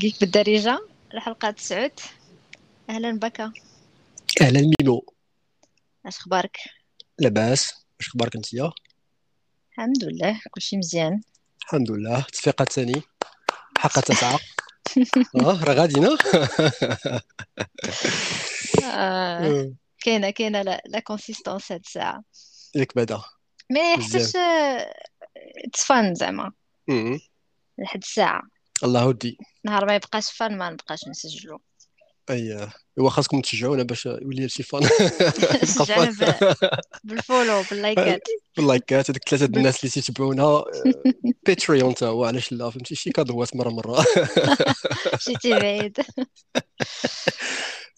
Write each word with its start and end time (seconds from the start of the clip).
Geek 0.00 0.20
بالدارجة. 0.20 0.78
الحلقة 1.14 1.50
تسعود. 1.50 1.92
أهلا 2.90 3.18
بك 3.18 3.40
أهلا 4.40 4.72
ميمو. 4.80 5.14
أش 6.06 6.18
أخبارك؟ 6.18 6.56
لاباس. 7.18 7.74
واش 7.98 8.08
أخبارك 8.08 8.36
انتيا 8.36 8.72
الحمد 9.70 10.04
لله 10.04 10.40
كلشي 10.50 10.76
مزيان. 10.76 11.20
الحمد 11.62 11.90
لله. 11.90 12.20
تصفيقة 12.20 12.64
ثاني. 12.64 13.02
حلقة 13.78 14.00
تسعة. 14.00 14.38
آه 15.40 15.64
راه 15.64 15.74
غادينا 15.74 16.16
آه 18.84 19.72
كاينة 20.00 20.30
كاينة 20.30 20.62
لا 20.62 20.82
la 20.86 21.00
consistance 21.00 21.72
هاد 21.72 21.80
الساعة. 21.80 22.24
ياك 22.74 22.96
بعدا. 22.96 23.22
mais 23.70 23.96
مزيان. 23.96 24.22
حتىش 24.22 24.36
it's 25.66 25.84
fun 25.84 26.14
زعما. 26.14 26.52
لحد 27.78 28.02
الساعة. 28.02 28.42
الله 28.84 29.06
ودي. 29.06 29.38
نهار 29.64 29.86
ما 29.86 29.94
يبقاش 29.94 30.32
fun 30.32 30.58
ما 30.58 30.70
نبقاش 30.70 31.08
نسجلو. 31.08 31.60
أي 32.30 32.68
هو 33.00 33.08
خاصكم 33.08 33.40
تشجعونا 33.40 33.82
باش 33.82 34.06
يولي 34.06 34.42
هادشي 34.42 34.62
fun. 34.62 34.82
بال 37.04 37.19
follow 37.19 37.62
باللايكات. 37.70 38.22
باللايكات 38.56 39.10
هذوك 39.10 39.50
بال... 39.50 39.58
الناس 39.58 39.80
اللي 39.80 39.90
تيتبعونا 39.90 40.64
Patreon 41.46 41.94
تا 41.94 42.06
هو 42.06 42.24
علاش 42.24 42.52
لا 42.52 42.70
فهمتي؟ 42.70 42.94
شي 42.94 43.10
كادوات 43.10 43.56
مرة 43.56 43.68
مرة. 43.68 44.04
مشيتي 45.14 45.50
بعيد 45.50 45.98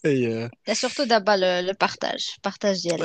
أي. 0.05 0.49
لا 0.67 0.73
surtout 0.73 1.03
دابا 1.03 1.61
le 1.61 1.73
partage 1.81 2.27
partage 2.43 2.81
ديال 2.81 3.03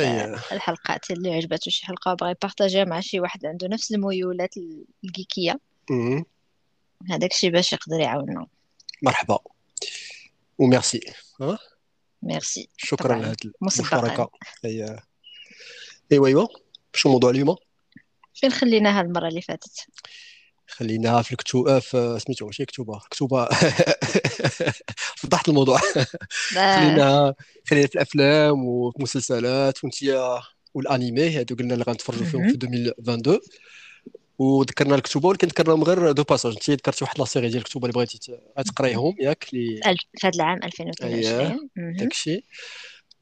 الحلقات 0.53 1.11
اللي 1.11 1.35
عجباتو 1.35 1.71
شي 1.71 1.87
حلقة 1.87 2.13
وبغى 2.13 2.31
يبارطاجيها 2.31 2.85
مع 2.85 3.01
شي 3.01 3.21
واحد 3.21 3.47
عنده 3.47 3.69
نفس 3.69 3.93
الميولات 3.93 4.55
الجيكيه 5.05 5.61
مم. 5.91 6.25
هذاك 7.11 7.31
الشيء 7.31 7.51
باش 7.51 7.73
يقدر 7.73 8.01
يعاوننا. 8.01 8.47
مرحبا. 9.03 9.39
وميرسي. 10.59 11.01
ها؟ 11.41 11.59
ميرسي. 12.23 12.69
شكرا 12.77 13.35
مسبقا. 13.61 13.99
المشاركة. 13.99 14.31
اي 14.65 14.97
إيوا 16.13 16.27
إيوا. 16.27 16.47
شنو 16.95 17.11
الموضوع 17.11 17.31
اليوم؟ 17.31 17.57
فين 18.35 18.53
خليناها 18.53 19.01
المرة 19.01 19.29
اللي 19.29 19.43
فاتت؟ 19.43 19.87
خليناها 20.67 21.23
في 21.23 21.33
الكتوبة 21.33 21.79
في 21.79 22.19
سميتو 22.27 22.47
ماشي 22.47 22.65
كتوبة؟ 22.65 23.01
كتوبة. 23.11 23.49
فضحت 25.21 25.49
الموضوع. 25.49 25.81
خليناها 26.55 27.35
خلينا 27.71 27.87
في 27.87 27.95
الأفلام 27.95 28.65
وفي 28.65 28.97
المسلسلات. 28.97 29.85
وانتيا 29.85 30.41
والأنيمي 30.75 31.39
هادو 31.39 31.57
قلنا 31.57 31.75
اللي 31.75 31.85
غنتفرجوا 31.85 32.25
فيهم 32.25 32.49
في 32.49 32.67
مهم. 32.67 32.75
2022 32.75 33.41
وذكرنا 34.39 34.95
الكتوبه 34.95 35.29
ولكن 35.29 35.49
ذكرناهم 35.49 35.85
غير 35.85 36.13
de 36.13 36.23
passage. 36.23 36.53
انت 36.53 36.71
ذكرتي 36.71 37.05
واحد 37.05 37.19
la 37.19 37.25
série 37.25 37.49
ديال 37.49 37.59
الكتوبه 37.59 37.87
اللي 37.87 37.95
بغيتي 37.95 38.39
تقرايهم 38.67 39.15
ياك 39.21 39.47
اللي 39.53 39.81
في 40.19 40.27
هذا 40.27 40.35
العام 40.35 40.61
اييه 40.63 40.67
2022 40.67 41.69
مهم. 41.77 41.97
داكشي 41.97 42.45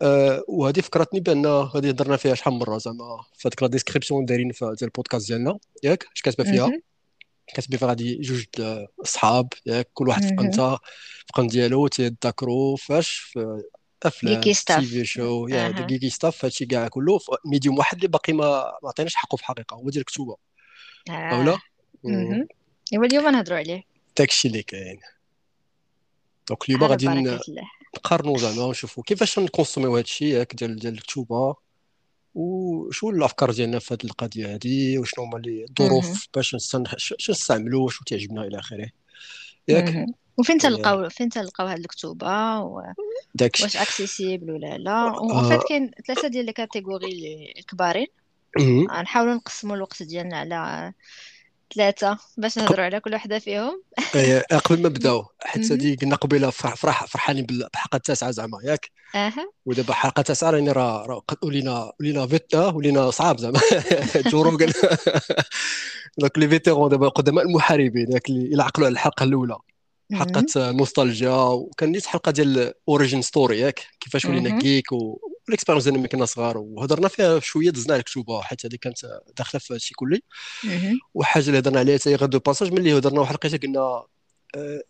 أه 0.03 0.45
وهذه 0.49 0.81
فكرتني 0.81 1.21
بأن 1.21 1.47
هذه 1.47 1.89
هضرنا 1.89 2.17
فيها 2.17 2.35
شحال 2.35 2.55
من 2.55 2.59
مرة 2.61 2.79
زعما 2.79 3.25
في 3.35 3.49
هذيك 3.49 3.63
la 3.63 3.69
description 3.69 4.25
دايرين 4.25 4.53
في 4.53 4.65
ديال 4.65 4.77
البودكاست 4.83 5.29
ديالنا. 5.29 5.59
ياك؟ 5.83 6.07
اش 6.17 6.23
كاتبة 6.23 6.45
فيها. 6.45 6.71
كاتبين 7.55 7.79
فيها 7.79 7.89
غادي 7.89 8.17
جوج 8.21 8.45
د 8.59 8.87
الصحاب 9.01 9.49
ياك؟ 9.67 9.91
كل 9.95 10.09
واحد 10.09 10.25
في. 10.25 10.35
قنته 10.35 10.77
في 10.77 11.33
قن 11.35 11.47
ديالو 11.47 11.89
تيذاكروا 11.89 12.77
فاش 12.77 13.11
في 13.11 13.63
أفلام 14.03 14.35
جيكي 14.35 14.55
في 14.55 14.55
تي 14.55 14.55
ستاف 14.55 14.85
في 14.85 15.05
show 15.05 15.49
يا 15.49 15.71
geeky 15.71 16.11
stuff 16.11 16.45
هادشي 16.45 16.67
كاع 16.67 16.89
كله. 16.89 17.19
medium 17.47 17.79
واحد 17.79 17.97
اللي 17.97 18.09
باقي 18.09 18.33
ما 18.33 18.73
عطيناش 18.85 19.15
حقه 19.15 19.37
في 19.37 19.43
الحقيقة 19.43 19.75
هو 19.75 19.91
ديال 19.91 20.01
الكتوبة. 20.01 20.46
آه. 21.11 21.59
مهم. 22.05 22.49
ايوا 22.93 23.05
اليوم 23.05 23.29
نهضروا 23.29 23.59
عليه 23.59 23.83
داكشي 24.19 24.49
اللي 24.49 24.63
كاين 24.63 25.01
donc 26.49 26.69
اليوم 26.69 26.85
غادي 26.85 27.39
نقارنوا 27.97 28.39
زعما 28.39 28.65
ونشوفوا 28.65 29.03
كيفاش 29.07 29.39
نكونسوميو 29.39 29.97
هادشي 29.97 30.31
ياك 30.31 30.55
ديال 30.55 30.77
ديال 30.77 30.95
الكتوبه 30.95 31.55
وشو 32.35 33.11
الأفكار 33.11 33.51
ديالنا 33.51 33.79
في 33.79 33.95
هذه 33.95 34.05
القضية 34.05 34.55
هذه 34.55 34.99
وشنو 34.99 35.25
هما 35.25 35.37
اللي. 35.39 35.65
الظروف 35.65 36.29
باش 36.35 36.57
شنو 36.59 36.85
نستعملوا 37.31 37.91
شو 37.91 38.05
تعجبنا 38.05 38.43
إلى 38.43 38.59
آخره. 38.59 38.91
ياك 39.69 39.89
مهم. 39.89 40.15
وفين 40.37 40.57
إيه، 40.57 40.69
تلقاو 40.69 41.09
فين 41.09 41.29
تلقاو 41.29 41.67
هاد 41.67 41.79
الكتوبة؟ 41.79 42.61
و... 42.61 42.83
واش 43.41 43.77
accessible 43.77 44.51
ولا 44.51 44.79
لا؟ 44.79 44.93
آه. 44.93 45.49
فات 45.49 45.61
كاين 45.69 45.91
ثلاثة 46.07 46.29
ديال 46.29 46.49
ال 46.49 46.54
catégories 46.54 47.07
اللي 47.07 47.55
غنحاولوا 48.91 49.35
نقسموا 49.35 49.77
الوقت 49.77 50.03
ديالنا 50.03 50.37
على 50.37 50.93
ثلاثة 51.75 52.19
باش. 52.39 52.59
نهضروا 52.59 52.85
على 52.85 53.01
كل 53.01 53.15
وحدة 53.15 53.39
فيهم 53.39 53.83
إيه، 54.15 54.43
قبل 54.59 54.83
ما 54.83 54.89
نبداو 54.89 55.19
مهم. 55.57 55.65
هذه 55.65 55.97
قلنا 56.03 56.17
قبيلة 56.17 56.51
فرح 56.51 56.75
فرح 56.75 57.05
فرحانين 57.05 57.47
بال- 57.47 57.69
بالحلقة 57.73 57.97
التاسعة 57.97 58.31
زعما 58.31 58.59
ياك 58.65 58.91
أها 59.15 59.51
ودابا 59.67 59.95
حلقة 59.95 60.23
تاسعه 60.23 60.51
راني 60.51 60.73
راه 60.73 61.23
قد- 61.29 61.45
ولينا 61.45 61.93
ولينا 62.01 62.27
فيتا 62.27 62.67
ولينا 62.67 63.11
صعاب 63.11 63.39
زعما 63.39 63.61
جورو 64.33 64.57
قال 64.59 64.73
donc 66.19 66.39
les 66.39 66.49
vétérans 66.49 66.91
دابا 66.91 67.09
قدماء 67.09 67.45
المحاربين 67.45 68.13
ياك 68.13 68.29
اللي 68.29 68.63
عقلوا 68.63 68.87
على 68.87 68.93
الحلقة 68.93 69.25
الأولى 69.25 69.57
مهم. 70.11 70.21
حلقة 70.21 70.71
نوستالجيا 70.71 71.31
وكان 71.37 71.93
نيت 71.93 72.07
حلقة 72.07 72.33
ديال 72.33 72.73
origin 72.89 73.23
story 73.23 73.61
ياك 73.61 73.81
كيفاش 74.01 74.25
ولينا. 74.25 74.61
geek 74.61 74.93
وال 75.49 75.55
expérience 75.55 75.85
ديالنا 75.85 76.01
ملي 76.01 76.09
كنا 76.09 76.25
صغار 76.25 76.59
وهضرنا 76.59 77.09
فيها 77.09 77.41
شوية 77.41 77.71
دزنا 77.71 77.93
على 77.93 78.01
الكتوبه 78.01 78.43
حيت 78.43 78.67
هذه 78.67 78.77
كانت 78.81 79.21
داخلة 79.37 79.59
في 79.61 79.75
هادشي 79.75 79.95
كلي. 79.95 80.23
وحاجه 81.15 81.47
اللي 81.47 81.59
هضرنا 81.59 81.79
عليها 81.79 81.99
حتى 81.99 82.11
هي 82.11 82.15
غير 82.15 82.29
de 82.29 82.39
passage 82.39 82.73
ملي 82.73 82.99
هضرنا 82.99 83.21
واحد 83.21 83.31
الوقيته 83.45 83.59
قلنا 83.67 84.05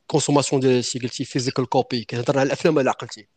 consommation 0.07 0.61
ديال 0.61 0.85
شي 0.85 0.99
قلتي 0.99 1.25
physical 1.25 1.67
copy 1.69 2.05
كنهضر 2.05 2.39
على 2.39 2.47
الأفلام 2.47 2.77
ولا 2.77 2.91
عقلتي. 2.91 3.29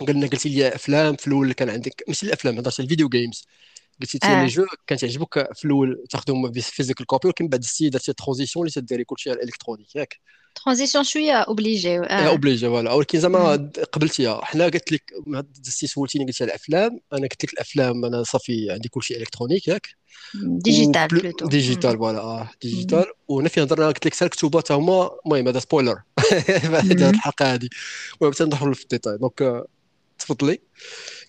قلنا 0.00 0.26
قلتي 0.26 0.48
لي 0.48 0.68
أفلام 0.74 1.16
في 1.16 1.26
الأول 1.26 1.52
كان 1.52 1.70
عندك 1.70 2.04
ماشي 2.08 2.26
الأفلام 2.26 2.58
هضرت 2.58 2.80
على 2.80 2.84
ال 2.84 2.88
video 2.88 3.08
games 3.08 3.46
قلتي 4.00 4.18
تي 4.18 4.28
لي 4.28 4.42
آه. 4.42 4.46
jeux 4.46 4.66
كان 4.86 4.98
تعجبك 4.98 5.48
في 5.54 5.64
الأول 5.64 6.04
تاخذهم 6.10 6.52
physical 6.52 7.06
copy 7.06 7.28
ولكن 7.28 7.48
بعد 7.48 7.60
السيد 7.62 7.92
درتي 7.92 8.12
transition 8.12 8.66
اللي 8.66 8.72
تديري 8.72 9.04
كلشي 9.04 9.30
على 9.30 9.38
ال 9.38 9.43
électronique 9.43 9.96
ياك. 9.96 10.20
transition 10.54 11.04
شوية 11.04 11.32
obligé 11.32 11.98
obligé 11.98 12.66
voilà 12.66 12.92
ولكن 12.92 13.20
زعما. 13.20 13.70
قبلتيها 13.92 14.44
حنا 14.44 14.64
قلت 14.64 14.92
لك 14.92 15.12
دزتي 15.60 15.86
سولتيني 15.86 16.24
قلت 16.24 16.42
على 16.42 16.48
الأفلام 16.48 17.00
أنا 17.12 17.22
قلت 17.22 17.44
لك 17.44 17.52
الأفلام 17.52 18.04
أنا 18.04 18.22
صافي 18.22 18.70
عندي 18.70 18.88
كلشي 18.88 19.16
électronique 19.16 19.68
ياك. 19.68 19.88
ديجيتال 20.34 21.08
بلوتو 21.08 21.46
ديجيتال 21.46 21.98
فوالا 21.98 22.18
آه 22.18 22.50
ديجيتال 22.62 23.04
وهنا 23.28 23.48
فين 23.48 23.62
هضرنا 23.62 23.86
قلت 23.86 24.06
لك 24.06 24.22
الكتوبه 24.22 24.60
تا 24.60 24.74
هما 24.74 25.10
المهم 25.26 25.48
هذا 25.48 25.58
spoiler 25.58 26.02
هذه 26.64 27.10
الحلقة 27.10 27.54
هذه 27.54 27.68
المهم 28.20 28.32
حتى 28.34 28.44
ندخلوا 28.44 28.74
في 28.74 28.82
ال 28.82 28.86
détails. 28.86 29.18
donc 29.18 29.42
آه، 29.42 29.66
تفضلي. 30.20 30.60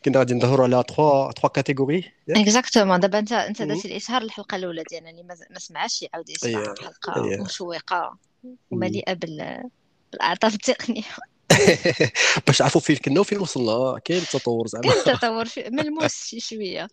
كنا 0.06 0.19
غادي 0.19 0.34
نهضروا 0.33 0.66
على 0.66 0.84
3 0.88 1.31
3 1.31 1.47
catégories 1.49 2.11
exactement. 2.29 2.99
دابا 3.00 3.19
انت 3.19 3.31
أنت. 3.31 3.62
درتي 3.62 3.88
الإشهار 3.88 4.22
الحلقة 4.22 4.56
الأولى 4.56 4.84
ديالنا 4.90 5.09
اللي 5.09 5.24
ما 5.24 5.59
سمعش 5.59 6.02
يعاود 6.02 6.29
يسمع 6.29 6.50
اييه 6.50 6.74
حلقه 6.81 7.25
اييه 7.25 7.41
مشوقة. 7.44 8.18
ومليئة 8.72 9.13
بال 9.13 9.63
بالأعطاب 10.11 10.53
التقنية. 10.53 11.03
باش 12.47 12.62
عرفوا 12.62 12.81
فين 12.81 12.96
كنا 12.96 13.19
وفين 13.19 13.40
وصلنا. 13.40 14.00
كاين 14.06 14.22
تطور 14.22 14.68
زعما. 14.68 14.84
كاين 14.84 15.03
تطور 15.18 15.46
ملموس 15.68 16.23
شي 16.25 16.40
شوية. 16.40 16.88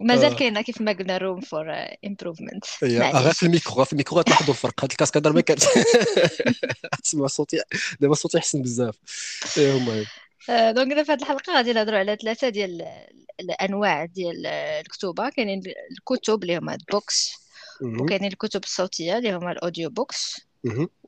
مازال 0.00 0.32
آه. 0.32 0.36
كاينة 0.36 0.62
كيف 0.62 0.80
ما 0.80 0.92
قلنا 0.92 1.18
room 1.18 1.40
for 1.40 1.74
improvement 2.06 2.64
غير 2.82 3.32
في 3.32 3.42
الميكرو 3.42 3.74
غير 3.74 3.84
في 3.84 3.92
الميكرو. 3.92 4.18
غتلاحظوا 4.18 4.54
الفرق. 4.54 4.84
هاد 4.84 4.90
الكاسكادر 4.90 5.32
ما 5.32 5.40
كانت 5.40 5.62
تسمع 7.02 7.26
صوتي 7.36 7.62
دابا 8.00 8.14
صوتي 8.14 8.38
أحسن 8.38 8.62
بزاف. 8.62 8.94
المهم. 9.58 10.04
donc 10.48 10.88
دابا 10.88 11.02
في 11.04 11.12
هذه 11.12 11.20
الحلقة 11.22 11.54
غادي 11.56 11.72
نهضروا 11.72 11.98
على 11.98 12.16
ثلاثة 12.16 12.48
ديال 12.48 12.86
الأنواع 13.40 14.04
ديال 14.04 14.46
الكتوبة 14.46 15.28
كاينين 15.30 15.62
الكتب 15.98 16.42
اللي 16.42 16.56
هما 16.58 16.74
ال 16.74 16.82
books. 16.82 17.32
وكاينين 18.02 18.32
الكتب 18.32 18.64
الصوتية 18.64 19.18
اللي 19.18 19.32
هما 19.32 19.52
ال 19.52 19.58
audio 19.58 19.90
books. 19.90 20.40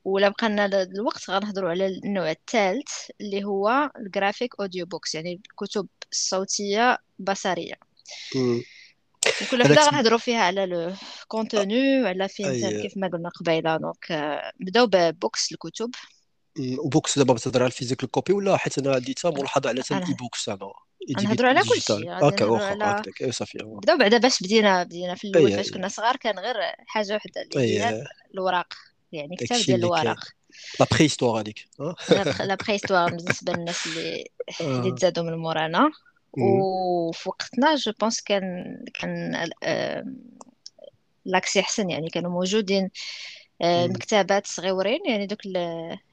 ولا 0.04 0.28
بقى 0.28 0.48
لنا 0.48 0.82
الوقت 0.82 1.30
غنهضروا 1.30 1.70
على 1.70 1.86
النوع 1.86 2.30
الثالث 2.30 2.88
اللي 3.20 3.44
هو 3.44 3.90
ال 3.98 4.06
graphic 4.06 4.60
audio 4.60 4.86
books 4.86 5.14
يعني 5.14 5.40
الكتب 5.50 5.86
الصوتية 6.12 6.98
بصرية 7.18 7.74
هذاك 9.26 9.52
وحدة 9.52 9.74
غنهضروا 9.90 10.18
فيها 10.18 10.38
على 10.40 10.66
le 10.66 10.92
contenu 11.28 12.02
وعلى 12.02 12.28
فين 12.28 12.46
كيف 12.82 12.92
ما 12.96 13.08
قلنا 13.08 13.28
قبيلة 13.28 13.76
donc 13.76 14.12
آه، 14.12 14.52
نبداو 14.60 14.86
ب 14.86 14.97
books 14.97 15.52
الكتب. 15.52 15.90
و 16.60 16.70
books 16.70 17.18
دابا 17.18 17.34
بتهضر 17.34 17.60
على 17.62 17.66
ال 17.66 17.71
physical 17.71 18.10
copy 18.10 18.32
ولا 18.32 18.56
حيت 18.56 18.78
أنا 18.78 18.94
حتى 18.94 19.30
ملاحظه 19.30 19.68
على 19.68 19.82
حتى 19.82 19.94
أنا 19.94 20.02
ال 20.02 20.14
e-books 20.14 20.46
زعما 20.46 20.72
غنهضروا 21.18 21.48
على 21.48 21.60
كل 21.60 21.80
شيء 21.80 22.04
نهضروا 22.10 22.50
واخا 22.50 22.64
على 22.64 22.84
هكذاك 22.84 23.22
اي 23.22 23.32
صافي 23.32 23.58
هو. 23.62 23.76
نبداو 23.76 23.98
بعدا 23.98 24.18
باش 24.18 24.42
بدينا 24.42 24.82
بدينا 24.82 25.14
في 25.14 25.28
الأول 25.28 25.52
فاش 25.52 25.66
اي 25.66 25.72
كنا 25.72 25.88
صغار 25.88 26.16
كان 26.16 26.38
غير 26.38 26.54
حاجة 26.86 27.16
وحدة 27.16 27.42
اللي 27.42 27.78
هي 27.78 27.88
اي 27.88 28.04
الوراق. 28.34 28.74
يعني 29.12 29.36
كتاب 29.36 29.58
ديال 29.58 29.74
اللي 29.74 29.86
الورق 29.86 30.18
la 30.80 30.86
préhistoire 30.90 31.40
هذيك. 31.40 31.68
لا 31.78 32.44
لا 32.44 32.54
préhistoire 32.54 33.10
بالنسبة 33.10 33.52
للناس 33.52 33.86
اللي 33.86 34.24
اللي 34.60 34.90
آه. 34.90 34.94
تزادوا 34.94 35.24
من 35.24 35.34
مورانا. 35.34 35.90
وفي 36.32 37.28
وقتنا 37.28 37.74
je 37.74 37.92
pense 38.00 38.20
كان 38.20 38.76
كان 38.94 39.34
آه، 39.62 40.04
l'accès 41.24 41.60
أحسن 41.60 41.90
يعني 41.90 42.08
كانوا 42.08 42.30
موجودين. 42.30 42.90
المكتبات 43.62 44.46
صغيورين 44.46 45.00
يعني 45.06 45.26
دوك 45.26 45.38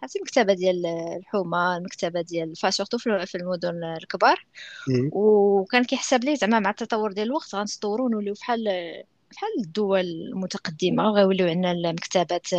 عرفتي 0.03 0.19
المكتبة 0.19 0.53
ديال 0.53 0.85
الحومة 1.17 1.77
المكتبة 1.77 2.21
ديال 2.21 2.57
surtout 2.57 2.97
في 2.97 3.35
المدن 3.35 3.83
الكبار. 3.83 4.45
وكان 5.11 5.83
كيحسب 5.83 6.23
لي 6.23 6.35
زعما 6.35 6.59
مع 6.59 6.69
التطور 6.69 7.11
ديال 7.11 7.27
الوقت 7.27 7.55
غنتطوروا 7.55 8.05
ونوليو 8.05 8.33
بحال 8.33 8.63
بحال 9.31 9.49
الدول 9.65 9.99
المتقدمة. 9.99 11.09
وغيوليو 11.11 11.47
عندنا 11.47 11.71
المكتبات 11.71 12.47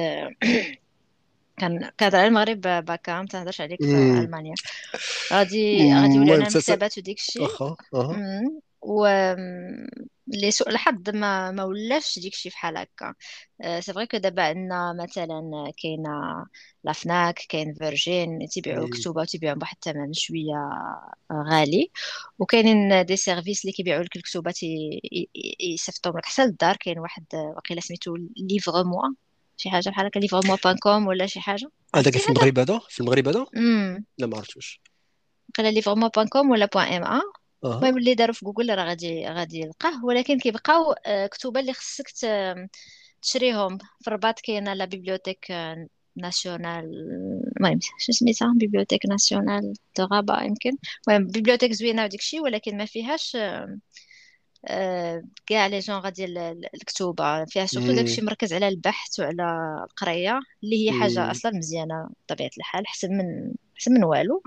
كان 1.59 1.91
كانت 1.99 2.15
على 2.15 2.27
المغرب 2.27 2.61
باكا 2.61 3.21
ما 3.21 3.27
تهضرش 3.27 3.61
عليك 3.61 3.81
في 3.83 4.21
ألمانيا. 4.21 4.55
غادي 5.33 5.95
غادي 5.95 6.15
يولي 6.15 6.33
عندنا 6.33 6.49
مكتبات 6.57 6.99
وديك 6.99 7.19
الشيء. 7.19 7.43
و 8.83 9.07
لسوء 10.33 10.69
الحظ 10.69 11.11
ما 11.11 11.51
ما 11.51 11.65
ولاش 11.65 12.19
ديك 12.19 12.35
بحال 12.47 12.77
هكا. 12.77 13.15
c'est 13.81 13.93
vrai 13.93 14.07
que 14.07 14.17
دابا 14.17 14.43
عندنا 14.43 14.97
مثلا 15.03 15.73
كاينة 15.83 16.47
la 16.85 17.03
Fnac 17.03 17.41
كاين 17.49 17.75
Virgin 17.75 18.49
تيبيعوا 18.49 18.89
كتوبة 18.89 19.21
وتيبيعوا 19.21 19.57
بواحد 19.57 19.77
الثمن 19.87 20.13
شوية 20.13 20.71
غالي. 21.33 21.91
وكاينين 22.39 23.05
des 23.05 23.17
services 23.17 23.65
اللي 23.65 23.73
كيبيعوا 23.73 24.03
لك 24.03 24.17
الكتوبة 24.17 24.55
يصيفطوهم 25.61 26.19
لك 26.19 26.27
حتى 26.27 26.45
للدار. 26.45 26.77
كاين 26.77 26.99
واحد 26.99 27.25
وقيله 27.57 27.81
سميتو 27.81 28.17
Livre 28.37 28.85
moi 28.85 29.09
شي 29.57 29.71
حاجة 29.71 29.91
بحال 29.91 30.07
هكا 30.07 30.19
Livre 30.19 30.47
moi 30.47 30.57
point 30.65 30.77
com 30.77 31.07
ولا 31.07 31.27
شي 31.27 31.41
حاجة. 31.41 31.71
هذاك 31.97 32.17
في 32.17 32.29
المغرب 32.29 32.59
هذا؟ 32.59 32.81
في 32.89 33.01
المغرب 33.01 33.29
هذا؟ 33.29 33.47
لا 34.19 34.27
ما 34.27 34.37
عرفتوش. 34.37 34.81
قال 35.59 35.75
Livre 35.75 35.95
moi 35.95 36.09
point 36.09 36.29
com 36.29 36.51
ولا 36.51 36.67
point 36.67 36.93
M 36.93 37.05
A 37.05 37.21
المهم 37.65 37.99
اللي 37.99 38.15
داروا 38.15 38.35
في 38.35 38.45
جوجل 38.45 38.75
راه 38.75 38.85
غادي 38.85 39.27
غادي 39.27 39.59
يلقاه. 39.59 40.05
ولكن 40.05 40.39
كيبقاو 40.39 40.93
آه، 41.07 41.27
كتوبة 41.27 41.61
اللي 41.61 41.73
خصك 41.73 42.09
تشريهم. 43.23 43.79
في 43.79 44.09
الرباط 44.09 44.41
كاينة 44.41 44.75
la 44.75 44.85
bibliothèque 44.85 45.47
nationale 46.17 46.85
المهم 47.57 47.79
شو 47.99 48.13
سميتها؟ 48.13 48.55
bibliothèque 48.57 49.07
nationale 49.07 49.73
de 49.99 50.05
Rabat 50.05 50.43
يمكن. 50.43 50.71
المهم 51.09 51.27
bibliothèque 51.27 51.73
زوينة 51.73 52.05
وديك 52.05 52.21
الشيء 52.21 52.41
ولكن 52.43 52.77
ما 52.77 52.85
فيهاش 52.85 53.37
آه، 54.67 55.23
كاع 55.47 55.67
les 55.67 55.79
genres 55.79 56.09
ديال 56.09 56.39
الكتوبة. 56.75 57.45
فيها 57.45 57.67
surtout 57.67 57.93
داكشي 57.93 58.23
مركز 58.23 58.53
على 58.53 58.69
البحث 58.69 59.21
وعلى 59.21 59.43
القراية 59.91 60.41
اللي 60.65 60.87
هي 60.87 60.93
حاجة 60.93 61.31
أصلا 61.31 61.53
مزيانة 61.59 62.11
بطبيعة 62.29 62.51
الحال 62.59 62.87
احسن 62.87 63.09
من 63.13 63.55
احسن 63.83 63.93
من 63.93 64.05
والو. 64.05 64.43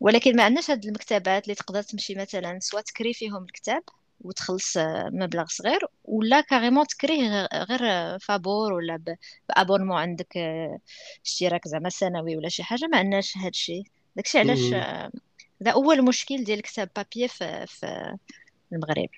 ولكن 0.00 0.36
ما 0.36 0.42
عندناش 0.42 0.70
هاد 0.70 0.84
المكتبات 0.84 1.44
اللي 1.44 1.54
تقدر 1.54 1.82
تمشي 1.82 2.14
مثلا 2.14 2.58
سواء 2.60 2.82
تكري 2.82 3.14
فيهم 3.14 3.44
الكتاب 3.44 3.82
وتخلص 4.20 4.76
مبلغ 5.12 5.44
صغير 5.48 5.80
ولا 6.04 6.40
carrément 6.40 6.86
تكريه 6.86 7.48
غير 7.54 8.18
فابور 8.18 8.72
ولا 8.72 9.16
ب 9.48 9.52
abonnement 9.52 9.96
عندك 9.96 10.36
اشتراك 11.24 11.68
زعما 11.68 11.88
سنوي 11.88 12.36
ولا 12.36 12.48
شي 12.48 12.62
حاجة 12.62 12.86
ما 12.92 12.98
عندناش 12.98 13.36
هاد 13.36 13.48
الشيء. 13.48 13.82
داكشي 14.16 14.38
علاش 14.38 14.74
هذا 15.62 15.70
أول 15.72 16.04
مشكل 16.04 16.44
ديال 16.44 16.58
الكتاب 16.58 16.90
papier 16.96 17.28
في, 17.28 17.66
في 17.66 18.16
المغرب. 18.72 19.08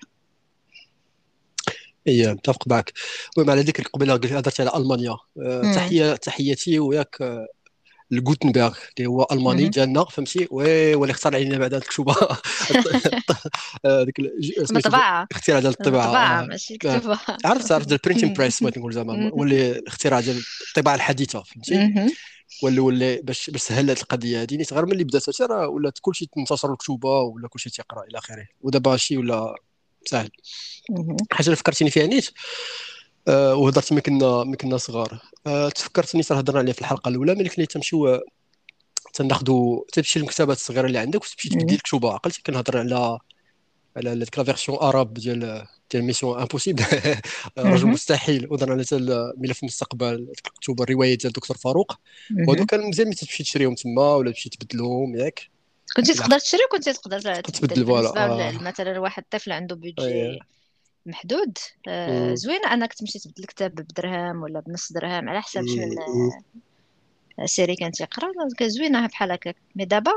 إي 2.08 2.32
متفق 2.32 2.68
معك. 2.68 2.92
المهم 3.38 3.50
على 3.50 3.60
ذكر 3.60 3.82
قبيلة 3.82 4.14
هضرت 4.14 4.60
على 4.60 4.70
ألمانيا. 4.76 5.16
أه، 5.42 5.74
تحيه 5.74 6.14
تحياتي 6.14 6.78
وياك 6.78 7.16
الجوتنبرغ 8.12 8.78
اللي 8.98 9.08
هو 9.08 9.26
ألماني 9.32 9.68
ديالنا 9.68 10.04
فهمتي؟ 10.04 10.48
واللي 10.50 11.10
اختار 11.10 11.34
علينا 11.34 11.58
بعد 11.58 11.74
هذيك 11.74 11.84
الكتوبه 11.84 12.16
هذيك 13.86 14.18
المطبعه 14.70 15.26
الاختراع 15.30 15.60
ديال 15.60 15.72
الطباعة. 15.72 16.04
المطبعه 16.04 16.44
ماشي 16.44 16.74
الكتوبه 16.74 17.18
عرفت 17.44 17.72
عرفت 17.72 17.92
ال 17.92 17.97
printing 17.97 18.32
press 18.32 18.62
بغيت 18.62 18.78
نقول 18.78 18.92
زعما 18.92 19.30
واللي 19.32 19.70
الاختراع 19.70 20.20
ديال 20.20 20.42
الطباعة 20.68 20.94
الحديثة 20.94 21.42
فهمتي؟ 21.42 22.14
ولا 22.62 22.82
ولا 22.82 23.20
باش 23.20 23.50
باش 23.50 23.60
سهل 23.60 23.90
هذه 23.90 24.00
القضية 24.00 24.42
هذه 24.42 24.56
نيت 24.56 24.72
غير 24.72 24.86
ملي 24.86 25.04
بدات 25.04 25.40
راه 25.40 25.68
ولات 25.68 25.98
كلشي 26.00 26.26
تنتشر 26.26 26.72
الكتوبه 26.72 27.20
ولا 27.20 27.48
كلشي 27.48 27.70
تيقرا 27.70 28.02
إلى 28.02 28.18
آخره. 28.18 28.46
ودابا 28.60 28.92
هادشي 28.92 29.16
ولا 29.16 29.54
سهل 30.06 30.30
حاجة 31.30 31.46
اللي 31.46 31.56
فكرتيني 31.56 31.90
فيها 31.90 32.06
نيت 32.06 32.30
آه 33.28 33.54
وهضرت 33.54 33.92
ملي 33.92 34.00
كنا 34.00 34.44
ملي 34.44 34.56
كنا 34.56 34.76
صغار. 34.76 35.20
آه 35.46 35.68
تفكرتني 35.68 36.22
صراحة 36.22 36.40
هضرنا 36.40 36.58
عليها 36.58 36.72
في 36.74 36.80
الحلقة 36.80 37.08
الأولى 37.08 37.34
ملي 37.34 37.48
كنا 37.48 37.64
تمشيو 37.64 38.20
تناخذوا 39.14 39.84
تمشي 39.92 40.18
للمكتبات 40.18 40.56
الصغيرة 40.56 40.86
اللي 40.86 40.98
عندك 40.98 41.22
وتمشي 41.22 41.48
تبدل 41.48 41.74
الكتوبه 41.74 42.12
عقلتي 42.12 42.42
كنهضر 42.42 42.78
على 42.78 43.18
على 43.96 44.18
ديك 44.18 44.38
la 44.38 44.44
version 44.44 44.78
arabe 44.78 45.14
ديال 45.14 45.66
ديال 45.90 46.04
Mission 46.04 46.38
Impossible. 46.40 46.84
رجل 47.58 47.86
مستحيل. 47.86 48.46
وهضرنا 48.50 48.84
على 48.92 49.32
ملف 49.36 49.60
المستقبل 49.60 50.28
الكتب 50.30 50.82
الرواية 50.82 51.14
ديال 51.14 51.26
الدكتور 51.26 51.56
فاروق. 51.56 51.98
وهذو 52.48 52.66
كان 52.66 52.88
مزيان 52.88 53.06
ملي 53.06 53.16
تمشي 53.16 53.42
تشريهم 53.42 53.74
تما 53.74 54.14
ولا 54.14 54.30
تمشي 54.30 54.48
تبدلهم 54.50 55.16
ياك. 55.16 55.50
كنتي 55.96 56.14
تقدر 56.14 56.38
تشري 56.38 56.60
وكنتي 56.64 56.92
تقدر 56.92 57.40
تبدل 57.40 57.86
voilà. 57.86 58.48
آه. 58.48 58.52
مثلا 58.52 58.98
واحد 58.98 59.22
الطفل 59.22 59.52
عنده 59.52 59.76
budget 59.76 60.38
محدود. 61.10 61.58
آه 61.88 62.34
زوين 62.34 62.66
أنك 62.66 62.92
تمشي 62.92 63.18
تبدل 63.18 63.42
الكتاب 63.42 63.74
بدرهم 63.74 64.42
ولا 64.42 64.60
بنص 64.60 64.92
درهم 64.92 65.28
على 65.28 65.42
حسب 65.42 65.66
شنو 65.66 66.30
série 67.44 67.76
كان 67.76 67.92
تيقرا 67.92 68.28
زوينة 68.62 69.06
بحال 69.06 69.32
هكاك. 69.32 69.56
mais 69.76 69.84
دابا 69.84 70.10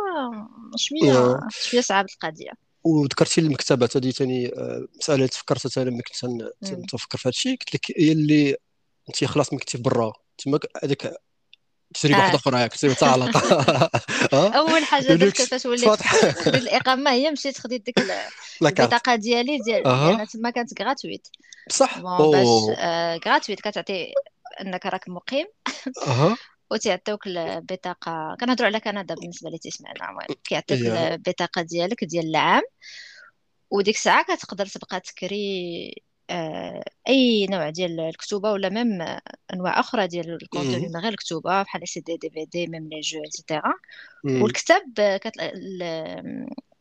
شوية 0.75 1.40
شوية 1.50 1.81
صعاب 1.81 2.06
القضية. 2.13 2.51
وذكرتي 2.84 3.42
المكتبات 3.42 3.98
هذه 3.98 4.12
ثاني 4.12 4.48
آه، 4.48 4.88
مسألة 4.98 5.28
تفكرت 5.28 5.78
أنا 5.78 5.92
ملي 5.92 6.01
كنت 6.01 6.90
تفكر 6.90 7.18
في 7.18 7.28
هذا 7.28 7.30
الشيء 7.30 7.57
قلت 7.57 7.75
لك 7.75 7.98
هي 7.98 8.12
اللي 8.12 8.56
أنت 9.10 9.24
خلاص 9.24 9.50
كنتي 9.50 9.78
برا. 9.78 10.13
تما 10.38 10.60
هذيك 10.84 11.13
تجربه 11.94 12.19
واحدة 12.19 12.36
أخرى 12.36 12.62
ياك 12.62 12.74
تجربه 12.74 13.07
علاقه 13.13 13.90
أول 14.34 14.84
حاجة 14.84 15.13
درت 15.13 15.38
كيفاش 15.38 15.66
وليت 15.66 16.00
الاقامه 16.48 17.12
هي 17.12 17.31
مشيت 17.31 17.57
خديت 17.57 17.86
ديك 17.86 17.95
البطاقة 18.62 19.16
ديالي 19.16 19.57
ديال 19.57 19.88
أنا 19.88 20.25
تما 20.25 20.50
كانت 20.50 20.81
غراتويت 20.81 21.28
صح 21.69 22.00
باش 22.00 22.48
غراتويت 23.25 23.66
آه، 23.66 23.72
كتعطي 23.72 24.13
أنك 24.62 24.86
راك 24.86 25.10
مقيم. 25.10 25.48
وتيعطيوك 26.72 27.28
البطاقة. 27.28 28.38
كنهضروا 28.39 28.68
على 28.68 28.80
كندا 28.80 29.16
بالنسبة 29.16 29.48
اللي 29.48 29.60
تسمعنا 29.60 30.18
كيعطيك 30.44 30.80
البطاقة 30.81 31.62
ديالك 31.62 32.04
ديال 32.04 32.30
العام. 32.30 32.62
وديك 33.72 33.96
الساعة 33.96 34.24
كتقدر 34.24 34.66
تبقى 34.66 35.00
تكري 35.00 35.96
آه، 35.98 36.12
أي 37.10 37.48
نوع 37.50 37.70
ديال 37.70 38.00
الكتوبه 38.00 38.52
ولا 38.52 38.70
même 38.69 39.01
أنواع 39.54 39.80
أخرى 39.80 40.08
ديال 40.08 40.34
ال 40.34 40.40
contenu 40.40 40.88
من 40.88 40.98
غير 40.98 41.12
الكتوبه 41.12 41.63
بحال 41.63 41.88
CD 41.88 42.17
DVD 42.17 42.67
même 42.67 42.89
les 42.89 42.93
jeux 42.93 42.97
et 42.97 43.00
cetera 43.00 43.74
والكتاب 44.25 44.94
كت... 45.00 45.34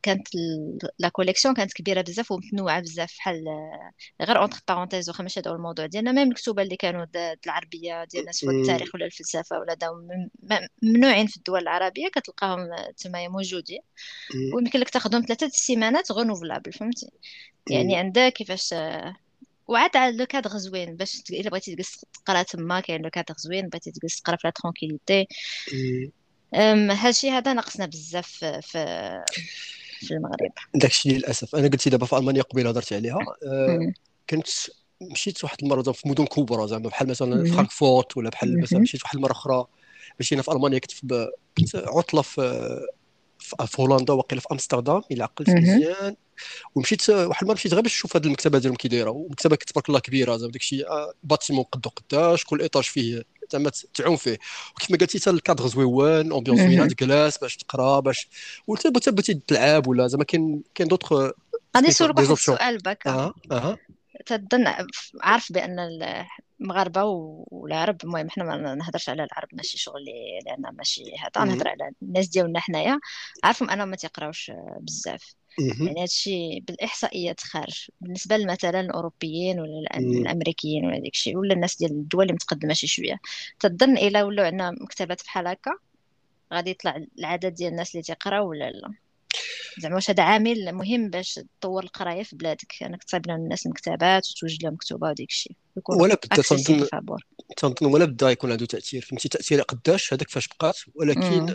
كانت 0.03 0.29
la 0.99 1.09
collection 1.09 1.55
كانت 1.55 1.73
كبيرة 1.73 2.01
بزاف 2.01 2.33
ومتنوعة 2.33 2.81
بزاف 2.81 3.17
بحال 3.19 3.45
غير 4.23 4.39
entre 4.39 4.59
parenthèses 4.69 5.09
واخا 5.09 5.23
ماشي 5.23 5.41
هذا 5.41 5.51
الموضوع 5.51 5.87
ديالنا 5.87 6.13
même 6.13 6.29
الكتب 6.29 6.59
اللي 6.59 6.77
كانوا 6.77 7.07
العربية 7.47 8.05
ديالنا 8.05 8.33
سواء 8.33 8.55
التاريخ 8.55 8.95
ولا 8.95 9.07
الفلسفة 9.07 9.59
ولا 9.59 9.75
داو 9.75 10.09
ممنوعين 10.83 11.27
في 11.27 11.37
الدول 11.37 11.61
العربية 11.61 12.09
كتلقاهم 12.09 12.69
تمايا 12.97 13.29
موجودين. 13.29 13.81
ويمكن 14.55 14.81
لك 14.81 14.91
تاخذهم 14.91 15.23
ثلاثة 15.23 15.47
السيمانات 15.47 16.13
renouvelable 16.13 16.73
فهمتي؟ 16.73 17.11
يعني 17.71 17.97
عندك 17.97 18.33
كيفاش 18.33 18.75
وعاد 19.69 19.97
على 19.97 20.17
le 20.17 20.27
cadre 20.27 20.57
زوين 20.57 20.97
باش 20.97 21.23
إلا 21.31 21.51
بغيتي 21.51 21.75
تجلس 21.75 22.05
تقرا 22.25 22.43
تما 22.43 22.81
كاين 22.81 23.03
le 23.03 23.11
cadre 23.11 23.35
زوين 23.39 23.69
بغيتي 23.69 23.91
تجلس 23.91 24.21
تقرا 24.21 24.37
في 24.37 24.47
la 24.47 24.53
tranquillité. 24.63 25.27
هادشي 26.95 27.31
هذا 27.31 27.53
ناقصنا 27.53 27.87
بزاف 27.87 28.45
في 28.45 29.25
في 30.01 30.11
المغرب. 30.11 30.53
داكشي 30.75 31.09
للأسف. 31.09 31.57
أنا 31.57 31.69
قلتي 31.69 31.91
دابا 31.91 32.07
في 32.07 32.17
ألمانيا 32.17 32.43
قبيلة 32.43 32.71
هضرت 32.71 32.93
عليها. 32.93 33.19
أه 33.47 33.93
كنت 34.31 34.49
مشيت 35.03 35.45
واحد 35.45 35.57
المرة 35.63 35.93
في 35.93 36.09
مدن 36.09 36.27
كبرى 36.27 36.69
زعما 36.69 36.89
بحال 36.89 37.09
مثلا 37.09 37.45
فرانكفورت 37.45 38.17
ولا 38.17 38.31
بحال 38.31 38.61
مثلا 38.61 38.79
مشيت 38.79 39.03
واحد 39.03 39.17
المرة 39.17 39.33
أخرى. 39.33 39.67
مشينا 40.21 40.43
في 40.43 40.53
ألمانيا 40.53 40.79
كنت 40.79 40.91
في 40.91 41.31
كنت 41.59 41.77
عطلة 41.77 42.23
في 42.23 42.81
في 43.39 43.83
هولندا 43.83 44.13
وقيله 44.13 44.41
في 44.41 44.47
أمستردام 44.53 45.03
إلى 45.11 45.23
عقلت 45.23 45.51
مزيان. 45.51 46.17
ومشيت 46.75 47.11
واحد 47.11 47.43
المرة 47.43 47.55
مشيت 47.55 47.75
غير 47.75 47.83
باش 47.83 47.93
نشوف 47.93 48.17
هذه 48.17 48.27
المكتبة 48.27 48.59
ديالهم 48.59 48.77
كي 48.77 48.89
دايرة 48.89 49.11
والمكتبه 49.11 49.57
تبارك 49.57 49.89
الله 49.89 50.01
كبيرة 50.01 50.37
زعما 50.37 50.53
داكشي 50.53 50.87
آه، 50.87 51.15
bâtiment 51.23 51.65
قدو 51.65 51.91
قداش 51.91 52.45
كل 52.45 52.61
étage 52.61 52.85
فيه 52.85 53.23
زعما 53.51 53.71
تعوم 53.95 54.17
فيه. 54.17 54.39
وكيف 54.77 54.91
ما 54.91 54.97
قلتي 54.97 55.19
حتى 55.19 55.31
ال 55.31 55.37
cadre 55.37 55.67
زوين 55.67 56.33
ambiance 56.33 56.61
زوينة 56.61 56.87
تجلس 56.87 57.39
باش 57.39 57.57
تقرا 57.57 58.01
باش 58.01 58.29
وانت 58.67 58.87
بغيتي 58.87 59.35
تلعب 59.35 59.87
ولا 59.87 60.07
زعما 60.07 60.25
كاين 60.25 60.63
كاين 60.75 60.89
دوطخ 60.89 61.13
غادي 61.77 61.89
نسولك 61.89 62.19
واحد 62.19 62.31
السؤال 62.31 62.79
باكا 62.79 63.11
أها 63.11 63.35
أها. 63.53 63.79
تظن 64.27 64.75
عارف 65.23 65.53
بأن 65.53 65.77
مغاربه 66.61 67.05
والعرب 67.51 67.97
المهم 68.05 68.31
حنا 68.31 68.45
ما 68.45 68.75
نهضرش 68.75 69.09
على 69.09 69.25
العرب 69.25 69.49
ماشي 69.53 69.79
شغلي 69.79 70.39
لأن 70.47 70.77
ماشي 70.77 71.03
هذا 71.19 71.45
نهضر 71.45 71.69
على 71.69 71.93
الناس 72.03 72.29
ديالنا 72.29 72.61
حنايا. 72.61 72.99
عارفهم 73.45 73.71
أنهم 73.71 73.89
ما 73.89 73.97
تيقراوش 73.97 74.53
بزاف. 74.81 75.35
يعني 75.59 76.03
هادشي 76.03 76.61
بالإحصائيات 76.61 77.41
خارج. 77.41 77.89
بالنسبة 78.01 78.45
مثلا 78.45 78.81
الأوروبيين 78.81 79.61
ولا 79.61 79.99
الأمريكيين 79.99 80.87
ولا 80.87 80.99
داكشي 80.99 81.37
ولا 81.37 81.55
الناس 81.55 81.77
ديال 81.77 81.91
الدول 81.91 82.23
اللي 82.23 82.33
متقدمة 82.33 82.75
شي 82.75 82.87
شوية. 82.87 83.21
تظن 83.61 83.99
إلا 83.99 84.25
ولاو 84.25 84.47
عندنا 84.47 84.71
مكتبات 84.71 85.23
بحال 85.25 85.47
هكا 85.47 85.73
غادي 86.55 86.71
يطلع 86.71 87.05
العدد 87.19 87.55
ديال 87.55 87.71
الناس 87.71 87.91
اللي 87.91 88.03
تيقراو 88.03 88.51
ولا 88.51 88.71
لا؟ 88.71 88.93
زعما 89.79 89.95
واش 89.95 90.11
هذا 90.11 90.23
عامل 90.23 90.73
مهم 90.73 91.11
باش 91.11 91.41
تطور 91.61 91.85
القراية 91.85 92.23
في 92.23 92.37
بلادك؟ 92.37 92.83
انك 92.83 93.05
تصايب 93.05 93.27
لهم 93.27 93.37
الناس 93.37 93.67
المكتبات 93.67 94.31
وتوجد 94.31 94.63
لهم 94.65 94.77
كتبه 94.77 95.09
وديك 95.09 95.31
الشيء 95.31 95.57
ولا 95.89 96.15
بدا 96.15 96.43
تنظن 96.43 96.87
تنظن 97.57 97.87
ولا 97.87 98.05
بدا 98.05 98.31
يكون 98.31 98.51
عنده 98.51 98.67
تأثير. 98.67 99.03
فهمتي 99.03 99.29
تأثير 99.29 99.63
قداش؟ 99.63 100.13
هذاك 100.13 100.31
فاش 100.31 100.49
بقات. 100.49 100.77
ولكن 100.95 101.55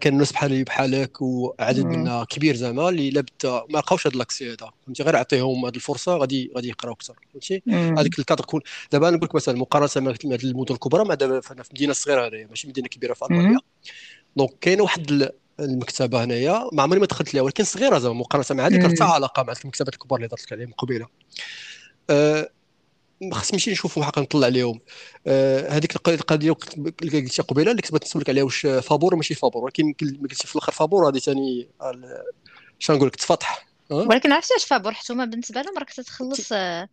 كان 0.00 0.18
بحالي 0.18 0.64
بحالك 0.64 1.22
وعدد 1.22 1.84
منا 1.84 2.24
كبير 2.24 2.56
زعما 2.56 2.88
اللي 2.88 3.10
لا 3.10 3.20
بدا 3.20 3.64
ما 3.70 3.78
لقاوش 3.78 4.06
هذا 4.06 4.16
l'accès 4.16 4.52
هذا. 4.52 4.70
فهمتي؟ 4.86 5.02
غير 5.02 5.16
عطيهم 5.16 5.66
هذه 5.66 5.76
الفرصة 5.76 6.16
غادي 6.16 6.52
غادي 6.56 6.68
يقراو 6.68 6.92
أكثر. 6.92 7.18
فهمتي؟ 7.32 7.62
هذيك 7.68 8.18
الكادر 8.18 8.44
كون 8.44 8.60
دابا 8.92 9.10
نقول 9.10 9.24
لك 9.24 9.34
مثلا 9.34 9.58
مقارنة 9.58 9.90
مع 9.96 10.14
المدن 10.44 10.74
الكبرى 10.74 11.04
مع 11.04 11.14
دابا 11.14 11.40
في 11.40 11.54
مدينه 11.72 11.92
صغيره 11.92 12.28
هنايا 12.28 12.46
ماشي 12.46 12.68
مدينة 12.68 12.88
كبيرة 12.88 13.14
في 13.14 13.24
ألمانيا. 13.24 13.58
donc 14.36 14.50
كاينة 14.60 14.82
واحد 14.82 15.32
المكتبة 15.60 16.24
هنايا 16.24 16.68
ما 16.72 16.82
عمري 16.82 17.00
ما 17.00 17.06
دخلت 17.06 17.34
لها 17.34 17.42
ولكن 17.42 17.64
صغيرة 17.64 17.98
زعما 17.98 18.14
مقارنة 18.14 18.46
مع 18.50 18.66
هذيك 18.66 18.86
حتى 18.86 19.04
علاقه 19.04 19.42
مع 19.42 19.54
المكتبات 19.64 19.94
الكبار 19.94 20.16
اللي 20.16 20.28
درت 20.28 20.52
عليهم 20.52 20.72
قبيلة. 20.72 21.06
أه 22.10 22.50
خص 23.32 23.52
نمشي 23.52 23.70
نشوفوا 23.70 24.04
حقا 24.04 24.22
نطلع 24.22 24.46
عليهم. 24.46 24.80
آه 25.26 25.68
هذيك 25.68 26.08
القضية 26.08 26.56
اللي 27.02 27.20
قلتي 27.20 27.42
قبيلة 27.42 27.70
اللي 27.70 27.82
كنت 27.82 28.04
نسولك 28.04 28.28
عليها 28.28 28.44
واش 28.44 28.66
فابور 28.66 29.16
ماشي 29.16 29.34
فابور 29.34 29.64
ولكن 29.64 29.94
ما 30.02 30.28
قلتي 30.28 30.46
في 30.46 30.56
الآخر 30.56 30.72
فابور 30.72 31.08
هذه 31.08 31.18
ثاني 31.18 31.68
شنو 32.78 32.96
نقول 32.96 33.08
لك 33.08 33.16
تفتح 33.16 33.66
أه؟ 33.90 33.94
ولكن 33.94 34.32
عرفتي 34.32 34.54
اش 34.56 34.64
فابور؟ 34.64 34.92
حتى 34.92 35.12
هما 35.12 35.24
بالنسبة 35.24 35.62
لهم 35.62 35.78
راك 35.78 35.90
تتخلص 35.90 36.48
آه، 36.52 36.88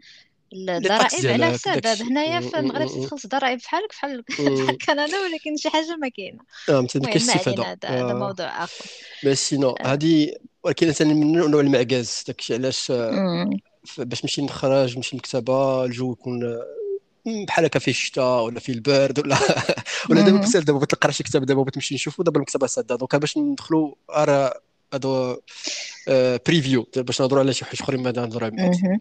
الضرائب 0.54 1.26
على 1.26 1.52
حساب 1.52 1.86
هنايا 1.86 2.40
في 2.40 2.60
المغرب 2.60 2.88
تخلص 2.88 3.28
ضرائب 3.28 3.60
بحالك 3.60 3.90
بحال 3.90 4.22
بحال 4.22 4.78
كندا 4.78 5.04
ولكن 5.04 5.58
شي 5.58 5.70
حاجة 5.70 5.96
ما 5.96 6.10
كاينة. 6.10 6.40
آه 6.70 6.82
مثلا 6.82 7.02
كاين 7.02 7.30
هذا. 7.30 7.78
هذا 7.86 8.14
موضوع 8.14 8.64
آخر. 8.64 8.86
بس 9.26 9.50
sinon 9.50 9.70
آه. 9.70 9.94
هذه 9.94 10.34
ولكن 10.64 10.92
ثاني 10.92 11.14
من 11.14 11.32
نوع 11.32 11.62
المعكاز 11.62 12.24
داكشي 12.28 12.54
علاش؟ 12.54 12.92
باش 13.98 14.24
نمشي 14.24 14.42
نخرج 14.42 14.96
نمشي 14.96 15.14
المكتبه 15.14 15.86
الجو 15.86 16.12
يكون 16.12 16.60
بحال 17.26 17.66
هكا 17.66 17.80
فيه 17.80 17.92
الشتاء 17.92 18.44
ولا 18.44 18.60
فيه 18.60 18.74
البرد 18.74 19.20
ولا 19.20 19.38
ولا 20.10 20.22
دابا 20.22 20.38
بزاف 20.38 20.64
دابا 20.64 20.86
تلقى 20.86 21.14
شي 21.14 21.24
كتاب 21.24 21.46
دابا 21.46 21.62
بغيت 21.62 21.78
نمشي 21.78 21.96
نشوفو 21.96 22.24
دابا 22.24 22.38
المكتبه 22.38 22.68
سادة. 22.68 22.96
donc 22.96 23.16
باش 23.16 23.38
ندخلوا 23.38 23.96
أرا 24.10 24.54
هادو 24.94 25.38
preview 26.46 26.88
آه، 26.98 27.02
باش 27.02 27.22
نهضروا 27.22 27.44
على 27.44 27.54
شي 27.54 27.66
حوايج 27.66 27.82
أخرين 27.82 28.04
بعد 28.04 28.20
نهضروا 28.20 28.50
على 28.50 29.00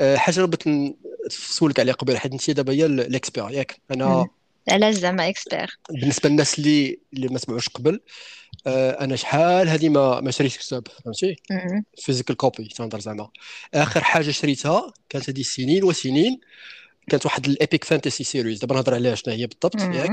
آه، 0.00 0.16
حاجة 0.16 0.44
بغيت 0.44 0.68
نسولك 1.26 1.80
عليها 1.80 1.94
قبل 1.94 2.18
حيت 2.18 2.32
انت 2.32 2.50
دابا 2.50 2.72
هي 2.72 2.86
l'expert 2.86 3.50
ياك؟ 3.50 3.80
أنا 3.90 4.28
علاش 4.68 4.94
زعما 4.94 5.28
expert 5.28 5.78
بالنسبة 5.90 6.28
للناس 6.28 6.58
اللي 6.58 6.98
اللي 7.14 7.28
ما 7.28 7.38
سمعوش 7.38 7.68
قبل 7.68 8.00
أنا 8.66 9.16
شحال 9.16 9.68
هذه 9.68 9.88
ما 9.88 10.20
ما 10.20 10.30
شريتش 10.30 10.58
كتاب 10.58 10.88
فهمتي؟ 11.04 11.36
physical 11.98 12.36
copy 12.36 12.64
تنهضر 12.64 13.00
زعما. 13.00 13.30
آخر 13.74 14.04
حاجة 14.04 14.30
شريتها 14.30 14.92
كانت 15.08 15.30
هذه 15.30 15.42
سنين 15.42 15.84
وسنين 15.84 16.40
كانت 17.08 17.26
واحد 17.26 17.46
ال 17.46 17.54
epic 17.54 17.84
fantasy 17.84 18.24
series 18.24 18.58
دابا 18.58 18.74
نهضر 18.74 18.94
عليها 18.94 19.14
شنو 19.14 19.34
هي 19.34 19.46
بالضبط 19.46 19.80
ياك؟ 19.80 20.12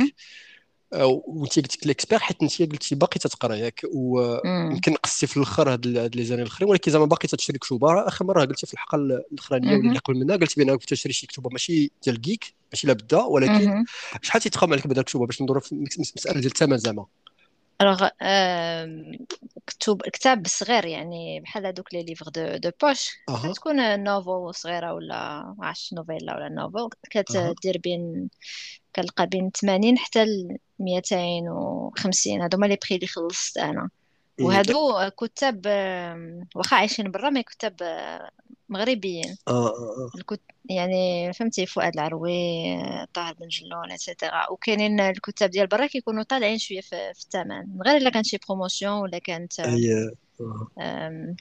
وانت 0.94 1.56
قلت 1.60 1.76
لك 1.78 1.88
l'expert 1.88 2.20
حيت 2.20 2.42
انت 2.42 2.62
قلتي 2.62 2.96
باقي 2.96 3.20
تتقرا 3.20 3.56
ياك؟ 3.56 3.82
ويمكن 3.94 4.92
نقصتي 4.92 5.28
في 5.28 5.38
الأخر 5.38 5.74
هاد 5.74 6.16
les 6.16 6.24
années 6.24 6.42
الأخرين 6.42 6.70
ولكن 6.70 6.92
زعما 6.92 7.06
باقي 7.06 7.28
تشري 7.28 7.58
كتب 7.60 7.84
آخر 7.86 8.26
مرة 8.26 8.46
قلتي 8.46 8.68
في 8.68 8.74
الحلقة 8.74 8.96
الأخرانية 9.32 9.78
واللي 9.78 10.00
قبل 10.00 10.18
منها 10.18 10.36
قلتي 10.36 10.64
بان 10.64 10.76
كنت 10.76 10.90
تشري 10.90 11.14
شي 11.14 11.28
كتب 11.28 11.48
ماشي 11.52 11.92
ديال 12.04 12.22
جيك 12.22 12.56
ماشي 12.72 12.88
لابد 12.88 13.14
ولكن 13.14 13.86
شحال 14.22 14.42
تيتخام 14.42 14.72
عليك 14.74 14.88
بهذا 14.88 15.00
الكتب 15.00 15.20
باش 15.20 15.42
ندورو 15.42 15.60
في 15.60 15.76
مسألة 16.00 16.40
ديال 16.40 16.52
الثمن 16.52 16.78
زعما؟ 16.78 17.06
alors 17.82 18.08
كتب 19.68 20.02
كتاب 20.02 20.48
صغير 20.48 20.86
يعني 20.86 21.40
بحال 21.40 21.66
هذوك 21.66 21.94
les 21.94 22.04
livres 22.04 22.30
de 22.30 22.58
de 22.58 22.72
poche 22.84 23.10
تكون 23.56 24.04
nouvelle 24.04 24.56
صغيره 24.56 24.94
ولا 24.94 25.44
ما 25.58 25.66
عرفتش 25.68 25.94
novella 25.94 26.36
ولا 26.36 26.50
nouvelle 26.50 26.90
كتدير 27.10 27.78
بين 27.84 28.30
كنلقى 28.96 29.28
بين 29.28 29.52
80 29.52 29.98
حتى 29.98 30.26
ل 30.26 30.58
250 30.80 32.42
هادو 32.42 32.58
هما 32.58 32.66
les 32.66 32.76
prix 32.76 32.96
اللي 32.96 33.08
خلصت 33.08 33.58
أنا 33.58 33.90
وهادو 34.42 35.10
كتاب 35.22 35.66
واخا 36.56 36.78
عايشين 36.78 37.12
برا 37.12 37.30
mais 37.30 37.44
كتاب 37.44 37.76
مغربيين. 38.70 39.36
آه 39.48 39.68
آه 39.68 40.10
الكت... 40.16 40.42
يعني 40.70 41.34
فهمتي 41.34 41.66
فؤاد 41.66 41.94
العروي 41.94 42.34
طاهر 43.14 43.34
بن 43.34 43.48
جلون 43.48 43.92
et 43.92 44.07
cetera 44.07 44.52
وكاينين 44.52 45.00
الكتاب 45.00 45.50
ديال 45.50 45.68
برا 45.68 45.88
كيكونوا 45.88 46.24
طالعين 46.24 46.58
شوية 46.58 46.82
في, 46.82 47.14
في 47.14 47.24
الثمن. 47.24 47.82
غير 47.86 47.98
إلا 47.98 48.10
كانت 48.10 48.26
شي 48.26 48.38
promotion 48.48 48.94
ولا 48.94 49.18
كانت 49.18 49.62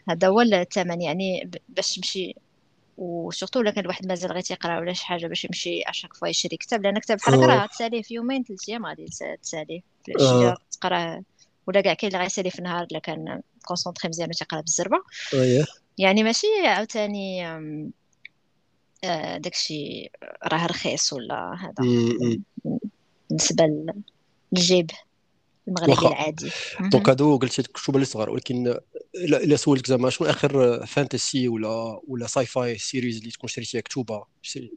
هذا 0.08 0.28
هو 0.28 0.40
الثمن. 0.40 1.02
يعني 1.02 1.50
باش 1.68 1.94
تمشي 1.94 2.34
و 2.96 3.04
surtout 3.04 3.60
إلا 3.60 3.70
كان 3.70 3.86
واحد 3.86 4.06
مازال 4.06 4.32
غير 4.32 4.40
تيقرا 4.40 4.80
ولا 4.80 4.92
شي 4.92 5.06
حاجة 5.06 5.26
باش 5.26 5.44
يمشي 5.44 5.82
à 5.82 5.87
chaque 5.87 6.14
fois 6.14 6.28
يشري 6.28 6.56
كتاب. 6.56 6.82
لأن 6.82 6.98
كتاب 6.98 7.18
بحال 7.18 7.34
هكا 7.34 7.46
راه 7.46 7.66
تساليه 7.66 8.02
في 8.02 8.14
يومين 8.14 8.44
ثلاث 8.44 8.68
أيام 8.68 8.86
غادي 8.86 9.06
تساليه. 9.42 9.80
العشيه 10.08 10.56
تقراه 10.70 11.22
ولا 11.66 11.80
كاع 11.80 11.94
كاين 11.94 12.12
اللي 12.12 12.22
غيسالي 12.24 12.50
في 12.50 12.58
النهار 12.58 12.86
إلا 12.90 12.98
كان 12.98 13.42
concentré 13.64 14.08
مزيان 14.08 14.28
وتيقرا 14.28 14.60
بالزربة. 14.60 14.98
يعني 15.98 16.22
ماشي 16.22 16.46
عاوتاني 16.64 17.46
آه، 19.04 19.36
داكشي 19.36 20.10
راه 20.44 20.66
رخيص 20.66 21.12
ولا 21.12 21.54
هذا؟ 21.60 21.88
بالنسبة 23.30 23.92
للجيب 24.52 24.90
المغربي 25.68 26.06
العادي. 26.06 26.50
donc 26.80 27.08
هادو 27.08 27.36
قلتي 27.36 27.62
الكتب 27.62 27.94
اللي 27.94 28.06
صغار 28.06 28.30
ولكن 28.30 28.78
الا 29.14 29.56
سولتك 29.56 29.86
زعما 29.86 30.10
شنو 30.10 30.30
آخر 30.30 30.86
fantasy 30.86 31.48
ولا 31.48 32.00
ولا 32.08 32.26
sci-fi 32.26 32.78
series 32.78 33.18
اللي 33.18 33.30
تكون 33.30 33.48
شريتيها 33.48 33.80
كتوبة؟ 33.80 34.24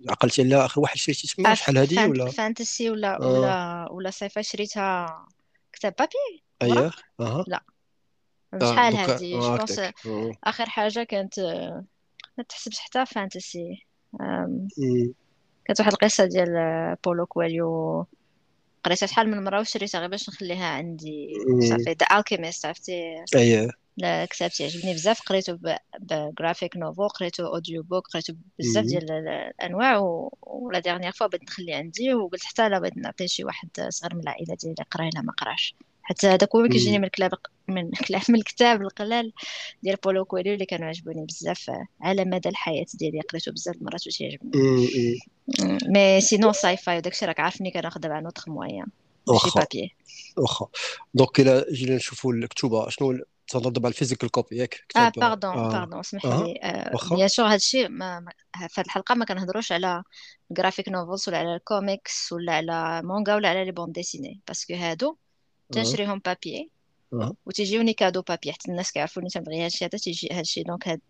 عقلتي 0.09 0.41
على 0.41 0.65
آخر 0.65 0.81
واحد 0.81 0.97
شريتي 0.97 1.35
تما 1.37 1.55
شحال 1.55 1.77
هذه 1.77 2.09
ولا؟ 2.09 2.31
fantasy 2.31 2.89
ولا 2.89 3.21
آه. 3.21 3.27
ولا 3.27 3.87
ولا 3.91 4.11
sci-fi 4.11 4.43
شريتها 4.43 5.27
كتاب 5.73 5.93
papier؟ 5.99 6.43
اييه 6.61 6.91
أها. 7.19 7.45
لا. 7.47 7.57
آه، 7.57 7.78
شحال 8.61 8.95
هذه 8.95 9.39
je 9.39 9.57
pense 9.57 9.81
آخر 10.43 10.69
حاجة 10.69 11.03
كانت 11.03 11.39
ما 12.37 12.43
تحسبش 12.49 12.79
حتى 12.79 13.05
fantasy. 13.05 13.85
كانت 15.65 15.79
واحد 15.79 15.91
القصة 15.91 16.25
ديال 16.25 16.95
بولو 17.05 17.25
كويلو. 17.25 18.05
قريتها 18.83 19.07
شحال 19.07 19.31
من 19.31 19.43
مرة 19.43 19.59
وشريتها 19.59 19.99
غير 19.99 20.09
باش 20.09 20.29
نخليها 20.29 20.65
عندي. 20.65 21.29
صافي 21.69 21.95
The 21.99 22.17
Alchemist 22.17 22.65
عرفتي؟ 22.65 23.23
اييه 23.35 23.69
كتاب 24.25 24.49
تيعجبني 24.49 24.93
بزاف. 24.93 25.21
قريته 25.21 25.59
ب 25.99 26.09
graphic 26.09 26.77
novel 26.77 27.07
قريته 27.07 27.47
audio 27.47 27.83
book 27.83 28.07
قريته 28.07 28.35
بزاف 28.59 28.85
ديال 28.85 29.11
الأنواع. 29.11 29.97
و 30.41 30.54
la 30.54 30.79
dernière 30.79 31.11
fois 31.11 31.27
بغيت 31.27 31.43
نخلي 31.43 31.73
عندي 31.73 32.13
وقلت 32.13 32.43
حتى 32.43 32.69
لا 32.69 32.79
بغيت 32.79 32.97
نعطي 32.97 33.27
شي 33.27 33.43
واحد 33.43 33.69
صغير 33.89 34.15
من 34.15 34.21
العائلة 34.21 34.55
ديالي 34.55 34.83
قرا 34.91 35.07
الا 35.07 35.21
ما 35.21 35.31
قراش. 35.31 35.75
حتى 36.03 36.27
هذاك 36.27 36.55
هو 36.55 36.67
كيجيني 36.67 36.99
من 36.99 37.05
الكلاب 37.05 37.31
من 37.67 37.91
كلاب 38.07 38.21
من 38.29 38.35
الكتاب 38.35 38.81
القلال 38.81 39.33
ديال 39.83 39.95
بولو 39.95 40.25
كويلو 40.25 40.53
اللي 40.53 40.65
كانوا 40.65 40.87
عجبوني 40.87 41.25
بزاف 41.25 41.71
على 42.01 42.25
مدى 42.25 42.49
الحياة 42.49 42.85
ديالي 42.93 43.21
قريته 43.21 43.51
بزاف 43.51 43.75
المرات 43.75 44.07
وتيعجبني 44.07 44.61
mais 45.87 46.21
sinon 46.21 46.51
sci-fi 46.51 46.97
وداكشي 46.97 47.25
راك 47.25 47.39
عارفني 47.39 47.71
كناخذ 47.71 47.99
دابا 47.99 48.19
نوتخ 48.19 48.49
ماشي 49.27 49.51
papier 49.55 49.95
واخا. 50.37 50.67
donc 51.13 51.39
إلا 51.39 51.65
جينا 51.73 51.95
نشوفوا 51.95 52.33
الكتوبة 52.33 52.89
شنو 52.89 53.19
تهضر 53.47 53.69
دابا 53.69 53.87
على 53.87 53.93
ال 53.93 53.98
physical 53.98 54.31
copy 54.31 54.57
ياك 54.57 54.83
آه 54.97 55.09
pardon 55.17 55.69
pardon 55.69 55.99
اسمح 55.99 56.25
لي. 56.25 56.59
bien 57.11 57.27
sûr 57.27 57.45
هادشي 57.45 57.87
ما 57.87 58.25
في 58.69 58.81
هاد 58.81 58.85
الحلقة 58.85 59.15
ما 59.15 59.25
كنهضروش 59.25 59.71
على 59.71 60.03
graphic 60.51 60.89
novels 60.89 61.29
ولا 61.29 61.37
على 61.37 61.55
الكوميكس 61.55 62.31
ولا 62.31 62.53
على 62.53 63.01
مونغا 63.03 63.35
ولا 63.35 63.49
على 63.49 63.65
les 63.65 63.71
bandes 63.71 63.91
dessinées 63.91 64.41
parce 64.47 64.63
que 64.64 64.73
هادو 64.73 65.17
تنشريهم 65.71 66.21
papier 66.25 66.69
وتيجيوني 67.45 67.93
cadeau 67.93 68.21
papier 68.21 68.51
حتى 68.51 68.71
الناس 68.71 68.91
كيعرفوني 68.91 69.29
تنبغي 69.29 69.65
هادشي 69.65 69.85
هذا 69.85 69.97
تيجي 69.97 70.29
هادشي 70.31 70.63
donc 70.63 70.87
هاد 70.87 71.01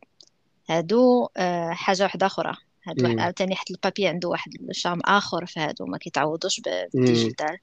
هادو 0.69 1.29
آه 1.37 1.69
حاجة 1.71 2.03
واحدة 2.03 2.25
أخرى 2.25 2.55
هاد 2.87 3.19
عاوتاني 3.19 3.55
حتى 3.55 3.73
ال 3.73 3.78
papier 3.78 4.07
عنده 4.07 4.29
واحد 4.29 4.51
ال 4.69 4.74
charme 4.74 4.99
اخر 5.05 5.45
في 5.45 5.59
هادو 5.59 5.85
ما 5.85 5.97
كيتعوضوش 5.97 6.61
بال 6.61 6.83
digital 6.83 7.57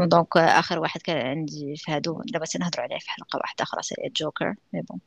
donc 0.00 0.36
اخر 0.36 0.78
واحد 0.78 1.02
كان 1.02 1.26
عندي 1.26 1.76
في 1.76 1.92
هادو 1.92 2.22
دابا 2.24 2.46
تنهضروا 2.46 2.84
عليه 2.84 2.98
في 2.98 3.10
حلقه 3.10 3.36
واحدة 3.36 3.62
أخرى 3.62 3.82
c'est 3.82 3.94
joker 4.16 4.54
mais 4.72 4.82
bon 4.82 5.00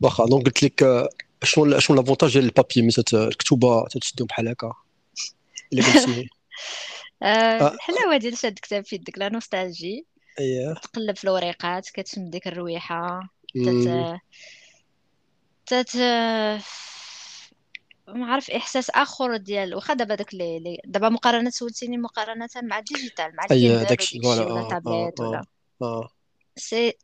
واخا 0.00 0.26
donc 0.26 0.44
قلت 0.44 0.62
لك 0.62 1.08
شنو 1.42 1.78
شنو 1.78 1.96
l'avantage 1.96 2.32
ديال 2.32 2.44
ال 2.44 2.49
papier 2.49 2.82
ملي 2.82 2.92
الكتوبه 3.12 3.88
تشدهم 3.88 4.26
بحال 4.26 4.48
هكا 4.48 4.72
الا 5.72 5.82
قلتي 5.82 6.30
الحلاوه 7.22 8.16
ديال 8.16 8.38
شاد 8.38 8.54
كتاب 8.62 8.84
في 8.84 8.96
يدك 8.96 9.18
la 9.18 9.28
nostalgie. 9.28 10.06
اييه 10.38 10.74
تقلب 10.74 11.16
في 11.16 11.24
الوريقات 11.24 11.90
كتشم 11.90 12.30
ديك 12.30 12.46
الرويحة. 12.46 13.20
تت 13.54 14.20
تت 15.66 15.96
ما 18.08 18.26
عارف 18.26 18.50
إحساس 18.50 18.90
آخر 18.90 19.36
ديال 19.36 19.74
واخا 19.74 19.94
دابا 19.94 20.14
داك 20.14 20.32
اللي 20.32 20.78
دابا 20.84 21.08
مقارنة 21.08 21.50
سولتيني 21.50 21.98
مقارنة 21.98 22.48
مع 22.62 22.78
ال 22.78 22.85
digital 22.85 23.36
مع 23.36 23.46
اييه 23.50 23.82
داكشي 23.82 24.20
ولا 24.24 24.42
آه، 24.42 24.68
تابليت 24.68 25.20
ولا. 25.20 25.44
آه. 25.82 26.08
si 26.56 26.94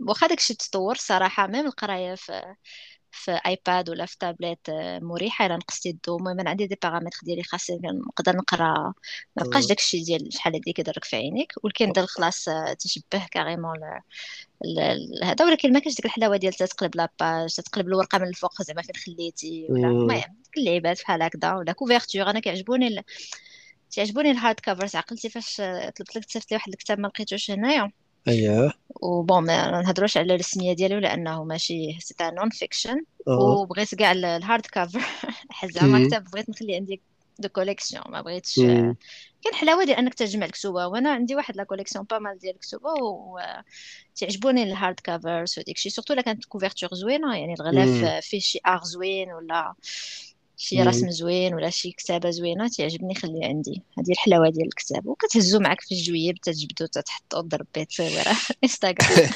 واخا 0.00 0.26
داكشي 0.26 0.54
تطور 0.54 0.94
صراحة 0.94 1.46
même 1.46 1.66
القراية 1.66 2.14
في 2.14 2.54
في 3.16 3.40
iPad 3.46 3.90
ولا 3.90 4.06
في 4.06 4.18
تابلت 4.18 4.68
آه، 4.68 4.98
مريحة. 4.98 5.46
إلا 5.46 5.56
نقصتي 5.56 5.90
الضوء 5.90 6.18
المهم 6.18 6.48
عندي 6.48 6.66
des 6.66 6.78
paramètres 6.82 7.18
ديالي 7.22 7.42
خاصين 7.42 7.80
نقدر 7.84 8.36
نقرأ. 8.36 8.94
ما 9.36 9.42
بقاش 9.42 9.66
داكشي 9.66 10.00
ديال 10.04 10.32
شحال 10.34 10.54
هادي 10.54 10.72
كيضرك 10.72 11.04
في 11.04 11.16
عينيك. 11.16 11.52
ولكن 11.62 11.92
دال 11.92 12.08
خلاص 12.08 12.48
آه، 12.48 12.72
تشبه 12.72 13.26
carrément 13.30 13.76
هذا. 15.24 15.44
ولكن 15.44 15.72
ما 15.72 15.78
كاينش 15.78 15.96
ديك 15.96 16.06
الحلاوة 16.06 16.36
ديال 16.36 16.52
تتقلب 16.52 16.96
la 16.96 17.15
page 17.15 17.54
تتقلب 17.54 17.88
الورقة 17.88 18.18
من 18.18 18.28
الفوق 18.28 18.62
زعما 18.62 18.82
فين 18.82 18.94
خليتي 18.94 19.66
ولا. 19.70 19.88
المهم 19.88 20.36
اللعيبات 20.56 21.02
بحال 21.02 21.22
هكذا. 21.22 21.54
ولا 21.54 21.72
couverture 21.72 22.22
أنا 22.30 22.40
كيعجبوني. 22.40 23.04
كيعجبوني 23.90 24.30
ال 24.30 24.60
hardcovers 24.60 24.96
عقلتي 24.96 25.28
فاش 25.30 25.56
طلبت 25.96 26.16
لك 26.16 26.24
تصيفط 26.24 26.50
لي 26.50 26.56
واحد 26.56 26.72
الكتاب 26.72 27.00
ما 27.00 27.08
لقيتوش 27.08 27.50
هنايا. 27.50 27.92
اييه 28.28 28.72
و 29.02 29.13
bon 29.13 29.46
ما 29.46 29.82
نهضروش 29.82 30.16
على 30.16 30.34
الرسمية 30.34 30.72
ديالو 30.72 30.98
لأنه 30.98 31.44
ماشي 31.44 31.98
c'est 32.00 32.14
non-fiction 32.22 33.04
وبغيت 33.26 33.94
كاع 33.94 34.12
ال 34.12 34.23
hard 34.23 34.66
حيت 35.50 35.70
زعما 35.70 36.06
كتاب 36.06 36.24
بغيت 36.24 36.50
نخلي 36.50 36.76
عندي 36.76 37.02
de 37.38 37.48
collection 37.48 38.02
ما 38.08 38.22
بغيتش. 38.22 38.56
كاين 39.42 39.54
حلاوة 39.54 39.84
ديال 39.84 39.96
أنك 39.96 40.14
تجمع 40.14 40.46
الكتوبه 40.46 40.86
وأنا 40.86 41.10
عندي 41.10 41.34
واحد 41.36 41.56
la 41.56 41.64
collection 41.64 42.04
pas 42.04 42.18
mal 42.18 42.38
ديال 42.38 42.54
الكتوبه 42.54 42.90
و 42.90 43.38
تعجبوني 44.16 44.62
ال 44.62 45.00
hardcovers 45.04 45.58
وديك 45.58 45.76
الشيء 45.76 45.92
surtout 45.92 46.14
إلا 46.14 46.22
كانت 46.22 46.44
couverture 46.44 46.88
زوينة 46.94 47.36
يعني 47.36 47.54
الغلاف 47.54 48.24
فيه 48.24 48.38
شي 48.40 48.58
art 48.66 48.80
زوين 48.84 49.32
ولا 49.32 49.74
شي 50.56 50.82
رسم 50.82 51.10
زوين 51.10 51.54
ولا 51.54 51.70
شي 51.70 51.92
كتابة 51.92 52.30
زوينة 52.30 52.68
تعجبني 52.68 53.14
خليه 53.14 53.46
عندي. 53.46 53.82
هذه 53.98 54.12
الحلاوة 54.12 54.50
ديال 54.50 54.66
الكتاب. 54.66 55.06
وكتهزو 55.06 55.60
معك 55.60 55.80
في 55.80 55.94
الجويب 55.94 56.38
تجبدو 56.38 56.86
تحطو 56.86 57.40
ضرب 57.40 57.66
petite 57.74 57.88
تصويره 57.88 58.36
انستغرام 58.62 59.26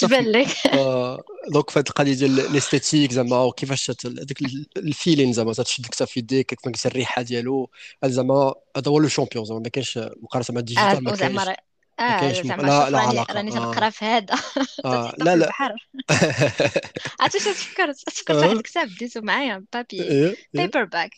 تبان 0.00 0.32
لك. 0.32 0.48
donc 1.52 1.70
فهاد 1.70 1.88
القضية 1.88 2.14
ديال 2.14 2.40
ال 2.40 2.47
esthétique 2.47 3.12
زعما 3.12 3.42
وكيفاش 3.42 3.90
هذاك 4.06 4.42
ال 4.76 4.83
feeling 4.83 5.32
زعما 5.32 5.52
تشد 5.52 5.84
الكتاب 5.84 6.08
في 6.08 6.20
يديك 6.20 6.46
كيف 6.46 6.58
ما 6.66 6.72
الريحة 6.86 7.22
ديالو. 7.22 7.70
زعما 8.04 8.54
هذا 8.76 8.90
هو 8.90 8.98
le 8.98 9.08
champion 9.08 9.44
زعما 9.44 9.60
ما 9.60 9.68
كاينش 9.68 9.98
مقارنة 9.98 10.46
مع 10.50 10.60
ال 10.60 10.65
digital 10.65 11.04
ما 11.04 11.10
كاينش. 11.10 11.69
آه 12.00 12.42
زعما 12.42 12.62
لا 12.90 12.90
لا 12.90 12.98
علاقة. 13.00 13.34
راني 13.34 13.50
تنقرا 13.52 13.86
آه. 13.86 13.90
في 13.90 14.04
هذا. 14.04 14.34
آه. 14.84 15.14
لا 15.18 15.36
لا. 15.36 15.52
البحر 15.52 15.74
عرفتي 17.20 17.38
اش 17.38 17.44
تفكرت 17.44 17.96
تفكرت 18.06 18.42
واحد 18.42 18.56
الكتاب. 18.56 18.88
ديتو 18.98 19.20
معايا 19.20 19.66
papier 19.72 20.14
paperback 20.54 21.10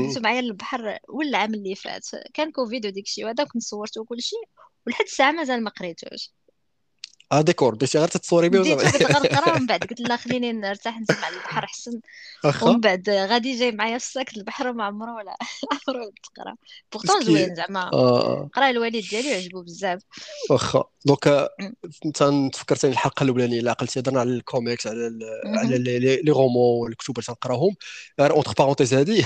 ديتو 0.00 0.20
معايا 0.20 0.40
للبحر 0.40 0.98
ولا 1.08 1.28
العام 1.28 1.54
اللي 1.54 1.74
فات. 1.74 2.06
كان 2.34 2.52
كوفيد 2.52 2.86
وديك 2.86 3.04
الشيء 3.06 3.24
وهذا 3.24 3.44
كنت 3.44 3.62
صورته 3.62 4.00
وكل 4.00 4.22
شيء 4.22 4.38
ولحد 4.86 5.04
الساعة 5.04 5.32
مازال 5.32 5.64
ما 5.64 5.70
قريتوش. 5.70 6.32
آه 7.32 7.40
ديكور. 7.40 7.74
بديتي 7.74 7.98
غير 7.98 8.08
تتصوري 8.08 8.48
بيه 8.48 8.60
بديت 8.60 9.02
غنقرا 9.02 9.52
ومن 9.56 9.66
بعد 9.66 9.80
قلت 9.80 10.00
لا 10.00 10.16
خليني 10.16 10.52
نرتاح 10.52 11.00
نسمع 11.00 11.28
البحر 11.28 11.64
أحسن. 11.64 12.00
ومن 12.62 12.80
بعد 12.80 13.10
غادي 13.10 13.58
جاي 13.58 13.72
معايا 13.72 13.98
في 13.98 14.04
ال 14.04 14.12
sac 14.12 14.36
البحر 14.36 14.68
وما 14.68 14.84
عمره 14.84 15.14
ولا 15.14 15.36
عمره 15.88 16.12
تقرا 16.22 16.56
pourtant 16.92 17.20
زوين 17.24 17.54
زعما. 17.54 17.90
آه. 17.92 18.48
قرأ 18.54 18.70
الوالد 18.70 18.96
ديالي 19.10 19.34
عجبو 19.34 19.62
بزاف. 19.62 20.02
واخا 20.50 20.84
donc 21.06 21.48
أنت 22.06 22.24
تفكرتني 22.54 22.90
الحلقة 22.90 23.22
الاولانيه 23.24 23.58
اللي 23.58 23.70
عقلتي 23.70 24.00
هضرنا 24.00 24.20
على 24.20 24.30
الكوميكس 24.30 24.86
على 24.86 25.10
على 25.44 25.78
les 26.22 26.32
romans 26.32 26.80
والكتب 26.82 27.10
اللي 27.18 27.26
تنقراهم. 27.26 27.76
غير 28.20 28.32
entre 28.32 28.52
parenthèses 28.58 28.94
هذه 28.94 29.24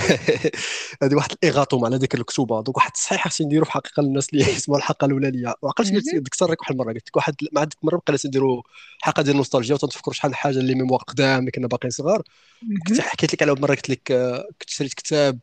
هذه 1.03 1.15
واحد 1.15 1.31
ال 1.31 1.38
erratum 1.38 1.85
على 1.85 1.97
ديك 1.97 2.15
الكتوبة. 2.15 2.61
donc 2.63 2.77
واحد 2.77 2.91
الصحيح 2.95 3.27
خصني 3.27 3.47
نديرو 3.47 3.65
في 3.65 3.71
حقيقة 3.71 4.03
للناس 4.03 4.29
اللي 4.33 4.43
يسمعوا 4.43 4.79
الحلقة 4.79 5.05
الاولانيه 5.05 5.53
وعقلت 5.61 5.93
قلت 5.95 6.15
ديك 6.15 6.33
السر 6.33 6.55
واحد 6.59 6.71
المرة 6.71 6.93
قلت 6.93 7.07
لك 7.07 7.15
واحد 7.15 7.35
ما 7.53 7.61
عندك 7.61 7.77
مره 7.93 8.01
بقينا 8.07 8.19
نديروا 8.25 8.61
حلقه 9.01 9.21
ديال 9.21 9.31
النوستالجيا 9.31 9.75
وتنفكروا 9.75 10.13
شحال 10.13 10.35
حاجة 10.35 10.57
les 10.57 10.75
mémoires 10.75 10.99
قدام 10.99 11.39
اللي 11.39 11.51
كنا 11.51 11.67
باقيين 11.67 11.91
صغار. 11.91 12.23
كنت 12.87 13.01
حكيت 13.01 13.33
لك 13.33 13.41
على 13.41 13.53
مرة 13.53 13.75
قلت 13.75 13.89
لك 13.89 14.11
آه، 14.11 14.47
كنت 14.61 14.69
شريت 14.69 14.93
كتاب 14.93 15.39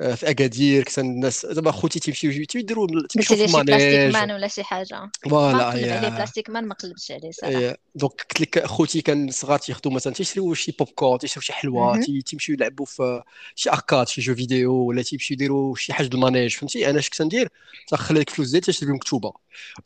آه، 0.00 0.14
في 0.14 0.30
أكادير 0.30 0.84
كان 0.84 1.06
الناس 1.06 1.46
دابا 1.46 1.70
خوتي 1.70 2.00
تيمشيو 2.00 2.44
تيديروا 2.44 2.86
تيمشيو 3.08 3.36
في 3.36 3.44
ال 3.44 3.47
manège. 3.47 3.66
بلاستيك 3.66 4.14
مان 4.14 4.30
ولا 4.30 4.48
شي 4.48 4.62
حاجة. 4.62 5.10
voilà 5.30 5.64
عليه 5.64 6.08
بلاستيك 6.08 6.50
مان 6.50 6.64
ما 6.64 6.74
قلبتش 6.74 7.10
عليه 7.10 7.30
صراحة. 7.30 7.76
donc 7.94 8.12
قلت 8.12 8.40
لك 8.40 8.66
خوتي 8.66 9.02
كان 9.02 9.30
صغار 9.30 9.58
تياخذوا 9.58 9.92
مثلا 9.92 10.12
تيشريو 10.12 10.54
شي 10.54 10.72
بوب 10.78 10.88
كورن 10.88 11.18
تيشريو 11.18 11.42
شي 11.42 11.52
حلوة 11.52 12.00
تيمشيو 12.26 12.54
يلعبوا 12.54 12.86
في 12.86 13.22
شي 13.54 13.70
arcade 13.70 14.08
شي 14.08 14.20
jeu 14.20 14.34
vidéo 14.34 14.74
ولا 14.74 15.02
تيمشيو 15.02 15.34
يديروا 15.34 15.74
شي 15.76 15.92
حاجة 15.92 16.10
ال 16.14 16.20
manège 16.20 16.56
فهمتي؟ 16.56 16.90
أنا 16.90 16.98
اش 16.98 17.08
كنت 17.08 17.22
ندير 17.22 17.48
تنخلي 17.88 18.20
لك 18.20 18.30
فلوس 18.30 18.50
ديالي 18.50 18.66
تشري 18.66 18.92
مكتوبة. 18.92 19.32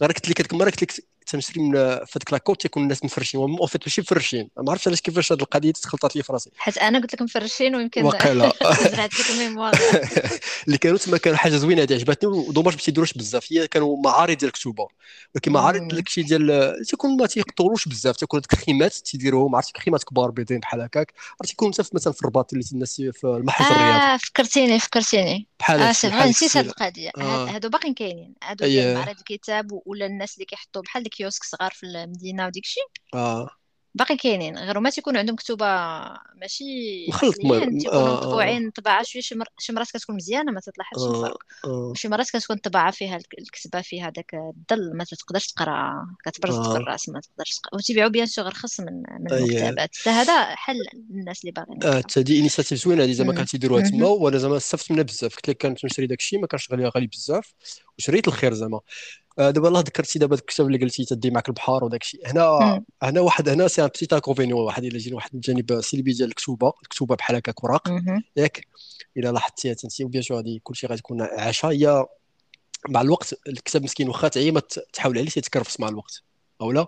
غير 0.03 0.13
قلت 0.13 0.29
لك 0.29 0.41
هذيك 0.41 0.53
المرة 0.53 0.71
قلت 0.71 0.83
لك 0.83 0.93
تنشري 1.27 1.63
من 1.63 1.73
في 1.73 2.13
هذيك 2.17 2.33
la 2.33 2.43
côte 2.43 2.63
تيكون 2.63 2.83
الناس 2.83 3.05
مفرشين 3.05 3.41
en 3.41 3.67
fait 3.67 3.83
ماشي 3.87 4.01
مفرشين. 4.01 4.49
ما 4.57 4.71
عرفتش 4.71 4.89
علاش 4.89 5.01
كيفاش 5.01 5.33
هذه 5.33 5.41
القضية 5.41 5.73
تخلطات 5.73 6.17
لي 6.17 6.23
في 6.23 6.33
راسي 6.33 6.51
حيت 6.57 6.79
أنا 6.79 6.99
قلت 6.99 7.15
لك 7.15 7.23
مفرشين 7.23 7.77
ويمكن 7.77 8.05
واقيلا. 8.05 8.53
زرعت 8.93 9.21
لك 9.21 9.31
la 9.31 9.40
mémoire 9.40 9.73
اللي 10.67 10.79
كانوا 10.79 10.99
تما 10.99 11.19
كانوا 11.19 11.39
حاجة 11.39 11.57
زوينة 11.57 11.83
هذه 11.83 11.95
عجبتني 11.95 12.31
و 12.31 12.36
dommage 12.36 12.75
ما 12.75 12.81
تيديروش 12.81 13.13
بزاف. 13.13 13.53
هي 13.53 13.69
كانوا 13.69 13.97
معارض 14.05 14.37
ديال 14.37 14.49
الكتوبة. 14.49 14.89
ولكن 15.35 15.53
معارض 15.53 15.89
داك 15.89 16.07
الشيء 16.07 16.25
ديال 16.25 16.75
تيكون 16.87 17.17
ما 17.17 17.27
تيقطروش 17.27 17.89
بزاف. 17.89 18.17
تيكون 18.17 18.39
هذوك 18.39 18.53
الخيمات 18.53 18.93
تيديروهم 18.93 19.55
عرفتي 19.55 19.81
خيمات 19.81 20.05
كبار 20.05 20.31
بيضين 20.31 20.61
بحال 20.61 20.81
هكاك. 20.81 21.13
عرفتي 21.41 21.49
تيكون 21.49 21.69
مثلا 21.69 22.13
في 22.13 22.21
الرباط 22.21 22.53
اللي 22.53 22.65
الناس 22.73 22.95
في 22.97 23.25
المحل 23.25 23.65
الرياض 23.65 24.01
آه 24.01 24.17
فكرتيني 24.17 24.79
فكرتيني. 24.79 25.47
بحال 25.61 25.81
آه 25.81 25.93
سي 25.93 26.09
نسيت 26.09 26.57
هذه 26.57 26.67
القضية. 26.67 27.11
آه. 27.19 27.47
هادو 27.47 27.69
باقيين 27.69 27.95
كاينين. 27.95 28.35
هادو 28.43 28.95
معرض 28.95 29.17
الكتاب 29.19 29.81
ولا 29.87 30.07
الناس 30.07 30.35
اللي 30.35 30.45
كيحطوا 30.45 30.83
بحال 30.83 31.03
الكيوسك 31.15 31.45
صغار 31.45 31.71
في 31.71 31.87
المدينة 31.87 32.47
وديك 32.47 32.65
الشيء 32.65 32.85
آه. 33.15 33.49
باقي 33.97 34.17
كاينين 34.17 34.59
غير 34.59 34.81
ما 34.81 34.91
تيكون 34.91 35.17
عندهم 35.17 35.37
كتوبة 35.37 35.67
ماشي 36.41 36.65
مخلط 37.09 37.35
تيكونوا 37.35 37.93
آه 37.93 38.17
مطبوعين 38.17 38.71
طباعة 38.71 39.03
شوية 39.03 39.23
شي, 39.23 39.35
مر... 39.35 39.47
شي 39.59 39.73
مرات 39.73 39.91
كتكون 39.91 40.17
مزيانة 40.17 40.53
ما 40.53 40.61
تطلعش 40.61 40.87
آه 40.99 41.11
الفرق. 41.11 41.39
آه. 41.65 41.93
شي 41.97 42.09
مرات 42.09 42.31
كتكون 42.31 42.57
الطباعه 42.57 42.91
فيها 42.91 43.17
الكتبة 43.39 43.81
فيها 43.81 44.11
داك 44.11 44.35
الظل 44.35 44.97
ما 44.97 45.05
تقدرش 45.05 45.47
تقرأ 45.47 46.07
كتبرز 46.25 46.55
آه. 46.55 46.73
في 46.73 46.79
الراس 46.79 47.09
ما 47.09 47.21
تقدرش 47.21 47.59
تقرأ. 47.59 47.75
وتيبيعوا 47.79 48.11
bien 48.11 48.27
sûr 48.27 48.47
رخص 48.47 48.81
من 48.81 49.03
من 49.21 49.33
المكتبات. 49.33 49.97
حتى 49.97 50.11
هذا 50.11 50.55
حل 50.55 50.77
للناس 51.11 51.41
اللي 51.41 51.53
باغيين 51.53 51.85
آه 51.85 51.99
حتى 51.99 52.23
دي 52.23 52.41
initiative 52.41 52.79
زوينة 52.79 53.05
هذه 53.05 53.13
زعما 53.13 53.33
كانت 53.35 53.49
تيديروها 53.49 53.83
تما 53.83 54.07
وأنا 54.07 54.39
زعما 54.39 54.57
استفدت 54.57 54.91
منها 54.93 55.03
بزاف. 55.03 55.35
قلت 55.37 55.49
لك 55.49 55.57
كانت 55.57 55.85
نشري 55.85 56.07
داك 56.07 56.19
الشيء 56.19 56.41
ما 56.41 56.47
كانش 56.47 56.71
غالي 56.73 56.89
غالي 56.89 57.07
بزاف. 57.07 57.55
وشريت 57.99 58.29
الخير 58.29 58.55
زعما. 58.55 58.77
آه، 58.77 58.83
دابا 59.39 59.69
الله 59.69 59.81
ذكرتي 59.81 60.19
دابا 60.19 60.35
الكتاب 60.35 60.67
اللي 60.67 60.79
قلتي 60.79 61.05
تدي 61.05 61.31
معك 61.31 61.49
البحر 61.49 61.85
وداك 61.85 62.03
الشيء 62.03 62.31
هنا 62.31 62.83
هنا 63.03 63.21
واحد 63.21 63.49
هنا 63.49 63.69
c'est 63.69 63.83
un 63.83 63.89
petit 63.89 64.13
inconvénient 64.13 64.61
واحد 64.61 64.85
إلا 64.85 64.99
جينا 64.99 65.17
واحد 65.17 65.35
الجانب 65.35 65.73
السلبي 65.73 66.13
ديال 66.13 66.29
الكتوبة 66.29 66.73
الكتوبة 66.83 67.17
بحال 67.17 67.37
هكاك 67.37 67.65
وراق 67.65 67.89
ياك؟ 68.37 68.67
إلا 69.17 69.33
لاحظتي 69.33 69.71
أنت 69.71 70.03
و 70.03 70.07
bien 70.07 70.23
sûr 70.23 70.41
هذه 70.41 70.61
كلشي 70.63 70.87
غتكون 70.87 71.23
عاشا 71.23 71.69
هي 71.69 72.07
مع 72.89 73.01
الوقت 73.01 73.35
الكتاب 73.49 73.83
مسكين 73.83 74.09
واخا 74.09 74.29
تعيا 74.29 74.51
ما 74.51 74.61
تحاول 74.93 75.19
عليه 75.19 75.31
تيتكرفس 75.31 75.81
مع 75.81 75.89
الوقت. 75.89 76.23
أو 76.61 76.73
لا؟ 76.73 76.87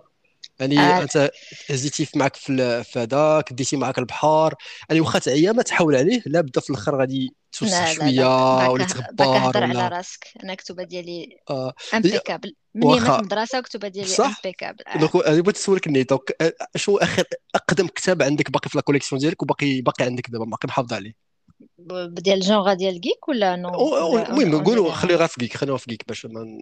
يعني 0.59 0.79
آه. 0.79 1.01
أنت 1.01 1.31
هزيتي 1.69 2.07
معك 2.15 2.35
في 2.35 2.83
هذاك 2.95 3.53
ديتي 3.53 3.77
معك 3.77 3.99
البحر. 3.99 4.53
يعني 4.89 5.01
واخا 5.01 5.19
تعيا 5.19 5.51
ما 5.51 5.61
تحاول 5.61 5.95
عليه 5.95 6.23
لا 6.25 6.41
بدا 6.41 6.61
في 6.61 6.69
الأخر 6.69 6.99
غادي 6.99 7.33
توسخ 7.59 7.91
شوية 7.93 8.69
ولا 8.69 8.85
تغبر 8.85 9.27
ولا 9.27 9.83
على 9.83 9.87
راسك. 9.87 10.27
أنا 10.43 10.53
الكتبه 10.53 10.83
ديالي 10.83 11.39
آه. 11.49 11.73
impeccable 11.93 12.55
من 12.75 12.89
يوم 12.89 12.99
في 12.99 13.19
المدرسة 13.19 13.57
الكتبه 13.57 13.87
ديالي 13.87 14.15
impeccable 14.19 14.83
آه. 14.87 14.97
دونك 14.97 15.15
أنا 15.15 15.41
بغيت 15.41 15.55
نسولك 15.55 15.87
ني 15.87 16.03
donc 16.03 16.35
آه، 16.41 16.53
شنو 16.75 16.97
أخر 16.97 17.23
أقدم 17.55 17.87
كتاب 17.87 18.21
عندك 18.21 18.51
باقي 18.51 18.69
في 18.69 18.77
la 18.77 18.81
collection 18.81 19.21
ديالك 19.21 19.43
وباقي 19.43 19.81
باقي 19.81 20.05
عندك 20.05 20.29
دابا؟ 20.29 20.45
باقي 20.45 20.67
محافظ 20.67 20.93
عليه. 20.93 21.26
ديال 22.07 22.37
الجونغ 22.37 22.73
ديال 22.73 22.95
الكيك 22.95 23.27
ولا 23.27 23.55
non 23.55 24.17
المهم 24.17 24.55
نقولوا 24.55 24.91
خلي 24.91 25.15
غير 25.15 25.27
في 25.27 25.39
كيك 25.39 25.57
خلينا 25.57 25.77
في 25.77 25.85
كيك 25.85 26.03
باش 26.07 26.25
ما 26.25 26.59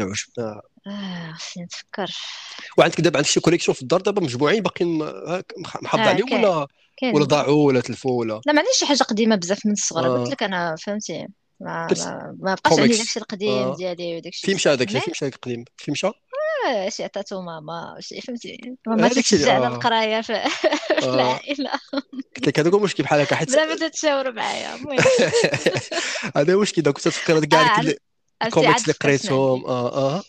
نوعوش 0.00 0.30
آه. 0.38 0.62
خصني 1.34 1.64
نتفكر. 1.64 2.10
وعندك 2.78 3.00
دابا 3.00 3.16
عندك 3.16 3.30
شي 3.30 3.40
collection 3.40 3.74
في 3.74 3.82
الدار 3.82 4.00
دابا 4.00 4.22
مجموعين 4.22 4.62
باقيين 4.62 4.98
محافظ 5.82 5.98
آه 6.00 6.08
عليهم 6.08 6.32
ولا 6.32 6.66
ولا 7.14 7.24
ضاعوا 7.24 7.66
ولا 7.66 7.80
تلفوا 7.80 8.20
ولا؟ 8.20 8.40
لا 8.46 8.52
ما 8.52 8.58
عنديش 8.58 8.76
شي 8.78 8.86
حاجة 8.86 8.98
قديمة 8.98 9.36
بزاف 9.36 9.66
من 9.66 9.72
الصغر 9.72 10.06
آه. 10.06 10.18
قلت 10.18 10.30
لك 10.30 10.42
أنا 10.42 10.76
فهمتي. 10.76 11.26
ما 11.60 11.86
ما, 12.40 12.54
بقاش 12.54 12.78
عندي 12.78 12.96
داكشي 12.96 13.20
القديم 13.20 13.52
آه. 13.52 13.76
ديالي 13.76 14.16
وداكشي. 14.16 14.46
فين 14.46 14.54
مشى 14.54 14.68
هذاك 14.68 14.90
فين 14.90 15.02
مشى 15.10 15.26
القديم 15.26 15.64
فين 15.76 15.92
مشى 15.92 16.10
شي 16.88 17.04
عطاتو 17.04 17.42
ماما 17.42 17.96
شي 18.00 18.20
فهمتي؟ 18.20 18.76
ماما 18.86 19.08
تشجع 19.08 19.54
على 19.54 19.66
القراية 19.66 20.20
في, 20.20 20.48
في 21.00 21.08
العائله 21.08 21.70
قلت 22.36 22.46
لك 22.46 22.58
هذا 22.58 22.70
هو 22.70 22.78
المشكل 22.78 23.02
بحال 23.02 23.20
هكا 23.20 23.36
حيت 23.36 23.52
بلا 23.52 23.66
ما 23.66 23.76
تتشاور 23.76 24.32
معايا 24.32 24.74
المهم. 24.74 24.98
هذا 26.36 26.52
هو 26.52 26.56
المشكل 26.56 26.82
كنت 26.82 27.00
تفكر 27.00 27.44
كاع 27.44 27.82
الكوميكس 28.42 28.82
اللي 28.82 28.92
قريتهم. 28.92 29.64
آه 29.66 30.16
آه. 30.16 30.22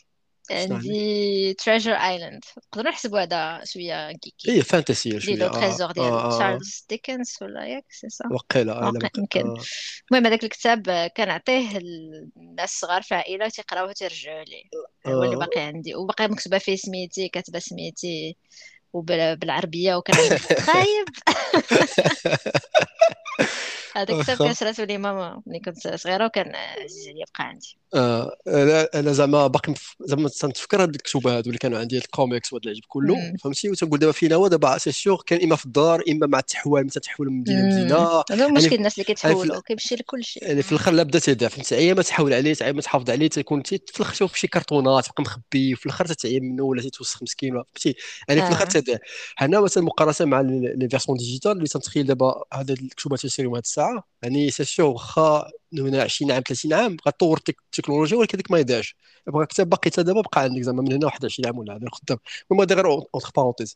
عندي 0.52 1.54
Treasure 1.54 1.93
Island 1.93 2.43
نقدروا 2.58 2.91
نحسبوا 2.91 3.20
هذا 3.20 3.62
شوية 3.65 4.12
كيكي 4.12 4.52
اي 4.52 4.62
فانتسي 4.62 5.20
شوية. 5.20 5.36
لو 5.36 5.48
تريزور 5.48 5.91
ديال 5.91 6.30
تشارلز 6.30 6.86
ديكنز 6.89 7.36
ولا 7.41 7.65
ياك 7.65 7.86
سي 7.89 8.10
سا 8.10 8.26
وقيله 8.32 8.94
يمكن. 9.17 9.56
المهم 10.12 10.26
هذاك 10.26 10.44
الكتاب 10.44 11.12
كنعطيه 11.17 11.78
الناس 11.78 12.74
الصغار 12.74 13.02
في 13.02 13.12
العائله 13.12 13.50
تيقراوه 13.50 13.91
تيرجعوا 13.91 14.44
ليه. 14.44 14.63
هو 15.08 15.24
اللي 15.24 15.36
باقي 15.36 15.62
عندي 15.62 15.96
وباقي 15.96 16.28
مكتوبة 16.28 16.58
فيه 16.58 16.76
سميتي 16.76 17.30
كاتبة 17.30 17.60
سميتي 17.60 18.38
وبالعربيه 18.94 19.96
وكان 19.96 20.38
خايب 20.40 21.06
هذاك 23.95 24.10
الكتاب 24.10 24.38
كان 24.38 24.54
شراتو 24.54 24.84
لي 24.84 24.97
ماما 24.97 25.41
ملي 25.45 25.60
كنت 25.60 25.95
صغيرة 25.95 26.25
وكان 26.25 26.56
عزيز 26.56 27.08
عليا 27.08 27.25
بقى 27.36 27.47
عندي. 27.47 27.77
آه 27.93 28.38
أنا 28.95 29.12
زعما 29.12 29.47
باقي 29.47 29.73
زعما 29.99 30.30
تنتفكر 30.30 30.82
هاد 30.84 30.95
الكتب 30.95 31.27
هادو 31.27 31.47
اللي 31.49 31.58
كانوا 31.58 31.80
عندي 31.80 31.97
الكوميكس 31.97 32.54
وهاد 32.54 32.65
العجب 32.65 32.84
كله 32.88 33.15
فهمتي؟ 33.43 33.69
وتنقول 33.69 33.99
دابا 33.99 34.12
فينا 34.12 34.36
هو 34.36 34.47
دابا 34.47 34.77
سي 34.77 34.91
سيغ 34.91 35.21
كان 35.21 35.43
إما 35.43 35.56
في 35.56 35.65
الدار 35.65 36.04
إما 36.10 36.27
مع 36.27 36.39
التحوال 36.39 36.86
متى 36.86 36.99
تحول 36.99 37.30
من 37.30 37.39
مدينة 37.39 37.62
لمدينة. 37.62 37.95
هذا 37.95 38.23
هو 38.32 38.39
يعني 38.39 38.51
مشكل 38.51 38.75
الناس 38.75 38.93
اللي 38.93 39.04
كيتحولوا 39.06 39.62
كيمشي 39.62 39.95
لكل 39.95 40.23
شيء. 40.23 40.43
يعني 40.43 40.62
في 40.62 40.71
الآخر 40.71 40.91
لا 40.91 41.04
بدا 41.04 41.19
تيضيع 41.19 41.49
فهمتي؟ 41.49 41.75
عيا 41.75 41.93
ما 41.93 42.01
تحول 42.01 42.34
عليه 42.34 42.56
عيا 42.62 42.71
ما 42.71 42.82
تحافظ 42.82 43.10
عليه 43.10 43.27
تيكون 43.27 43.63
في 43.63 43.80
الآخر 43.99 44.13
تشوف 44.13 44.36
شي 44.36 44.47
cartonات 44.47 45.06
تبقى 45.06 45.23
مخبي 45.23 45.73
وفي 45.73 45.86
الآخر 45.86 46.06
تتعيا 46.06 46.39
منه 46.39 46.63
ولا 46.63 46.82
تيتوسخ 46.82 47.23
مسكين 47.23 47.54
فهمتي؟ 47.54 47.95
يعني 48.30 48.41
في 48.41 48.47
الآخر 48.47 48.65
آه. 48.65 48.69
تيضيع 48.69 48.97
هنا 49.38 49.60
مثلا 49.60 49.84
مقارنة 49.84 50.15
مع 50.21 50.41
les 50.41 50.88
versions 50.89 51.17
digitales 51.17 51.52
اللي 51.51 51.67
تنتخيل 51.67 52.06
دابا 52.06 52.43
هذا 52.54 52.73
الكتب 52.73 53.15
تيسيروا 53.15 53.58
هذه 53.58 53.62
الساعة. 53.62 53.81
يعني 54.22 54.52
سي 54.52 54.63
سيغ 54.63 54.86
واخا 54.86 55.52
هنا 55.74 56.04
20 56.04 56.32
عام 56.32 56.44
30 56.48 56.74
عام 56.74 56.98
غتطور 57.08 57.39
التكنولوجيا 57.50 58.17
ولكن 58.17 58.39
ما 58.50 58.60
يضيعش 58.60 58.96
بغا 59.28 59.46
كتاب 59.46 59.70
باقي 59.70 59.91
حتى 59.91 60.04
دابا 60.04 60.22
بقى 60.22 60.41
عندك 60.41 60.62
زعما 60.62 60.82
من 60.82 60.94
هنا 60.94 61.06
21 61.06 61.48
عام 61.48 61.58
ولا 61.58 61.76
هذا 61.76 61.84
الخدام 61.84 62.17
المهم 62.52 62.62
هذا 62.62 62.76
غير 62.76 62.88
اونتر 62.88 63.32
بارونتيز 63.36 63.76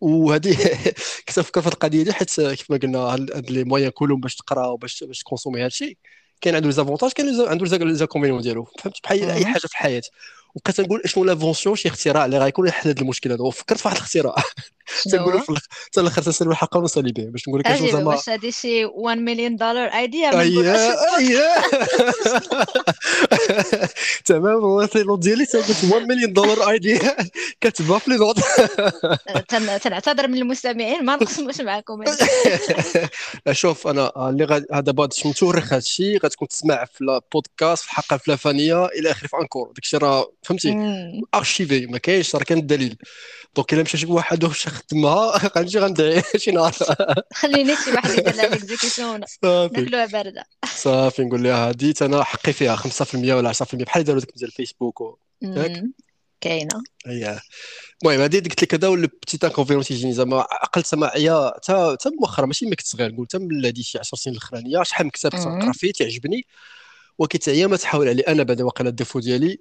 وهذه 0.00 0.56
كنت 1.28 1.38
نفكر 1.38 1.60
في 1.60 1.68
القضية 1.68 2.02
دي 2.02 2.12
حيت 2.12 2.40
كيف 2.40 2.70
ما 2.70 2.76
قلنا 2.76 2.98
هاد 2.98 3.50
لي 3.50 3.64
مويان 3.64 3.90
كلهم 3.90 4.20
باش 4.20 4.36
تقرا 4.36 4.66
وباش 4.66 5.04
باش 5.04 5.18
تكونسومي 5.18 5.60
هذا 5.60 5.66
الشيء 5.66 5.96
كاين 6.42 6.54
عنده 6.54 6.66
ليزافونتاج 6.66 7.12
كاين 7.12 7.48
عنده 7.48 7.84
ليزاكونفينيون 7.84 8.40
ديالو. 8.40 8.64
فهمت؟ 8.64 8.96
بحال 9.04 9.30
أي 9.30 9.46
حاجة 9.46 9.58
في 9.58 9.64
الحياة. 9.64 10.02
وبقيت 10.54 10.80
نقول 10.80 11.02
شنو 11.04 11.24
لافونسيون 11.24 11.76
شي 11.76 11.88
اختراع 11.88 12.24
اللي 12.24 12.38
غيكون 12.38 12.68
يحل 12.68 12.90
هذا 12.90 13.00
المشكل 13.00 13.32
هذا 13.32 13.42
وفكرت 13.42 13.78
في 13.78 13.88
واحد 13.88 13.96
الاختراع. 13.96 14.34
تنقول 15.10 15.40
في 15.40 15.60
حتى 15.86 16.00
الآخر 16.00 16.22
تنسالو 16.22 16.50
الحق 16.50 16.76
ونصلي 16.76 17.12
به 17.12 17.24
باش 17.24 17.48
نقول 17.48 17.60
لك 17.60 17.76
شنو 17.76 17.90
زعما 17.90 18.10
واش 18.10 18.28
هذه 18.28 18.50
شي 18.50 18.84
1 18.84 19.18
مليون 19.18 19.56
دولار 19.56 19.88
ايديا 19.88 20.40
اييه 20.40 20.74
اييه 21.18 21.54
تمام 24.24 24.60
هو 24.60 24.88
لو 24.94 25.16
ديالي 25.16 25.44
قلت 25.44 25.84
1 25.92 26.08
مليون 26.08 26.32
دولار 26.32 26.70
ايديا 26.70 27.16
كتبها 27.60 27.98
في 27.98 28.10
لي 28.10 28.16
نوت 28.16 28.38
تنعتذر 29.82 30.28
من 30.28 30.38
المستمعين 30.38 31.04
ما 31.04 31.16
نقسموش 31.16 31.60
معكم. 31.60 32.04
شوف 33.52 33.86
أنا 33.86 34.28
اللي 34.30 34.64
هذا 34.72 34.92
بعد 34.92 35.12
متورخ 35.24 35.66
هذا 35.66 35.78
الشيء 35.78 36.18
غتكون 36.24 36.48
تسمع 36.48 36.84
في 36.84 37.00
البودكاست 37.00 37.84
في 37.84 37.90
الحلقة 37.90 38.20
الفلانيه 38.28 38.86
إلى 38.86 39.10
اخره 39.10 39.26
في 39.26 39.36
أنكور. 39.36 39.66
داك 39.66 39.78
الشيء 39.78 40.00
راه 40.00 40.32
فهمتي؟ 40.42 40.76
أرشيفي 41.34 41.86
ما 41.86 41.98
كاينش 41.98 42.36
راه 42.36 42.42
كان 42.44 42.58
الدليل. 42.58 42.96
دونك 43.56 43.72
إلا 43.72 43.82
مشى 43.82 43.96
شي 43.96 44.06
واحد 44.06 44.44
واش 44.44 44.68
خدمها 44.68 45.38
غنجي 45.58 45.78
غندعي 45.78 46.22
شي 46.36 46.50
نهار. 46.50 46.72
خليني 47.34 47.76
شي 47.76 47.90
واحد 47.90 48.10
يدير 48.10 48.34
لها 48.34 48.48
ليكزيكسيون 48.54 49.20
ناكلوها 49.42 50.06
باردة. 50.06 50.44
صافي 50.76 51.22
نقول 51.22 51.42
لها 51.42 51.68
هادي 51.68 51.94
أنا 52.02 52.24
حقي 52.24 52.52
فيها 52.52 52.76
5% 52.76 53.14
ولا 53.14 53.52
10% 53.52 53.74
بحال 53.74 54.04
داروا 54.04 54.20
ديك 54.20 54.30
ديال 54.36 54.48
الفيسبوك. 54.48 55.18
ياك؟ 55.42 55.82
كاينة. 56.40 56.82
اييه 57.06 57.40
المهم 58.02 58.20
هادي 58.20 58.40
قلت 58.40 58.62
لك 58.62 58.74
هذا 58.74 58.88
هو 58.88 58.96
بتيت 58.96 59.44
انكونفيرونس 59.44 59.88
تيجيني 59.88 60.12
زعما 60.12 60.46
عقل 60.50 60.84
سماعيه 60.84 61.50
حتى 61.50 61.96
حتى 62.00 62.10
مؤخرا 62.20 62.46
ماشي 62.46 62.66
ملي 62.66 62.76
كنت 62.76 62.86
صغير 62.86 63.12
نقول 63.12 63.26
حتى 63.26 63.38
من 63.38 63.64
هذه 63.64 63.80
شي 63.80 63.98
10 63.98 64.18
سنين 64.18 64.36
الأخرانية 64.36 64.82
شحال 64.82 65.04
من 65.06 65.10
كتاب 65.10 65.32
كنت 65.32 65.46
نقرا 65.46 65.72
فيه 65.72 65.92
تيعجبني 65.92 66.46
ولكن 67.18 67.38
حتى 67.38 67.66
ما 67.66 67.76
تحاول 67.76 68.08
عليه 68.08 68.24
أنا 68.28 68.42
بعدا 68.42 68.64
واقيلا 68.64 68.90
الديفو 68.90 69.20
ديالي. 69.20 69.58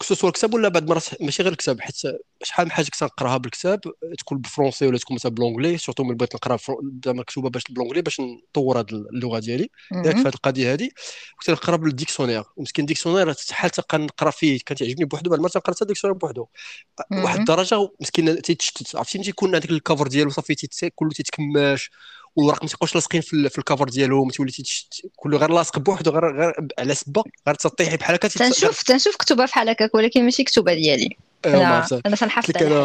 كسوسوا 0.00 0.28
الكتاب 0.28 0.54
ولا 0.54 0.68
بعد 0.68 0.88
مرات؟ 0.88 1.22
ماشي 1.22 1.42
غير 1.42 1.52
الكتاب 1.52 1.80
حيت 1.80 1.96
شحال 2.42 2.66
من 2.66 2.72
حاجة 2.72 2.84
كنت 2.84 3.02
نقراها 3.02 3.36
بالكتاب 3.36 3.80
تكون 4.18 4.38
بالفرونسي 4.38 4.86
ولا 4.86 4.98
تكون 4.98 5.14
مثلا 5.14 5.32
ب 5.32 5.37
l'anglais 5.37 5.78
surtout 5.78 6.04
ملي 6.04 6.14
بغيت 6.14 6.34
نقرا 6.34 6.58
زعما 7.04 7.20
مكتوبة 7.20 7.50
باش 7.50 7.62
ب 7.70 7.73
l'anglais 7.73 8.02
باش 8.02 8.20
نطور 8.20 8.80
هذه 8.80 8.86
اللغة 8.90 9.38
ديالي. 9.38 9.70
ياك 9.92 10.16
في 10.16 10.20
هذه 10.20 10.28
القضية 10.28 10.72
هذه 10.72 10.88
كنت 11.38 11.50
نقرا 11.50 11.76
بال 11.76 11.86
dictionnaire 11.86 12.44
ومسكين 12.56 12.82
ال 12.82 12.86
dictionnaire 12.86 13.32
شحال 13.32 13.70
تلقى 13.70 13.98
نقرا 13.98 14.30
فيه 14.30 14.58
كان 14.66 14.76
تعجبني 14.76 15.04
بوحدو 15.04 15.30
بعد 15.30 15.40
ما 15.40 15.48
تنقرا 15.48 15.74
حتى 15.74 15.82
ال 15.82 15.85
dictionnaire 15.85 16.18
بوحدو. 16.18 16.46
واحد 17.12 17.38
الدرجة 17.38 17.88
مسكين 18.00 18.42
تيتشتت 18.42 18.96
عرفتي؟ 18.96 19.18
تيكون 19.18 19.54
هذاك 19.54 19.70
ال 19.70 19.76
cover 19.76 20.06
ديالو 20.06 20.30
صافي 20.30 20.54
كله 20.94 21.10
تيتكماش. 21.10 21.90
والورق 22.36 22.62
ما 22.62 22.68
تيبقاوش 22.68 22.94
لاصقين 22.94 23.20
في, 23.20 23.48
في 23.48 23.58
ال 23.58 23.63
cover 23.63 23.88
ديالهم 23.88 24.30
تولي 24.30 24.52
كله 25.16 25.38
غير 25.38 25.50
لاصق 25.50 25.78
بوحدو 25.78 26.10
غير 26.10 26.40
غير 26.40 26.68
على 26.78 26.94
سبه 26.94 27.24
غير 27.46 27.54
تطيحي 27.54 27.96
بحال 27.96 28.14
هكا 28.14 28.28
تنشوف 28.28 28.82
تنشوف 28.82 29.16
كتبة 29.16 29.44
بحال 29.44 29.68
هكاك 29.68 29.94
ولكن 29.94 30.24
ماشي 30.24 30.44
كتبة 30.44 30.74
ديالي. 30.74 31.16
أنا 31.46 31.86
أنا 32.06 32.16
تنحفظ 32.16 32.22
على 32.22 32.30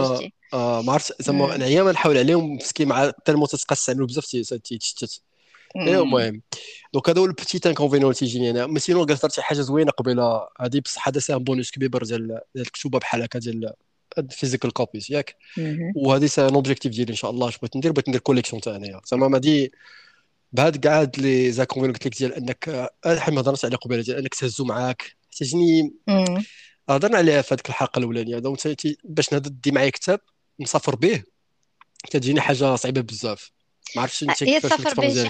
حاجتي 0.07 0.31
آه 0.53 0.81
ما 0.81 0.93
عرفت 0.93 1.21
زعما 1.21 1.57
ما 1.57 1.91
نحاول 1.91 2.17
عليهم 2.17 2.55
مسكين 2.55 2.87
مع 2.87 3.03
التلمو 3.03 3.45
تتقاس 3.45 3.89
عملو 3.89 4.05
بزاف 4.05 4.25
تيتشتت 4.25 5.21
المهم. 5.75 6.41
donc 6.93 7.09
هذا 7.09 7.21
هو 7.21 7.25
ال 7.25 7.32
petit 7.32 7.67
inconvénient 7.67 8.13
تيجيني 8.13 8.49
أنا. 8.49 8.67
mais 8.67 8.79
sinon 8.79 9.03
قلت 9.03 9.39
حاجة 9.39 9.61
زوينة 9.61 9.91
قبيلة. 9.91 10.47
هذه 10.61 10.79
بصح 10.79 11.07
هذا 11.07 11.21
un 11.29 11.43
bonus 11.43 11.71
كبير 11.71 12.03
ديال 12.03 12.39
الكتوبة 12.55 12.99
بحال 12.99 13.23
هكا 13.23 13.39
ديال 13.39 13.73
physical 14.29 14.73
copies 14.73 15.11
ياك. 15.11 15.35
وهذه 15.95 16.25
c'est 16.25 16.47
un 16.47 16.53
objectif 16.53 16.91
ديالي 16.91 17.11
إن 17.11 17.15
شاء 17.15 17.31
الله 17.31 17.49
اش 17.49 17.57
بغيت 17.57 17.75
ندير 17.77 17.91
بغيت 17.91 18.09
ندير 18.09 18.21
collection 18.21 18.61
تاع 18.61 18.75
أنايا. 18.75 19.01
زعما 19.05 19.27
ما 19.27 19.37
دي 19.37 19.71
بهاد 20.53 20.77
كاع 20.77 21.01
هاد 21.01 21.19
les 21.19 21.51
inconvénients 21.51 21.91
قلت 21.91 22.05
لك 22.05 22.17
ديال 22.17 22.33
إنك 22.33 22.89
الحين 23.05 23.33
ما 23.33 23.41
هضرناش 23.41 23.65
على 23.65 23.75
قبيلة 23.75 24.01
ديال 24.01 24.17
إنك 24.17 24.35
تهزو 24.35 24.65
معاك. 24.65 25.15
تجيني 25.37 25.93
هضرنا 26.89 27.17
عليها 27.17 27.41
في 27.41 27.53
هذيك 27.53 27.69
الحلقة 27.69 27.99
الأولانية. 27.99 28.39
دونك 28.39 28.59
باش 29.03 29.33
ندي 29.33 29.71
معايا 29.71 29.89
كتاب 29.89 30.19
نسافر 30.59 30.95
به 30.95 31.23
كتجيني 32.03 32.41
حاجة 32.41 32.75
صعيبة 32.75 33.01
بزاف. 33.01 33.51
ما 33.95 34.01
عرفتش 34.01 34.23
أنت 34.23 34.43
هي 34.43 34.57
السفر 34.57 34.93
به 34.93 35.29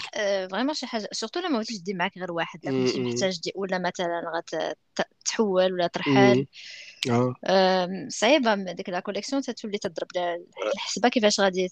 vraiment 0.51 0.73
شي 0.73 0.85
حاجة 0.85 1.09
surtout 1.11 1.39
لما 1.39 1.55
بغيتيش 1.55 1.77
دي 1.77 1.93
معاك 1.93 2.17
غير 2.17 2.31
واحد 2.31 2.59
لا 2.63 2.71
كنتي 2.71 2.99
محتاج 2.99 3.39
دي 3.39 3.51
ولا 3.55 3.77
مثلا 3.77 4.41
غتحول 5.01 5.73
ولا 5.73 5.87
ترحل 5.87 6.45
آه. 7.45 8.07
صعيبه 8.09 8.55
ديك 8.55 8.89
la 8.89 8.99
collection 8.99 9.41
تتولي 9.41 9.77
تضرب 9.77 10.07
الحسبه 10.73 11.09
كيفاش 11.09 11.39
غادي 11.39 11.69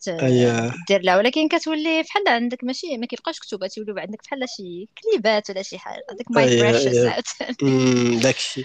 دير 0.88 1.02
لها. 1.02 1.18
ولكن 1.18 1.48
كتولي 1.48 2.04
بحال 2.04 2.28
عندك 2.28 2.64
ماشي 2.64 2.98
ما 2.98 3.06
كيبقاش 3.06 3.40
كتوبه 3.40 3.68
تيوليو 3.68 3.98
عندك 3.98 4.20
بحال 4.24 4.50
شي 4.50 4.90
كليبات 5.04 5.50
ولا 5.50 5.62
شي 5.62 5.78
حاجة. 5.78 6.02
هذاك 6.12 6.32
my 6.32 6.62
precious 6.62 6.98
عاوتاني 6.98 8.20
داكشي 8.20 8.64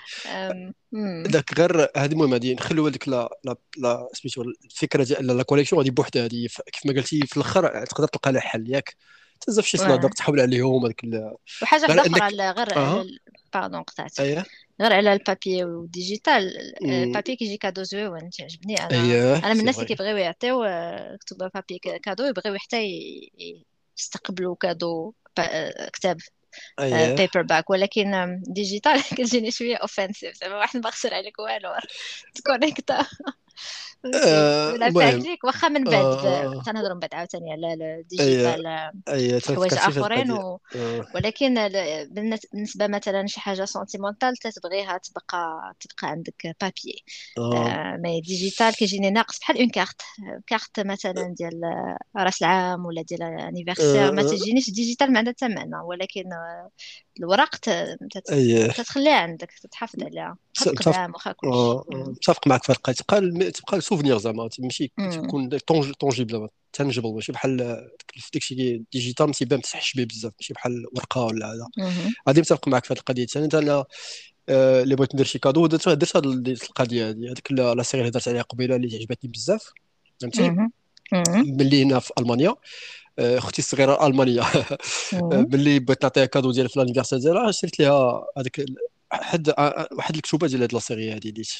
داك 1.25 1.59
غير 1.59 1.89
هذه 1.97 2.13
المهم 2.13 2.35
هذه 2.35 2.55
نخلو 2.55 2.87
هذيك 2.87 3.09
لا 3.09 3.29
لا 3.79 4.09
سميتو 4.13 4.43
الفكرة 4.43 5.05
ديال 5.05 5.27
la 5.27 5.43
collection 5.43 5.83
هذه 5.83 5.91
بوحدها 5.91 6.25
هذه 6.25 6.49
كيف 6.73 6.87
ما 6.87 6.93
قلتي 6.93 7.21
في 7.21 7.37
الأخر 7.37 7.85
تقدر 7.85 8.09
تلقى 8.09 8.33
لها 8.33 8.41
حل 8.41 8.71
ياك. 8.71 8.97
بزاف 9.49 9.67
شي 9.67 9.77
صناديق 9.77 10.11
تحول 10.11 10.41
عليهم 10.41 10.85
هذيك 10.85 11.01
وحاجة 11.63 11.85
أخرى 11.87 12.51
غير 12.53 12.69
pardon 13.55 13.83
قطعت 13.83 14.21
غير 14.21 14.45
على 14.81 15.13
ال 15.13 15.20
papier 15.20 15.65
وال 15.65 15.84
digital 15.84 16.53
ال 16.83 16.91
papier 16.91 17.37
كيجي 17.37 17.57
cadeau 17.57 17.83
زوين 17.83 18.31
تعجبني 18.31 18.75
أنا 18.75 19.03
أيه. 19.03 19.37
أنا 19.37 19.55
من 19.55 19.61
الناس 19.61 19.77
اللي 19.77 19.87
كيبغيو 19.87 20.17
يعطيو 20.17 20.65
كتب 21.21 21.51
papier 21.55 21.79
cadeau 21.79 22.25
يبغيو 22.25 22.59
حتى 22.59 23.01
يستقبلوا 23.99 24.57
cadeau 24.61 25.13
كتاب 25.93 26.19
أيه. 26.81 27.15
paperback 27.15 27.71
ولكن 27.71 28.41
digital 28.47 29.03
كتجيني 29.03 29.51
شوية 29.51 29.77
offensive 29.77 30.37
زعما 30.37 30.57
واحد 30.57 30.81
ما 30.85 30.91
خسر 30.91 31.15
عليك 31.15 31.39
والو 31.39 31.73
تكونيكتا 32.35 33.07
المهم. 34.05 35.37
واخا 35.45 35.69
من 35.69 35.85
بعد 35.85 36.17
تنهضروا 36.67 36.95
من 36.95 37.01
بعد 37.01 37.15
عاوتاني 37.15 37.53
على 37.53 37.75
ال 37.75 37.89
digital 37.89 38.91
حوايج 39.47 39.75
أخرين 39.75 40.33
و... 40.33 40.61
ولكن 41.15 41.55
بالنسبة 42.11 42.87
مثلا 42.87 43.27
شي 43.27 43.41
حاجة 43.41 43.65
sentimentale 43.65 44.37
تتبغيها 44.37 44.99
تبقى 44.99 45.75
تبقى 45.81 46.09
عندك 46.11 46.57
papier 46.61 47.05
mais 48.03 48.21
digital 48.21 48.75
كيجيني 48.75 49.11
ناقص 49.11 49.39
بحال 49.39 49.59
une 49.59 49.69
carte 49.69 50.01
كارت 50.47 50.81
مثلا 50.81 51.35
ديال 51.39 51.61
رأس 52.17 52.43
العام 52.43 52.87
ولا 52.87 53.03
ديال 53.03 53.23
anniversaire 53.23 54.13
ما 54.13 54.23
تجينيش 54.23 54.71
digital 54.71 55.13
ما 55.13 55.19
عندها 55.19 55.33
حتى 55.33 55.49
معنى 55.49 55.77
ولكن 55.85 56.25
الوراق 57.21 57.57
تتخليها 57.57 59.17
عندك 59.17 59.53
تتحافظ 59.63 60.03
عليها. 60.03 60.37
تحط 60.55 60.87
واخا 60.87 61.33
كلشي. 61.33 61.79
متفق 61.91 62.47
معك 62.47 62.65
في 62.65 62.73
القضية 62.73 63.48
تبقى 63.51 63.81
souvenir 63.81 64.19
زعما 64.19 64.49
ماشي 64.59 64.93
تكون 65.13 65.49
tangible 66.01 66.49
tangible 66.73 67.15
ماشي 67.15 67.33
بحال 67.33 67.57
داكشي 68.35 68.83
digital 68.93 69.31
تيبان 69.31 69.57
ما 69.59 69.63
تسحش 69.63 69.95
به 69.95 70.05
بزاف 70.05 70.33
ماشي 70.41 70.55
بحال 70.55 70.87
ورقة 70.97 71.25
ولا 71.25 71.47
هذا. 71.47 71.67
غادي 72.29 72.41
متفق 72.41 72.69
معك 72.69 72.85
في 72.85 72.93
هذه 72.93 72.99
القضية. 72.99 73.27
ثاني 73.27 73.49
أنا 73.55 73.85
اللي 74.83 74.97
بغيت 74.97 75.15
ندير 75.15 75.27
شي 75.27 75.39
cadeau 75.39 75.67
درت 75.67 75.89
درت 75.89 76.17
هذه 76.17 76.25
القضية 76.63 77.09
هذه. 77.09 77.25
هذيك 77.27 77.53
la 77.53 77.83
série 77.83 78.01
اللي 78.01 78.11
درت 78.11 78.29
عليها 78.29 78.43
قبيلة 78.43 78.77
اللي 78.77 78.97
عجبتني 78.97 79.31
بزاف. 79.31 79.73
فهمتي؟ 80.21 80.69
ملي 81.37 81.83
هنا 81.83 81.99
في 81.99 82.13
ألمانيا. 82.19 82.55
أختي 83.19 83.59
الصغيرة 83.63 84.07
ألمانية. 84.07 84.43
ملي 85.53 85.79
بغيت 85.79 86.03
نعطيها 86.03 86.25
cadeau 86.25 86.53
ديال 86.53 86.69
في 86.69 86.79
l'anniversaire 86.79 87.19
ديالها 87.19 87.51
شريت 87.51 87.81
لها 87.81 88.27
هذيك 88.39 88.65
واحد 89.13 89.55
واحد 89.93 90.17
الكتوبة 90.17 90.47
ديال 90.47 90.63
هاد 90.63 90.73
la 90.73 90.84
série 90.84 91.13
هادي 91.13 91.31
ديت. 91.31 91.53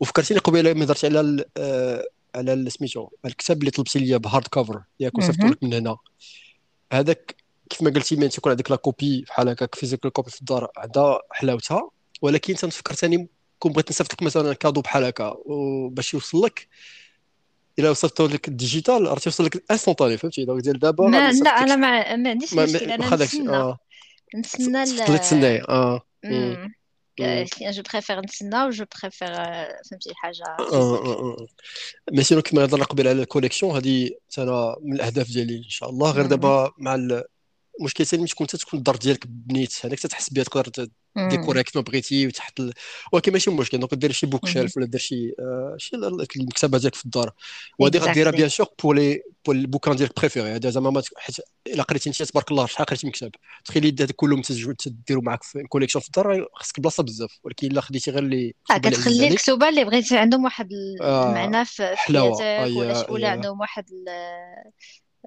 وفكرتيني 0.00 0.40
قبيلة 0.40 0.72
ملي 0.72 0.84
هضرتي 0.84 1.06
على 1.06 1.44
على 2.34 2.70
سميتو 2.70 3.08
الكتاب 3.24 3.58
اللي 3.58 3.70
طلبتي 3.70 3.98
ليا 3.98 4.16
ب 4.16 4.46
hardcover 4.46 4.82
ياك 5.00 5.18
وصيفطو 5.18 5.46
لك 5.46 5.62
من 5.62 5.74
هنا. 5.74 5.96
هذاك 6.92 7.36
كيف 7.70 7.82
ما 7.82 7.90
قلتي 7.90 8.16
مين 8.16 8.28
تيكون 8.28 8.50
عندك 8.50 8.70
la 8.70 8.76
copie 8.76 9.24
بحال 9.28 9.48
هكاك 9.48 9.74
physical 9.74 10.10
copy 10.10 10.30
في 10.30 10.40
الدار 10.40 10.68
عندها 10.76 11.20
حلاوتها. 11.30 11.90
ولكن 12.22 12.54
تنفكر 12.54 12.94
ثاني 12.94 13.28
كون 13.58 13.72
بغيت 13.72 13.90
نصيفط 13.90 14.12
لك 14.12 14.22
مثلا 14.22 14.52
cadeau 14.52 14.80
بحال 14.80 15.04
هكا 15.04 15.36
باش 15.90 16.14
يوصل 16.14 16.42
لك 16.42 16.68
إلا 17.78 17.90
وصلت 17.90 18.20
لك 18.20 18.48
ال 18.48 18.55
digital 18.55 19.08
راه 19.08 19.14
تيوصل 19.14 19.44
لك 19.44 19.64
instantané 19.70 20.16
فهمتي؟ 20.16 20.44
donc 20.44 20.62
ديال 20.62 20.78
دابا 20.78 21.02
لا 21.02 21.18
أنا 21.50 21.76
ما, 21.76 22.16
ما 22.16 22.30
عنديش 22.30 22.54
مشكل 22.54 22.90
أنا 22.90 23.14
نتسنى. 23.16 23.76
نتسنى 24.36 24.96
تقدري 24.96 25.18
تسناي 25.18 25.60
آه. 25.60 26.02
je 27.70 27.82
préfère 27.92 28.20
نتسنى 28.20 28.70
je 28.70 28.84
préfère 29.02 29.34
فهمتي 29.90 30.14
حاجة 30.14 30.56
mais 32.12 32.22
sinon 32.22 32.42
كما 32.42 32.64
هضرنا 32.64 32.84
قبل 32.84 33.08
على 33.08 33.22
ال 33.22 33.27
collection 33.27 33.76
هذه 33.76 34.10
أنا 34.38 34.76
من 34.82 34.94
الاهداف 34.94 35.28
ديالي 35.28 35.56
ان 35.56 35.68
شاء 35.68 35.90
الله 35.90 36.10
غير 36.10 36.26
دابا 36.26 36.72
مع 36.78 36.94
المشكل 37.80 38.06
ثاني 38.06 38.26
تكون 38.26 38.46
تكون 38.46 38.78
الدار 38.78 38.96
ديالك 38.96 39.26
بنيت 39.26 39.86
هذاك 39.86 39.98
تحس 39.98 40.30
بها 40.30 40.44
تقدر 40.44 40.88
décorer 41.16 41.62
كيف 41.62 41.76
ما 41.76 41.82
بغيتي 41.82 42.26
وتحط 42.26 42.60
ال... 42.60 42.72
ولكن 43.12 43.32
ماشي 43.32 43.50
مشكل 43.50 43.78
donc 43.78 43.94
دير 43.94 44.12
شي 44.12 44.26
bookshelf 44.26 44.76
ولا 44.76 44.86
دير 44.86 45.00
شي 45.00 45.34
آه 45.40 45.76
شي 45.78 45.96
المكتبة 46.36 46.78
ديالك 46.78 46.94
في 46.94 47.04
الدار. 47.04 47.32
وهذه 47.78 47.98
غديرها 47.98 48.30
bien 48.30 48.48
sûr 48.48 48.66
pour 48.82 48.96
les 48.96 49.22
pour 49.46 49.54
ال 49.54 49.59
bouquins 49.59 49.96
ديالك 49.96 50.20
préférés 50.20 50.50
هذا 50.50 50.70
زعما 50.70 51.02
حيت 51.16 51.36
إلا 51.66 51.82
قريتي 51.82 52.08
انت 52.10 52.22
تبارك 52.22 52.50
الله 52.50 52.66
شحال 52.66 52.86
قريتي 52.86 53.06
مكتب؟ 53.06 53.30
تخيلي 53.64 53.88
هذا 53.88 54.12
كلهم 54.16 54.42
تديروا 54.42 55.22
معاك 55.22 55.42
في 55.42 55.62
collection 55.62 56.02
في 56.02 56.08
الدار 56.08 56.46
خاصك 56.54 56.80
بلاصة 56.80 57.02
بزاف. 57.02 57.38
ولكن 57.44 57.66
إلا 57.66 57.80
خديتي 57.80 58.10
غير 58.10 58.22
اللي 58.22 58.54
آه 58.70 58.78
كتخلي 58.78 59.28
الكتبه 59.28 59.68
اللي 59.68 59.84
بغيتي 59.84 60.18
عندهم 60.18 60.44
واحد 60.44 60.68
المعنى 61.02 61.60
آه 61.60 61.64
في 61.64 61.96
حياتك 61.96 62.76
ولا 62.76 63.10
ولا 63.10 63.28
عندهم 63.28 63.60
واحد 63.60 63.84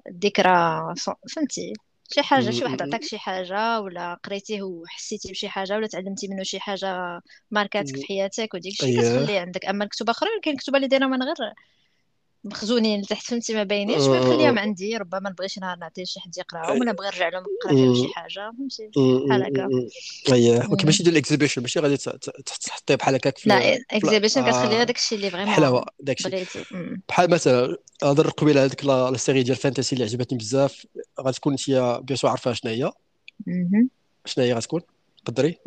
الذكرى 0.08 0.94
فهمتي؟ 1.34 1.72
شي 2.14 2.22
حاجة 2.22 2.50
شي 2.50 2.64
واحد 2.64 2.82
عطاك 2.82 3.02
شي 3.02 3.18
حاجة 3.18 3.80
ولا 3.80 4.14
قريتيه 4.14 4.62
وحسيتي 4.62 5.30
بشي 5.32 5.48
حاجة 5.48 5.74
ولا 5.76 5.86
تعلمتي 5.86 6.28
منه 6.28 6.42
شي 6.42 6.60
حاجة 6.60 7.20
ماركاتك 7.50 7.96
في 7.96 8.06
حياتك 8.06 8.54
وديك 8.54 8.72
الشيء 8.72 8.94
كتخليه 8.94 9.40
عندك 9.40 9.64
اما 9.66 9.84
الكتب 9.84 10.10
أخرى 10.10 10.28
كاين 10.42 10.56
كتب 10.56 10.76
اللي 10.76 10.86
دايرة 10.88 11.06
من 11.06 11.22
غير 11.22 11.36
مخزونين 12.46 13.00
لتحت 13.00 13.26
فهمتي؟ 13.26 13.54
ما 13.54 13.62
باينينش 13.62 14.02
نخليهم 14.02 14.58
عندي 14.58 14.96
ربما 14.96 15.30
نبغيش 15.30 15.58
نهار 15.58 15.78
نعطي 15.78 16.04
شي 16.04 16.20
حد 16.20 16.38
يقرأهم 16.38 16.80
ولا 16.80 16.92
نبغي 16.92 17.06
نرجع 17.06 17.28
لهم 17.28 17.44
نقرأ 17.64 17.76
فيهم 17.76 17.94
شي 17.94 18.14
حاجة 18.14 18.52
فهمتي؟ 18.58 18.90
بحال 19.28 19.42
هكا. 19.42 19.68
اييه 20.32 20.68
ولكن 20.70 20.86
ماشي 20.86 21.02
ديال 21.02 21.12
ال 21.12 21.16
exhibition 21.16 21.62
ماشي 21.62 21.80
غادي 21.80 21.96
تحطيه 21.96 22.94
بحال 22.94 23.14
هكاك 23.14 23.46
la 23.46 23.78
exhibition 23.90 24.50
كتخليها 24.50 24.84
داك 24.84 24.96
الشيء 24.96 25.18
اللي 25.18 25.30
vraiment 25.30 25.54
حلاوة 25.54 25.86
داك 26.00 26.26
الشيء 26.26 26.64
بحال 27.08 27.30
مثلا 27.30 27.76
هضر 28.02 28.30
قبيله 28.30 28.64
هذيك 28.64 28.84
la 28.84 29.16
série 29.16 29.42
ديال 29.42 29.56
fantasy 29.56 29.92
اللي 29.92 30.04
عجبتني 30.04 30.38
بزاف 30.38 30.86
غتكون 31.20 31.52
انت 31.52 31.70
bien 32.04 32.16
sûr 32.16 32.30
عارفة 32.30 32.52
شنو 32.52 32.70
هي. 32.70 32.92
شنو 34.24 34.44
هي 34.44 34.52
غتكون؟ 34.52 34.80
قدري 35.24 35.58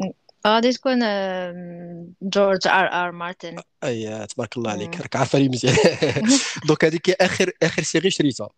غادي 0.48 0.72
تكون 0.72 1.00
جورج 2.22 2.68
آر 2.68 2.94
آر 2.94 3.12
مارتن. 3.12 3.56
أي 3.84 4.28
تبارك 4.28 4.58
الله 4.58 4.72
عليك. 4.72 5.02
راك 5.02 5.16
عارفة 5.16 5.40
لي 5.40 5.50
مزيان. 5.50 5.76
donc 6.68 6.86
هذيك 6.86 7.10
آخر 7.10 7.52
آخر 7.64 7.84
série 7.84 8.10
شريتها. 8.10 8.50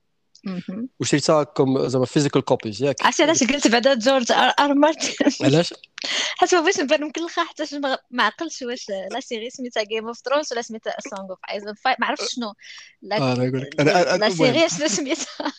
وشريتها 0.99 1.43
comme 1.43 1.87
زعما 1.87 2.05
physical 2.05 2.41
copies 2.41 2.83
ياك. 2.83 3.05
عرفتي 3.05 3.23
علاش 3.23 3.43
قلت 3.43 3.67
بعدا 3.67 3.93
جورج 3.93 4.31
آر 4.31 4.53
آر 4.59 4.73
مارتن؟ 4.73 5.45
علاش؟ 5.45 5.73
حيت 6.37 6.55
ما 6.55 6.61
بغيتش 6.61 6.79
نبان 6.79 7.03
مكلخه 7.03 7.43
حتى 7.43 7.79
ما 8.11 8.23
عقلتش 8.23 8.61
واش 8.61 8.89
la 9.11 9.19
série 9.19 9.49
سميتها 9.49 9.83
Game 9.83 10.07
of 10.07 10.17
Thrones 10.25 10.53
ولا 10.53 10.61
سميتها 10.61 10.95
Song 11.09 11.31
of 11.31 11.79
فايت 11.83 11.99
ما 11.99 12.07
عرفتش 12.07 12.35
شنو. 12.35 12.53
لا, 13.01 13.35
la 14.17 14.29
série 14.29 14.69
شنو 14.69 14.87
سميتها. 14.87 15.53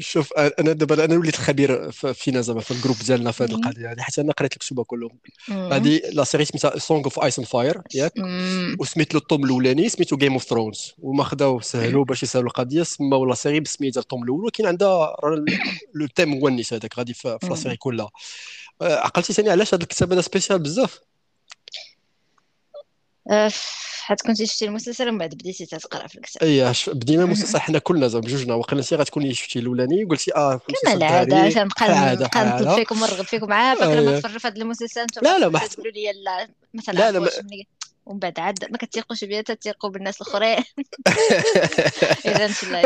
شوف 0.00 0.32
أنا 0.32 0.72
دابا 0.72 1.04
أنا 1.04 1.16
وليت 1.16 1.36
خبير 1.36 1.90
فينا 1.90 2.40
زعما 2.40 2.60
في 2.60 2.70
ال 2.70 2.74
groupe 2.74 2.96
ديالنا 3.06 3.32
في 3.32 3.44
هذه 3.44 3.50
القضية 3.50 3.92
هذه 3.92 4.00
حتى 4.00 4.20
أنا 4.20 4.32
قريت 4.32 4.52
الكتب 4.52 4.82
كلهم. 4.82 5.18
هذه 5.48 6.00
la 6.12 6.24
série 6.24 6.44
سميتها 6.44 6.78
Song 6.78 7.04
of 7.04 7.20
Ice 7.20 7.38
and 7.38 7.48
Fire 7.48 7.82
ياك؟ 7.94 8.12
وسميت 8.80 9.14
له 9.14 9.20
ال 9.20 9.25
tome 9.25 9.44
الأولاني 9.44 9.88
سميتو 9.88 10.16
Game 10.16 10.32
of 10.32 10.44
Thrones 10.44 10.92
وما 10.98 11.24
خداو 11.24 11.60
سهلوا 11.60 12.04
باش 12.04 12.22
يسهلوا 12.22 12.48
القضية 12.48 12.82
سماو 12.82 13.24
la 13.24 13.34
série 13.34 13.60
بسميتها 13.60 14.00
ال 14.00 14.04
tome 14.04 14.22
الأول 14.22 14.44
ولكن 14.44 14.66
عندها 14.66 15.16
le 15.94 16.06
thème 16.06 16.34
هو 16.34 16.48
النساء 16.48 16.78
هذاك 16.78 16.98
غادي 16.98 17.14
في 17.14 17.38
la 17.42 17.54
série 17.54 17.76
كلها. 17.76 18.10
عقلتي 18.82 19.32
ثاني 19.32 19.50
علاش 19.50 19.74
هذا 19.74 19.82
الكتاب 19.82 20.12
هذا 20.12 20.20
سبيسيال 20.20 20.58
بزاف؟ 20.58 21.00
حيت 24.08 24.22
كنتي 24.22 24.46
شفتي 24.46 24.64
المسلسل 24.64 25.08
ومن 25.08 25.18
بعد 25.18 25.34
بديتي 25.34 25.66
تقرأ 25.66 26.06
في 26.06 26.14
الكتاب. 26.14 26.42
اي 26.42 26.72
بدينا 26.86 27.22
المسلسل 27.28 27.58
حنا 27.58 27.78
كلنا 27.78 28.08
زعما 28.08 28.24
بجوجنا 28.24 28.54
وقيلا 28.54 28.80
انت 28.80 28.94
غتكوني 28.94 29.34
شفتي 29.34 29.58
الأولاني 29.58 30.04
قلتي 30.04 30.34
آه 30.36 30.60
كما 30.84 30.94
العاده 30.94 31.48
تنبقى 31.48 32.44
نطلب 32.46 32.74
فيكم 32.74 33.02
ونرغب 33.02 33.24
فيكم 33.24 33.52
عا 33.52 33.74
باقي 33.74 34.04
ما 34.04 34.20
تفرج 34.20 34.38
في 34.38 34.48
هذا 34.48 34.56
المسلسل 34.56 35.06
لا 35.22 35.38
لا 35.38 35.48
ما 35.48 35.58
تقولوا 35.58 35.92
لي 35.92 36.12
لا 36.24 36.48
مثلا 36.74 36.94
لا 36.94 37.18
لا 37.18 37.30
ومن 38.08 38.18
بعد 38.18 38.40
عاد 38.40 38.70
ما 38.70 38.78
كتيقوش 38.78 39.24
بيا 39.24 39.40
تتيقوا 39.40 39.90
بالناس 39.90 40.22
الأخرين. 40.22 40.58
إذا 42.26 42.44
ان 42.44 42.52
شاء 42.52 42.64
الله 42.70 42.82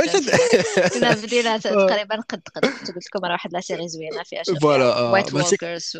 كنا 0.89 1.15
بدينا 1.15 1.59
تقريبا 1.59 2.17
قد 2.29 2.43
قد 2.55 2.65
قلت 2.65 3.07
لكم 3.07 3.25
راه 3.25 3.33
واحد 3.33 3.53
la 3.53 3.61
série 3.61 3.88
زوينة 3.89 4.23
فيها 4.23 4.43
voilà 4.61 5.01
White 5.01 5.35
Walkers 5.35 5.92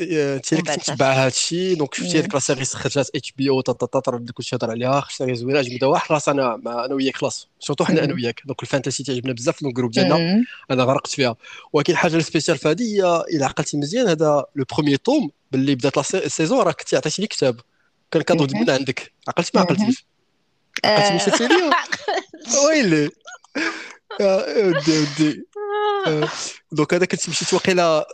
انت 0.00 0.52
اللي 0.52 0.62
كنت 0.62 1.02
هذا 1.02 1.26
الشيء. 1.26 1.76
donc 1.76 1.94
شفتي 1.94 2.18
هذيك 2.18 2.34
la 2.34 2.40
série 2.40 2.64
خرجات 2.64 3.10
HBO 3.14 3.62
اللي 4.08 4.32
كلشي 4.32 4.56
هضر 4.56 4.70
عليها. 4.70 5.04
série 5.10 5.34
زوينة 5.34 5.60
جبدها 5.62 5.88
واحد 5.88 6.08
خلاص 6.08 6.28
أنا 6.28 6.54
أنا 6.66 6.94
وياك 6.94 7.16
خلاص. 7.16 7.48
surtout 7.60 7.84
حنا 7.84 8.04
أنا 8.04 8.14
وياك. 8.14 8.42
donc 8.44 8.62
ال 8.62 8.67
fantasy 8.67 9.04
تعجبنا 9.04 9.32
بزاف 9.32 9.56
في 9.56 9.66
ال 9.66 9.69
groupe 9.69 9.90
ديالنا. 9.90 10.44
أنا 10.70 10.82
غرقت 10.82 11.10
فيها. 11.10 11.36
ولكن 11.72 11.92
الحاجة 11.92 12.16
ال 12.16 12.21
spéciale 12.21 12.58
في 12.58 12.68
هذه 12.68 12.82
هي 12.82 13.24
إلا 13.36 13.46
عقلتي 13.46 13.76
مزيان 13.76 14.08
هذا 14.08 14.44
le 14.56 14.64
premier 14.74 14.96
tome 14.96 15.30
باللي 15.52 15.74
بدات 15.74 15.96
la 15.96 16.28
saison 16.28 16.60
راك 16.60 16.74
كنتي 16.80 16.96
عطيتيني 16.96 17.28
كتاب. 17.28 17.60
كان 18.22 18.38
cadeau 18.38 18.58
من 18.58 18.70
عندك. 18.70 19.12
عقلتي 19.28 19.50
ما 19.54 19.60
عقلتيش 19.60 20.06
عقلتي 20.84 21.14
مشيتي 21.14 21.48
ليا 21.48 21.70
ويلي. 22.66 23.10
ودي 24.20 24.98
ودي 24.98 25.44
donc 26.72 26.94
هذا 26.94 27.04
كنت 27.04 27.28
مشيت 27.28 27.54
وقيلا 27.54 28.06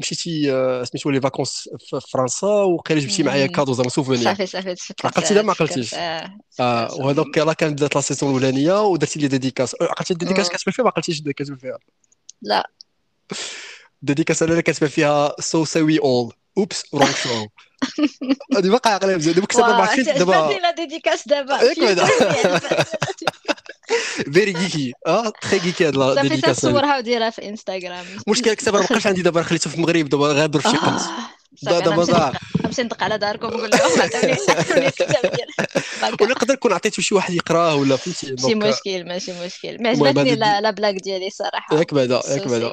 مشيتي 0.00 0.42
سميتو 0.84 1.10
les 1.10 1.20
vacances 1.20 1.68
في 1.78 2.00
فرنسا 2.12 2.46
وقيلا 2.46 3.00
جبتي 3.00 3.22
معايا 3.22 3.46
cadeau 3.46 3.72
زعما 3.72 3.88
souvenir. 3.88 4.24
صافي 4.24 4.46
صافي 4.46 4.76
عقلتي 5.04 5.34
لا 5.34 5.42
ما 5.42 5.52
عقلتيش. 5.52 5.94
آه 5.94 6.38
وهذاك 6.60 7.36
يلاه 7.36 7.52
كانت 7.52 7.72
بدات 7.72 7.94
la 7.94 8.00
saison 8.00 8.30
الأولانية 8.30 8.82
ودرتي 8.82 9.20
لي 9.20 9.28
dédicace. 9.28 9.76
عقلتي 9.80 10.12
ال 10.12 10.16
dédicace 10.16 10.48
كتبان 10.48 10.72
فيها 10.72 10.84
ما 10.84 10.90
عقلتيش 10.90 11.22
كتبان 11.22 11.58
فيها. 11.58 11.78
لا. 12.42 12.70
dédicace 14.02 14.42
أنا 14.42 14.60
كتبان 14.60 14.90
فيها. 14.90 15.34
so 15.40 15.64
sorry 15.64 15.98
اول 15.98 16.32
oops 16.58 16.84
wrong 16.94 17.12
show 17.12 17.46
هذه 18.56 18.68
باقا 18.70 18.90
عقلها 18.90 19.16
مزيان 19.16 19.34
دابا 19.34 19.46
كتبها 19.46 19.78
مع 19.78 19.94
دابا 19.94 20.58
لا 20.62 20.70
ديديكاس 20.70 21.28
دابا 21.28 21.58
فيري 24.32 24.52
جيكي 24.52 24.92
آه 25.06 25.28
تخي 25.28 25.58
جيكي 25.58 25.86
هاد 25.86 25.96
لا 25.96 26.14
صافي 26.14 26.40
تصورها 26.40 26.98
وديرها 26.98 27.30
في 27.30 27.48
انستغرام 27.48 28.06
المشكل 28.26 28.54
كتبها 28.54 28.80
ما 28.80 28.86
بقاش 28.86 29.06
عندي 29.06 29.22
دابا 29.22 29.42
خليته 29.42 29.70
في 29.70 29.76
المغرب 29.76 30.08
دابا 30.08 30.26
غادر 30.26 30.60
في 30.60 30.70
شي 30.70 30.76
قنت 30.76 31.00
دابا 31.62 32.04
ضاع 32.04 32.32
نمشي 32.64 32.82
ندق 32.82 33.02
على 33.02 33.18
داركم 33.18 33.46
ونقول 33.46 33.70
لهم 33.70 34.00
الكتاب 34.00 35.32
ولا 36.20 36.30
نقدر 36.30 36.54
نكون 36.54 36.72
عطيته 36.72 37.02
شي 37.02 37.14
واحد 37.14 37.34
يقراه 37.34 37.76
ولا 37.76 37.96
فهمتي 37.96 38.32
ماشي 38.32 38.54
مشكل 38.54 39.08
ماشي 39.08 39.32
مشكل 39.46 39.82
ما 39.82 39.88
عجبتني 39.88 40.34
لا 40.34 40.70
بلاك 40.70 40.94
ديالي 40.94 41.30
صراحة 41.30 41.78
ياك 41.78 41.94
بعدا 41.94 42.20
ياك 42.28 42.48
بعدا 42.48 42.72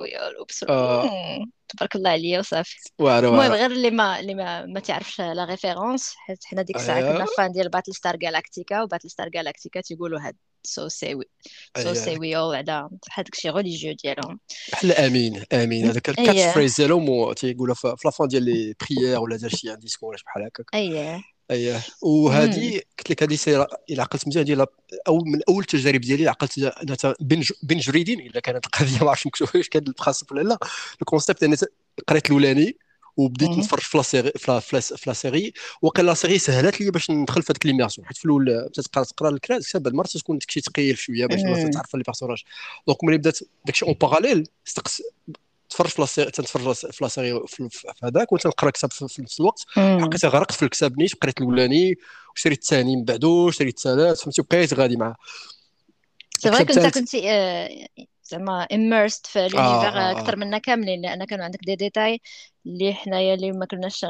تبارك 1.69 1.95
الله 1.95 2.10
عليا 2.10 2.39
وصافي 2.39 2.75
المهم 2.99 3.51
غير 3.51 3.71
اللي 3.71 3.91
ما 3.91 4.19
اللي 4.19 4.36
ما, 4.36 4.65
ما 4.65 4.80
تعرفش 4.80 5.21
la 5.21 5.45
référence 5.45 6.13
حيت 6.17 6.45
حنا 6.45 6.62
ديك 6.62 6.75
الساعة 6.75 7.01
كنا 7.01 7.25
fans 7.38 7.51
ديال 7.51 7.69
Battlestar 7.69 8.15
Galactica 8.15 8.75
و 8.75 8.81
Battlestar 8.81 9.29
Galactica 9.29 9.81
تيقولوا 9.82 10.19
هاد 10.19 10.36
so 10.65 10.88
say 10.88 11.15
we 11.15 11.25
so 11.77 11.93
say 11.93 12.17
we 12.17 12.38
أو 12.38 12.51
بعدا 12.51 12.89
بحال 13.08 13.23
داكشي 13.25 13.49
religieux 13.49 13.93
ديالهم 13.93 14.39
بحال 14.71 14.91
امين 14.91 15.43
امين 15.54 15.86
هذاك 15.86 16.10
ال 16.09 16.53
catchphrase 16.53 16.75
ديالهم 16.75 17.34
تيقولوا 17.34 17.75
في 17.75 17.95
la 18.05 18.14
fin 18.14 18.27
ديال 18.28 18.43
les 18.43 18.75
prières 18.81 19.19
ولا 19.19 19.38
دار 19.38 19.49
شي 19.49 19.75
discours 19.75 20.09
ولا 20.10 20.17
بحال 20.25 20.43
هكاك 20.43 20.65
اييه 20.73 21.21
اييه 21.51 21.82
وهذه 22.01 22.82
قلت 22.97 23.10
لك 23.10 23.23
هذه 23.23 23.36
سير 23.36 23.65
إلى 23.89 24.01
عقلت 24.01 24.28
مزيان 24.28 24.45
ديال 24.45 24.65
أو 25.08 25.17
من 25.17 25.39
اول 25.49 25.62
التجارب 25.62 26.01
ديالي 26.01 26.28
عقلت 26.28 26.58
انها 26.58 27.15
binge 27.19 27.51
binge 27.63 27.89
reading 27.89 28.19
الا 28.19 28.39
كانت 28.39 28.65
القضية 28.65 29.04
ما 29.04 29.10
عرفتش 29.10 29.28
مكتوب 29.28 29.47
واش 29.56 29.69
كان 29.69 29.84
ال 29.88 29.92
principe 29.92 30.31
ولا 30.32 30.41
لا 30.41 30.60
ال 31.01 31.07
concept 31.07 31.43
أنا 31.43 31.56
قريت 32.08 32.25
الاولاني 32.25 32.78
وبديت 33.17 33.49
نتفرج 33.49 33.82
في 33.82 33.97
la 33.97 34.07
série 34.07 34.31
في 34.38 35.04
la 35.07 35.21
série 35.21 35.53
وقيلا 35.82 36.08
la 36.07 36.13
série. 36.13 36.38
سهلت 36.38 36.82
لي 36.82 36.91
باش 36.91 37.12
ندخل 37.12 37.43
في 37.43 37.51
هذيك 37.51 37.65
l'immersion 37.65 38.07
حيت 38.08 38.17
في 38.17 38.25
الأول 38.25 38.69
تقرأ 38.73 39.04
تقرأ 39.04 39.30
الكراز 39.30 39.67
حتى 39.67 39.89
المرة 39.89 40.08
تكون 40.08 40.38
داكشي 40.38 40.62
ثقيل 40.62 40.97
شوية 40.97 41.25
باش 41.25 41.41
تعرف 41.73 41.95
les 41.95 42.03
personnages 42.03 42.43
donc 42.88 43.03
ملي 43.04 43.17
بدأت 43.17 43.39
داكشي 43.65 43.86
en 43.85 43.93
parallèle 43.93 44.47
تفرج 45.69 45.89
في 45.89 46.01
la 46.01 46.10
série 46.10 46.31
تنتفرج 46.32 46.73
في 46.73 47.04
la 47.03 47.14
série 47.14 47.39
في 47.47 47.69
هذاك 48.04 48.32
وتنقرا 48.32 48.69
كتاب 48.69 48.91
في 48.91 49.21
نفس 49.21 49.39
الوقت. 49.39 49.65
حقيقة 49.67 50.28
غرقت 50.28 50.51
في 50.51 50.63
الكتاب 50.63 50.99
نيت 50.99 51.13
قريت 51.13 51.38
الأولاني 51.38 51.95
وشريت 52.36 52.62
الثاني 52.62 52.95
من 52.95 53.04
بعدو 53.04 53.51
شريت 53.51 53.78
الثالث 53.78 54.21
فهمتي؟ 54.21 54.41
وبقيت 54.41 54.73
غادي 54.73 54.97
معاه. 54.97 55.15
c'est 56.39 56.51
vrai 56.51 56.65
كنت 56.65 56.80
كنت 56.80 57.15
زعما 58.25 58.63
immersed 58.63 59.27
في 59.27 59.39
l'univers 59.39 59.59
آه, 59.59 60.09
آه، 60.09 60.11
أكثر 60.11 60.35
منا 60.35 60.57
كاملين 60.57 61.01
لأن 61.01 61.23
كانوا 61.25 61.45
عندك 61.45 61.59
دي 61.63 61.75
ديتاي 61.75 62.21
اللي 62.65 62.93
حنايا 62.93 63.33
اللي 63.33 63.51
ما 63.51 63.65
كناش 63.65 64.05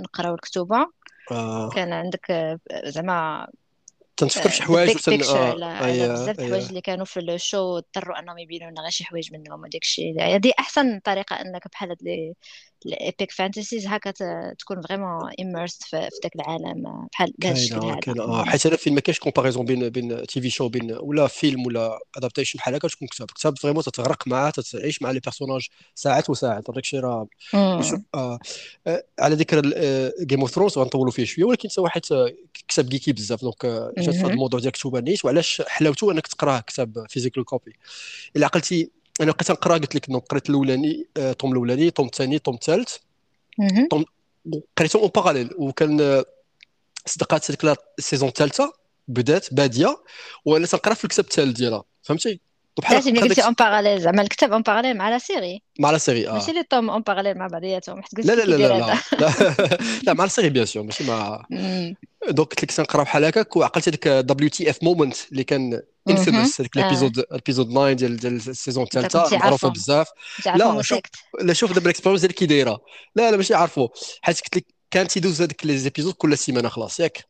نقراو 0.00 0.34
الكتوبة. 0.34 0.86
آه. 1.30 1.68
كان 1.68 1.92
عندك 1.92 2.30
آه، 2.30 2.58
زعما 2.84 3.48
تنفكر 4.16 4.50
شي 4.50 4.62
حوايج 4.62 4.96
وتن... 4.96 5.22
آه 5.22 6.12
بزاف 6.12 6.40
الحوايج 6.40 6.68
اللي 6.68 6.80
كانوا 6.80 7.04
في 7.04 7.20
ال 7.20 7.32
show 7.32 7.78
اضطروا 7.78 8.18
أنهم 8.18 8.38
يبينوا 8.38 8.70
لنا 8.70 8.80
غير 8.80 8.90
شي 8.90 9.04
حوايج 9.04 9.32
منهم 9.32 9.62
وداك 9.62 9.82
الشيء 9.82 10.22
هذه 10.22 10.52
أحسن 10.58 11.00
طريقة 11.04 11.36
أنك 11.40 11.68
بحال 11.72 11.88
هاد 11.90 12.02
les 12.02 12.34
epic 12.86 13.30
fantasies 13.30 13.86
هكا 13.86 14.10
تكون 14.58 14.82
vraiment 14.82 15.30
immersed 15.40 15.82
في 15.82 15.96
ذاك 15.96 16.36
العالم 16.36 17.06
بحال 17.12 17.32
بهذا 17.38 17.52
الشكل 17.52 18.20
هذا 18.20 18.44
حيت 18.44 18.66
أنا 18.66 18.76
فين 18.76 18.94
ما 18.94 19.00
كاينش 19.00 19.18
comparaison 19.18 19.64
بين 19.64 19.88
بين 19.88 20.26
TV 20.26 20.50
show 20.50 20.68
بين 20.68 20.96
ولا 21.00 21.26
فيلم 21.26 21.66
ولا 21.66 21.98
adaptation 22.16 22.58
بحال 22.58 22.74
هكا 22.74 22.88
تكون 22.88 23.08
كتاب. 23.08 23.30
كتاب 23.30 23.58
vraiment 23.58 23.82
تتغرق 23.82 24.28
معاه 24.28 24.50
تتعيش 24.50 25.02
مع 25.02 25.10
les 25.10 25.20
personnages 25.20 25.68
ساعات 25.94 26.30
وساعات. 26.30 26.64
داك 26.66 26.78
الشيء 26.78 27.00
راه 27.00 27.26
آه. 27.54 27.80
آه. 28.14 28.38
على 29.18 29.34
ذكر 29.34 29.60
Game 30.24 30.40
of 30.40 30.50
Thrones 30.50 30.78
غنطولوا 30.78 31.12
فيه 31.12 31.24
شوية 31.24 31.44
ولكن 31.44 31.68
تا 31.68 31.82
واحد 31.82 32.00
كتاب 32.68 32.88
geeky 32.88 33.12
بزاف. 33.12 33.40
donc 33.40 33.66
جات 33.98 34.14
في 34.14 34.20
هذا 34.20 34.32
الموضوع 34.32 34.60
ديال 34.60 34.72
كتوبه 34.72 35.00
نيت 35.00 35.24
وعلاش 35.24 35.62
حلاوته 35.66 36.12
أنك 36.12 36.26
تقراه 36.26 36.60
كتاب 36.60 37.06
physical 37.08 37.44
copy 37.44 37.72
إلا 38.36 38.46
عقلتي 38.46 38.90
أنا 39.20 39.32
بقيت 39.32 39.50
نقرا 39.50 39.78
قلت 39.78 39.94
لك 39.94 40.10
قريت 40.10 40.50
الأولاني 40.50 41.06
tome 41.38 41.52
الأولاني 41.52 41.90
tome 41.90 42.06
الثاني 42.06 42.38
tome 42.38 42.54
الثالث. 42.54 42.96
قريتهم 44.78 45.02
en 45.02 45.10
parallèle 45.14 45.50
وكان 45.58 46.24
صدقات 47.06 47.50
هذيك 47.50 47.78
ال 47.98 48.02
saison 48.02 48.28
الثالثه 48.28 48.72
بدات 49.08 49.54
بادية 49.54 49.96
وأنا 50.44 50.66
تنقرا 50.66 50.94
في 50.94 51.04
الكتاب 51.04 51.24
الثالث 51.24 51.56
ديالها. 51.56 51.84
فهمتي؟ 52.02 52.40
بحال 52.82 52.96
لازم 52.96 53.20
قلتي 53.20 53.44
اون 53.44 53.52
باراليل 53.52 54.00
زعما 54.00 54.22
الكتاب 54.22 54.52
en 54.52 54.62
parallèle 54.62 54.96
مع 54.96 55.10
la 55.10 55.18
série. 55.18 55.62
مع 55.80 55.90
la 55.90 55.98
série 55.98 56.28
آه. 56.28 56.32
ماشي 56.32 56.52
لي 56.52 56.62
tome 56.62 56.90
en 56.90 57.02
parallèle 57.02 57.38
مع 57.38 57.46
بعضياتهم. 57.46 58.02
حيت 58.02 58.16
قلت 58.16 58.26
لا 58.26 58.32
لا 58.32 58.44
لا 58.44 58.56
لا 58.56 58.98
لا, 59.20 59.78
لا 60.02 60.12
مع 60.12 60.24
la 60.24 60.30
série 60.30 60.48
bien 60.48 60.66
sûr 60.66 60.82
ماشي 60.82 61.04
مع 61.04 61.46
donc 62.28 62.48
قلت 62.48 62.62
لك 62.62 62.72
تنقرا 62.72 63.02
بحال 63.02 63.24
هكاك 63.24 63.56
وعقلت 63.56 63.88
هذيك 63.88 64.08
WTF 64.08 64.48
moment 64.48 65.16
اللي 65.32 65.44
كان 65.44 65.82
infamous 66.10 66.60
هذيك 66.60 66.76
ال 66.76 66.81
épisode 66.81 67.18
ال 67.18 67.24
épisode 67.24 67.70
9 67.70 67.92
ديال 67.92 68.16
ديال 68.16 68.34
ال 68.36 68.43
saison 68.43 68.84
الثالثه 68.84 69.38
معروفة 69.38 69.68
بزاف. 69.68 70.08
لا 70.46 70.82
شوف 70.82 71.00
لا 71.42 71.52
شوف 71.52 71.72
دابا 71.72 71.84
ال 71.86 71.89
expérience 71.89 72.24
اللي 72.24 72.34
كي 72.34 72.46
دايرة. 72.46 72.80
لا 73.16 73.30
لا 73.30 73.36
ماشي 73.36 73.54
عارفو 73.54 73.88
حيت 74.22 74.40
قلت 74.40 74.56
لك 74.56 74.66
كان 74.90 75.08
تيدوز 75.08 75.42
هذيك 75.42 75.66
les 75.66 75.78
épisodes 75.78 76.14
كل 76.14 76.38
سيمانة 76.38 76.68
خلاص 76.68 77.00
ياك. 77.00 77.24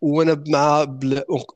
وأنا 0.00 0.44
مع 0.48 0.84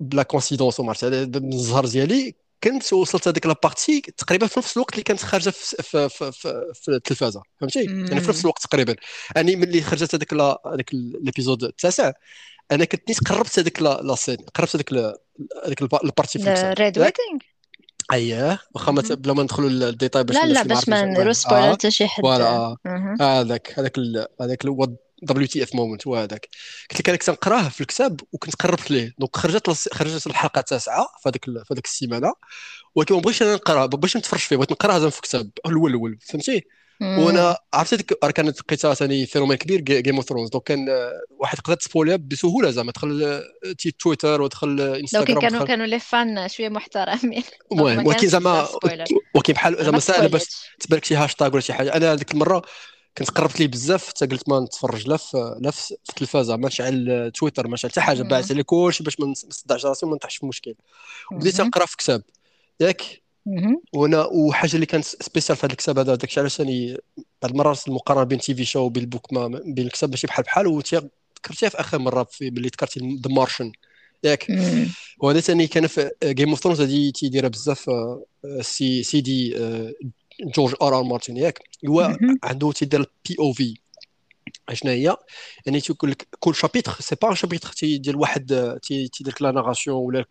par 0.01 0.14
la 0.14 0.23
coïncidence 0.23 0.81
وما 0.81 0.89
عرفت 0.89 1.05
الزهر 1.05 1.87
ديالي 1.87 2.35
كنت 2.65 2.93
وصلت 2.93 3.29
هذيك 3.29 3.47
la 3.47 3.60
partie 3.60 4.01
تقريبا 4.01 4.47
في 4.47 4.59
نفس 4.59 4.77
الوقت 4.77 4.93
اللي 4.93 5.03
كانت 5.03 5.21
خارجة 5.21 5.51
في 5.51 5.83
في 5.83 6.09
في, 6.09 6.33
في, 6.33 6.73
في 6.75 6.91
التلفازة 6.91 7.43
فهمتي؟ 7.61 7.85
يعني 7.85 8.21
في 8.21 8.29
نفس 8.29 8.41
الوقت 8.41 8.63
تقريبا. 8.63 8.97
يعني 9.37 9.57
ملي 9.57 9.83
خرجت 9.83 10.15
هذيك 10.15 10.35
هذاك 10.35 10.93
ال 10.93 11.02
épisode 11.02 11.65
التاسع 11.65 12.13
أنا 12.73 12.85
كنت 12.85 13.09
نيت 13.09 13.29
قربت 13.29 13.59
هذيك 13.59 13.83
la 13.83 14.15
scène 14.15 14.37
قربت 14.37 14.77
هذيك 14.77 14.93
هذيك 15.65 15.83
ال 15.83 15.91
partie 15.91 16.39
في 16.39 16.75
Red 16.79 16.99
Wedding 16.99 17.43
أييه 18.13 18.59
واخا 18.75 18.93
بلا 18.93 19.33
ما 19.33 19.43
ندخلوا 19.43 19.69
للديتاي 19.69 20.25
باش 20.25 20.37
لا 20.37 20.47
لا 20.47 20.63
باش 20.63 20.89
ما 20.89 21.05
نديرو 21.05 21.33
spoiler 21.33 21.73
حتى 21.73 21.91
شي 21.91 22.07
حد. 22.07 22.23
voilà 22.23 22.77
هذاك 23.21 23.79
هذاك 23.79 23.99
هذاك 24.41 24.65
WTF 25.23 25.47
moment 25.47 26.07
هو 26.07 26.17
هذاك. 26.17 26.49
قلت 26.91 27.01
لك 27.01 27.09
أنا 27.09 27.19
كنت 27.19 27.31
نقراه 27.31 27.69
في 27.69 27.81
الكتاب 27.81 28.21
وكنت 28.33 28.55
قربت 28.57 28.91
ليه. 28.91 29.15
donc 29.19 29.37
خرجت 29.37 29.71
خرجت 29.95 30.27
الحلقة 30.27 30.59
التاسعة 30.59 31.07
في 31.23 31.29
هذيك 31.29 31.45
في 31.45 31.75
هذيك 31.75 31.87
السيمانة. 31.87 32.33
ولكن 32.95 33.15
ما 33.15 33.21
بغيتش 33.21 33.43
أنا 33.43 33.55
نقرأ 33.55 33.81
ما 33.81 33.87
بغيتش 33.87 34.17
نتفرج 34.17 34.41
فيه 34.41 34.57
بغيت 34.57 34.73
نقراه 34.73 35.09
في 35.09 35.17
الكتاب. 35.17 35.51
الأول 35.67 35.91
الأول 35.91 36.19
فهمتي؟ 36.21 36.65
وأنا 37.03 37.57
عرفتي 37.75 37.97
ديك 37.97 38.25
راه 38.25 38.31
كانت 38.31 38.61
لقيتها 38.61 38.95
ثاني 38.95 39.27
phénomène 39.27 39.57
كبير 39.57 39.81
Game 39.81 40.17
of 40.17 40.25
Thrones 40.25 40.51
donc 40.51 40.65
كان 40.65 40.87
واحد 41.31 41.59
يقدر 41.59 41.75
ت 41.75 41.81
spoila 41.81 42.17
بسهولة 42.17 42.71
زعما. 42.71 42.93
دخل 42.93 43.43
تويتر 43.99 44.43
ودخل 44.43 44.81
انستغرام 44.81 45.41
كانوا 45.41 45.65
كانوا 45.65 45.87
les 45.87 45.99
fans 45.99 46.49
شوية 46.49 46.69
محترمين. 46.69 47.43
المهم 47.73 48.07
ولكن 48.07 48.29
زعما 48.29 48.69
ولكن 49.35 49.53
بحال 49.53 49.85
زعما 49.85 49.99
ساهل 49.99 50.29
باش 50.29 50.45
تبارك 50.81 51.05
شي 51.05 51.15
هاشتاج 51.15 51.53
ولا 51.53 51.61
شي 51.61 51.73
حاجة. 51.73 51.95
أنا 51.95 52.13
هذيك 52.13 52.33
المرة 52.33 52.63
كنت 53.19 53.31
قربت 53.31 53.61
لي 53.61 53.67
بزاف 53.67 54.09
حتى 54.09 54.27
قلت 54.27 54.49
ما 54.49 54.61
نتفرج 54.61 55.09
لا 55.09 55.17
في 55.17 55.57
لا 55.61 55.71
في 55.71 55.95
التلفازه 56.09 56.57
ما 56.57 56.67
نشعل 56.69 57.31
تويتر 57.35 57.69
ما 57.69 57.75
نشعل 57.75 57.91
حتى 57.91 58.01
حاجة 58.01 58.23
بعث 58.23 58.51
لي 58.51 58.63
كلشي 58.63 59.05
باش 59.05 59.21
ما 59.21 59.27
نصدعش 59.27 59.87
راسي 59.87 60.07
وما 60.07 60.15
نطيحش 60.15 60.37
في 60.37 60.47
مشكل. 60.47 60.75
بديت 61.33 61.61
نقرا 61.61 61.87
في 61.87 61.97
كتاب. 61.97 62.23
ياك؟ 62.81 63.23
وأنا 63.93 64.25
وحاجة 64.25 64.75
اللي 64.75 64.87
كانت 64.87 65.05
spéciale 65.05 65.59
في 65.59 65.67
هذا 65.67 65.73
الكتاب 65.73 65.99
هذا 65.99 66.15
داكشي 66.15 66.41
علاش 66.41 66.57
ثاني 66.57 66.99
بعض 67.43 67.53
المرات 67.53 67.89
المقارنه 67.89 68.25
بين 68.25 68.39
TV 68.39 68.65
show 68.65 68.81
وبين 68.81 69.03
ال 69.03 69.09
book 69.09 69.33
ما 69.33 69.49
بين 69.49 69.87
الكتاب 69.87 70.11
ماشي 70.11 70.27
بحال 70.27 70.45
بحال 70.45 70.67
وذكرتيها 70.67 71.69
في 71.69 71.81
آخر 71.81 71.99
مرة 71.99 72.25
في 72.31 72.51
ملي 72.51 72.69
ذكرتي 72.69 73.01
The 73.01 73.35
Martian 73.35 73.73
ياك؟ 74.25 74.47
وهذا 75.19 75.41
ثاني 75.41 75.67
كان 75.67 75.87
في 75.87 76.11
Game 76.25 76.49
of 76.49 76.61
Thrones 76.61 76.81
هذه 76.81 77.11
تيديرها 77.11 77.49
بزاف 77.49 77.91
آه، 77.91 78.25
c'est 78.61 79.03
c'est 79.03 79.21
de 79.21 79.59
آه، 79.59 79.93
George 80.43 80.75
R. 80.83 80.99
R. 80.99 81.03
Martin 81.03 81.37
ياك 81.37 81.63
هو 81.89 82.17
عنده 82.45 82.73
تيدير 82.73 83.11
POV 83.29 83.75
شنو 84.73 84.91
هي؟ 84.91 85.17
يعني 85.67 85.81
تيقول 85.81 86.11
لك 86.11 86.29
كل 86.39 86.55
chapitre 86.55 86.93
c'est 87.01 87.15
pas 87.23 87.35
chapitre 87.35 87.75
ديال 87.83 88.17
واحد 88.17 88.79
تيدير 88.83 89.11
لك 89.27 89.43
la 89.43 89.51
narration 89.51 89.97
ولا 89.97 90.25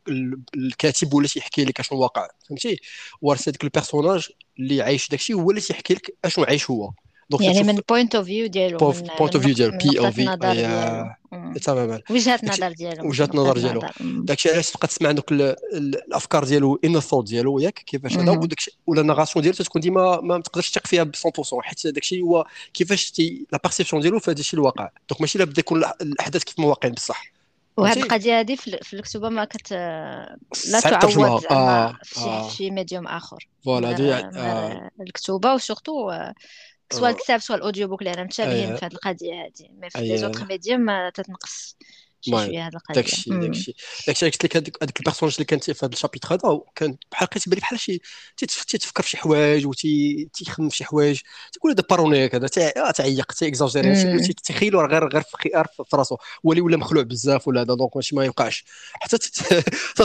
الكاتب 0.56 1.14
ولا 1.14 1.28
تيحكي 1.28 1.66
لك 1.66 1.80
أشنو 1.80 2.00
واقع 2.00 2.28
فهمتي؟ 2.50 2.80
ورث 3.22 3.48
هذاك 3.48 3.64
ال 3.64 3.70
personnage 3.70 4.30
اللي 4.60 4.82
عايش 4.82 5.10
داكشي 5.10 5.34
هو 5.34 5.50
اللي 5.50 5.62
تيحكي 5.62 5.94
لك 5.94 6.18
أشنو 6.26 6.46
عايش 6.46 6.70
هو. 6.70 6.92
donc 7.32 7.42
يعني 7.42 7.64
من 7.64 7.80
point 7.90 8.16
of 8.16 8.26
view 8.26 8.48
ديالو 8.48 8.78
point 8.78 9.10
of 9.10 9.38
view 9.38 9.54
ديالو 9.54 9.78
POV 9.78 11.60
تماما 11.60 12.02
وجهه 12.10 12.40
النظر 12.44 12.72
ديالو 12.72 13.10
وجهه 13.10 13.26
النظر 13.26 13.58
ديالو 13.58 13.82
داكشي 14.00 14.52
علاش 14.52 14.72
تبقى 14.72 14.88
تسمع 14.88 15.12
دوك 15.12 15.32
الافكار 15.32 16.44
ديالو 16.44 16.80
en 16.86 17.00
thought 17.00 17.28
ديالو 17.28 17.60
ياك 17.60 17.74
كيفاش 17.74 18.18
هذا 18.18 18.32
وداكشي 18.32 18.72
ولا 18.88 19.02
ال 19.02 19.06
narration 19.06 19.44
ديالو 19.44 19.58
تكون 19.58 19.82
ديما 19.82 20.22
ما 20.22 20.40
تقدرش 20.40 20.70
تثق 20.70 20.88
فيها 20.88 21.04
ب 21.04 21.16
100% 21.16 21.20
حيت 21.62 21.88
داكشي 21.88 22.22
هو 22.22 22.46
كيفاش 22.74 23.14
la 23.52 23.60
perception 23.64 24.02
ديالو 24.02 24.20
في 24.20 24.32
هذا 24.32 24.40
الشيء 24.40 24.60
الواقع 24.60 24.90
donc 25.10 25.22
ماشي 25.22 25.40
لابد 25.40 25.58
يكون 25.58 25.84
الاحداث 26.02 26.44
كيف 26.44 26.60
ما 26.60 26.66
واقعين 26.66 26.94
بصح 26.94 27.32
وهذه 27.78 28.00
القضية 28.00 28.40
هذه 28.40 28.56
في 28.56 28.94
الكتوبه 28.94 29.30
ما 29.30 29.46
كت 29.46 29.72
لا 29.72 30.80
تعوض 30.80 31.46
آه. 31.52 31.98
في 32.04 32.20
آه. 32.20 32.50
شي 32.50 32.72
medium 32.72 33.08
اخر 33.08 33.48
voilà 33.66 34.22
آه. 34.36 34.90
الكتوبه 35.02 35.54
و 35.54 35.61
surtout 35.61 36.12
سواء 36.92 37.12
الكتاب 37.12 37.40
سواء 37.40 37.58
ال 37.58 37.88
audiobook 37.88 38.02
اللي 38.02 38.14
أنا 38.14 38.24
متشابهين 38.24 38.76
في 38.76 38.86
هذه 38.86 38.94
القضية 38.94 39.34
هذه 39.34 39.70
mais 39.82 39.90
في 39.90 40.02
les 40.02 40.18
autres 40.18 40.46
médiums 40.46 41.10
تتنقص 41.10 41.78
شوية 42.22 42.68
هذه 42.68 42.74
القضية. 42.74 43.02
داكشي 43.02 43.30
داكشي. 43.30 43.76
داكشي 44.08 44.26
قلت 44.26 44.46
لك 44.46 44.58
هذيك 44.58 44.78
هذيك 44.84 45.00
ال 45.00 45.03
personnage 45.03 45.34
اللي 45.36 45.46
كانت 45.46 45.72
في 45.72 45.86
هذا 45.86 45.94
ال 45.94 45.98
chapitre 45.98 46.34
هذا 46.34 46.62
كان 46.76 46.98
بحال 47.12 47.28
لقيت 47.32 47.50
بحال 47.50 47.80
شي 47.80 48.02
تيتفكر 48.38 49.04
في 49.04 49.10
شي 49.10 49.18
حوايج 49.18 49.68
وتيخمم 49.68 50.70
في 50.70 50.76
شي 50.78 50.86
حوايج. 50.86 51.20
تيقول 51.54 51.72
هذا 51.72 51.84
paranoïaque 51.90 52.36
هذا 52.36 52.48
تعيق 52.92 53.32
تيكزاجيري 53.32 54.20
تيخيلو 54.34 54.82
غير 54.82 55.08
غير 55.08 55.22
في 55.90 55.96
راسو. 55.96 56.18
ولي 56.44 56.62
ولا 56.62 56.78
مخلوع 56.78 57.04
بزاف 57.04 57.48
ولا 57.48 57.62
هذا 57.62 57.74
donc 57.76 57.96
ماشي 57.96 58.16
ما 58.16 58.26
يوقعش. 58.26 58.66
حتى 58.94 59.18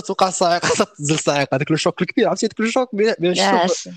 توقع 0.07 0.31
صاعقه 0.31 0.67
حتى 0.69 0.85
تنزل 0.99 1.15
الصاعقه 1.15 1.57
هذاك 1.57 1.71
le 1.71 1.77
choc 1.77 2.03
الكبير 2.03 2.29
عرفتي؟ 2.29 2.47
هذاك 2.47 2.61
le 2.61 2.67
choc 2.71 2.91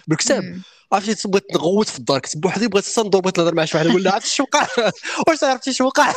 بالكتاب. 0.08 0.62
عرفتي 0.94 1.28
بغيت 1.28 1.46
نغوت 1.54 1.90
في 1.90 2.00
الدار 2.00 2.20
كنت 2.20 2.38
بوحدي 2.38 2.68
بغيت 2.68 3.00
ندور 3.00 3.22
بغيت 3.22 3.40
نهضر 3.40 3.56
مع 3.56 3.66
شي 3.66 3.78
واحد 3.78 3.88
نقول 3.88 4.04
له 4.04 4.12
عرفتي 4.12 4.30
شنو 4.30 4.48
وقع؟ 4.48 4.68
واش 5.28 5.44
عرفتي 5.44 5.74
شنو 5.74 5.88
وقع؟ 5.88 6.14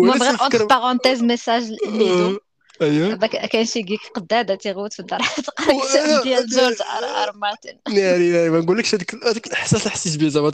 المهم 0.00 0.22
غير 0.22 0.40
entre 0.40 0.64
parenthèses 0.64 1.22
message 1.22 1.62
ليدو 1.86 2.38
أيوه. 2.82 3.16
كاين 3.26 3.66
شي 3.66 3.82
كيك 3.82 4.00
قدادة 4.14 4.54
تيغوت 4.54 4.92
في 4.92 5.00
الدار. 5.00 5.20
تقرا 5.46 5.88
كتاب 5.88 6.22
ديال 6.22 6.46
جورج 6.46 6.76
آر 6.82 7.04
آر 7.04 7.36
مارتن. 7.36 7.78
ناري 7.88 8.30
ناري. 8.30 8.50
ما 8.50 8.58
نقولكش 8.58 8.94
هذيك 8.94 9.24
هذيك 9.24 9.46
الإحساس 9.46 9.80
اللي 9.80 9.90
حسيت 9.90 10.16
به 10.16 10.28
زعما 10.28 10.52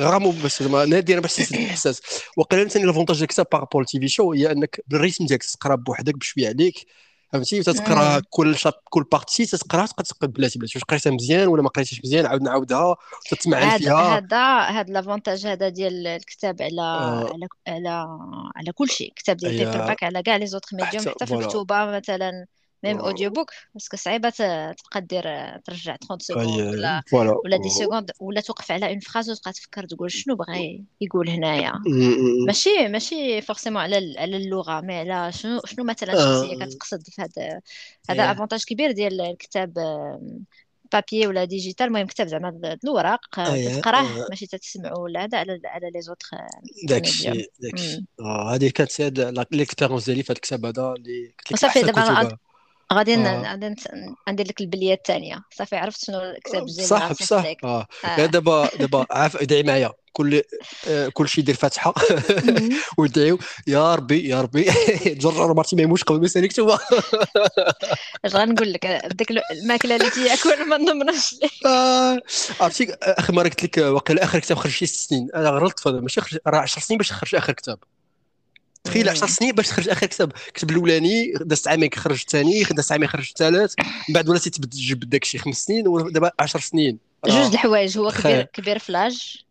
غامو 0.00 0.30
باش 0.30 0.62
زعما 0.62 0.84
نادي 0.84 1.12
أنا 1.12 1.20
باش 1.20 1.32
حسيت 1.32 1.52
الإحساس. 1.60 2.00
وقيلا 2.36 2.68
ثاني 2.68 2.86
l'avantage 2.86 3.16
ديال 3.16 3.24
الكتاب 3.24 3.46
par 3.52 3.61
rapport 3.61 3.83
ل 3.83 3.86
TV 3.86 4.08
show 4.08 4.32
هي 4.32 4.52
أنك 4.52 4.80
بال 4.88 4.98
rythme 4.98 5.26
ديالك 5.26 5.44
تقرا 5.44 5.74
بوحدك 5.74 6.14
بشوية 6.14 6.48
عليك. 6.48 6.86
فهمتي؟ 7.32 7.62
تتقرا 7.62 8.22
كل 8.30 8.56
chap 8.56 8.72
كل 8.84 9.04
partie 9.12 9.46
تتقرا 9.46 9.86
تبقى 9.86 10.02
تقد 10.04 10.32
بلاتي 10.32 10.58
بلاتي. 10.58 10.78
واش 10.78 10.84
قريتها 10.84 11.10
مزيان 11.10 11.48
ولا 11.48 11.62
ما 11.62 11.68
قريتهاش 11.68 12.00
مزيان 12.04 12.26
عاود 12.26 12.42
نعاودها 12.42 12.96
تتمعن 13.30 13.78
فيها. 13.78 14.18
هذا 14.18 14.58
هذا 14.58 14.92
l'avantage 14.92 15.46
هذا 15.46 15.68
ديال 15.68 16.06
الكتاب 16.06 16.62
على 16.62 16.82
آه. 16.82 17.32
على 17.32 17.48
على 17.68 18.06
على 18.56 18.72
كل 18.74 18.88
شيء. 18.88 19.12
كتاب 19.16 19.36
ديال 19.36 19.58
paperback 19.58 20.02
على 20.02 20.22
كاع 20.22 20.36
les 20.36 20.46
autres 20.46 20.76
médiums 20.76 21.08
حتى 21.08 21.26
في 21.26 21.34
الكتوبة 21.34 21.84
مثلا. 21.84 22.46
même 22.84 22.98
audiobook 22.98 23.30
parce 23.30 23.50
que 23.74 23.96
صعيبه 23.96 24.30
تبقى 24.30 25.00
دير 25.00 25.22
ترجع 25.58 25.96
30 25.96 26.18
secondes 26.18 26.60
ولا 26.60 27.02
ولا 27.44 27.56
dix 27.56 27.68
secondes 27.68 28.10
ولا 28.20 28.40
توقف 28.40 28.72
على 28.72 28.90
une 28.90 29.00
phrase 29.00 29.30
وتبقى 29.30 29.52
تفكر 29.52 29.86
تقول 29.86 30.10
شنو 30.10 30.36
بغى 30.36 30.84
يقول 31.00 31.30
هنايا 31.30 31.72
ماشي 32.46 32.88
ماشي 32.88 33.40
forcément 33.40 33.82
على 33.82 34.14
على 34.18 34.36
اللغة 34.36 34.80
mais 34.80 34.94
على 34.94 35.32
شنو 35.32 35.60
شنو 35.64 35.84
مثلا 35.84 36.12
الشخصيه 36.12 36.64
كتقصد 36.64 37.02
في 37.02 37.22
هذا 37.22 37.60
هذا 38.10 38.32
avantage 38.32 38.64
كبير 38.64 38.90
ديال 38.90 39.20
الكتاب 39.20 39.72
papier 40.92 41.26
ولا 41.26 41.44
digital 41.44 41.86
المهم 41.86 42.06
كتاب 42.06 42.26
زعما 42.26 42.78
الوراق 42.84 43.20
تقراه 43.80 44.26
ماشي 44.30 44.46
تتسمعوا 44.46 44.98
ولا 44.98 45.24
هذا 45.24 45.38
على 45.38 45.60
على 45.64 45.90
les 45.90 46.00
autres 46.00 46.28
داكشي 46.88 47.48
داكشي 47.60 48.04
هذه 48.52 48.70
كانت 48.70 49.00
l'expérience 49.52 50.04
ديالي 50.04 50.22
في 50.22 50.32
هذا 50.32 50.36
الكتاب 50.36 50.66
هذا 50.66 50.94
اللي 50.94 51.34
صافي 51.56 51.82
دابا 51.82 52.38
غادي 52.92 53.16
غادي 53.16 53.74
ندير 54.28 54.46
لك 54.46 54.60
البلية 54.60 54.94
الثانية. 54.94 55.42
صافي 55.50 55.76
عرفت 55.76 56.04
شنو 56.04 56.20
الكتاب 56.20 56.62
الجاي 56.62 56.86
صح 56.86 57.12
بصح 57.12 57.44
آه, 57.64 57.86
آه. 58.04 58.26
دابا 58.26 58.68
دابا 58.76 59.06
عارف 59.10 59.36
ادعي 59.36 59.62
معايا. 59.62 59.92
كل 60.12 60.42
آه 60.88 61.08
كل 61.08 61.28
شيء 61.28 61.44
يدير 61.44 61.54
فاتحة. 61.54 61.94
ويدعيو 62.98 63.38
يا 63.66 63.94
ربي 63.94 64.28
يا 64.28 64.40
ربي. 64.42 64.64
جرجر 65.22 65.54
مارتي 65.54 65.76
ما 65.76 65.82
يموتش 65.82 66.04
قبل 66.04 66.18
ما 66.18 66.24
يسالي 66.24 66.48
كتوبه 66.48 66.78
اش 68.24 68.34
غنقول 68.36 68.72
لك 68.72 68.86
ديك 69.14 69.30
الماكلة 69.52 69.96
اللي 69.96 70.10
تياكل 70.10 70.68
ما 70.68 70.76
نضمنش 70.76 71.34
آه، 71.66 72.18
عرفتي 72.60 72.96
اخر 73.02 73.32
مره 73.34 73.48
قلت 73.48 73.62
لك 73.64 73.78
واقيلا 73.78 74.24
اخر 74.24 74.38
كتاب 74.38 74.56
خرج 74.56 74.72
شي 74.72 74.86
ست 74.86 75.08
سنين. 75.10 75.28
أنا 75.34 75.50
غلطت 75.50 75.88
ماشي 75.88 76.20
راه 76.46 76.58
10 76.58 76.80
سنين 76.82 76.98
باش 76.98 77.12
خرج 77.12 77.34
آخر 77.34 77.52
كتاب. 77.52 77.78
تخيل 78.88 79.08
10 79.08 79.26
سنين 79.26 79.52
باش 79.52 79.68
تخرج 79.68 79.88
آخر 79.88 80.06
كتاب. 80.06 80.32
كتب 80.54 80.70
الأولاني 80.70 81.32
دازت 81.40 81.68
عامين 81.68 81.90
خرج 81.94 82.20
الثاني 82.20 82.62
دازت 82.62 82.92
عامين 82.92 83.08
خرج 83.08 83.28
الثالث. 83.28 83.74
من 84.08 84.14
بعد 84.14 84.28
ولا 84.28 84.38
تجبد 84.38 85.08
داك 85.10 85.22
الشيء 85.22 85.40
خمس 85.40 85.64
سنين 85.64 85.88
ودابا 85.88 86.30
10 86.40 86.60
سنين. 86.60 86.98
جوج 87.26 87.52
الحوايج. 87.52 87.98
هو 87.98 88.10
كبير 88.10 88.42
كبير 88.54 88.78
في 88.78 88.92
l'âge. 88.92 89.42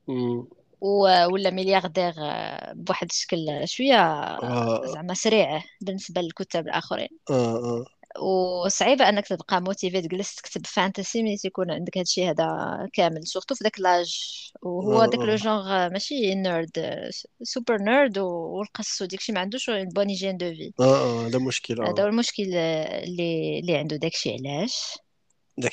ولا 0.82 1.50
ملياردير 1.50 2.14
آه، 2.18 2.74
بواحد 2.74 3.08
الشكل 3.10 3.62
شوية 3.66 4.02
آه. 4.02 4.82
زعما 4.94 5.14
سريع 5.14 5.64
بالنسبة 5.82 6.22
للكتاب 6.22 6.68
الآخرين. 6.68 7.08
آه. 7.30 7.86
وصعيبة 8.22 9.10
أنك 9.10 9.28
تبقى 9.28 9.62
motivé 9.62 10.02
تجلس 10.02 10.36
تكتب 10.36 10.66
fantasy 10.66 11.24
ملي 11.24 11.38
تيكون 11.38 11.72
عندك 11.72 11.98
هادشي 11.98 12.30
هذا 12.30 12.48
كامل 12.94 13.28
surtout 13.28 13.56
في 13.56 13.64
داك 13.64 13.80
l'âge 13.80 14.20
وهو 14.62 15.06
داك 15.06 15.20
le 15.20 15.36
genre 15.36 15.90
ماشي 15.90 16.36
nerd 16.36 17.10
super 17.44 17.78
nerd 17.78 18.18
والقص 18.18 19.02
وداكشي 19.02 19.32
ما 19.32 19.40
عندوش 19.40 19.70
bonne 19.70 20.10
hygiène 20.10 20.38
de 20.38 20.54
vie 20.54 20.74
آه 20.80 20.84
آه 20.84 21.28
هذا 21.28 21.40
مشكل 21.40 21.82
هذا 21.82 22.04
هو 22.04 22.08
المشكل 22.08 22.44
اللي 22.44 23.60
اللي 23.60 23.76
عنده 23.78 23.96
داكشي 23.96 24.36
علاش؟ 24.36 24.98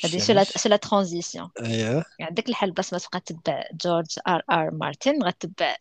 هذه 0.05 0.17
c'est 0.57 0.69
la 0.69 0.75
transition 0.75 1.49
اييه 1.61 2.03
عندك 2.21 2.49
الحل 2.49 2.71
بس 2.71 2.93
ما 2.93 2.99
تبقى 2.99 3.19
تتبع 3.19 3.63
جورج 3.83 4.19
ار 4.27 4.41
ار 4.51 4.71
مارتن 4.71 5.23
غتبع 5.23 5.75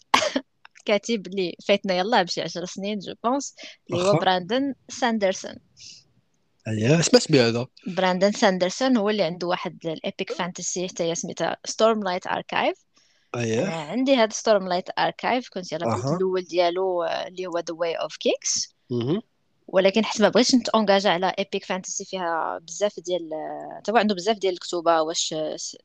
كاتب 0.85 1.27
اللي 1.27 1.57
فايتنا 1.67 1.95
يلاه 1.95 2.23
بشي 2.23 2.43
10 2.43 2.65
سنين 2.65 2.99
je 2.99 3.15
pense 3.25 3.55
اللي 3.91 4.03
هو 4.03 4.13
براندن 4.13 4.75
ساندرسون 4.89 5.55
اييه 6.69 7.01
سمعت 7.01 7.33
بهذا. 7.33 7.67
براندن 7.87 8.33
ساندرسون 8.33 8.97
هو 8.97 9.11
اللي 9.11 9.23
عنده 9.23 9.47
واحد 9.47 9.79
ال 9.85 9.94
epic 9.94 10.33
fantasy 10.33 10.89
حتى 10.89 11.03
هي 11.03 11.15
سميتها 11.15 11.57
Stormlight 11.65 12.27
Archive 12.27 12.77
اييه 13.37 13.67
عندي 13.67 14.15
هذا 14.15 14.33
Stormlight 14.33 14.89
Archive 14.99 15.49
كنت 15.49 15.73
يلاه 15.73 15.87
أه. 15.87 16.17
الأول 16.17 16.43
ديالو 16.43 17.03
آه، 17.03 17.27
اللي 17.27 17.47
هو 17.47 17.59
The 17.59 17.75
Way 17.75 17.95
of 17.95 18.17
Kings 18.17 18.75
ولكن 19.67 20.05
حيت 20.05 20.23
ما 20.23 20.29
بغيتش 20.29 20.55
نت 20.55 20.69
engagé 20.69 21.11
على 21.11 21.35
epic 21.39 21.65
fantasy 21.65 22.05
فيها 22.05 22.59
بزاف 22.63 23.01
ديال 23.01 23.31
تا 23.85 23.93
عنده 23.99 24.15
بزاف 24.15 24.39
ديال 24.39 24.53
الكتوبة 24.53 25.03
واش 25.03 25.35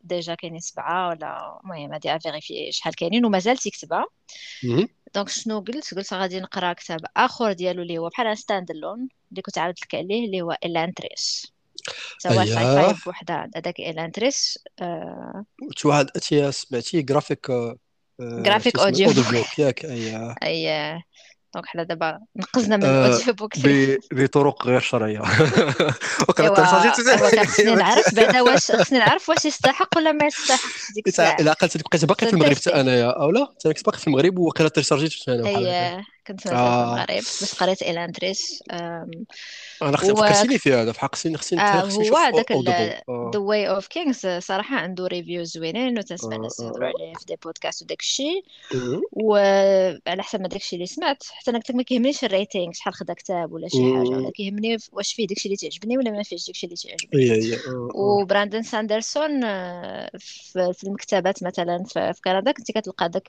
déjà 0.02 0.36
كاينين 0.36 0.60
سبعة 0.60 1.10
ولا 1.10 1.60
المهم 1.64 1.94
هادي 1.94 2.16
à 2.16 2.22
vérifier 2.22 2.72
شحال 2.72 2.96
كاينين 2.96 3.26
ومازال 3.26 3.58
تيكتبها 3.58 4.06
donc 5.16 5.30
شنو 5.30 5.60
قلت 5.60 5.94
قلت 5.96 6.14
غادي 6.14 6.40
نقرا 6.40 6.74
كتاب 6.74 7.00
اخر 7.18 7.54
ديالو 7.54 7.82
اللي 7.82 7.98
هو 7.98 8.10
بحال 8.10 8.38
standalone 8.38 9.10
اللي 9.32 9.42
كنت 9.42 9.58
عاودت 9.58 9.82
لك 9.82 9.96
عليه 9.96 10.26
اللي 10.26 10.42
هو 10.42 10.58
Elantris 10.66 11.54
سواء 12.18 12.46
sci-fi 12.46 12.94
بوحدها 13.06 13.50
هذاك 13.56 13.80
Elantris 13.80 14.60
آه 14.82 15.46
واحد 15.86 16.08
سمعتي 16.50 17.02
Graphic 17.02 17.52
Graphic 18.38 18.80
Audio 18.80 19.14
ياك 19.60 19.86
اي 19.86 20.36
اي 20.44 21.04
donc 21.54 21.66
حنا 21.66 21.84
دابا 21.84 22.20
نقزنا 22.36 22.78
من 22.78 22.84
آه، 22.84 23.08
ال 23.08 23.34
audiobook 23.34 23.54
بطرق 24.14 24.68
غير 24.68 24.80
شرعية. 24.80 25.20
وقرات 26.30 26.60
خصني 26.60 27.76
نعرف 27.76 28.14
بعدا 28.16 28.42
واش 28.42 28.72
خصني 28.72 29.00
نعرف 29.00 29.30
واش 29.30 29.46
يستحق 29.46 29.98
ولا 29.98 30.12
ما 30.12 30.26
يستحقش 30.26 30.92
ديك 30.96 31.08
الساعة. 31.08 31.38
الا 31.40 31.52
عقلت 31.52 31.78
بقيت 31.78 32.06
باقي 32.06 32.28
في 32.28 32.34
المغرب 32.34 32.56
حتى 32.56 32.70
أنايا 32.70 33.10
أو 33.10 33.32
لا؟ 33.32 33.48
كنت 33.64 33.86
باقي 33.86 34.00
في 34.00 34.08
المغرب 34.08 34.40
وقيلا 34.40 34.70
télécharg 34.70 35.19
يت 35.19 35.30
أنا 35.30 35.48
اييه 35.48 36.04
كنت 36.30 36.42
في 36.42 36.50
آه. 36.50 36.84
المغرب 36.84 37.18
بس 37.18 37.56
قريت 37.56 37.82
Elantris 37.82 38.64
أنا 39.82 39.98
خصني 39.98 40.16
فكرتيني 40.16 40.58
في 40.58 40.74
هذا 40.74 40.92
في 40.92 41.00
حق 41.00 41.16
خصني 41.16 41.38
خصني 41.38 41.62
آه 41.62 41.82
هو 41.82 42.18
هذاك 42.18 42.52
The 42.52 43.40
Way 43.40 43.70
of 43.70 43.88
Kings 43.88 44.28
صراحة 44.40 44.76
عنده 44.76 45.08
reviews 45.08 45.44
زوينين 45.44 45.98
وتسمع 45.98 46.36
الناس 46.36 46.60
يهضروا 46.60 46.88
عليه 46.88 47.14
في 47.14 47.26
des 47.26 47.36
podcasts 47.44 47.82
وداك 47.82 48.00
الشيء. 48.00 48.44
وعلى 49.12 50.24
حسب 50.24 50.42
ما 50.42 50.48
داك 50.48 50.62
الشيء 50.62 50.78
اللي 50.78 50.88
سمعت 50.88 51.24
حتى 51.32 51.52
أنا 51.52 51.58
قلت 51.58 51.70
لك 51.70 51.76
ما 51.76 51.84
كيهمنيش 51.84 52.24
ال 52.24 52.31
rating 52.31 52.72
شحال 52.74 52.94
خدا 52.94 53.14
كتاب 53.14 53.52
ولا 53.52 53.68
شي 53.68 53.78
حاجة 53.78 54.10
ولا 54.10 54.32
كيهمني 54.32 54.78
واش 54.92 55.14
فيه 55.14 55.28
داك 55.28 55.38
الشيء 55.38 55.52
اللي 55.52 55.70
تعجبني 55.70 55.98
ولا 55.98 56.12
ما 56.12 56.24
فيهش 56.24 56.48
داك 56.48 56.56
الشيء 56.56 56.70
اللي 56.70 56.98
تعجبني. 56.98 57.58
وبراندن 57.96 58.64
ساندرسون 58.64 59.44
آه، 59.44 60.12
في 60.54 60.84
المكتبات 60.84 61.44
مثلا 61.44 61.84
في 61.88 62.14
كندا 62.24 62.52
كنتي 62.52 62.74
كتلقى 62.74 63.10
داك 63.10 63.28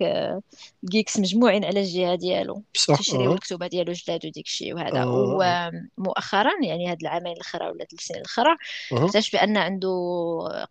geeks 0.85 1.19
مجموعين 1.19 1.65
على 1.65 1.81
الجهة 1.81 2.15
ديالو. 2.15 2.63
تشريو 2.99 3.33
الكتب 3.33 3.63
ديالو 3.65 3.93
جداد 3.93 4.27
وديك 4.27 4.47
الشيء 4.47 4.75
وهذا. 4.75 5.05
ومؤخرا 5.05 5.71
مؤخرا 5.99 6.53
يعني 6.63 6.91
هاد 6.91 7.01
العامين 7.03 7.33
الأخرى 7.33 7.67
ولا 7.67 7.85
ثلاث 7.85 8.01
سنين 8.01 8.21
الأخرى 8.21 8.57
اكتشف 8.93 9.33
بأن 9.33 9.57
عنده 9.57 9.89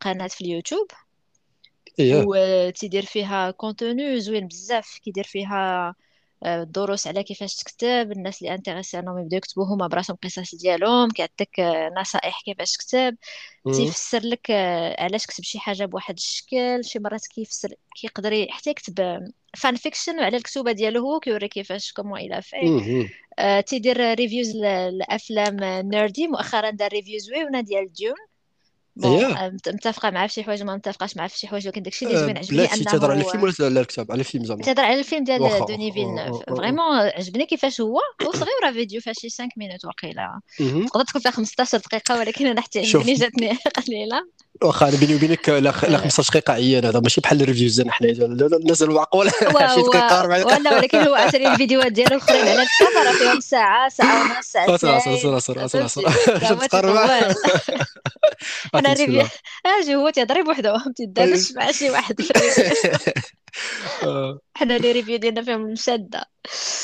قناة 0.01 0.27
في 0.27 0.41
اليوتيوب 0.41 0.87
إيه. 1.99 2.23
وتيدير 2.27 3.05
فيها 3.05 3.51
contenu 3.51 4.19
زوين 4.19 4.47
بزاف 4.47 4.97
كيدير 5.03 5.23
فيها 5.23 5.95
آه، 6.43 6.63
دروس 6.63 7.07
على 7.07 7.23
كيفاش 7.23 7.55
تكتب 7.55 8.11
الناس 8.11 8.41
اللي 8.41 8.53
intéressés 8.53 8.99
انهم 8.99 9.17
يبداو 9.19 9.37
يكتبوا 9.37 9.65
هما 9.65 9.87
براسهم 9.87 10.17
قصص 10.23 10.55
ديالهم 10.55 11.09
كيعطيك 11.09 11.59
آه، 11.59 11.89
نصائح 11.99 12.41
كيفاش 12.45 12.73
تكتب. 12.77 13.17
تيفسر 13.71 14.19
لك 14.23 14.51
آه، 14.51 15.03
علاش 15.03 15.25
كتب 15.27 15.43
شي 15.43 15.59
حاجة 15.59 15.85
بواحد 15.85 16.15
الشكل. 16.17 16.83
شي 16.85 16.99
مرات 16.99 17.27
كيفسر 17.27 17.69
كيقدر 17.95 18.47
حتى 18.49 18.69
يكتب 18.69 19.19
fan 19.57 19.75
fiction 19.75 20.19
على 20.19 20.37
الكتوبة 20.37 20.71
ديالو 20.71 21.01
هو 21.09 21.19
كيوري 21.19 21.47
كيفاش 21.47 21.91
comment 21.93 22.19
il 22.19 22.41
fait 22.41 22.55
تيدير 23.67 24.13
reviews 24.13 24.55
لأفلام 24.91 25.57
nerdy 25.89 26.27
مؤخرا 26.27 26.69
دار 26.69 26.91
review 26.91 27.19
زوينه 27.19 27.61
ديال 27.61 27.93
Dune 27.93 28.15
bon 28.99 29.35
متفقه 29.67 30.09
معاه 30.09 30.27
في 30.27 30.33
شي 30.33 30.43
حوايج 30.43 30.63
ما 30.63 30.75
متفقاش 30.75 31.17
معاه 31.17 31.27
في 31.27 31.37
شي 31.37 31.47
حوايج 31.47 31.67
ولكن 31.67 31.81
داكشي 31.81 32.05
اللي 32.05 32.17
زوين 32.17 32.37
عجبني 32.37 32.73
انه 32.73 32.83
تهضر 32.83 33.11
على 33.11 33.19
الفيلم 33.21 33.43
ولا 33.43 33.53
على 33.59 33.79
الكتاب 33.79 34.11
على 34.11 34.19
الفيلم 34.19 34.45
زعما 34.45 34.61
تهضر 34.61 34.83
على 34.83 34.99
الفيلم 34.99 35.23
ديال 35.23 35.65
Denis 35.67 35.91
Villeneuve 35.91 36.43
vraiment 36.49 36.97
عجبني 36.97 37.45
كيفاش 37.45 37.81
هو 37.81 37.99
هو 38.21 38.31
صغير 38.31 38.73
فيديو 38.73 39.01
فيها 39.01 39.13
شي 39.13 39.29
5 39.29 39.47
minutes 39.57 39.85
وقيله 39.85 40.39
تقدر 40.87 41.03
تكون 41.03 41.21
فيها 41.21 41.31
15 41.31 41.77
دقيقه 41.77 42.19
ولكن 42.19 42.47
أنا 42.47 42.61
حتى 42.61 42.79
عجبني 42.79 43.13
جاتني 43.13 43.57
قليله 43.77 44.21
واخا 44.63 44.89
أنا 44.89 44.97
بيني 44.97 45.15
وبينك 45.15 45.49
لا 45.49 45.71
15 45.71 46.29
دقيقة 46.33 46.53
عيان 46.53 46.85
هذا 46.85 46.99
ماشي 46.99 47.21
بحال 47.21 47.41
ال 47.41 47.46
reviews 47.46 47.75
ديالنا 47.75 47.93
حنا 47.93 48.09
الناس 48.57 48.83
المعقول 48.83 49.31
شي 49.31 49.81
دقيقه 49.81 50.19
أربع 50.21 50.37
دقائق 50.37 50.59
ولا 50.59 50.77
ولكن 50.77 50.97
هو 50.97 51.15
عشان 51.15 51.47
الفيديوهات 51.47 51.91
ديالو 51.91 52.15
الأخرين 52.15 52.47
على 52.47 52.61
الكتاب 52.61 53.13
فيهم 53.17 53.39
ساعة 53.39 53.89
ساعة 53.89 54.21
ونص 54.21 54.55
اصبر 54.55 54.97
اصبر 55.37 55.85
اصبر 55.85 56.03
باش 56.55 56.67
تقرب 56.67 56.95
أنا 58.75 58.93
review 58.93 59.27
أجي 59.65 59.95
هو 59.95 60.09
تيضرب 60.09 60.47
وحده 60.47 60.73
ما 60.73 60.93
تيدارش 60.95 61.51
مع 61.51 61.71
شي 61.71 61.89
واحد 61.89 62.21
حنا 64.55 64.77
les 64.77 64.91
reviews 64.91 65.17
ديالنا 65.17 65.41
فيهم 65.43 65.61
مشاده 65.61 66.25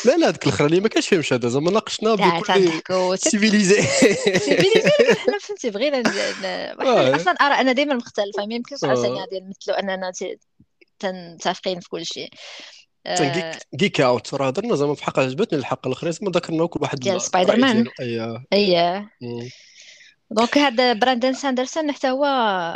لا 0.06 0.18
لا 0.18 0.30
هذيك 0.30 0.44
الاخرانيه 0.44 0.80
ما 0.80 0.88
كانش 0.88 1.08
فيها 1.08 1.20
مشاده 1.20 1.50
زعما 1.50 1.72
ناقشنا 1.72 2.16
بكل 2.16 3.18
civilisé 3.18 3.82
civilisé 4.40 4.92
حنا 5.26 5.38
فهمتي 5.42 5.70
بغينا 5.70 6.02
أصلا 7.16 7.34
أنا 7.34 7.72
دائما 7.72 7.94
مختلفة. 7.94 8.46
ما 8.46 8.56
يمكنش 8.56 8.84
عاوتاني 8.84 9.20
غادي 9.20 9.40
نمثلوا 9.40 9.80
أننا 9.80 10.12
متفقين 11.04 11.80
في 11.80 11.90
كل 11.90 12.06
شيء. 12.06 12.30
Geek 13.76 14.02
Out 14.02 14.34
راه 14.34 14.48
هضرنا 14.48 14.76
زعما 14.76 14.96
في 14.96 15.04
حق 15.04 15.20
عجبتني 15.20 15.60
الحلقة 15.60 15.88
الأخرى 15.88 16.12
زعما 16.12 16.32
ذكرنا 16.32 16.66
كل 16.68 16.80
واحد 16.82 17.00
ديال 17.00 17.22
سبايدر 17.22 17.58
مان 17.58 17.88
اييه 18.54 19.10
donc 20.32 20.58
هذا 20.58 20.94
براندن 20.94 21.34
ساندرسون 21.34 21.92
حتى 21.92 22.10
هو 22.10 22.26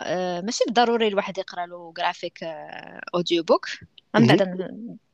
آه، 0.06 0.42
ماشي 0.42 0.64
بالضروري 0.68 1.08
الواحد 1.08 1.38
يقرأ 1.38 1.66
له 1.66 1.94
graphic 1.98 2.40
audiobook 3.16 3.66
من 4.16 4.26
بعد 4.26 4.68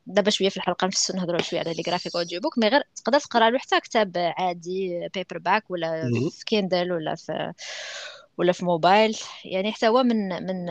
دابا 0.06 0.30
شوية 0.30 0.48
في 0.48 0.56
الحلقة 0.56 0.86
نفسو 0.86 1.16
نهضروا 1.16 1.42
شوية 1.42 1.60
على 1.60 1.72
les 1.74 1.82
graphic 1.82 2.16
audiobooks 2.16 2.58
mais 2.58 2.68
غير 2.68 2.82
تقدر 2.96 3.20
تقرأ 3.20 3.50
له 3.50 3.58
حتى 3.58 3.80
كتاب 3.80 4.12
عادي 4.38 5.08
paperback 5.14 5.70
ولا 5.70 6.10
في 6.30 6.44
Kindle 6.44 6.92
ولا 6.92 7.14
في 7.14 7.52
ولا 8.38 8.52
في 8.52 8.64
موبايل. 8.64 9.16
يعني 9.44 9.72
حتى 9.72 9.88
هو 9.88 10.02
من 10.02 10.28
من 10.28 10.70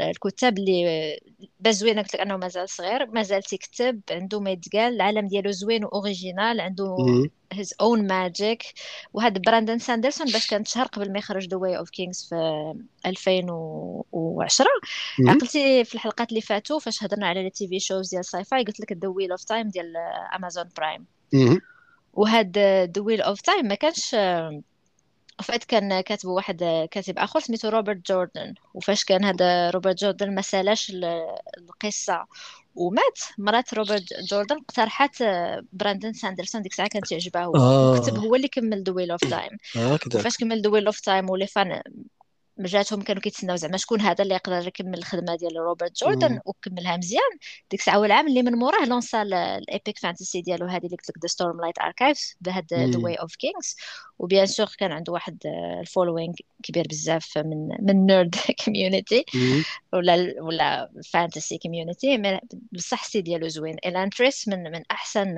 الكتاب 0.00 0.58
اللي 0.58 1.18
باش 1.60 1.74
زوين 1.74 1.98
قلت 1.98 2.14
لك 2.14 2.20
أنه 2.20 2.36
مازال 2.36 2.68
صغير 2.68 3.06
مازال 3.06 3.42
تيكتب 3.42 4.00
عنده 4.10 4.40
ما 4.40 4.50
يتقال 4.50 4.94
العالم 4.94 5.28
ديالو 5.28 5.50
زوين 5.50 5.84
و 5.84 5.92
original 5.92 6.60
عنده 6.60 6.96
his 7.52 7.74
own 7.80 8.06
magic 8.06 8.62
وهذا 9.12 9.40
براندن 9.46 9.78
ساندرسون 9.78 10.26
باش 10.26 10.46
كان 10.46 10.64
شهر 10.64 10.86
قبل 10.86 11.12
ما 11.12 11.18
يخرج 11.18 11.48
The 11.48 11.56
Way 11.56 11.78
of 11.78 11.90
Kings 11.90 12.26
في 12.28 12.34
2010 13.06 14.66
عقلتي 15.28 15.84
في 15.84 15.94
الحلقات 15.94 16.28
اللي 16.28 16.40
فاتوا 16.40 16.78
فاش 16.78 17.04
هضرنا 17.04 17.26
على 17.26 17.46
ال 17.46 17.68
TV 17.68 17.80
shows 17.80 18.10
ديال 18.10 18.24
sci-fi 18.24 18.64
قلت 18.64 18.80
لك 18.80 18.92
The 18.92 19.08
Wheel 19.08 19.30
of 19.30 19.44
Time 19.44 19.68
ديال 19.68 19.96
امازون 20.36 20.64
برايم 20.76 21.06
وهذا 22.12 22.86
The 22.86 23.02
Wheel 23.02 23.22
of 23.22 23.40
Time 23.40 23.66
ما 23.66 23.74
كانش 23.74 24.16
فات 25.42 25.64
كان 25.64 26.00
كاتبه 26.00 26.30
واحد 26.30 26.88
كاتب 26.90 27.18
آخر 27.18 27.40
سميتو 27.40 27.68
روبرت 27.68 28.06
جوردن 28.06 28.54
وفاش 28.74 29.04
كان 29.04 29.24
هذا 29.24 29.70
روبرت 29.70 29.98
جوردن 29.98 30.34
ما 30.34 30.42
سالاش 30.42 30.92
القصة 31.58 32.26
ومات. 32.74 33.18
مرات 33.38 33.74
روبرت 33.74 34.04
جوردن 34.30 34.56
اقترحت 34.56 35.22
براندن 35.72 36.12
ساندرسون 36.12 36.62
ديك 36.62 36.72
الساعة 36.72 36.88
كانت 36.88 37.06
تعجبها. 37.06 37.52
آه. 37.54 37.92
وكتب 37.92 38.18
هو 38.18 38.34
اللي 38.34 38.48
كمل 38.48 38.82
The 38.82 38.92
Wheel 38.92 39.10
of 39.10 39.20
Time 39.20 39.50
وفاش 40.06 40.36
كمل 40.36 40.62
The 40.62 40.70
Wheel 40.70 40.86
of 40.86 41.00
Time 41.00 41.30
و 41.30 41.34
les 41.34 41.46
fans 41.46 41.82
جاتهم 42.58 43.02
كانوا 43.02 43.22
كيتسناو 43.22 43.56
زعما 43.56 43.76
شكون 43.76 44.00
هذا 44.00 44.22
اللي 44.22 44.34
يقدر 44.34 44.66
يكمل 44.66 44.98
الخدمة 44.98 45.36
ديال 45.36 45.56
روبرت 45.56 46.00
جوردن 46.00 46.40
وكملها 46.44 46.96
مزيان. 46.96 47.38
ديك 47.70 47.80
الساعة 47.80 47.96
هو 47.96 48.04
العام 48.04 48.26
اللي 48.26 48.42
من 48.42 48.52
موراه 48.52 48.84
لونسا 48.84 49.22
ال 49.22 49.37
epic 49.37 49.98
fantasy 49.98 50.40
ديالو 50.42 50.66
هذه 50.66 50.86
اللي 50.86 50.96
قلت 50.96 51.10
لك 51.10 51.18
The 51.22 51.28
Stormlight 51.28 51.78
Archives 51.78 52.36
بهاد 52.40 52.74
The 52.74 52.98
Way 52.98 53.14
of 53.14 53.36
Kings 53.36 53.76
و 54.18 54.24
bien 54.24 54.46
sûr 54.46 54.66
كان 54.78 54.92
عنده 54.92 55.12
واحد 55.12 55.38
ال 55.80 55.85
following 55.85 56.34
كبير 56.62 56.84
بزاف 56.90 57.38
من 57.38 57.68
من 57.80 58.06
nerd 58.06 58.34
community 58.64 59.24
ولا 59.92 60.34
ولا 60.40 60.90
fantasy 61.10 61.58
community 61.58 62.38
بصح 62.72 63.04
السي 63.04 63.20
ديالو 63.20 63.48
زوين. 63.48 63.74
Elantris 63.86 64.48
من 64.48 64.62
من 64.62 64.82
أحسن 64.90 65.34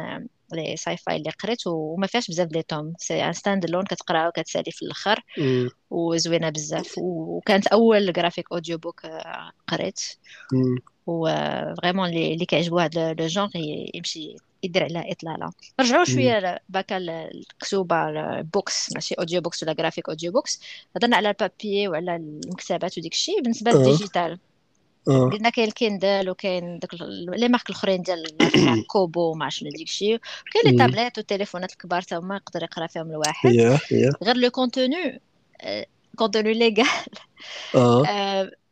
les 0.53 0.77
sci-fi 0.77 1.17
اللي 1.17 1.31
قريت 1.31 1.67
وما 1.67 2.07
فيهاش 2.07 2.29
بزاف 2.29 2.53
les 2.53 2.63
tomes. 2.63 2.95
c'est 2.99 3.25
un 3.25 3.33
standalone 3.33 3.85
كتقرأها 3.85 4.29
وكتسالي 4.29 4.71
في 4.71 4.83
الأخر. 4.83 5.21
وزوينة 5.91 6.51
بزاف. 6.51 6.95
وكانت 6.99 7.67
أول 7.67 8.13
graphic 8.13 8.53
audiobook 8.53 9.07
قريت. 9.69 10.01
و 11.07 11.29
vraiment 11.75 12.09
اللي 12.09 12.45
كيعجبو 12.45 12.79
هذا 12.79 13.13
le 13.13 13.27
genre 13.27 13.51
يمشي 13.95 14.37
يدير 14.63 14.85
على 14.85 15.13
اطلاله 15.13 15.53
رجعوا 15.81 16.05
شوية 16.05 16.59
back 16.69 16.97
الكتوبه 16.97 18.41
books 18.41 18.93
ماشي 18.95 19.15
audiobooks 19.15 19.63
ولا 19.63 19.73
graphic 19.73 20.09
audiobooks 20.09 20.61
هضرنا 20.97 21.17
على 21.17 21.29
ال 21.29 21.37
papier 21.37 21.89
وعلى 21.89 22.17
المكتبات 22.17 22.99
وديك 22.99 23.13
الشيء 23.13 23.43
بالنسبة 23.43 23.71
لل 23.71 23.84
digital. 23.84 24.39
قلنا 25.07 25.51
كاين 25.51 25.69
الكيندل 25.69 26.31
وكاين 26.31 26.79
داك 26.79 26.95
les 27.39 27.49
marques 27.49 27.71
الاخرين 27.71 28.03
ديال 28.03 28.25
كوبو 28.87 29.35
ما 29.35 29.45
عرفتش 29.45 29.63
ديك 29.63 29.89
الشيء 29.89 30.15
وكاين 30.15 30.75
les 30.75 30.79
tablettes 30.79 31.19
والتليفونات 31.19 31.73
الكبار 31.73 32.03
تا 32.03 32.19
هما 32.19 32.37
يقدر 32.37 32.63
يقرا 32.63 32.87
فيهم 32.87 33.11
الواحد 33.11 33.51
غير 34.23 34.37
le 34.37 34.51
contenu 34.51 35.21
contenu 36.21 36.53
légal 36.53 36.87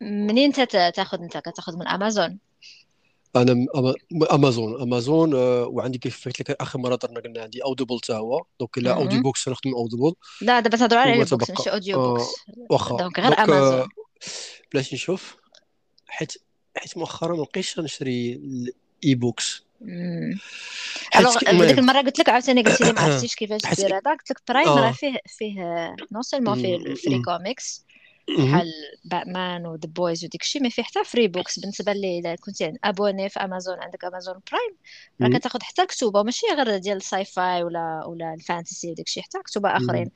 منين 0.00 0.52
تاخذ 0.94 1.22
أنت 1.22 1.36
كتاخذ 1.36 1.76
من 1.76 1.88
أمازون؟ 1.88 2.38
أنا 3.36 3.66
أمازون. 4.32 4.82
أمازون 4.82 5.34
آه، 5.34 5.66
وعندي 5.66 5.98
كيف 5.98 6.24
قلت 6.24 6.40
لك 6.40 6.50
آخر 6.50 6.78
مرة 6.78 6.96
درنا 6.96 7.20
قلنا 7.20 7.42
عندي 7.42 7.64
اوديبل 7.64 7.98
حتى 8.04 8.12
هو. 8.12 8.44
donc 8.60 8.78
لا 8.78 8.94
audiobooks 8.96 9.48
نخدم 9.48 9.74
اوديبل 9.74 10.12
لا 10.42 10.60
دابا 10.60 10.76
تهضروا 10.76 11.00
على 11.00 11.18
ماشي 11.18 11.70
audiobooks 11.70 12.26
واخا 12.70 12.96
donc 12.96 13.20
غير 13.20 13.38
أمازون. 13.38 13.88
بلاش 14.72 14.94
نشوف. 14.94 15.36
حيت 16.06 16.32
حيت 16.76 16.98
مؤخرا 16.98 17.36
ما 17.36 17.42
بقيتش 17.42 17.78
نشري 17.78 18.32
ال 18.32 19.14
e-books 19.14 19.67
alors 21.16 21.38
ديك 21.66 21.78
المرة 21.78 22.00
قلت 22.00 22.18
لك 22.18 22.28
عاوتاني 22.28 22.62
قلت 22.62 22.80
لي 22.80 22.92
ما 22.92 23.00
عرفتيش 23.00 23.34
كيفاش 23.34 23.60
دير 23.76 23.96
هذا 23.96 24.10
قلت 24.10 24.30
لك 24.30 24.38
برايم 24.48 24.68
راه 24.68 24.92
فيه 24.92 25.18
فيه 25.26 25.60
non 26.12 26.22
seulement 26.22 26.54
فيه 26.54 26.76
ال 26.76 26.86
free 26.86 27.22
comics 27.22 27.84
بحال 28.38 28.72
باتمان 29.04 29.66
و 29.66 29.72
The 29.72 29.88
Boys 29.88 30.24
وديك 30.24 30.42
الشيء 30.42 30.62
ما 30.62 30.68
فيه 30.68 30.82
حتى 30.82 31.04
free 31.04 31.28
books 31.28 31.58
بالنسبة 31.58 31.92
لي 31.92 32.18
إلا 32.18 32.36
كنتي 32.36 32.72
abonné 32.84 33.28
في 33.28 33.40
امازون 33.40 33.78
عندك 33.82 34.04
امازون 34.04 34.34
برايم 34.52 34.76
راه 35.22 35.38
كتاخذ 35.38 35.62
حتى 35.62 35.86
كتوبه 35.86 36.22
ماشي 36.22 36.46
غير 36.56 36.78
ديال 36.78 36.96
ال 36.96 37.24
sci-fi 37.24 37.62
ولا 37.62 38.04
ولا 38.06 38.34
ال 38.34 38.41
fantasy 38.41 38.90
وداك 38.90 39.06
الشيء 39.06 39.22
حتى 39.22 39.38
كتوبة 39.44 39.76
آخرين. 39.76 40.10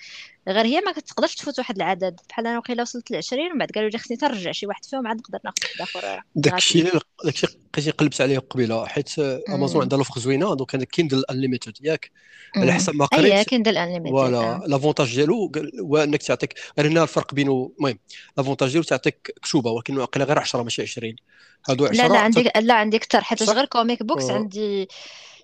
غير 0.49 0.67
هي 0.67 0.81
ما 0.81 0.93
كتقدرش 0.93 1.35
تفوت 1.35 1.59
واحد 1.59 1.77
العدد. 1.77 2.21
بحال 2.29 2.47
أنا 2.47 2.59
وقيله 2.59 2.83
وصلت 2.83 3.11
ل 3.11 3.17
20 3.17 3.51
ومن 3.51 3.59
بعد 3.59 3.71
قالوا 3.71 3.91
لي 3.91 3.99
خصني 3.99 4.17
ترجع 4.17 4.53
شي 4.53 4.67
واحد 4.67 4.85
فيهم 4.85 5.07
عاد 5.07 5.17
نقدر 5.17 5.39
ناخذ 5.45 5.57
واحد 5.81 5.81
آخر. 5.97 6.23
داكشي 6.35 6.91
داكشي 7.25 7.47
لقيتي 7.73 7.91
قلبت 7.91 8.21
عليه 8.21 8.39
قبيلة 8.39 8.87
حيت 8.87 9.19
امازون 9.19 9.83
عندها 9.83 9.99
l'offre 9.99 10.21
زوينة 10.21 10.55
donc 10.55 10.75
هذا 10.75 10.85
كيندل 10.85 11.25
انليميتد 11.31 11.73
ياك؟ 11.81 12.11
على 12.57 12.73
حسب 12.73 12.95
ما 12.95 13.05
قريت. 13.07 13.33
اي 13.33 13.45
كيندل 13.45 13.79
انليميتد 13.79 14.17
voilà 14.17 14.63
l'avantage 14.67 15.15
ديالو 15.15 15.53
هو 15.81 15.97
إنك 15.97 16.23
تعطيك 16.23 16.55
هنا 16.79 17.03
الفرق 17.03 17.35
بينه 17.35 17.73
المهم 17.79 17.99
l'avantage 18.37 18.71
ديالو 18.71 18.83
تعطيك 18.83 19.35
كتوبة 19.43 19.71
ولكن 19.71 19.99
واقيلا 19.99 20.25
غير 20.25 20.39
10 20.39 20.63
ماشي 20.63 20.83
20 20.83 21.17
هادو 21.69 21.87
10 21.87 21.97
لا 21.97 22.09
لا 22.09 22.19
عندي 22.19 22.51
لا 22.61 22.75
عندي 22.75 22.97
أكثر 22.97 23.21
حيت 23.21 23.43
غير 23.43 23.65
comic 23.65 24.03
books 24.03 24.31
عندي 24.31 24.89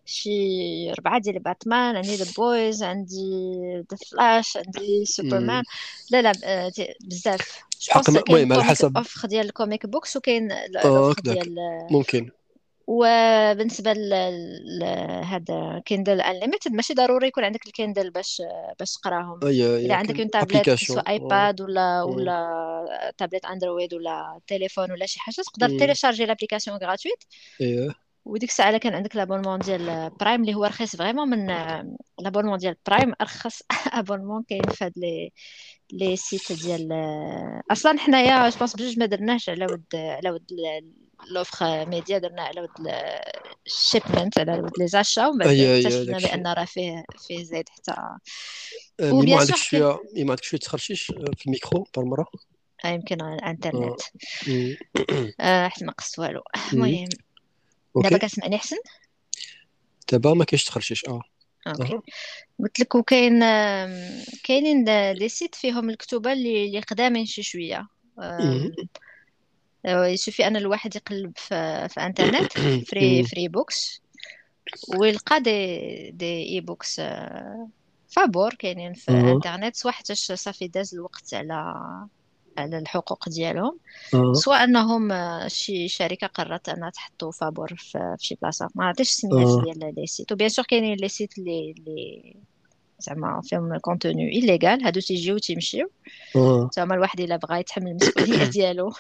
شي 0.09 0.91
ربعة 0.91 1.21
ديال 1.21 1.39
باتمان 1.39 1.97
عندي 1.97 2.17
The 2.17 2.33
Boys 2.37 2.83
عندي 2.83 3.41
The 3.91 3.97
Flash 3.97 4.57
عندي 4.57 5.05
سوبرمان 5.05 5.65
لا 6.11 6.23
لا 6.23 6.33
آه، 6.45 6.73
بزاف. 7.05 7.63
المهم 8.19 8.53
على 8.53 8.65
حسب 8.65 8.97
offre 8.97 9.27
ديال 9.27 9.47
ال 9.47 9.54
comic 9.54 9.87
books 9.87 10.17
وكاين 10.17 10.53
ال 10.53 10.64
offre 10.64 11.21
ديال 11.21 11.55
ممكن. 11.91 12.31
وبالنسبة 12.87 13.93
لهذا 14.81 15.83
كيندل 15.85 16.21
انليميتد 16.21 16.73
ماشي 16.73 16.95
ضروري 16.95 17.27
يكون 17.29 17.45
عندك 17.45 17.67
الكيندل 17.67 18.11
باش 18.11 18.43
باش 18.79 18.95
تقراهم. 18.95 19.41
اذا 19.45 19.95
عندك 19.95 20.21
une 20.21 20.31
tablette 20.31 20.71
سواء 20.71 21.11
ايباد 21.11 21.61
ولا 21.61 22.03
ولا 22.03 23.13
تابلت 23.19 23.45
اندرويد 23.45 23.95
ولا 23.95 24.41
تليفون 24.47 24.93
ولا 24.93 25.07
شي 25.07 25.21
حاجة 25.21 25.35
تقدر 25.35 25.69
تيليشارجي 25.79 26.27
l'application 26.27 26.77
gratuite 26.77 27.25
وديك 28.29 28.51
الساعة 28.51 28.79
كان 28.79 28.95
عندك 28.95 29.17
l'abonnement 29.17 29.59
ديال 29.59 30.11
برايم 30.21 30.41
اللي 30.41 30.55
هو 30.55 30.65
رخيص 30.65 30.97
vraiment 30.97 31.29
من 31.29 31.47
l'abonnement 32.19 32.59
ديال 32.59 32.77
برايم 32.87 33.13
أرخص 33.21 33.63
abonnement 34.01 34.43
كاين 34.49 34.63
في 34.69 34.85
هاد 34.85 34.93
les 34.97 35.33
les 35.93 36.17
sites 36.17 36.53
ديال 36.53 36.89
أصلا 37.71 37.99
حنايا 37.99 38.49
je 38.49 38.59
pense 38.59 38.77
بجوج 38.77 38.99
ما 38.99 39.07
درناش 39.07 39.49
على 39.49 39.67
ود 39.67 39.85
على 39.95 40.31
ود 40.31 40.47
l'offre 41.31 41.63
média 41.63 42.19
درنا 42.19 42.43
على 42.43 42.61
ود 42.61 42.93
ال 43.67 43.75
shipment 43.75 44.39
على 44.39 44.61
ود 44.61 44.79
les 44.79 44.87
achats 44.87 45.27
ومن 45.27 45.39
بعد 45.39 45.57
اكتشفنا 45.57 46.19
بأن 46.19 46.47
راه 46.47 46.65
فيه 46.65 47.05
فيه 47.29 47.45
زايد 47.45 47.69
حتى. 47.69 47.95
و 49.13 49.20
bien 49.20 49.47
sûr 49.47 49.57
شوية 49.57 50.01
ما 50.17 50.31
عندك 50.31 50.45
شوية 50.45 50.61
تخرشيش 50.61 51.03
في 51.03 51.47
الميكرو 51.47 51.87
بالمرة 51.97 52.27
يمكن 52.85 53.23
على 53.23 53.35
الإنترنت. 53.35 54.01
حيت 55.41 55.83
ما 55.83 55.93
قصت 55.93 56.19
والو. 56.19 56.43
المهم. 56.73 57.09
دابا 57.97 58.19
كتسمعني 58.19 58.57
احسن 58.57 58.77
دابا 60.13 60.35
ما 60.35 60.45
كاينش 60.45 60.65
تخرجيش 60.65 61.05
آه. 61.09 61.23
أوكي. 61.67 61.99
قلت 62.61 62.81
لك 62.81 62.95
وكاين 62.95 63.41
كاينين 64.45 64.85
des 65.19 65.29
sites 65.29 65.55
فيهم 65.55 65.91
الكتوبه 65.91 66.33
اللي 66.33 66.67
اللي 66.67 66.81
قدامين 66.81 67.27
شي 67.27 67.43
شوية. 67.43 67.89
يشوفي 69.87 70.47
ان 70.47 70.57
الواحد 70.57 70.97
يقلب 70.97 71.33
في, 71.37 71.89
في 71.89 72.01
إنترنت 72.01 72.53
free 72.89 73.25
free 73.25 73.49
books 73.49 74.03
ويلقى 74.99 75.41
des 75.41 76.11
des 76.11 76.55
e-books 76.55 77.01
فابور 78.09 78.55
كاينين 78.55 78.95
في 78.95 79.11
إنترنت 79.11 79.77
سواء 79.77 79.95
حتىش 79.95 80.33
صافي 80.33 80.69
داز 80.69 80.95
الوقت 80.95 81.35
على 81.35 81.75
على 82.59 82.79
الحقوق 82.79 83.29
ديالهم. 83.29 83.79
سواء 84.33 84.65
أنهم 84.65 85.13
شي 85.49 85.89
شركة 85.89 86.27
قررت 86.27 86.69
أنها 86.69 86.91
تحطو 86.91 87.31
فابور 87.31 87.75
في 87.77 88.17
شي 88.21 88.39
بلاصة. 88.43 88.69
ما 88.75 88.85
عرفتش 88.85 89.09
السميات 89.11 89.65
ديال 89.65 89.95
les 89.97 90.07
sites. 90.07 90.33
و 90.33 90.36
bien 90.36 90.49
sûr 90.49 90.65
كاينين 90.65 90.97
les 90.97 91.09
sites 91.09 91.39
اللي 91.39 91.75
اللي 91.79 92.37
زعما 92.99 93.41
فيهم 93.45 93.79
contenu 93.79 94.33
illégal 94.33 94.85
هادو 94.85 95.01
تيجيو 95.01 95.39
تيمشيو 95.39 95.91
زعما 96.77 96.95
الواحد 96.95 97.21
إلا 97.21 97.37
بغى 97.37 97.61
يتحمل 97.61 97.89
المسؤولية 97.89 98.45
ديالو 98.55 98.93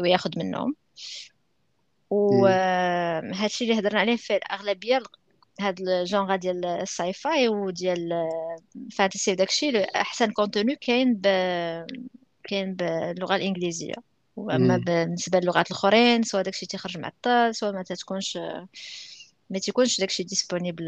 وياخذ 0.00 0.30
منهم. 0.36 0.74
وهادشي 2.10 3.64
اللي 3.64 3.78
هضرنا 3.78 4.00
عليه 4.00 4.16
في 4.16 4.36
الأغلبية 4.36 5.02
هاد 5.60 5.80
الجونغ 5.80 6.36
ديال 6.36 6.64
ال 6.64 7.12
sci-fi 7.12 7.48
وديال 7.48 8.28
fantasy 8.96 9.32
وداكشي 9.32 9.84
أحسن 9.84 10.30
contenu 10.30 10.76
كاين 10.76 11.14
ب 11.14 11.26
كاين 12.44 12.74
باللغة 12.74 13.36
الإنجليزية. 13.36 13.94
واما 14.36 14.76
بالنسبة 14.76 15.38
للغات 15.38 15.70
الأخرين 15.70 16.22
سواء 16.22 16.42
داكشي 16.42 16.66
تيخرج 16.66 16.98
معطل 16.98 17.54
سواء 17.54 17.72
ما 17.72 17.82
تتكونش 17.82 18.38
ما 19.50 19.58
تيكونش 19.58 20.00
داكشي 20.00 20.22
disponible 20.22 20.86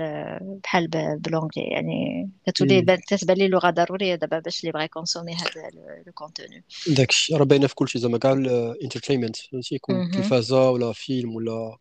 بحال 0.64 0.88
ب 1.18 1.23
l'anglais 1.23 1.62
يعني 1.72 2.30
كتولي 2.46 2.96
تتبان 3.08 3.36
لي 3.36 3.48
لغة 3.48 3.70
ضرورية 3.70 4.14
دابا 4.14 4.38
باش 4.38 4.60
اللي 4.60 4.72
بغى 4.72 4.84
يكونسومي 4.84 5.34
هذا 5.34 5.70
le 6.06 6.12
contenu 6.12 6.64
داكشي. 6.86 7.34
راه 7.34 7.44
باينة 7.44 7.66
في 7.66 7.74
كلشي. 7.74 7.98
زعما 7.98 8.18
كاع 8.18 8.32
ال 8.32 8.40
entertainment 8.40 9.36
فهمتي؟ 9.36 9.74
يكون 9.74 10.10
تلفازة 10.10 10.70
ولا 10.70 10.92
فيلم 10.92 11.34
ولا 11.34 11.76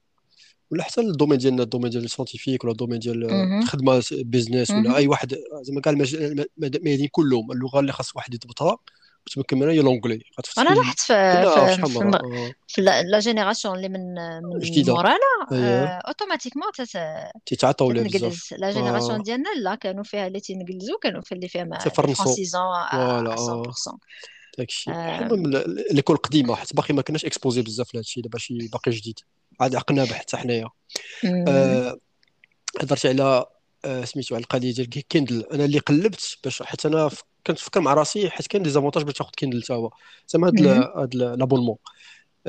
ولا 0.72 0.84
حتى 0.84 1.01
ال 1.01 1.06
domaine 1.06 1.38
ديالنا 1.38 1.63
ال 1.63 1.67
domaine 1.67 1.89
ديال 1.89 2.03
ال 2.03 2.08
scientifique 2.08 2.63
ولا 2.63 2.72
ال 2.71 2.75
domaine 2.75 2.99
ديال 2.99 3.32
الخدمة 3.61 4.03
business 4.11 4.71
ولا 4.72 4.97
أي 4.97 5.07
واحد 5.07 5.36
زعما 5.61 5.82
كاع 5.82 5.93
الميادين 6.57 7.07
كلهم 7.11 7.51
اللغة 7.51 7.80
اللي 7.80 7.91
خاص 7.91 8.15
واحد 8.15 8.34
يضبطها 8.34 8.78
وتمكن 9.28 9.59
منها 9.59 9.74
هي 9.74 9.82
l'anglais 9.82 10.23
أنا 10.57 10.70
لاحظت 10.70 10.99
في 10.99 11.13
في, 12.68 12.82
la 12.82 13.19
génération 13.19 13.75
اللي 13.76 13.89
من 13.89 14.13
من 14.43 14.86
مورانا 14.88 15.99
automatiquement 16.07 16.67
تيتعاطاو 17.45 17.89
بزاف. 17.89 18.53
la 18.57 18.71
génération 18.71 19.23
ديالنا 19.24 19.49
لا 19.61 19.76
كانوا 19.76 20.03
فيها 20.03 20.28
اللي 20.28 20.39
تينجلزوا 20.39 20.97
كانوا 21.01 21.22
في 21.22 21.32
اللي 21.36 21.47
فيها 21.47 21.80
francisants 21.80 22.61
100% 22.61 23.97
داكشي. 24.57 24.91
المهم 24.91 25.63
l'école 25.91 26.15
القديمه 26.15 26.55
حيت 26.55 26.76
باقي 26.76 26.93
ما 26.93 27.01
كناش 27.01 27.26
exposé 27.25 27.61
بزاف 27.61 27.93
لهذا 27.93 28.01
الشيء 28.01 28.24
دابا 28.24 28.38
شي 28.38 28.68
باقي 28.68 28.91
جديد. 28.91 29.20
عاد 29.60 29.76
عقلنا 29.76 30.05
حتى 30.05 30.38
حنايا. 30.38 30.70
آه، 31.47 31.97
هضرت 32.82 33.05
على 33.05 33.45
آه، 33.86 34.05
سميتو 34.05 34.36
على 34.36 34.41
القضية 34.41 34.74
ديال 34.74 34.89
Kindle. 34.89 35.45
أنا 35.53 35.66
اللي 35.66 35.80
قلبت 35.80 36.38
باش 36.43 36.64
حتى 36.64 36.88
أنا 36.88 37.10
كنتفكر 37.47 37.82
مع 37.82 37.93
راسي 37.93 38.30
حيت 38.30 38.47
كاين 38.47 38.64
des 38.63 38.69
avantages 38.69 39.03
باش 39.03 39.14
تاخذ 39.14 39.32
Kindle 39.38 39.63
حتى 39.64 39.74
هو. 39.74 39.91
زعما 40.28 40.51
هذا 40.60 40.93
هذا 40.97 41.36
l'abonnement 41.36 41.78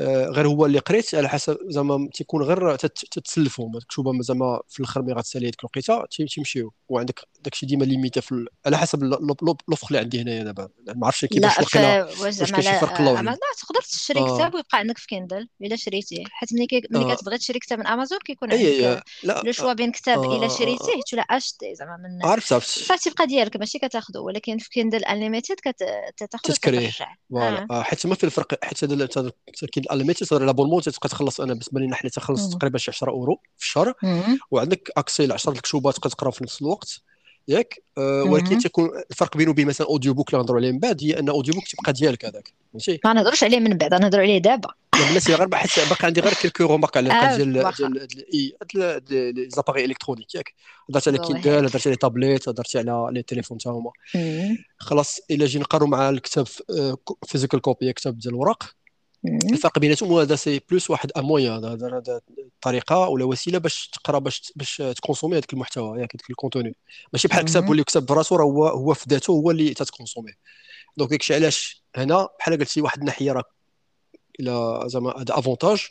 غير 0.07 0.47
هو 0.47 0.65
اللي 0.65 0.79
قريت 0.79 1.15
على 1.15 1.29
حسب 1.29 1.57
زعما 1.67 2.09
تيكون 2.13 2.43
غير 2.43 2.75
تتسلفوا 2.75 3.69
مكتوبه 3.69 4.21
زعما 4.21 4.59
في 4.67 4.79
الآخر 4.79 5.01
mais 5.01 5.13
غتسالي 5.13 5.45
هذيك 5.45 5.59
الوقيته 5.59 6.05
تيمشيو. 6.05 6.73
وعندك 6.89 7.19
داكشي 7.41 7.65
ديما 7.65 7.85
limitatif 7.85 8.45
على 8.65 8.77
حسب 8.77 9.03
l'offre 9.03 9.87
اللي 9.87 9.99
عندي 9.99 10.21
هنايا 10.21 10.43
دابا. 10.43 10.69
ما 10.95 11.07
عرفتش 11.07 11.25
كيفاش 11.25 11.57
واقيلا 11.59 12.03
واش 12.21 12.33
زعما 12.33 13.31
لا 13.31 13.37
تقدر 13.61 13.81
تشري 13.81 14.19
آه. 14.19 14.35
كتاب 14.35 14.55
ويبقى 14.55 14.77
عندك 14.77 14.97
في 14.97 15.07
Kindle 15.07 15.47
إلا 15.61 15.75
شريتيه. 15.75 16.23
حيت 16.29 16.53
ملي 16.53 16.67
ملي 16.91 17.11
آه. 17.11 17.15
كتبغي 17.15 17.37
تشري 17.37 17.59
كتاب 17.59 17.79
من 17.79 17.87
أمازون 17.87 18.19
كيكون 18.25 18.51
عندك 18.51 19.03
le 19.23 19.51
choix 19.51 19.73
بين 19.73 19.91
كتاب 19.91 20.23
إلا 20.23 20.47
شريتيه 20.47 21.01
tu 21.09 21.17
l'as 21.17 21.21
acheté 21.23 21.75
زعما 21.75 21.97
من 21.97 22.29
عرفت 22.29 22.53
عرفت. 22.53 22.67
صافي 22.79 23.09
تبقى 23.09 23.27
ديالك 23.27 23.57
ماشي 23.57 23.79
كتاخذه 23.79 24.19
ولكن 24.19 24.57
في 24.57 24.69
Kindle 24.69 25.05
Unlimited 25.05 25.55
كتاخذ 26.17 26.53
تتكريه 26.53 26.91
voilà. 27.29 27.83
حيت 27.83 28.05
ما 28.05 28.15
في 28.15 28.23
الفرق 28.23 28.65
حيت 28.65 28.83
هذا 28.83 29.31
Kindle 29.71 29.88
Unlimited 29.91 30.23
صار 30.23 30.45
l'abonnement 30.45 30.81
تبقى 30.81 31.09
تخلص 31.09 31.41
أنا 31.41 31.53
بالنسبة 31.53 31.79
لنا 31.79 31.95
حنا 31.95 32.09
تخلص 32.09 32.49
تقريبا 32.49 32.77
شي 32.77 32.91
10 32.91 33.09
أورو 33.11 33.39
في 33.57 33.65
الشهر. 33.65 33.93
وعندك 34.51 34.91
accès 34.97 35.27
ل 35.27 35.31
10 35.31 35.51
الكتوبات 35.51 35.95
تقدر 35.95 36.09
تقرا 36.09 36.31
في 36.31 36.43
نفس 36.43 36.61
الوقت. 36.61 37.01
ياك؟ 37.47 37.83
أه 37.97 38.23
ولكن 38.23 38.59
تكون 38.59 38.89
الفرق 39.11 39.37
بينه 39.37 39.51
وبين 39.51 39.67
مثلا 39.67 39.87
en 39.87 40.13
audiobook 40.13 40.29
اللي 40.29 40.41
نهضروا 40.41 40.59
عليه 40.59 40.71
من 40.71 40.79
بعد 40.79 41.03
هي 41.03 41.19
أن 41.19 41.29
audiobook 41.29 41.67
تبقى 41.67 41.93
ديالك 41.93 42.25
هذاك. 42.25 42.53
ماشي 42.73 42.99
ما 43.05 43.13
نهضروش 43.13 43.43
عليه 43.43 43.59
من 43.59 43.77
بعد 43.77 43.93
نهضروا 43.93 44.23
عليه 44.23 44.37
دابا. 44.37 44.69
بلاتي 45.11 45.33
غير 45.33 45.55
حيت 45.55 45.89
باقي 45.89 46.05
عندي 46.05 46.21
غير 46.21 46.33
quelques 46.33 46.63
remarques 46.63 46.97
على 46.97 47.09
القضية 47.09 47.43
ديال 47.43 48.07
ديال 48.73 49.33
les 49.35 49.49
appareils 49.49 49.85
électroniques 49.85 50.35
ياك؟ 50.35 50.53
هضرت 50.89 51.07
على 51.07 51.17
Kindle 51.17 51.65
هضرت 51.65 51.87
على 51.87 51.95
تابليت 51.95 52.49
هضرت 52.49 52.75
على 52.75 53.09
les 53.11 53.21
téléphones 53.21 53.57
حتى 53.59 53.69
هما. 53.69 53.91
خلاص 54.77 55.19
إلا 55.31 55.45
جينا 55.45 55.63
نقارنوا 55.63 55.87
مع 55.87 56.09
الكتاب 56.09 56.47
physical 57.27 57.61
copy 57.61 57.93
كتاب 57.93 58.19
ديال 58.19 58.33
الورق. 58.33 58.63
الفرق 59.25 59.79
بيناتهم 59.79 60.13
هذا 60.13 60.35
c'est 60.35 60.61
plus 60.69 60.89
واحد 60.89 61.11
un 61.11 61.23
moyen. 61.23 61.65
هذا 61.65 62.21
طريقه 62.61 63.09
ولا 63.09 63.25
وسيلة 63.25 63.57
باش 63.57 63.87
تقرا 63.87 64.19
باش 64.19 64.53
باش 64.55 64.77
ت 64.77 64.83
consommer 64.83 65.37
هذاك 65.37 65.53
المحتوى 65.53 65.99
ياك 66.01 66.15
هذاك 66.15 66.29
ال 66.29 66.34
contenu. 66.34 66.75
ماشي 67.13 67.27
بحال 67.27 67.45
كتاب 67.45 67.69
واللي 67.69 67.83
كتاب 67.83 68.05
براسو 68.05 68.35
راه 68.35 68.43
هو 68.43 68.67
هو 68.67 68.93
في 68.93 69.05
ذاته 69.09 69.31
هو 69.31 69.51
اللي 69.51 69.73
تت 69.73 69.83
consommer. 69.83 70.31
donc 70.97 71.09
داكشي 71.09 71.35
علاش 71.35 71.83
هنا؟ 71.95 72.29
بحال 72.39 72.59
قلتي 72.59 72.81
واحد 72.81 72.99
الناحية 72.99 73.31
راه 73.31 73.43
إلى 74.39 74.83
زعما 74.85 75.21
هذا 75.21 75.39
avantage 75.39 75.87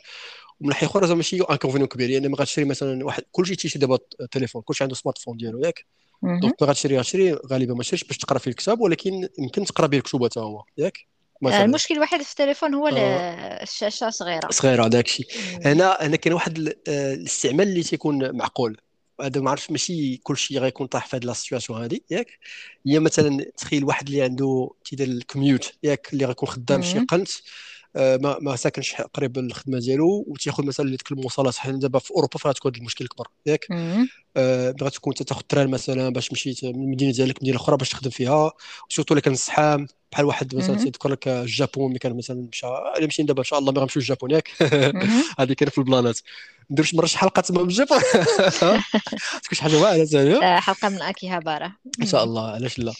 ومن 0.59 0.69
ناحية 0.69 0.87
أخرى 0.87 1.07
زعما 1.07 1.17
ماشي 1.17 1.41
inconvénient 1.41 1.87
كبير. 1.87 2.09
يعني 2.09 2.27
ما 2.27 2.37
غاتشري 2.37 2.65
مثلا 2.65 3.05
واحد 3.05 3.23
كلشي 3.31 3.55
تيشري 3.55 3.79
دابا 3.79 3.97
التليفون 4.21 4.61
كلشي 4.61 4.83
عنده 4.83 4.95
smartphone 4.95 5.37
ديالو 5.37 5.59
ياك؟ 5.59 5.85
donc 6.23 6.61
ما 6.61 6.67
غاتشري 6.67 6.97
غاتشري 6.97 7.33
غالبا 7.33 7.73
ما 7.73 7.83
تشريش 7.83 8.03
باش 8.03 8.17
تقرا 8.17 8.39
فيه 8.39 8.51
الكتاب 8.51 8.81
ولكن 8.81 9.27
يمكن 9.39 9.65
تقرا 9.65 9.87
به 9.87 9.97
الكتب 9.97 10.25
حتى 10.25 10.39
هو 10.39 10.63
ياك؟ 10.77 10.97
مثلا. 11.41 11.65
المشكل 11.65 11.95
الوحيد 11.95 12.21
في 12.21 12.31
التليفون 12.31 12.73
هو 12.73 12.87
آه. 12.87 13.63
الشاشة 13.63 14.09
صغيرة. 14.09 14.49
صغيرة 14.51 14.87
داك 14.87 15.05
الشيء. 15.05 15.25
هنا 15.65 15.97
هنا 16.01 16.15
كاين 16.15 16.33
واحد 16.33 16.73
آه، 16.87 17.13
الاستعمال 17.13 17.67
اللي 17.67 17.83
تيكون 17.83 18.37
معقول. 18.37 18.77
هذا 19.21 19.41
ما 19.41 19.51
عرفتش 19.51 19.71
ماشي 19.71 20.17
كل 20.17 20.37
شيء 20.37 20.59
غيكون 20.59 20.87
طاح 20.87 21.07
في 21.07 21.17
هذه 21.17 21.25
la 21.25 21.33
situation 21.33 21.83
هذه 21.83 21.99
ياك؟ 22.09 22.27
هي 22.87 22.99
مثلا 22.99 23.45
تخيل 23.57 23.83
واحد 23.83 24.07
اللي 24.07 24.21
عنده 24.21 24.69
تيدير 24.85 25.07
ال 25.07 25.15
commute 25.15 25.73
ياك؟ 25.83 26.13
اللي 26.13 26.25
غيكون 26.25 26.49
خدام 26.49 26.81
شي 26.81 26.99
قنت. 26.99 27.29
ما 27.95 28.37
ما 28.41 28.55
ساكنش 28.55 28.93
قريب 28.95 29.37
الخدمة 29.37 29.79
ديالو 29.79 30.25
وتياخذ 30.27 30.65
مثلا 30.65 30.89
ديك 30.89 31.11
المواصلات 31.11 31.55
حنا 31.55 31.79
دابا 31.79 31.99
في 31.99 32.11
أوروبا 32.11 32.37
فغتكون 32.37 32.71
تكون 32.71 32.81
المشكل 32.81 33.07
كبر 33.07 33.27
ياك؟ 33.45 33.67
آه 34.37 34.71
تكون 34.71 35.13
تاخذ 35.13 35.41
train 35.41 35.67
مثلا 35.67 36.09
باش 36.09 36.31
مشيت 36.31 36.65
من 36.65 36.83
المدينة 36.83 37.11
ديالك 37.11 37.37
لمدينه 37.39 37.57
أخرى 37.57 37.77
باش 37.77 37.89
تخدم 37.89 38.09
فيها 38.09 38.51
و 38.89 38.92
surtout 38.92 39.13
إلا 39.13 39.21
كان 39.21 39.33
الزحام 39.33 39.87
بحال 40.11 40.25
واحد 40.25 40.55
مثلا 40.55 40.75
تذكر 40.75 41.09
لك 41.09 41.27
الجابون 41.27 41.89
ملي 41.89 41.99
كان 41.99 42.17
مثلا 42.17 42.47
مشى 42.51 42.67
إلا 42.97 43.07
مشينا 43.07 43.27
دابا 43.27 43.39
إن 43.39 43.45
شاء 43.45 43.59
الله 43.59 43.71
ما 43.71 43.79
غنمشيو 43.79 44.01
الجابون 44.01 44.31
ياك؟ 44.31 44.49
هذه 45.39 45.53
كاينة 45.53 45.71
في 45.71 45.77
البلانات. 45.77 46.19
ندير 46.71 46.85
شي 46.85 46.97
مرة 46.97 47.05
شي 47.05 47.17
حلقة 47.17 47.41
تما 47.41 47.63
بالجابون 47.63 47.99
تكون 49.43 49.53
شي 49.57 49.61
حاجة 49.61 49.77
واعرة 49.77 50.05
ثاني 50.05 50.35
آه، 50.35 50.59
حلقة 50.59 50.89
من 50.89 51.01
اكيهاباره 51.01 51.75
إن 52.01 52.05
شاء 52.05 52.23
الله 52.23 52.51
علاش 52.51 52.79
لا. 52.79 52.93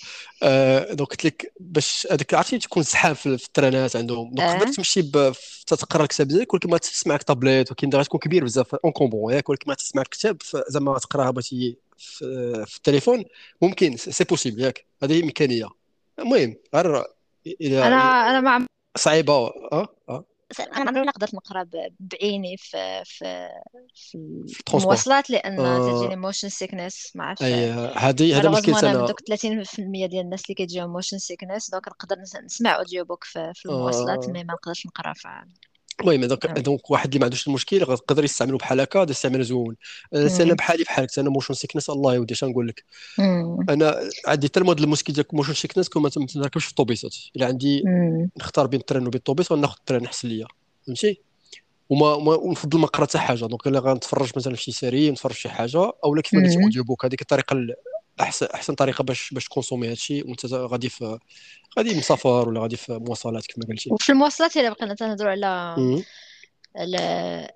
آه 0.43 0.93
donc 0.93 1.09
قلت 1.09 1.25
لك 1.25 1.53
باش 1.59 2.07
هذاك 2.11 2.33
عرفتي 2.33 2.57
تكون 2.57 2.83
زحام 2.83 3.13
في 3.13 3.25
الترانات 3.25 3.95
عندهم. 3.95 4.33
donc 4.33 4.59
تقدر 4.59 4.73
تمشي 4.73 5.01
تتقرا 5.67 6.03
الكتاب 6.03 6.27
ديالك 6.27 6.53
ولكن 6.53 6.69
ما 6.69 6.77
تسمع 6.77 7.17
طابليت 7.17 7.71
ولكن 7.71 7.89
تكون 7.89 8.19
كبير 8.19 8.43
بزاف 8.43 8.75
encombrant 8.75 9.33
ياك 9.33 9.49
ولكن 9.49 9.63
ما 9.67 9.73
تسمع 9.73 10.01
الكتاب 10.01 10.37
زعما 10.69 10.99
تقراها 10.99 11.31
بغيتي 11.31 11.77
في 11.97 12.75
التليفون 12.77 13.23
ممكن 13.61 13.97
c'est 13.97 14.23
possible 14.23 14.61
ياك. 14.61 14.85
هذه 15.03 15.23
إمكانية. 15.23 15.67
المهم 16.19 16.55
غير 16.75 17.05
أنا 17.61 18.29
أنا 18.29 18.41
مع 18.41 18.65
صعيبة 18.97 19.33
آه. 19.33 19.87
أنا 20.59 20.89
عمري 20.89 21.05
ما 21.05 21.11
قدرت 21.11 21.33
نقرأ 21.33 21.65
بعيني 21.99 22.57
في 22.57 23.01
في 23.05 23.49
في 23.95 24.17
المواصلات 24.73 25.29
لأن 25.29 25.59
آه. 25.59 25.99
تجيني 25.99 26.15
motion 26.15 26.49
sickness 26.49 27.11
ما 27.15 27.23
عرفتش 27.23 27.45
هذه 27.45 28.39
هذا 28.39 28.49
مشكل 28.49 28.75
أنا 28.75 29.05
دوك 29.05 29.21
30% 29.21 29.75
ديال 29.77 30.19
الناس 30.19 30.41
اللي 30.45 30.55
كيجيهم 30.55 30.89
motion 30.89 31.17
sickness 31.17 31.71
donc 31.71 31.87
نقدر 31.87 32.15
نسمع 32.45 32.75
audiobook 32.75 33.23
في, 33.23 33.51
في 33.55 33.65
المواصلات 33.65 34.25
آه. 34.25 34.31
mais 34.31 34.43
ما 34.43 34.53
نقدرش 34.53 34.85
نقرأ 34.85 35.13
في 35.13 35.27
المهم 36.01 36.25
donc 36.25 36.45
donc 36.45 36.91
واحد 36.91 37.07
اللي 37.07 37.19
ما 37.19 37.25
عندوش 37.25 37.47
المشكل 37.47 37.77
يقدر 37.77 38.23
يستعملو 38.23 38.57
بحال 38.57 38.81
هكا 38.81 39.01
هذا 39.01 39.11
استعمال 39.11 39.45
زوين. 39.45 39.75
أنا 40.13 40.53
بحالي 40.53 40.83
بحالك 40.83 41.19
أنا 41.19 41.29
motion 41.29 41.53
sickness 41.53 41.89
الله 41.89 42.15
يودي 42.15 42.33
اش 42.33 42.43
نقول 42.43 42.67
لك؟ 42.67 42.83
أنا 43.69 44.09
عندي 44.27 44.47
حتى 44.47 44.59
الموديل 44.59 44.83
المشكل 44.83 45.13
ديال 45.13 45.25
motion 45.33 45.53
sickness 45.53 45.89
كون 45.89 46.01
ما 46.01 46.09
تنركبش 46.09 46.63
في 46.63 46.69
الطوبيسات 46.69 47.15
إلا 47.35 47.45
عندي 47.45 47.83
نختار 48.37 48.67
بين 48.67 48.79
ال 48.79 48.84
train 48.84 49.07
وبين 49.07 49.17
الطوبيس 49.17 49.51
وناخذ 49.51 49.75
ال 49.79 49.84
train 49.84 50.05
احسن 50.05 50.27
ليا 50.27 50.47
فهمتي؟ 50.87 51.21
وما 51.89 52.13
ونفضل 52.13 52.79
ما 52.79 52.83
نقرا 52.85 53.05
حتى 53.05 53.17
حاجة 53.17 53.45
donc 53.45 53.67
إلا 53.67 53.79
غنتفرج 53.79 54.31
مثلا 54.35 54.55
في 54.55 54.63
شي 54.63 54.71
série 54.71 55.11
نتفرج 55.11 55.33
في 55.33 55.41
شي 55.41 55.49
حاجة 55.49 55.91
اولا 56.03 56.21
كيف 56.21 56.33
ما 56.33 56.43
قلتي 56.43 56.63
audiobook 56.63 57.05
هذيك 57.05 57.21
الطريقة 57.21 57.55
احسن 58.21 58.45
أحسن 58.45 58.75
طريقة 58.75 59.03
باش 59.03 59.33
باش 59.33 59.45
ت 59.45 59.49
consommer 59.49 59.87
هذا 59.87 59.93
الشيء 59.93 60.27
وانت 60.27 60.45
غادي 60.45 60.89
في 60.89 61.19
غادي 61.79 61.97
مسافر 61.97 62.49
ولا 62.49 62.61
غادي 62.61 62.77
في 62.77 62.93
مواصلات 62.93 63.45
كما 63.47 63.65
قلتي. 63.65 63.89
وفي 63.89 64.11
المواصلات 64.11 64.57
إلا 64.57 64.69
بقينا 64.69 64.93
تنهضروا 64.93 65.31
على 65.31 65.45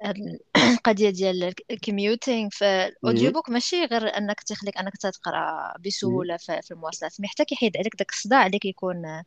هاد 0.04 0.16
القضية 0.58 1.10
ديال 1.20 1.54
ال 1.72 1.80
commuting 1.80 2.50
فال 2.52 3.32
audiobook 3.32 3.50
ماشي 3.50 3.86
غير 3.86 4.18
أنك 4.18 4.44
تخليك 4.44 4.78
أنك 4.78 4.98
تقرأ 4.98 5.74
بسهولة 5.86 6.38
في 6.38 6.72
المواصلات 6.72 7.22
mais 7.22 7.28
حتى 7.28 7.46
كيحيد 7.46 7.78
عليك 7.78 7.96
داك 7.96 8.12
الصداع 8.12 8.46
اللي 8.46 8.60
كيكون 8.60 9.24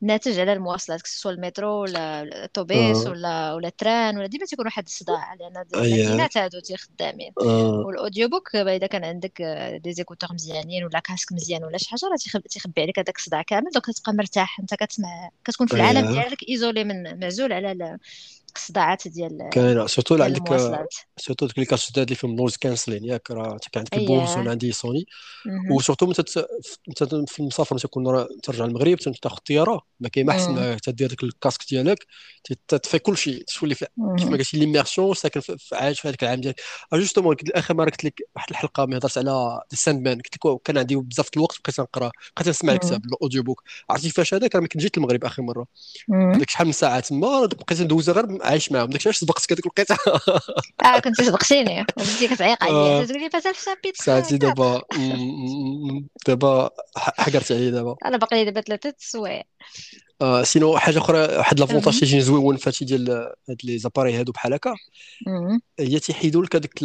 ناتج 0.00 0.40
على 0.40 0.52
المواصلات 0.52 1.06
سواء 1.06 1.34
المترو 1.34 1.82
ولا 1.82 2.22
الأتوبيس 2.22 3.06
آه. 3.06 3.10
ولا 3.10 3.54
ولا 3.54 3.68
ال 3.68 3.76
train 3.76 4.18
ولا 4.18 4.26
ديما 4.26 4.44
تيكون 4.44 4.64
واحد 4.66 4.84
الصداع 4.86 5.34
لأن 5.34 5.64
الماكينات 5.74 6.36
هادو 6.36 6.60
تيخدامين 6.60 7.32
آه. 7.40 7.82
وال 7.86 8.28
audiobook 8.28 8.56
اذا 8.56 8.86
كان 8.86 9.04
عندك 9.04 9.42
des 9.84 9.92
écouteurs 9.92 10.32
مزيانين 10.32 10.84
ولا 10.84 10.98
casque 10.98 11.32
مزيان 11.32 11.64
ولا 11.64 11.78
شي 11.78 11.88
حاجة 11.88 12.00
راه 12.10 12.40
تيخبي 12.48 12.82
عليك 12.82 12.98
هذاك 12.98 13.16
الصداع 13.16 13.42
كامل 13.42 13.70
donc 13.74 13.86
تبقى 13.86 14.12
مرتاح 14.12 14.60
أنت 14.60 14.74
كتسمع 14.74 15.30
كتكون 15.44 15.66
في 15.66 15.74
العالم 15.74 16.12
ديالك 16.12 16.48
isolé 16.48 16.84
من 16.84 17.20
معزول 17.20 17.52
على 17.52 17.98
الصداعات 18.58 19.08
ديال 19.08 19.48
كاينة 19.52 19.86
surtout 19.86 20.22
عندك 20.22 20.56
surtout 21.16 21.46
ديك 21.46 21.58
الكاسكات 21.58 22.04
اللي 22.04 22.14
فيهم 22.14 22.36
noise 22.36 22.56
cancelling 22.56 23.04
ياك 23.04 23.30
راه 23.30 23.58
كان 23.72 23.80
عندك 23.80 23.94
ال 23.94 24.01
Bose 24.01 24.30
وأنا 24.30 24.50
عندي 24.50 24.72
سوني. 24.72 25.06
و 25.70 25.75
surtout 25.75 26.12
انت 26.88 27.30
في 27.30 27.40
المسافر 27.40 27.78
تكون 27.78 28.26
ترجع 28.42 28.64
للمغرب 28.64 28.98
تاخذ 28.98 29.36
الطياره 29.36 29.82
ما 30.00 30.08
كاين 30.08 30.26
ما 30.26 30.32
أحسن 30.32 30.76
تدير 30.76 31.08
ديك 31.08 31.22
ال 31.22 31.27
casque 31.27 31.60
ديالك. 31.70 32.06
تفي 32.68 32.98
كل 32.98 33.16
شيء. 33.16 33.44
تولي 33.44 33.74
كيف 33.74 33.88
ما 33.98 34.36
قلتي 34.36 34.56
l'immersion 34.58 35.14
ساكن 35.14 35.40
عايش 35.72 36.00
في 36.00 36.08
هذاك 36.08 36.22
العالم 36.22 36.40
ديالك. 36.40 36.60
justement 36.92 37.36
اخر 37.54 37.74
مرة 37.74 37.90
قلت 37.90 38.04
لك 38.04 38.20
واحد 38.36 38.50
الحلقة 38.50 38.86
ملي 38.86 38.96
هضرت 38.96 39.18
على 39.18 39.60
ال 39.72 40.08
Sandman 40.08 40.16
قلت 40.16 40.46
لك 40.46 40.62
كان 40.64 40.78
عندي 40.78 40.96
بزاف 40.96 41.28
الوقت 41.36 41.56
بقيت 41.64 41.80
نقرأ 41.80 42.10
بقيت 42.36 42.48
نسمع 42.48 42.72
الكتاب 42.72 43.04
ال 43.04 43.42
audiobook. 43.42 43.62
عرفتي 43.90 44.10
فاش 44.10 44.34
هذاك؟ 44.34 44.54
راه 44.54 44.60
كنت 44.60 44.76
جيت 44.76 44.96
المغرب 44.96 45.24
آخر 45.24 45.42
مرة. 45.42 45.66
هذاك 46.12 46.50
شحال 46.50 46.66
من 46.66 46.72
ساعة 46.72 47.00
تما؟ 47.00 47.46
بقيت 47.46 47.80
ندوز 47.80 48.10
غير 48.10 48.26
عايش 48.48 48.72
معاهم. 48.72 48.90
داك 48.90 49.06
علاش 49.06 49.18
سبقت 49.18 49.46
كذاك 49.46 49.60
الوقيته 49.60 49.96
آه 50.84 50.98
كنت 50.98 51.22
سبقتيني. 51.22 51.80
وبديتي 51.96 52.28
كتعيق 52.28 52.62
عليا. 52.64 52.74
آه. 52.74 53.04
تقول 53.04 53.20
لي 53.20 53.30
مازال 53.34 53.54
في 53.54 53.62
chapitre 53.62 54.04
ساعتي 54.04 54.38
دابا 54.38 54.82
دابا 56.26 56.70
حقرت 56.96 57.52
عليا 57.52 57.70
دابا. 57.70 57.96
أنا 58.04 58.16
باقي 58.16 58.36
لي 58.36 58.44
دابا 58.44 58.60
ثلاثة 58.60 58.94
السوايع 59.00 59.42
آه 60.22 60.42
sinon 60.42 60.78
حاجة 60.78 60.98
أخرى 60.98 61.18
واحد 61.18 61.60
l'avantage 61.60 61.98
تيجي 62.00 62.20
زوين 62.20 62.56
فهادشي 62.56 62.84
ديال 62.84 63.10
هاد 63.48 63.58
les 63.64 63.78
appareils 63.78 64.14
هادو 64.14 64.32
بحال 64.32 64.54
هكا. 64.54 64.74
هي 65.80 65.98
تيحيدوا 65.98 66.44
لك 66.44 66.56
هذاك 66.56 66.84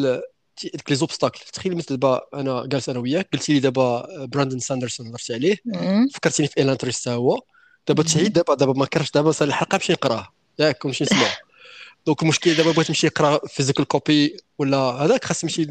ديك 0.64 0.89
les 0.89 0.95
obstacles. 0.95 1.39
تخيل 1.53 1.78
مثل 1.78 1.97
دابا 1.97 2.22
أنا 2.34 2.66
جالس 2.66 2.89
أنا 2.89 2.99
وياك 2.99 3.30
قلتي 3.34 3.53
لي 3.53 3.59
دابا 3.59 4.07
Brandon 4.26 4.59
Sanderson 4.59 5.07
هضرتي 5.07 5.34
عليه. 5.34 5.57
فكرتيني 6.14 6.49
في 6.49 6.61
Elantris 6.61 7.07
هو. 7.07 7.41
دابا 7.88 8.03
تحيد 8.03 8.34
دابا 8.34 8.53
دابا 8.55 8.74
ما 8.74 8.86
كرهتش 8.86 9.11
دابا 9.11 9.32
صار 9.32 9.47
الحلقة 9.47 9.76
نمشي 9.76 9.93
نقراه 9.93 10.28
ياك 10.59 10.86
ونمشي 10.86 11.03
نسمع 11.03 11.28
donc 12.05 12.24
المشكل 12.24 12.54
دابا 12.54 12.72
بغيت 12.72 12.89
نمشي 12.89 13.08
نقرا 13.08 13.47
physical 13.47 13.86
copy 13.86 14.38
ولا 14.58 14.78
هذاك 14.78 15.26
خاص 15.26 15.43
نمشي 15.43 15.68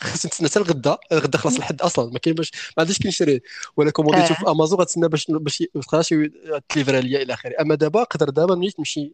خاص 0.00 0.26
نتسنى 0.26 0.48
حتى 0.48 0.58
الغدا. 0.58 0.98
الغدا 1.12 1.38
خلاص 1.38 1.56
الحد 1.56 1.82
أصلا 1.82 2.12
ما 2.12 2.18
كاين 2.18 2.34
باش 2.34 2.50
ما 2.52 2.80
عنديش 2.80 2.98
كنشري 2.98 3.40
ولا 3.76 3.90
كومونديتو 3.90 4.34
في 4.34 4.50
أمازون 4.50 4.80
غتسنى 4.80 5.08
باش 5.08 5.26
باش 5.30 5.62
شي 6.00 6.30
تليفرا 6.68 7.00
ليا 7.00 7.22
إلى 7.22 7.34
آخره. 7.34 7.54
أما 7.60 7.74
دابا 7.74 8.00
نقدر 8.00 8.30
دابا 8.30 8.54
ملي 8.54 8.72
نمشي 8.78 9.12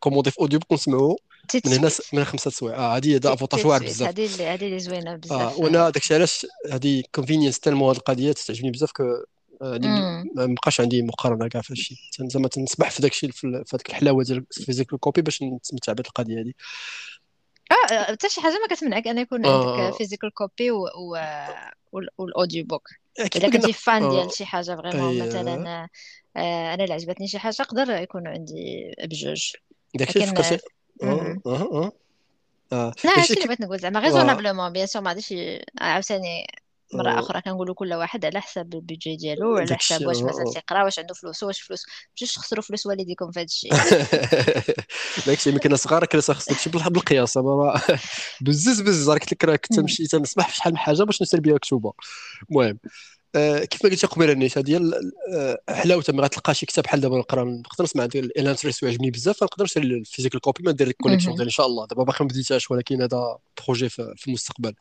commander 0.00 0.30
في 0.30 0.38
audio 0.40 0.58
book 0.58 0.72
نسمعو 0.72 1.18
من 1.64 1.72
هنا 1.72 1.90
من 2.12 2.24
خمسة 2.24 2.50
سوايع. 2.50 2.76
آه 2.78 2.96
هذه 2.96 3.16
هذا 3.16 3.32
avantage 3.32 3.66
واعر 3.66 3.82
بزاف. 3.82 4.08
هذه 4.08 4.54
هذه 4.54 4.66
اللي 4.66 4.78
زوينة 4.78 5.16
بزاف. 5.16 5.40
آه 5.40 5.60
وأنا 5.60 5.90
داكشي 5.90 6.14
علاش 6.14 6.46
هذه 6.70 7.02
convenience 7.14 7.60
tellement 7.60 7.90
هذه 7.90 7.96
القضية 7.96 8.32
تعجبني 8.32 8.70
بزاف 8.70 8.92
ما 9.60 10.24
بقاش 10.36 10.80
عندي 10.80 11.02
مقارنة 11.02 11.48
كاع 11.48 11.60
في 11.60 11.70
الشيء 11.70 11.98
زعما 12.20 12.48
تنسبح 12.48 12.90
في 12.90 13.02
داك 13.02 13.10
الشيء 13.10 13.30
في 13.30 13.46
هذيك 13.46 13.88
الحلاوة 13.88 14.24
ديال 14.24 14.44
ال 14.58 14.63
physical 14.63 15.00
copy 15.00 15.22
باش 15.22 15.42
نتمتع 15.42 15.92
بهذه 15.92 16.06
القضية 16.06 16.40
هذه 16.40 16.52
آه 17.70 18.02
حتى 18.02 18.28
شي 18.28 18.40
حاجة 18.40 18.52
ما 18.52 18.76
كتمنعك 18.76 19.08
أن 19.08 19.18
يكون 19.18 19.46
آه. 19.46 19.82
عندك 19.82 19.96
physical 19.96 20.34
copy 20.34 20.70
و... 20.70 20.84
و... 20.84 21.18
وال 22.18 22.31
audio 22.31 22.64
book 22.64 22.88
الا 23.36 23.50
كنتي 23.50 23.72
fan 23.72 24.02
آه. 24.02 24.10
ديال 24.10 24.32
شي 24.32 24.44
حاجة 24.44 24.76
vraiment 24.76 25.18
مثلا 25.18 25.88
آه 26.36 26.74
أنا 26.74 26.84
اللي 26.84 26.94
عجبتني 26.94 27.28
شي 27.28 27.38
حاجة 27.38 27.56
يقدر 27.60 27.90
يكون 27.90 28.26
عندي 28.26 28.94
بجوج. 29.04 29.52
داكشي 29.94 30.18
لكن 30.18 30.58
آه 31.02 31.38
آه 31.46 31.92
آه. 32.72 32.92
لا 33.04 33.18
هادشي 33.18 33.34
اللي 33.34 33.46
بغيت 33.46 33.60
نقول 33.60 33.78
زعما 33.78 34.00
raisonnablement 34.00 34.72
bien 34.72 34.86
sûr 34.86 35.02
ما 35.02 35.10
غاديش 35.10 35.34
عاوتاني 35.80 36.46
مرة 36.94 37.10
آه. 37.10 37.18
أخرى 37.18 37.40
كنقولوا 37.40 37.74
كل 37.74 37.94
واحد 37.94 38.24
على 38.24 38.40
حسب 38.40 38.74
البيجي 38.74 39.16
ديالو 39.16 39.54
وعلى 39.54 39.76
حسب 39.76 40.06
واش 40.06 40.22
مثلا 40.22 40.44
تيقرا 40.52 40.84
واش 40.84 40.98
عنده 40.98 41.14
فلوس 41.14 41.42
واش 41.42 41.60
فلوس 41.60 41.86
باش 42.20 42.34
تخسروا 42.34 42.62
فلوس 42.62 42.86
والديكم 42.86 43.30
في 43.30 43.40
هذا 43.40 43.46
الشيء 43.46 43.72
داكشي 45.26 45.50
ملي 45.50 45.60
كنا 45.60 45.76
صغار 45.76 46.06
كنا 46.06 46.20
خصك 46.20 46.44
تمشي 46.44 46.70
بالقياس 46.70 47.38
بزز 48.40 48.80
بزز 48.80 49.10
قلت 49.10 49.32
لك 49.32 49.44
راه 49.44 49.56
كنت 49.56 49.78
نمشي 49.78 50.06
تنسمح 50.06 50.48
في 50.48 50.56
شحال 50.56 50.72
من 50.72 50.78
حاجة 50.78 51.02
باش 51.02 51.22
نشري 51.22 51.40
بها 51.40 51.58
كتوبة. 51.58 51.92
المهم 52.50 52.78
آه 53.34 53.64
كيف 53.64 53.84
ما 53.84 53.90
قلت 53.90 54.06
قبيله 54.06 54.32
النيت 54.32 54.58
هذه 54.58 54.90
آه 55.34 55.58
حلاوتها 55.70 56.12
ما 56.12 56.22
غتلقى 56.22 56.54
شي 56.54 56.66
كتاب 56.66 56.84
بحال 56.84 57.00
دابا 57.00 57.18
نقرا 57.18 57.44
نقدر 57.44 57.84
نسمع 57.84 58.06
ديال 58.06 58.38
الانتريس 58.38 58.82
ويعجبني 58.82 59.10
بزاف 59.10 59.42
نقدر 59.42 59.64
نشري 59.64 59.84
ال 59.84 59.90
physical 59.90 60.40
copy 60.40 60.62
ما 60.62 60.72
ندير 60.72 60.86
ال 60.86 60.90
collection 60.90 61.34
ديالي 61.34 61.48
إن 61.48 61.50
شاء 61.50 61.66
الله. 61.66 61.86
دابا 61.86 62.04
باقي 62.04 62.24
ما 62.24 62.28
بديتهاش 62.28 62.70
ولكن 62.70 63.02
هذا 63.02 63.38
projet 63.64 63.88
في 63.88 64.24
المستقبل. 64.28 64.74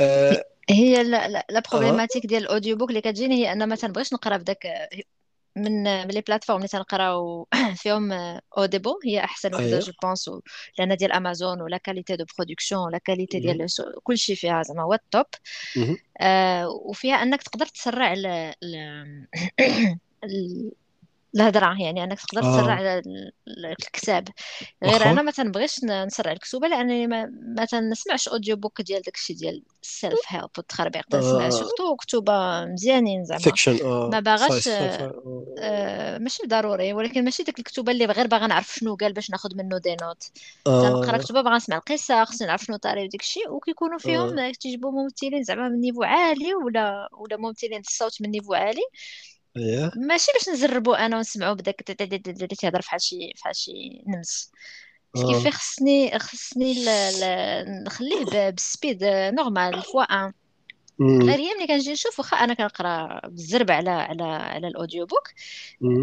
آه 0.00 0.44
هي 0.70 1.02
la 1.04 1.62
problématique 1.72 2.26
ديال 2.26 2.42
ال 2.42 2.48
audio 2.48 2.76
book 2.76 2.88
اللي 2.90 3.00
كتجيني 3.00 3.34
هي 3.34 3.52
أن 3.52 3.68
ما 3.68 3.76
تنبغيش 3.76 4.12
نقرأ 4.12 4.36
بداك 4.36 4.66
من 5.56 5.82
من 5.84 6.08
لي 6.08 6.20
plateforme 6.20 6.56
اللي 6.58 6.68
تنقراو 6.68 7.48
فيهم 7.82 8.12
Audible 8.58 8.90
هي 9.06 9.24
أحسن 9.24 9.54
وحدة 9.54 9.78
je 9.78 9.92
pense 10.02 10.30
لأن 10.78 10.96
ديال 10.96 11.12
امازون 11.12 11.60
و 11.62 11.67
la 11.67 11.76
qualité 11.76 12.16
de 12.16 12.24
production 12.38 12.80
و 12.86 12.90
la 12.90 12.98
qualité 12.98 13.40
ديال 13.40 13.66
كلشي 14.04 14.36
فيها 14.36 14.62
زعما 14.62 14.82
هو 14.82 14.94
ال 14.94 15.02
top 15.02 15.26
آه 16.20 16.68
وفيها 16.70 17.14
أنك 17.16 17.42
تقدر 17.42 17.66
تسرع 17.66 18.14
الهضره 21.34 21.82
يعني 21.82 22.04
أنك 22.04 22.20
تقدر 22.20 22.40
تسرع 22.42 22.80
آه. 22.80 23.02
الكتاب 23.48 24.28
غير 24.84 25.02
أنا 25.02 25.22
ما 25.22 25.30
تنبغيش 25.30 25.84
نسرع 25.84 26.32
الكتوبه 26.32 26.68
لأنني 26.68 27.06
ما, 27.06 27.32
ما 27.56 27.64
تنسمعش 27.64 28.28
audio 28.28 28.56
book 28.56 28.82
ديال 28.82 29.02
داكشي 29.02 29.34
ديال 29.34 29.62
ال 29.82 29.90
self 29.90 30.20
help 30.26 30.50
والتخربيق 30.58 31.06
تنسمع 31.10 31.46
آه. 31.46 31.50
surtout 31.50 31.96
كتوبة 31.96 32.64
مزيانين 32.64 33.24
زعما 33.24 33.40
fiction 33.40 33.78
آه. 33.84 34.08
ما 34.12 34.20
باغاش. 34.20 34.68
ماشي 36.20 36.42
ضروري 36.46 36.92
ولكن 36.92 37.24
ماشي 37.24 37.42
ديك 37.42 37.58
الكتوبة 37.58 37.92
اللي 37.92 38.04
غير 38.04 38.26
باغا 38.26 38.46
نعرف 38.46 38.74
شنو 38.74 38.94
قال 38.94 39.12
باش 39.12 39.30
ناخذ 39.30 39.56
منه 39.56 39.78
des 39.78 39.96
notes. 40.02 40.22
تنقرا 40.64 41.18
كتوبة 41.18 41.40
باغا 41.40 41.56
نسمع 41.56 41.76
القصة 41.76 42.24
خصني 42.24 42.46
نعرف 42.46 42.64
شنو 42.64 42.76
طاري 42.76 43.04
وديك 43.04 43.20
الشيء 43.20 43.50
وكيكونوا 43.50 43.98
فيهم. 43.98 44.52
تيجيبوا 44.52 44.90
ممثلين 44.90 45.42
زعما 45.42 45.68
من 45.68 45.80
niveau 45.80 46.02
عالي 46.02 46.54
ولا 46.54 47.08
ولا 47.12 47.36
ممثلين 47.36 47.80
الصوت 47.80 48.22
من 48.22 48.30
niveau 48.30 48.54
عالي 48.54 48.82
yeah. 49.58 49.90
ماشي 49.96 50.32
باش 50.32 50.48
نجربوا 50.48 51.06
أنا 51.06 51.16
ونسمعوا 51.16 51.54
بداك 51.54 51.82
تهضر 52.60 52.82
فحال 52.82 53.02
شي 53.02 53.32
فحال 53.36 53.56
شي 53.56 54.02
نمس. 54.06 54.52
كيف 55.16 55.48
خصني 55.48 56.18
خصني 56.18 56.74
نخليه 57.86 58.24
بال 58.24 58.47
speed 58.47 59.04
normal 59.04 59.82
fois 59.82 60.02
un. 60.02 60.32
غير 61.00 61.38
هي 61.38 61.54
ملي 61.54 61.66
كنجي 61.66 61.92
نشوف 61.92 62.18
واخا 62.18 62.36
أنا 62.36 62.54
كنقرأ 62.54 63.20
بالزرب 63.28 63.70
على 63.70 63.90
على 63.90 64.22
على 64.22 64.68
ال 64.68 64.74
audio 64.74 65.06
book. 65.06 65.28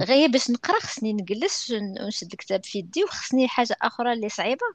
غير 0.03 0.29
باش 0.29 0.51
نقرأ 0.51 0.79
خصني 0.79 1.13
نجلس 1.13 1.71
ونشد 1.71 2.31
الكتاب 2.31 2.65
في 2.65 2.79
يدي 2.79 3.03
وخصني 3.03 3.47
حاجة 3.47 3.77
أخرى 3.81 4.13
اللي 4.13 4.29
صعيبة. 4.29 4.65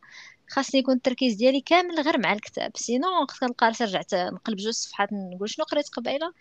خاصني 0.49 0.81
يكون 0.81 0.95
التركيز 0.97 1.35
ديالي 1.35 1.61
كامل 1.61 2.01
غير 2.01 2.19
مع 2.19 2.33
الكتاب. 2.33 2.73
sinon 2.77 3.27
كنلقى 3.41 3.67
راسي 3.67 3.85
رجعت 3.85 4.15
نقلب 4.15 4.57
جوج 4.57 4.73
صفحات 4.73 5.09
نقول 5.13 5.51
شنو 5.51 5.65
قريت 5.65 5.89
قبيلة؟ 5.89 6.33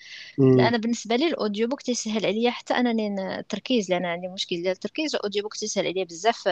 أنا 0.60 0.78
بالنسبة 0.78 1.16
لي 1.16 1.28
ال 1.28 1.34
audio 1.34 1.68
book 1.68 1.82
تيسهل 1.82 2.26
عليا 2.26 2.52
حتى 2.52 2.74
انني 2.74 3.40
التركيز 3.40 3.90
لأن 3.92 4.06
عندي 4.06 4.28
مشكل 4.28 4.56
ديال 4.56 4.68
التركيز 4.72 5.16
ال 5.16 5.20
audio 5.20 5.44
book 5.44 5.56
تيسهل 5.58 5.88
عليا 5.88 6.04
بزاف 6.06 6.50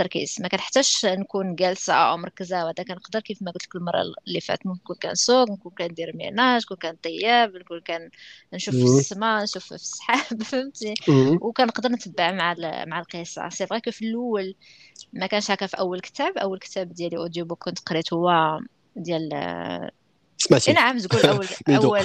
التركيز. 0.00 0.36
ما 0.40 0.48
كنحتاجش 0.48 1.06
نكون 1.06 1.54
جالسة 1.54 1.94
أو 1.94 2.16
مركزة 2.16 2.64
وهذا 2.64 2.84
كنقدر 2.84 3.20
كيف 3.20 3.42
ما 3.42 3.50
قلت 3.50 3.66
لك 3.66 3.76
المرة 3.76 4.02
اللي 4.28 4.40
فاتت 4.40 4.66
نكون 4.66 4.96
كنسوق 5.02 5.50
نكون 5.50 5.72
كندير 5.78 6.16
ménage 6.16 6.62
نكون 6.62 6.76
كنطيب 6.76 7.56
نكون 7.56 7.80
كان 7.80 8.10
نشوف 8.52 8.74
في 8.74 8.82
السماء 8.82 9.42
نشوف 9.42 9.64
في 9.64 9.74
السحاب 9.74 10.42
فهمتي؟ 10.50 10.94
وكنقدر 11.40 11.88
نتبع 11.88 12.32
مع 12.32 12.54
مع 12.86 13.00
القصة. 13.00 13.48
c'est 13.48 13.66
vrai 13.66 13.80
في 13.92 14.04
الأول 14.04 14.54
ما 15.12 15.26
كانش 15.26 15.50
هكا 15.50 15.66
في 15.66 15.78
أول 15.78 16.00
كتاب. 16.00 16.38
أول 16.38 16.58
كتاب 16.58 16.92
ديالي 16.92 17.16
audio 17.16 17.44
book 17.44 17.64
كنت 17.64 17.78
قريت 17.78 18.12
هو 18.12 18.58
ديال 18.96 19.28
سمعتي؟ 20.38 20.72
نعم 20.72 20.98
تقول 20.98 21.26
أول 21.26 21.46
أول 21.76 22.04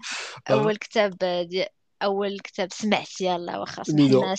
أول 0.50 0.76
كتاب 0.76 1.18
ديال 1.48 1.68
أول 2.04 2.40
كتاب 2.40 2.72
سمعت 2.72 3.20
يلا 3.20 3.58
واخا 3.58 3.82
سمحنا 3.82 4.36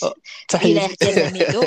تحية. 0.48 0.88
ديالنا 1.00 1.30
ميدو. 1.30 1.62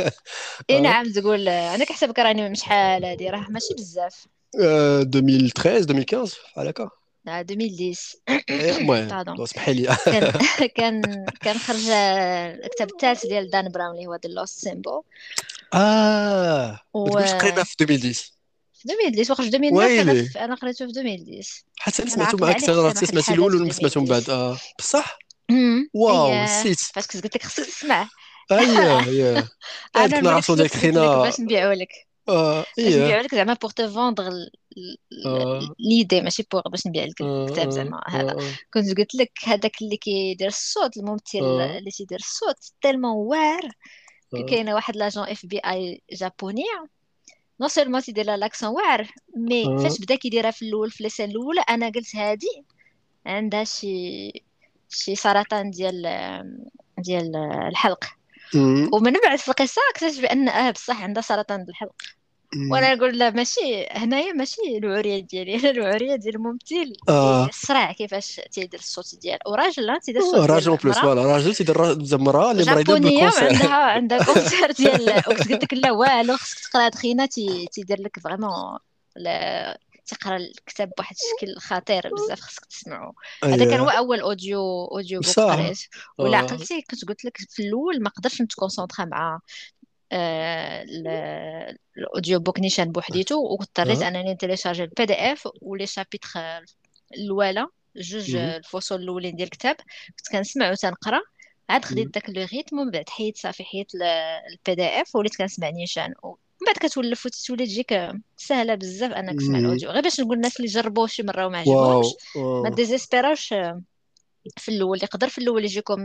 إي 0.70 0.80
نعم 0.80 1.12
تقول 1.12 1.48
أنا 1.48 1.84
كحسبك 1.84 2.18
راني 2.18 2.54
شحال 2.54 3.04
هادي 3.04 3.30
راه 3.30 3.46
ماشي 3.50 3.74
بزاف. 3.74 4.26
2013 4.54 5.76
2015 5.76 6.38
على 6.56 6.70
هكا 6.70 6.90
2010 7.28 8.18
المهم 8.78 9.40
اسمحي 9.42 9.74
لي. 9.74 9.96
كان 10.76 11.26
كان 11.40 11.58
خرج 11.58 11.88
الكتاب 12.64 12.90
الثالث 12.90 13.26
ديال 13.26 13.50
دان 13.50 13.68
براون 13.68 13.94
اللي 13.94 14.06
هو 14.06 14.14
The 14.14 14.30
Lost 14.30 14.58
Symbol 14.58 15.00
آه. 15.74 16.80
واش 16.94 17.30
قرينا 17.30 17.64
في 17.64 17.76
2010 17.80 18.36
في 18.74 18.92
2010 18.92 19.32
وخرج 19.32 19.54
2009 19.54 20.44
أنا 20.44 20.54
قريته 20.54 20.86
في 20.86 21.00
2010 21.00 21.64
حتى 21.78 22.02
أنا 22.02 22.10
سمعته 22.10 22.38
معك 22.38 22.64
أنا 22.68 22.94
سمعتي 22.94 23.34
الأول 23.34 23.54
ولا 23.54 23.72
سمعته 23.72 24.00
من 24.00 24.06
بعد. 24.06 24.30
آه. 24.30 24.58
wow 25.94 26.34
نسيت 26.34 26.80
فاش 26.80 27.06
قلت 27.06 27.36
لك 27.36 27.42
خصك 27.42 27.64
تسمع 27.64 28.08
اييه 28.52 29.00
اييه 29.08 29.48
أنا 29.96 30.20
نعرفو 30.20 30.54
ديك 30.54 30.72
خينا 30.72 31.22
باش 31.22 31.40
نبيعو 31.40 31.72
لك 31.72 31.88
آه 32.28 32.64
باش 32.78 32.94
نبيعو 32.94 33.22
لك 33.22 33.34
زعما 33.34 33.54
pour 33.62 33.70
te 33.70 33.88
vendre 33.88 34.30
l'idée 35.78 36.20
ماشي 36.20 36.46
pour 36.52 36.62
باش 36.70 36.86
نبيع 36.86 37.04
لك 37.04 37.20
الكتاب 37.20 37.70
زعما 37.70 38.00
هذا 38.08 38.36
كنت 38.74 38.98
قلت 38.98 39.14
لك 39.14 39.32
هذاك 39.44 39.82
اللي 39.82 39.96
كيدير 39.96 40.48
الصوت 40.48 40.96
الممثل 40.96 41.38
اللي 41.38 41.90
تيدير 41.90 42.18
الصوت 42.18 42.56
tellement 42.82 43.12
واعر 43.12 43.68
كاينة 44.48 44.74
واحد 44.74 44.96
l'agent 44.96 45.28
FBI 45.28 45.58
japonaise 45.58 46.86
non 47.60 47.68
seulement 47.68 48.00
تيدير 48.02 48.34
l'accent 48.34 48.68
واعر 48.68 49.08
mais 49.36 49.64
فاش 49.78 50.00
بدا 50.00 50.14
كيديرها 50.14 50.50
في 50.50 50.62
الأول 50.62 50.90
في 50.90 51.04
les 51.04 51.13
scènes 51.13 51.30
الاولى 51.30 51.60
أنا 51.60 51.88
قلت 51.88 52.16
هادي 52.16 52.64
عندها 53.26 53.64
شي 53.64 54.32
شي 54.88 55.14
سرطان 55.16 55.70
ديال 55.70 56.02
ديال 56.98 57.36
الحلق. 57.68 58.04
ومن 58.92 59.12
بعد 59.24 59.38
في 59.38 59.48
القصة 59.48 59.82
اكتشف 59.94 60.20
بأن 60.20 60.48
آه 60.48 60.70
بصح 60.70 61.02
عندها 61.02 61.22
سرطان 61.22 61.66
الحلق. 61.68 61.92
وأنا 62.70 62.94
نقول 62.94 63.18
لا 63.18 63.30
ماشي 63.30 63.86
هنايا 63.90 64.32
ماشي 64.32 64.60
الوعوريه 64.78 65.20
ديالي 65.20 65.54
أنا 65.58 65.70
الوعوريه 65.70 66.16
ديال 66.16 66.34
الممثل. 66.34 66.92
آه. 67.08 67.46
الصراع 67.46 67.92
كيفاش 67.92 68.40
تيدير 68.52 68.80
الصوت 68.80 69.14
ديال 69.22 69.38
وراجل 69.46 69.98
تيدير 70.04 70.22
الصوت 70.22 70.50
راجل 70.50 70.76
plus 70.76 70.98
voilà 70.98 71.22
راجل 71.22 71.54
تيدير 71.54 72.04
زعما 72.04 72.50
اللي 72.50 72.64
مريضة 72.64 72.98
بال 72.98 73.09
cancer 73.09 73.44
عندها 73.44 73.74
عندها 73.96 74.24
cancer 74.24 74.72
ديال 74.72 75.10
قلت 75.10 75.50
لك 75.50 75.74
لا 75.74 75.92
والو 75.92 76.36
خصك 76.36 76.58
تقرأ 76.58 76.86
هاد 76.86 76.94
خينا 76.94 77.26
تيدير 77.72 78.00
لك 78.00 78.18
vraiment 78.18 78.78
تقرأ 80.06 80.36
الكتاب 80.36 80.90
بواحد 80.98 81.16
الشكل 81.16 81.60
خطير 81.60 82.10
بزاف 82.14 82.40
خصك 82.40 82.64
تسمعو. 82.64 83.12
هذا 83.44 83.64
كان 83.70 83.80
هو 83.80 83.88
أول 83.88 84.20
audio 84.20 84.84
audio 84.84 85.20
book 85.20 85.40
قريت 85.40 85.78
ولا 86.18 86.36
عقلتي 86.38 86.82
كنت 86.82 87.04
قلت 87.04 87.24
لك 87.24 87.36
في 87.36 87.62
الأول 87.62 88.02
ما 88.02 88.10
قدرتش 88.10 88.42
نتكونسونطرا 88.42 89.04
مع 89.04 89.40
آه 90.12 90.82
ال 91.98 92.05
audio 92.05 92.40
book 92.40 92.60
نيشان 92.60 92.92
بوحديتو 92.92 93.40
واضطريت 93.42 94.02
أنني 94.02 94.32
نتيليشارجي 94.32 94.82
ال 94.84 95.06
PDF 95.06 95.14
و 95.14 95.48
les 95.62 95.86
chapitres 95.86 96.28
الأولى 97.14 97.66
جوج 97.96 98.36
الفصول 98.36 99.02
الأولين 99.02 99.36
ديال 99.36 99.46
الكتاب. 99.46 99.76
كنت 100.18 100.32
كنسمع 100.32 100.70
وتنقرا 100.70 101.20
عاد 101.70 101.84
خديت 101.84 102.14
داك 102.14 102.30
le 102.30 102.46
rythme 102.52 102.78
ومن 102.78 102.90
بعد 102.90 103.08
حيت 103.08 103.38
صافي 103.38 103.64
حيدت 103.64 103.92
ال 103.94 104.74
PDF 104.74 105.16
وليت 105.16 105.36
كنسمع 105.36 105.68
نيشان. 105.70 106.14
من 106.62 106.66
بعد 106.66 106.76
كتولف 106.90 107.26
وتولي 107.26 107.66
تجيك 107.66 107.94
سهلة 108.36 108.74
بزاف 108.74 109.12
أنك 109.12 109.38
تسمع 109.40 109.58
ال 109.58 109.63
audio 109.63 109.90
غير 109.90 110.02
باش 110.02 110.20
نقول 110.20 110.36
الناس 110.36 110.56
اللي 110.56 110.68
جربوه 110.68 111.06
شي 111.06 111.22
مرة 111.22 111.46
وما 111.46 111.58
عجبهمش. 111.58 112.16
ما 112.62 112.68
ديزيسبيراوش 112.70 113.54
في 114.58 114.68
الأول 114.68 114.98
يقدر 115.02 115.28
في 115.28 115.38
الأول 115.38 115.64
يجيكم 115.64 116.04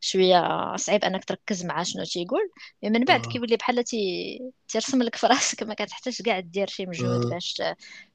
شوية 0.00 0.76
صعيب 0.76 1.04
أنك 1.04 1.24
تركز 1.24 1.64
مع 1.64 1.82
شنو 1.82 2.04
تيقول 2.04 2.50
من 2.82 3.04
بعد 3.04 3.20
كيولي 3.26 3.56
بحال 3.56 3.84
تي 3.84 4.38
ترسم 4.68 5.02
لك 5.02 5.16
في 5.16 5.26
راسك 5.26 5.62
ما 5.62 5.74
كتحتاج 5.74 6.22
كاع 6.22 6.40
دير 6.40 6.66
شي 6.66 6.86
مجهود 6.86 7.20
باش 7.30 7.62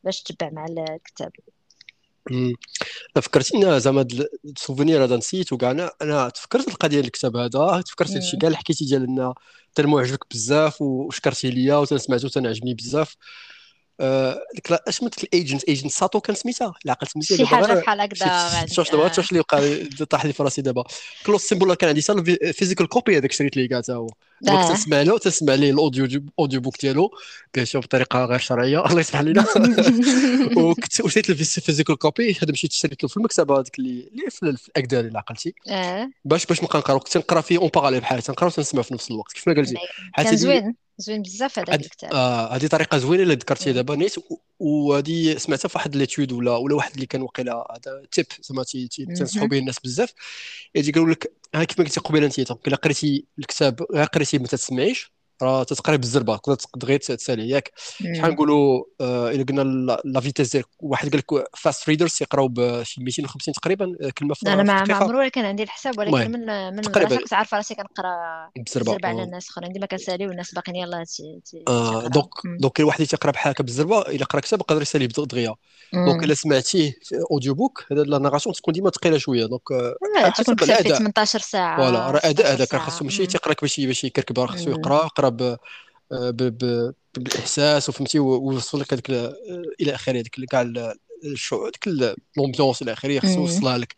باش 0.03 0.23
تتبع 0.23 0.49
مع 0.49 0.65
الكتاب. 0.65 1.31
فكرتيني 3.15 3.79
زعما 3.79 4.07
ال 4.45 4.52
souvenir 4.52 5.03
هذا 5.03 5.17
نسيت 5.17 5.53
وكاع 5.53 5.71
أنا 5.71 5.91
أنا 6.01 6.29
تفكرت 6.29 6.67
القضية 6.67 6.87
ديال 6.87 7.05
الكتاب 7.05 7.37
هذا. 7.37 7.81
تفكرت 7.81 8.11
هادشي. 8.11 8.37
كاع 8.37 8.47
اللي 8.47 8.57
حكيتي 8.57 8.85
ديال 8.85 9.03
ان 9.03 9.33
tellement 9.75 9.99
عجبك 9.99 10.25
بزاف 10.31 10.81
وشكرتي 10.81 11.49
ليا 11.49 11.75
وتنسمعتو 11.75 12.27
تنعجبني 12.27 12.73
بزاف. 12.73 13.15
ديك 14.55 14.71
أش 14.71 15.03
من 15.03 15.09
ال 15.23 15.30
agent 15.30 15.63
agent 15.63 15.91
ساتو 15.91 16.19
كان 16.19 16.35
سميتها 16.35 16.73
لا 16.85 16.91
عقلت 16.91 17.17
مزيان 17.17 17.39
شي 17.39 17.45
حاجة 17.45 17.73
بحال 17.73 18.01
هكذا 18.01 18.65
شوف 18.65 18.91
دابا؟ 18.91 19.11
شوف 19.11 19.29
اللي 19.29 19.39
وقع 19.39 19.83
طاح 20.09 20.25
لي 20.25 20.33
في 20.33 20.43
راسي 20.43 20.61
دابا 20.61 20.83
Lost 21.25 21.41
Symbol 21.41 21.73
كان 21.73 21.89
عندي 21.89 22.01
حتى 22.01 22.53
physical 22.53 22.87
copy 22.87 23.17
هذاك 23.17 23.31
شريت 23.31 23.57
ليه 23.57 23.69
كاع 23.69 23.81
تا 23.81 23.93
هو. 23.93 24.07
donc 24.41 24.69
تسمع 24.69 25.01
له 25.01 25.17
تسمع 25.17 25.53
ليه 25.53 25.71
ال 25.71 25.80
audio 25.80 26.21
audio 26.39 26.61
book 26.61 26.81
ديالو. 26.81 27.11
sûr 27.63 27.81
بطريقة 27.81 28.25
غير 28.25 28.39
شرعية. 28.39 28.85
الله 28.87 28.99
يسمح 28.99 29.21
لنا 29.21 29.45
وكنت 30.57 31.01
وشريت 31.01 31.29
ال 31.29 31.37
physical 31.37 31.97
copy 31.97 32.37
هذا 32.43 32.51
مشيت 32.51 32.71
شريت 32.71 33.03
له 33.03 33.09
في 33.09 33.17
المكتبة 33.17 33.59
هذيك 33.59 33.79
اللي 33.79 34.29
في 34.29 34.43
الاكداري 34.43 35.07
اللي 35.07 35.19
عقلتي 35.19 35.53
باش 36.25 36.45
باش 36.45 36.63
نبقى 36.63 36.79
نقرأ. 36.79 36.97
كنت 36.97 37.17
نقرأ 37.17 37.41
فيه 37.41 37.57
en 37.57 37.67
parallèle 37.67 37.99
بحال 37.99 38.21
تنقرا 38.21 38.47
وتنسمع 38.47 38.81
في 38.81 38.93
نفس 38.93 39.11
الوقت. 39.11 39.33
كيف 39.33 39.47
ما 39.47 39.53
قلتي. 39.53 39.75
كان 40.17 40.37
زوين. 40.37 40.75
زوين 40.97 41.21
بزاف 41.21 41.59
هذاك 41.59 41.79
الكتاب. 41.79 42.13
آه 42.13 42.55
هذه 42.55 42.67
طريقة 42.67 42.97
زوينة 42.97 43.23
اللي 43.23 43.33
ذكرتيها 43.35 43.73
دابا 43.73 43.95
نيت 43.95 44.15
وهذه 44.59 45.37
سمعتها 45.37 45.69
في 45.69 45.77
واحد 45.77 45.95
l'étude 45.95 46.31
ولا 46.31 46.51
ولا 46.57 46.75
واحد 46.75 46.93
اللي 46.93 47.05
كان 47.05 47.21
وقيلا 47.21 47.67
هذا 47.71 48.05
تيب 48.11 48.25
زعما 48.41 48.63
تنصحوا 49.15 49.47
به 49.47 49.57
الناس 49.59 49.79
بزاف. 49.79 50.13
يجي 50.75 50.91
يقول 50.95 51.11
لك 51.11 51.33
ها 51.55 51.63
كيف 51.63 51.79
ما 51.79 51.85
قلتي 51.85 51.99
قبيلة 51.99 52.25
انت 52.25 52.39
الا 52.67 52.75
قريتي 52.75 53.27
الكتاب 53.39 53.85
غير 53.93 54.05
قريتي 54.05 54.37
ما 54.37 54.47
تسمعيش. 54.47 55.14
راه 55.41 55.63
تتقري 55.63 55.97
بالزربه 55.97 56.37
تقدر 56.37 56.55
تغير 56.79 56.99
تسألي 56.99 57.49
ياك. 57.49 57.71
شحال 58.17 58.31
نقولوا 58.31 58.83
آه 59.01 59.31
إلا 59.31 59.43
قلنا 59.43 59.61
la 60.05 60.19
vitesse 60.19 60.51
ديال 60.51 60.63
واحد 60.79 61.09
قال 61.09 61.17
لك 61.19 61.47
fast 61.57 61.89
readers 61.89 62.17
يقراو 62.21 62.47
بشي 62.47 63.01
250 63.03 63.53
تقريبا 63.53 63.95
آه، 64.01 64.09
كلمة 64.09 64.33
في 64.33 64.53
أنا 64.53 64.63
ما 64.63 64.95
عمرو 64.95 65.29
كان 65.29 65.45
عندي 65.45 65.63
الحساب 65.63 65.99
ولكن 65.99 66.31
من 66.31 66.75
من 66.75 66.81
تقريبا 66.81 67.15
كنت 67.15 67.33
عارفة 67.33 67.57
راسي 67.57 67.75
كنقرأ 67.75 68.49
بالزربه 68.55 69.07
على 69.07 69.23
الناس 69.23 69.49
أخرين. 69.49 69.73
ديما 69.73 69.85
كنسالي 69.85 70.27
والناس 70.27 70.53
باقيين 70.53 70.75
يلاه 70.75 71.05
آه 71.67 72.07
donc 72.07 72.29
donc 72.59 72.79
الواحد 72.79 72.97
اللي 72.97 73.07
تيقرا 73.07 73.31
بحال 73.31 73.51
هكا 73.51 73.63
بالزربة 73.63 74.01
إلا 74.01 74.25
قرأ 74.25 74.39
كتاب 74.39 74.59
يقدر 74.59 74.81
يسالي 74.81 75.07
دغيا. 75.07 75.55
donc 75.93 76.23
إلا 76.23 76.33
سمعتيه 76.33 76.91
في 77.03 77.15
audio 77.31 77.53
book 77.53 77.85
هذا 77.91 78.03
la 78.03 78.17
narration 78.17 78.55
تكون 78.55 78.73
ديما 78.73 78.89
ثقيلة 78.89 79.17
شوية. 79.17 79.45
donc 79.45 79.71
آه، 79.71 80.29
تكون 80.29 80.55
كتاب 80.55 80.87
18 80.87 81.39
ساعة 81.39 81.77
voilà 81.77 82.11
راه 82.11 82.21
أداء 82.23 82.53
هذاك 82.53 82.75
خاصو 82.75 83.05
ماشي 83.05 83.25
تيقرا 83.25 83.55
باش 83.61 83.79
باش 83.79 84.03
يكركب 84.03 84.45
خاصو 84.45 84.69
يقرأ 84.69 85.07
يقرا 85.25 86.93
بالإحساس 87.15 87.89
وفهمتي 87.89 88.19
ويوصل 88.19 88.79
لك 88.79 88.93
هذيك 88.93 89.09
إلى 89.81 89.95
اخره 89.95 90.13
هذيك 90.13 90.45
كاع 90.51 90.63
ديك 90.63 92.15
l'ambiance 92.37 92.81
إلى 92.81 92.93
آخره 92.93 93.19
خصو 93.19 93.39
يوصلها 93.41 93.77
لك. 93.77 93.95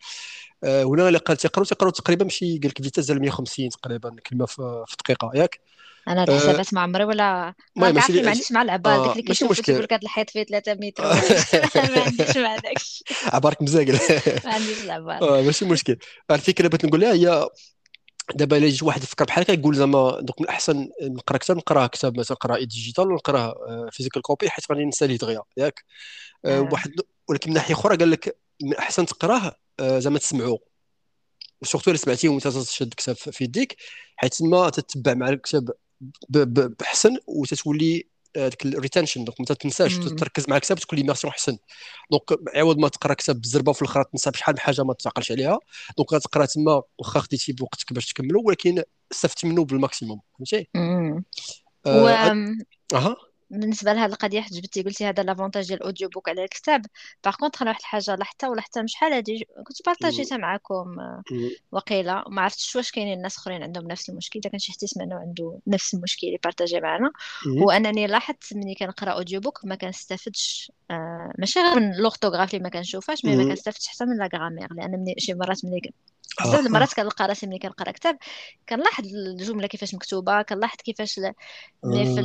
آه، 0.64 0.84
ولا 0.84 1.08
إلا 1.08 1.18
قال 1.18 1.36
تيقراو 1.36 1.64
تيقراو 1.64 1.90
تقريبا 1.90 2.24
ماشي 2.24 2.58
قال 2.58 2.66
لك 2.66 2.80
ديال 2.80 3.20
150 3.20 3.68
تقريبا 3.68 4.16
كلمة 4.26 4.46
في 4.46 4.84
دقيقه 5.04 5.30
ياك؟ 5.34 5.60
أنا 6.08 6.24
الحسابات 6.24 6.74
ما 6.74 6.80
عمري 6.80 7.04
ولا 7.04 7.54
ما 7.76 7.86
عرفتي 7.86 8.22
ما 8.22 8.30
عنديش 8.30 8.52
مع 8.52 8.62
العباد 8.62 9.00
آه، 9.00 9.02
ديك 9.02 9.12
اللي 9.12 9.22
كيشوف 9.22 9.60
تيقول 9.60 9.82
لك 9.82 9.92
هذا 9.92 10.02
الحيط 10.02 10.30
فيه 10.30 10.42
3 10.42 10.74
متر. 10.74 11.04
ما 11.04 12.02
عنديش 12.02 12.36
مع 12.36 12.56
داكشي 12.56 13.04
عبارك 13.24 13.62
مزاقل. 13.62 13.98
ما 14.44 14.54
عنديش 14.54 14.84
العباد 14.84 15.24
ماشي 15.24 15.64
مشكل. 15.64 15.96
الفكرة 16.30 16.68
بغيت 16.68 16.84
نقول 16.84 17.00
لها 17.00 17.12
هي 17.12 17.48
دابا 18.34 18.56
الا 18.56 18.68
جيت 18.68 18.82
واحد 18.82 19.02
يفكر 19.02 19.24
بحال 19.24 19.44
هكا 19.44 19.52
يقول 19.52 19.74
زعما 19.74 20.20
donc 20.20 20.40
من 20.40 20.44
الاحسن 20.44 20.88
نقرا 21.02 21.36
كتاب 21.38 21.56
نقراه 21.56 21.86
كتاب 21.86 22.18
مثلا 22.18 22.36
قراءة 22.36 22.58
digital 22.64 23.12
ونقراه 23.12 23.54
physical 23.92 24.22
copy 24.22 24.50
حيت 24.50 24.64
غادي 24.72 24.84
نسالي 24.84 25.16
دغيا 25.16 25.42
ياك؟ 25.56 25.84
آه. 26.44 26.60
واحد 26.60 26.90
ولكن 27.28 27.50
من 27.50 27.54
ناحية 27.54 27.74
أخرى 27.74 27.96
قال 27.96 28.10
لك 28.10 28.38
من 28.62 28.72
الاحسن 28.72 29.06
تقراه 29.06 29.56
آه، 29.80 29.98
زعما 29.98 30.18
تسمعو. 30.18 30.58
surtout 31.62 31.90
إلا 31.90 31.98
سمعتيه 31.98 32.28
وإنت 32.28 32.48
تشد 32.48 32.94
كتاب 32.94 33.16
في 33.16 33.44
يديك 33.44 33.76
حيت 34.16 34.34
تما 34.34 34.70
تتبع 34.70 35.14
مع 35.14 35.28
الكتاب 35.28 35.70
بحسن 36.80 37.16
وتتولي 37.26 38.08
ديك 38.36 38.66
ال 38.66 38.72
retention 38.72 39.24
donc 39.24 39.40
ما 39.40 39.46
تنساش 39.46 39.96
تركز 39.98 40.44
مع 40.48 40.56
الكتاب 40.56 40.78
تكون 40.78 40.98
l'immersion 40.98 41.32
أحسن. 41.32 41.58
donc 42.10 42.22
عوض 42.56 42.78
ما 42.78 42.88
تقرا 42.88 43.14
كتاب 43.14 43.40
بالزربه 43.40 43.70
وفي 43.70 43.82
الآخر 43.82 44.02
تنسى 44.02 44.30
بشحال 44.30 44.54
من 44.54 44.60
حاجة 44.60 44.82
ما 44.84 44.94
تعقلش 44.94 45.32
عليها. 45.32 45.58
donc 45.96 46.12
غتقرا 46.12 46.46
تما 46.46 46.82
واخا 46.98 47.20
خديتي 47.20 47.52
بوقتك 47.52 47.92
باش 47.92 48.12
تكملو 48.12 48.42
ولكن 48.44 48.82
استفدتي 49.12 49.46
منه 49.46 49.64
بال 49.64 49.75
maximum. 49.75 50.20
فهمتي؟ 50.38 50.68
و... 51.86 52.08
أها. 52.94 53.16
بالنسبة 53.50 53.92
لهذه 53.92 54.10
القضية 54.10 54.40
حيت 54.40 54.52
جبتي 54.52 54.82
قلتي 54.82 55.04
هذا 55.06 55.22
l'avantage 55.22 55.68
ديال 55.68 55.80
ال 55.80 55.85
audio 55.85 56.08
book 56.08 56.28
على 56.28 56.44
الكتاب. 56.44 56.86
par 57.24 57.34
contre 57.36 57.62
أنا 57.62 57.70
واحد 57.70 57.80
الحاجة 57.80 58.14
لاحظتها 58.14 58.48
ولاحظتها 58.50 58.86
شحال 58.86 59.12
هادي 59.12 59.48
كنت 59.66 59.86
بارطاجيتها 59.86 60.38
معكم 60.38 60.96
وقيلة. 61.72 62.24
ما 62.28 62.42
عرفتش 62.42 62.76
واش 62.76 62.90
كاينين 62.90 63.18
الناس 63.18 63.36
آخرين 63.36 63.62
عندهم 63.62 63.88
نفس 63.88 64.10
المشكل 64.10 64.40
إذا 64.40 64.50
كان 64.50 64.58
شي 64.58 64.72
حد 64.72 64.82
يسمعنا 64.82 65.14
عنده 65.14 65.60
نفس 65.66 65.94
المشكل 65.94 66.26
اللي 66.26 66.38
بارطاجي 66.44 66.80
معنا. 66.80 67.10
هو 67.62 67.70
انني 67.70 68.06
لاحظت 68.06 68.54
ملي 68.54 68.74
كنقرأ 68.74 69.12
audio 69.12 69.40
book 69.40 69.60
ما 69.64 69.74
كنستافدش 69.74 70.72
آه 70.90 71.32
ماشي 71.38 71.60
غير 71.60 71.80
من 71.80 71.96
l'orthographe 71.96 72.54
اللي 72.54 72.62
ما 72.64 72.68
كنشوفهاش 72.70 73.24
mais 73.24 73.36
ما 73.36 73.44
كنستافدش 73.44 73.88
حتى 73.88 74.04
من 74.04 74.18
la 74.18 74.28
grammaire 74.34 74.68
لأن 74.74 74.90
من 74.90 75.14
شي 75.18 75.34
مرات 75.34 75.64
ملي 75.64 75.80
بزاف 76.40 76.66
المرات 76.66 76.94
كنلقى 76.94 77.26
راسي 77.26 77.46
ملي 77.46 77.58
كنقرا 77.58 77.92
كتاب 77.92 78.18
كنلاحظ 78.68 79.04
الجملة 79.06 79.66
كيفاش 79.66 79.94
مكتوبة 79.94 80.42
كنلاحظ 80.42 80.76
كيفاش 80.76 81.20
ملي 81.84 82.06
في 82.06 82.22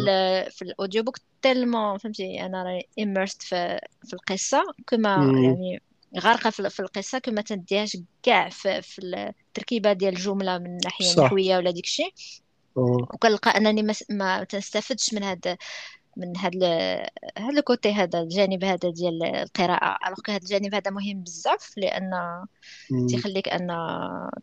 في 0.52 0.62
ال 0.62 0.69
audio 0.69 1.04
book 1.04 1.18
tellement 1.42 1.98
فهمتي 1.98 2.42
أنا 2.42 2.64
راني 2.64 2.88
immersed 3.00 3.42
في 3.42 3.80
في 4.08 4.14
القصة 4.14 4.64
كما 4.88 5.10
يعني 5.44 5.82
غارقة 6.20 6.50
في 6.50 6.80
القصة 6.80 7.20
كما 7.20 7.42
تنديهاش 7.42 7.98
كاع 8.24 8.50
في, 8.50 8.82
في 8.82 9.02
التركيبة 9.50 9.94
ديال 9.94 10.14
الجملة 10.14 10.58
من 10.58 10.66
الناحيه 10.66 11.12
النحويه 11.12 11.58
ولا 11.58 11.72
ديك 11.72 11.84
الشيء 11.84 12.14
وكنلقى 12.76 13.58
أنني 13.58 13.84
ما, 13.84 13.94
ما 14.10 14.44
تنستافدش 14.44 15.14
من 15.14 15.24
هذا 15.24 15.58
من 16.18 16.38
هاد 16.38 16.64
هاد 17.38 17.58
ال 17.58 17.65
côté 17.65 17.94
هذا 17.94 18.20
الجانب 18.20 18.64
هذا 18.64 18.90
ديال 18.90 19.24
القراءة. 19.24 19.98
alors 20.08 20.20
هذا 20.30 20.38
الجانب 20.38 20.76
هذا 20.76 20.92
مهم 20.92 21.24
بزاف 21.24 21.74
لأن 21.78 22.12
تيخليك 23.10 23.50
أن 23.50 23.68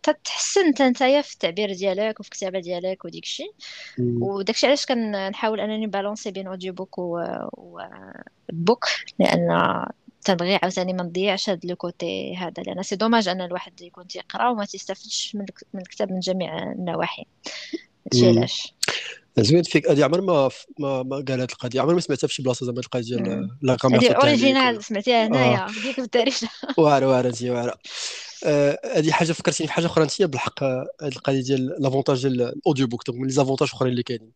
تتحسن 0.03 0.67
انت 0.67 0.83
نتايا 0.83 1.23
في 1.23 1.33
التعبير 1.33 1.73
ديالك 1.73 2.21
وفي 2.21 2.29
الكتابة 2.29 2.61
ديالك 2.61 3.05
وديك 3.05 3.25
الشيء 3.25 3.55
وداك 3.99 4.55
الشيء 4.55 4.69
علاش 4.69 4.87
كنحاول 4.87 5.61
أنني 5.61 5.87
بالونسي 5.87 6.31
بين 6.31 6.47
audio 6.47 6.73
book 6.73 6.99
و, 6.99 7.19
و... 7.53 7.81
book 8.53 8.85
لأن 9.19 9.49
تنبغي 10.25 10.59
عاوتاني 10.63 10.93
ما 10.93 11.03
نضيعش 11.03 11.51
هاد 11.51 11.67
le 11.67 11.77
côté 11.77 12.37
هذا 12.37 12.63
لأن 12.63 12.83
c'est 12.83 12.97
dommage 12.97 13.29
أن 13.29 13.41
الواحد 13.41 13.81
يكون 13.81 14.07
تيقرأ 14.07 14.49
وما 14.49 14.65
تيستافدش 14.65 15.37
من 15.75 15.81
الكتاب 15.81 16.13
من 16.13 16.21
جميع 16.21 16.73
النواحي. 16.73 17.25
هادشي 18.07 18.29
علاش. 18.29 18.75
زوين 19.39 19.63
فيك 19.63 19.91
هذه 19.91 20.05
عمر 20.05 20.21
ما 20.21 20.51
ما, 20.79 21.03
ما 21.03 21.17
قال 21.17 21.41
هذه 21.41 21.49
القضية 21.53 21.81
عمر 21.81 21.95
ما 21.95 22.01
سمعتها 22.01 22.29
في 22.29 22.35
شي 22.35 22.43
بلاصة 22.43 22.67
زعما 22.67 22.81
القضية 22.81 23.17
ديال 23.17 23.51
la 23.63 23.77
grammaire 23.77 24.03
هذه 24.03 24.13
original 24.13 24.85
سمعتيها 24.85 25.27
هنايا 25.27 25.67
ديك 25.67 25.95
في 25.95 26.01
التاريخ 26.01 26.41
واعرة 26.79 27.07
واعرة 27.07 27.29
انت 27.29 27.43
واعرة. 27.43 27.75
هذه 28.95 29.11
حاجة 29.11 29.33
فكرتيني 29.33 29.67
في 29.67 29.73
حاجة 29.73 29.87
أخرى 29.87 30.05
أنت 30.05 30.23
بالحق 30.23 30.63
هذه 30.65 30.89
القضية 31.03 31.43
ديال 31.43 31.77
l'avantage 31.79 32.23
ديال 32.23 32.43
ال 32.43 32.50
audio 32.50 32.87
book 32.87 33.11
من 33.11 33.27
les 33.27 33.33
avantages 33.33 33.69
أخرين 33.73 33.93
اللي 33.93 34.03
كاينين. 34.03 34.33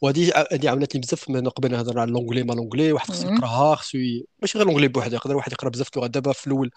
وهذه 0.00 0.46
هذه 0.52 0.68
عاونتني 0.68 1.00
بزاف 1.00 1.30
من 1.30 1.48
قبل 1.48 1.70
نهضر 1.70 1.98
على 1.98 2.10
l'anglais 2.10 2.42
ما 2.42 2.52
l'anglais 2.52 2.92
واحد 2.92 3.10
خصو 3.10 3.28
يقراها 3.28 3.74
خصو 3.74 3.98
ماشي 4.42 4.58
غير 4.58 4.66
l'anglais 4.66 4.88
بوحده 4.88 5.16
يقدر 5.16 5.36
واحد 5.36 5.52
يقرا 5.52 5.68
بزاف 5.68 5.88
اللغات 5.94 6.10
دابا 6.10 6.32
في 6.32 6.46
الأول 6.46 6.70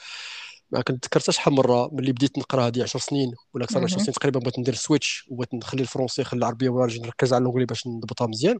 ما 0.72 0.82
كنت 0.82 1.05
ذكرت 1.05 1.30
شحال 1.30 1.53
مره 1.53 1.89
ملي 1.93 2.11
بديت 2.11 2.38
نقرا 2.38 2.68
هذه 2.68 2.84
10 2.84 2.99
سنين 2.99 3.32
ولا 3.53 3.63
أكثر 3.65 3.80
من 3.80 3.86
10 3.86 3.97
سنين 3.97 4.13
تقريبا 4.13 4.39
بغيت 4.39 4.59
ندير 4.59 4.76
switch 4.75 5.25
وبغيت 5.30 5.53
نخلي 5.53 5.82
ال 5.82 5.86
français 5.86 6.21
نخلي 6.22 6.38
العربية 6.39 6.70
ونرجع 6.70 7.01
نركز 7.01 7.34
على 7.34 7.39
ل 7.39 7.42
l'anglais 7.42 7.65
باش 7.65 7.88
نضبطها 7.88 8.28
مزيان. 8.28 8.59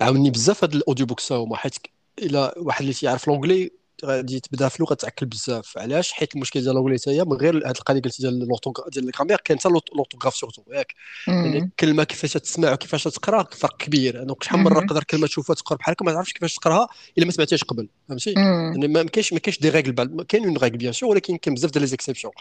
عاوني 0.00 0.30
بزاف 0.30 0.64
هذا 0.64 0.74
ال 0.74 0.79
audio 0.79 1.06
books 1.06 1.32
هما 1.32 1.56
حيت 1.56 1.74
إلى 2.18 2.54
واحد 2.56 2.80
اللي 2.80 2.92
تيعرف 2.94 3.28
l'anglais 3.28 3.70
غادي 4.04 4.40
تبدا 4.40 4.68
في 4.68 4.82
لغه 4.82 4.94
تعكل 4.94 5.26
بزاف. 5.26 5.78
علاش؟ 5.78 6.12
حيت 6.12 6.34
المشكل 6.34 6.60
ديال 6.60 6.74
l'anglais 6.74 6.98
هي 7.18 7.24
من 7.24 7.32
غير 7.32 7.56
هذه 7.56 7.70
القضية 7.70 8.00
قلتي 8.00 8.22
ديال 8.22 8.48
ديال 8.92 9.08
la 9.08 9.14
grammaire 9.14 9.40
كاين 9.44 9.58
حتى 9.58 9.68
l'orthographe 9.68 10.34
surtout. 10.34 10.62
ياك. 10.72 10.94
يعني 11.26 11.58
الكلمة 11.58 12.04
كيفاش 12.04 12.32
تسمع 12.32 12.72
وكيفاش 12.72 13.04
تقرا 13.04 13.42
فرق 13.52 13.76
كبير. 13.76 14.24
donc 14.24 14.42
شحال 14.42 14.60
من 14.60 14.64
مره 14.64 14.86
تقدر 14.86 15.04
كلمه 15.04 15.26
تشوفها 15.26 15.54
تقرأ 15.56 15.76
بحال 15.76 15.92
هكا 15.92 16.04
ما 16.04 16.12
تعرفش 16.12 16.32
كيفاش 16.32 16.54
تقراها 16.54 16.88
إلا 17.18 17.26
ما 17.26 17.32
سمعتيهاش 17.32 17.64
قبل. 17.64 17.88
فهمتي؟ 18.08 18.32
يعني 18.32 18.88
ما 18.88 19.02
كاينش 19.02 19.32
ما 19.32 19.38
كاينش 19.38 19.58
des 19.58 19.68
règles 19.68 20.24
كاين 20.28 20.44
une 20.44 20.56
règle 20.56 20.76
bien 20.76 20.92
sûr 20.92 21.10
ولكن 21.10 21.36
كاين 21.36 21.54
بزاف 21.54 21.70
ديال 21.70 21.82
les 21.82 21.86
exceptions. 21.86 22.32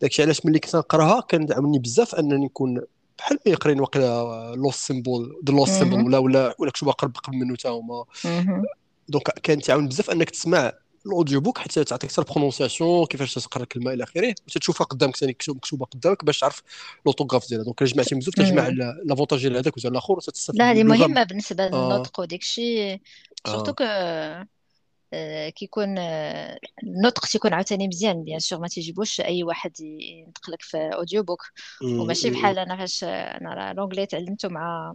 داكشي 0.00 0.22
علاش 0.22 0.46
ملي 0.46 0.58
كنت 0.58 0.76
نقراها 0.76 1.20
كان 1.20 1.46
دعمني 1.46 1.78
بزاف 1.78 2.14
أنني 2.14 2.44
نكون 2.44 2.80
بحال 3.18 3.38
ما 3.46 3.52
يقرين 3.52 3.80
واقيلا 3.80 4.54
Lost 4.56 4.76
Symbol 4.76 5.40
The 5.46 5.54
Lost 5.54 5.68
Symbol 5.68 6.04
ولا 6.04 6.18
ولا 6.18 6.54
ولا 6.58 6.70
كتب 6.70 6.88
قرب 6.88 7.16
قبل 7.16 7.36
منه 7.36 7.54
حتى 7.54 7.68
هما. 7.68 8.04
donc 9.08 9.30
كان 9.42 9.60
تعاون 9.60 9.88
بزاف 9.88 10.10
أنك 10.10 10.30
تسمع 10.30 10.72
ال 11.06 11.12
audio 11.12 11.40
book 11.40 11.58
حتى 11.58 11.84
تعطيك 11.84 12.12
حتى 12.12 12.20
ال 12.20 12.26
prononciation 12.26 13.06
كيفاش 13.06 13.34
تقرا 13.34 13.62
الكلمة 13.62 13.92
إلى 13.92 14.04
اخره 14.04 14.34
وتشوفها 14.56 14.84
قدامك 14.84 15.16
ثاني 15.16 15.36
مكتوبة 15.48 15.86
قدامك 15.86 16.24
باش 16.24 16.38
تعرف 16.40 16.62
l'orthographe 17.06 17.48
ديالها. 17.48 17.64
donc 17.64 17.82
جمعتي 17.82 18.14
بزاف 18.14 18.34
تجمع 18.34 18.68
l'avantage 19.04 19.40
ديال 19.40 19.56
هذاك 19.56 19.76
وزال 19.76 19.92
الآخر 19.92 20.18
لا 20.54 20.70
هذه 20.70 20.82
مهمة 20.84 21.22
بالنسبة 21.22 21.64
آه. 21.64 21.68
للنطق 21.68 22.20
وديك 22.20 22.42
الشيء 22.42 23.00
surtout 23.46 23.74
آه. 23.80 24.46
كيكون 25.50 25.98
آه، 25.98 26.58
النطق 26.82 27.26
تيكون 27.26 27.52
عاوتاني 27.54 27.88
مزيان 27.88 28.24
bien 28.24 28.38
sûr 28.38 28.60
ما 28.60 28.68
تيجيبوش 28.68 29.20
أي 29.20 29.42
واحد 29.42 29.80
ينطق 29.80 30.50
لك 30.50 30.62
في 30.62 30.76
audio 30.76 31.22
book 31.22 31.42
وماشي 31.82 32.30
بحال 32.30 32.58
أنا 32.58 32.76
فاش 32.76 33.04
أنا 33.04 33.74
l'anglais 33.76 34.06
تعلمته 34.06 34.48
مع 34.48 34.94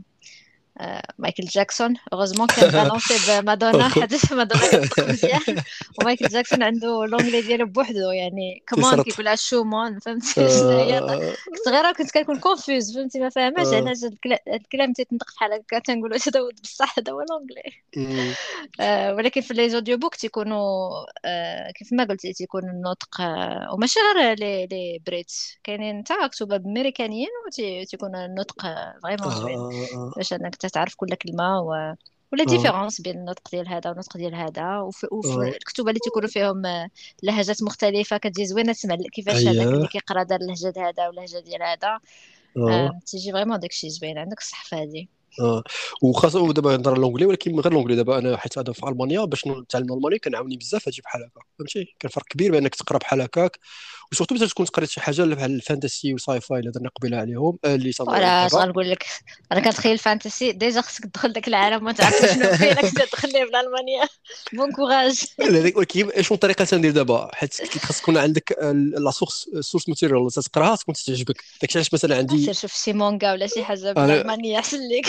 مايكل 1.18 1.44
جاكسون 1.44 1.94
heureusement 2.14 2.48
كان 2.48 2.70
بالونسي 2.70 3.42
بمادونا 3.42 3.90
حدث 3.90 4.34
مادونا 4.34 4.90
مزيان 5.00 5.64
ومايكل 6.02 6.28
جاكسون 6.28 6.64
عنده 6.64 7.06
l'anglais 7.06 7.42
ديالو 7.42 7.66
بوحدو 7.66 8.12
يعني 8.12 8.64
كمان 8.68 9.04
كيقولها 9.04 9.36
shamone 9.36 10.00
فهمتي 10.00 10.34
كنت 10.34 11.68
غير 11.68 11.92
كنت 11.92 12.12
كنكون 12.12 12.40
confuse 12.40 12.98
فهمتي 12.98 13.20
ما 13.20 13.30
فاهماش 13.30 13.68
علاش 13.68 13.98
الكلام 14.48 14.94
تيتنطق 14.94 15.34
بحال 15.36 15.54
هكا 15.54 15.80
تنقولوا 15.80 16.18
هذا 16.28 16.40
هو 16.40 16.50
بصح 16.64 17.00
هذا 17.00 17.12
هو 17.12 17.26
l'anglais 17.30 17.64
ولكن 19.18 19.42
في 19.42 19.54
les 19.54 19.70
audio 19.70 19.98
books 19.98 20.16
تيكونوا 20.16 20.90
كيف 21.76 21.94
ما 21.94 22.04
قلتي 22.04 22.34
تيكون 22.34 22.70
النطق 22.70 23.22
وماشي 23.74 24.00
غير 24.16 24.38
لي 24.40 24.66
لي 24.66 25.02
بريتيش 25.08 25.32
كاينين 25.64 26.04
حتى 26.06 26.14
مكتوبه 26.24 26.58
بامريكانيين 26.58 27.30
وتيكون 27.48 28.16
النطق 28.16 28.62
vraiment 29.04 29.36
زوين 29.36 29.70
باش 30.18 30.34
انك 30.34 30.56
تعرف 30.70 30.96
كل 30.96 31.16
كلمة 31.16 31.60
و 31.62 31.96
ولا 32.34 32.44
différence 32.44 33.02
بين 33.02 33.18
النطق 33.18 33.50
ديال 33.52 33.68
هذا 33.68 33.90
والنطق 33.90 34.18
ديال 34.18 34.36
هذا. 34.36 34.78
وفي, 34.78 35.08
وفي 35.12 35.48
الكتب 35.48 35.88
اللي 35.88 36.00
تيكونوا 36.00 36.30
فيهم 36.30 36.62
لهجات 37.24 37.64
مختلفة 37.64 38.18
كتجي 38.18 38.46
زوينة. 38.46 38.74
تسمع 38.74 38.96
كيفاش 39.14 39.36
هذاك 39.36 39.68
اللي 39.68 39.88
كيقرأ 39.88 40.24
دار 40.24 40.40
اللهجة 40.40 40.74
هذا 40.78 41.08
واللهجة 41.08 41.40
ديال 41.40 41.64
هذا. 41.64 42.00
آه. 42.58 43.00
تيجي 43.06 43.32
vraiment 43.32 43.60
داكشي 43.60 43.90
زوين. 43.90 44.18
عندك 44.18 44.40
الصح 44.40 44.66
في 44.66 44.76
هذه 44.76 45.06
آه. 45.42 45.64
وخاصة 46.04 46.54
دابا 46.54 46.78
نهضر 46.78 46.98
l'anglais 46.98 47.26
ولكن 47.26 47.60
غير 47.60 47.74
l'anglais 47.74 47.96
دابا. 47.96 48.18
أنا 48.18 48.38
حيت 48.38 48.58
أنا 48.58 48.74
في 48.74 48.88
ألمانيا 48.88 49.26
باش 49.26 49.48
نتعلم 49.48 49.86
الالماني 49.86 50.20
كنعاوني 50.20 50.58
بزاف 50.58 50.88
هادشي 50.88 51.02
بحال 51.02 51.24
هكا. 51.24 51.42
فهمتي؟ 51.60 51.96
كان 52.00 52.12
فرق 52.12 52.26
كبير 52.30 52.52
بأنك 52.52 52.76
تقرأ 52.76 52.98
بحال 52.98 53.22
هكاك. 53.22 53.60
و 54.12 54.15
surtout 54.15 54.36
باش 54.36 54.50
تكون 54.50 54.66
تقرا 54.66 54.86
شي 54.86 55.02
حاجة 55.02 55.24
بحال 55.24 55.56
ال 55.56 55.63
fantasy 55.63 56.14
وال 56.14 56.42
sci-fi 56.42 56.60
اللي 56.60 56.70
هضرنا 56.70 56.90
قبيلة 56.90 57.18
عليهم 57.18 57.58
آه، 57.66 57.76
اللي 57.76 57.92
ولا 58.00 58.46
اش 58.46 58.54
غنقول 58.54 58.90
لك 58.90 59.06
أنا 59.52 59.60
كنتخيل 59.60 59.92
ال 59.92 59.99
fantasy 59.99 60.52
déjà 60.52 60.82
خصك 60.82 61.04
تدخل 61.06 61.34
داك 61.34 61.48
العالم 61.48 61.82
وما 61.82 61.92
تعرف 61.92 62.16
شنو 62.16 62.52
فيه 62.52 62.74
راك 62.74 62.94
تدخل 62.94 63.32
ليه 63.32 63.44
بالالمانيا 63.44 64.08
bon 64.54 64.72
courage 64.72 65.24
ولكن 65.40 66.22
شنو 66.22 66.36
الطريقة 66.36 66.66
تندير 66.66 66.92
دابا؟ 66.92 67.30
حيت 67.34 67.78
خاص 67.78 68.02
تكون 68.02 68.18
عندك 68.18 68.58
la 68.98 69.12
source 69.12 69.50
source 69.60 69.90
material 69.90 70.32
تقراها 70.32 70.76
تكون 70.76 70.96
تعجبك 70.96 71.44
داكشي 71.62 71.78
علاش 71.78 71.94
مثلا 71.94 72.18
عندي 72.18 72.54
شوف 72.54 72.74
شي 72.74 72.94
مونغا 72.94 73.32
ولا 73.32 73.48
شي 73.48 73.64
حاجة 73.64 73.92
بالالمانيه 73.92 74.60
احسن 74.60 74.78
لك 74.78 75.06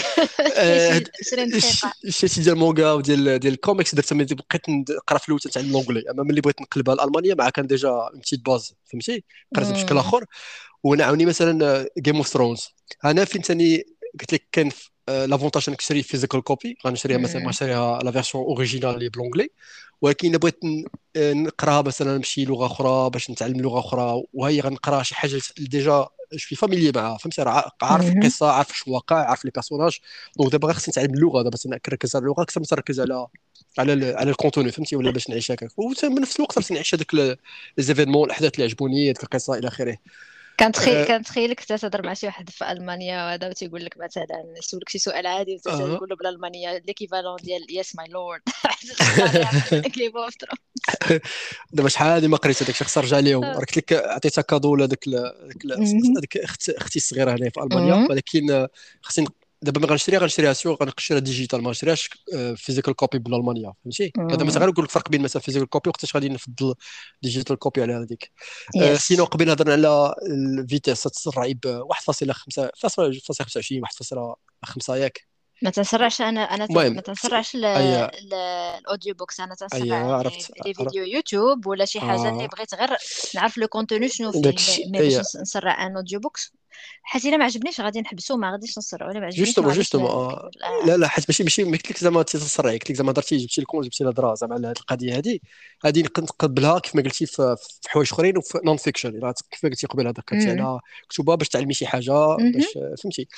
20 1.27 1.49
دقيقه 1.49 1.93
شي 2.09 2.41
ديال 2.41 2.55
المونغا 2.55 2.93
وديال 2.93 3.39
ديال 3.39 3.53
الكوميكس 3.53 3.95
درت 3.95 4.13
بقيت 4.13 4.69
نقرا 4.69 5.19
في 5.19 5.29
الأول 5.29 5.41
تنتعلم 5.41 5.73
l'anglais 5.73 6.11
أما 6.11 6.23
ملي 6.23 6.41
بغيت 6.41 6.61
نقلبها 6.61 6.95
الالمانيه 6.95 7.35
مع 7.35 7.51
كان 7.51 7.67
déjà 7.67 7.89
une 7.89 8.21
base 8.47 8.75
فهمتي؟ 8.93 9.25
قريت 9.57 9.69
بشكل 9.69 9.99
آخر. 9.99 10.25
وأنا 10.83 11.05
عاوني 11.05 11.27
مثلا 11.27 11.89
Game 11.99 12.17
of 12.17 12.29
Thrones 12.29 12.69
أنا 13.05 13.25
فين 13.25 13.43
ثاني 13.43 13.85
قلت 14.21 14.33
لك 14.33 14.49
كان 14.53 14.71
l'avantage 15.09 15.65
أنك 15.69 15.79
تشري 15.79 16.03
physical 16.03 16.43
copy 16.43 16.77
غنشريها 16.87 17.19
مثلا 17.19 17.47
غنشريها 17.47 17.99
la 17.99 18.11
version 18.11 18.45
originale 18.45 18.95
اللي 18.95 19.09
ب 19.09 19.13
l'anglais 19.13 19.49
ولكن 20.01 20.29
إلا 20.29 20.39
بغيت 20.39 20.61
نقراها 21.17 21.83
مثلا 21.83 22.17
بشي 22.19 22.45
لغة 22.45 22.67
أخرى 22.67 23.11
باش 23.11 23.31
نتعلم 23.31 23.61
لغة 23.61 23.79
أخرى. 23.81 24.23
وهي 24.33 24.61
غنقرا 24.61 25.03
شي 25.03 25.15
حاجة 25.15 25.43
déjà 25.59 26.09
شوي 26.37 26.59
familier 26.59 26.93
معاها 26.97 27.19
فهمتي؟ 27.19 27.43
راه 27.43 27.73
عارف 27.83 28.09
القصة 28.09 28.51
عارف 28.53 28.71
اش 28.71 28.89
واقع 28.89 29.17
عارف 29.17 29.45
les 29.45 29.51
personnages 29.55 29.99
donc 30.39 30.53
دابا 30.53 30.73
خصني 30.73 30.93
نتعلم 30.93 31.15
اللغة 31.15 31.43
دابا 31.43 31.59
نركز 31.67 32.17
على 32.17 32.23
اللغة 32.23 32.43
أكثر 32.43 32.61
من 32.61 32.67
نركز 32.73 33.01
على 33.01 33.27
على 33.79 34.15
على 34.17 34.31
ال 34.31 34.36
contenu 34.36 34.73
فهمتي؟ 34.73 34.97
ولا 34.97 35.11
باش 35.11 35.31
نعيش 35.31 35.51
هكاك. 35.53 35.71
وبنفس 35.79 36.37
الوقت 36.37 36.59
خصني 36.59 36.75
نعيش 36.75 36.95
هذاك 36.95 37.15
les 37.15 37.37
événements 37.79 38.27
الأحداث 38.27 38.55
اللي 38.55 38.65
عجبوني 38.65 39.07
هذيك 39.07 39.23
القصة 39.23 39.55
إلى 39.55 39.69
آخره. 39.69 39.99
كنتخيل 40.61 40.97
أه. 40.97 41.05
كنتخيلك 41.05 41.61
تهضر 41.65 42.07
مع 42.07 42.15
شي 42.15 42.27
واحد 42.27 42.51
في 42.51 42.73
ألمانيا 42.73 43.25
وهذا 43.25 43.49
وتيقول 43.49 43.85
لك 43.85 43.97
مثلا 43.99 44.27
يسولك 44.59 44.89
شي 44.89 44.99
سؤال 44.99 45.27
عادي 45.27 45.55
وتقول 45.55 46.09
له 46.09 46.17
بالألمانية 46.17 46.83
l'équivalent 46.87 47.37
ديال 47.43 47.67
yes 47.71 47.97
my 47.97 48.07
lord 48.09 48.41
دابا 51.73 51.89
شحال 51.89 52.09
هادي 52.09 52.29
ما 52.29 52.37
قريت 52.37 52.57
هذاك 52.57 52.71
الشيء 52.71 52.87
خص 52.87 52.99
نرجع 52.99 53.19
ليهم 53.19 53.45
قلت 53.45 53.77
لك 53.77 53.93
عطيتها 53.93 54.43
cadeau 54.43 54.77
لهذاك 54.77 55.09
هذيك 56.17 56.37
أختي 56.37 56.97
الصغيرة 56.97 57.31
هنا 57.31 57.51
في 57.51 57.61
ألمانيا. 57.61 58.09
ولكن 58.11 58.69
خصني 59.03 59.27
دابا 59.63 59.81
ما 59.81 59.87
غنشريها 59.87 60.21
غنشريها 60.21 60.53
sûr 60.53 60.75
غنشريها 60.75 61.21
digital 61.21 61.63
ما 61.63 61.69
غنشريهاش 61.69 62.11
physical 62.57 62.95
copy 62.95 63.19
بالالمانيا 63.19 63.73
فهمتي؟ 63.85 64.13
هذا 64.19 64.45
مثلا 64.45 64.59
غير 64.61 64.71
نقول 64.71 64.85
لك 64.85 64.91
الفرق 64.91 65.09
بين 65.09 65.23
مثلا 65.23 65.43
physical 65.43 65.69
copy 65.69 65.89
وقتاش 65.89 66.17
غادي 66.17 66.29
نفضل 66.29 66.75
digital 67.23 67.59
copy 67.59 67.83
على 67.83 67.93
هذيك. 67.93 68.33
آه، 68.83 68.95
sinon 68.95 69.25
قبل 69.25 69.51
هضرنا 69.51 69.73
على 69.73 70.15
ال 70.31 70.40
vitesse 70.40 71.03
تسرعي 71.03 71.55
ب 71.55 71.67
1.5 71.67 72.71
1.25 72.77 73.81
1.5 74.67 74.97
ياك. 74.97 75.33
ما 75.63 75.71
تنسرعش 75.71 76.21
أنا 76.21 76.41
أنا 76.41 76.67
ما 76.71 77.01
تنسرعش 77.01 77.57
ال 77.57 77.83
audio 77.83 79.15
books 79.15 79.41
أنا 79.41 79.55
تنسرع 79.55 80.17
عرفت 80.17 80.53
les 80.67 80.75
vidéos 80.75 81.05
يوتيوب 81.05 81.67
ولا 81.67 81.85
شي 81.85 82.01
حاجة 82.01 82.29
اللي 82.29 82.49
بغيت 82.49 82.75
غير 82.75 82.91
نعرف 83.35 83.59
le 83.59 83.69
contenu 83.69 84.09
شنو 84.09 84.33
فيه. 84.33 84.41
باش 84.41 85.21
نسرع 85.37 85.87
un 85.87 85.97
audio 85.97 86.21
books 86.21 86.53
حيت 87.03 87.25
إلا 87.25 87.37
ما 87.37 87.45
عجبنيش 87.45 87.81
غادي 87.81 88.01
نحبسو 88.01 88.37
ما 88.37 88.53
غاديش 88.53 88.79
نسرعو 88.79 89.11
إلا 89.11 89.21
ما 89.21 89.27
عجبنيش 89.27 89.47
justement 89.47 89.73
justement 89.73 90.35
لا 90.87 90.97
لا 90.97 91.09
حيت 91.09 91.25
ماشي 91.29 91.43
ماشي 91.43 91.65
ما 91.65 91.73
قلت 91.73 91.91
لك 91.91 91.99
زعما 91.99 92.23
تسرع 92.23 92.73
قلت 92.73 92.91
لك 92.91 92.97
زعما 92.97 93.13
درتي 93.13 93.37
جبتي 93.37 93.61
ال 93.61 93.66
con 93.66 93.83
جبتي 93.83 94.05
الهضره 94.05 94.35
زعما 94.35 94.55
على 94.55 94.67
هذه 94.67 94.75
القضية 94.81 95.19
هذه 95.19 95.39
غادي 95.87 96.03
نقبلها 96.03 96.79
كيف 96.79 96.95
ما 96.95 97.03
قلتي 97.03 97.27
في 97.27 97.57
حوايج 97.89 98.09
أخرين 98.13 98.39
وفي 98.39 98.59
non-fiction 98.65 99.11
كيف 99.51 99.65
ما 99.65 99.71
قلتي 99.71 99.87
قبل 99.87 100.07
هذاك 100.07 100.25
كنتي 100.29 100.51
على 100.51 100.81
كتبه 101.09 101.35
باش 101.35 101.49
تعلمي 101.49 101.75
شي 101.75 101.87
حاجة 101.87 102.37
باش 102.37 102.65
فهمتي. 103.03 103.29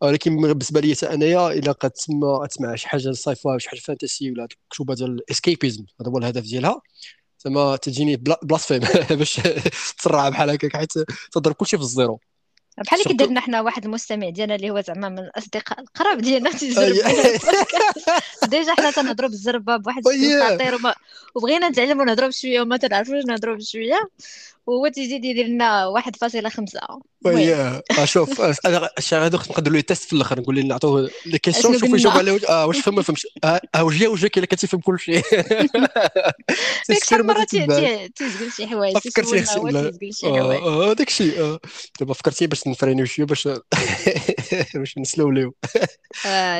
ولكن 0.00 0.36
بالنسبة 0.36 0.80
لي 0.80 0.94
أنايا 1.02 1.52
إلا 1.52 1.72
قد 1.72 1.90
تسمى 1.90 2.46
تسمع 2.50 2.74
شي 2.74 2.88
حاجة 2.88 3.12
sci-fi 3.12 3.60
شي 3.60 3.68
حاجة 3.70 3.80
fantasy 3.80 4.30
ولا 4.30 4.44
الكتوبة 4.44 4.94
ديال 4.94 5.10
ال 5.10 5.18
escapism 5.18 5.84
هذا 6.00 6.10
هو 6.10 6.18
الهدف 6.18 6.42
ديالها 6.42 6.80
زعما 7.44 7.76
تجيني 7.76 8.16
blasphème 8.16 8.80
باش 9.18 9.40
تسرع 9.98 10.28
بحال 10.28 10.50
هكاك 10.50 10.76
حيت 10.76 10.92
تضرب 11.32 11.54
كلشي 11.54 11.76
في 11.76 11.82
ال 11.82 11.88
zéro. 11.88 12.20
بحال 12.78 13.00
اللي 13.00 13.14
كدرنا 13.14 13.40
حنا 13.40 13.60
واحد 13.60 13.84
المستمع 13.84 14.28
ديالنا 14.28 14.54
اللي 14.54 14.70
هو 14.70 14.80
زعما 14.80 15.08
من 15.08 15.18
الأصدقاء 15.18 15.80
القراب 15.80 16.18
ديالنا 16.18 16.50
تيجرب 16.50 16.94
ديجا 18.50 18.74
حنا 18.74 18.90
تنهضروا 18.90 19.28
بالزربه 19.30 19.76
بواحد 19.76 20.02
الخطير 20.08 20.78
وبغينا 21.34 21.68
نتعلموا 21.68 22.04
نهضروا 22.04 22.28
بشوية 22.28 22.60
وما 22.60 22.76
تنعرفوش 22.76 23.24
نهضروا 23.24 23.56
بشوية. 23.56 24.00
وهو 24.66 24.88
تيزيد 24.88 25.24
يدير 25.24 25.46
لنا 25.46 25.86
واحد 25.86 26.16
فاصلة 26.16 26.48
خمسة. 26.48 26.80
oui. 27.24 27.82
شوف 28.04 28.40
أنا 28.40 28.90
هذوك 29.12 29.50
نقدر 29.50 29.72
له 29.72 29.80
test 29.80 30.04
في 30.04 30.12
الآخر 30.12 30.40
نقول 30.40 30.54
لي 30.54 30.62
نعطوه 30.62 31.10
les 31.26 31.38
questions 31.38 31.78
شوف 31.78 31.90
يجاوب 31.94 32.16
على 32.16 32.40
آه 32.48 32.66
واش 32.66 32.80
فهم 32.80 32.94
ما 32.94 33.02
فهمش 33.02 33.26
آه 33.44 33.60
وجهه 33.84 34.08
وجهك 34.08 34.38
الا 34.38 34.46
كتفهم 34.46 34.80
كل 34.80 34.98
شيء. 34.98 35.22
شحال 37.04 37.26
مرة 37.26 37.44
تيزقل 37.44 38.52
شي 38.56 38.66
حوايج 38.66 38.98
فكرت 38.98 39.28
شي 39.28 39.44
حوايج. 39.46 40.62
آه 40.62 40.92
داك 40.92 41.08
الشيء 41.08 41.58
دابا 42.00 42.14
فكرتي 42.14 42.46
باش 42.46 42.66
نفرينيو 42.66 43.04
شوية 43.06 43.26
باش 43.26 43.48
باش 44.74 44.98
نسلوليو 44.98 45.54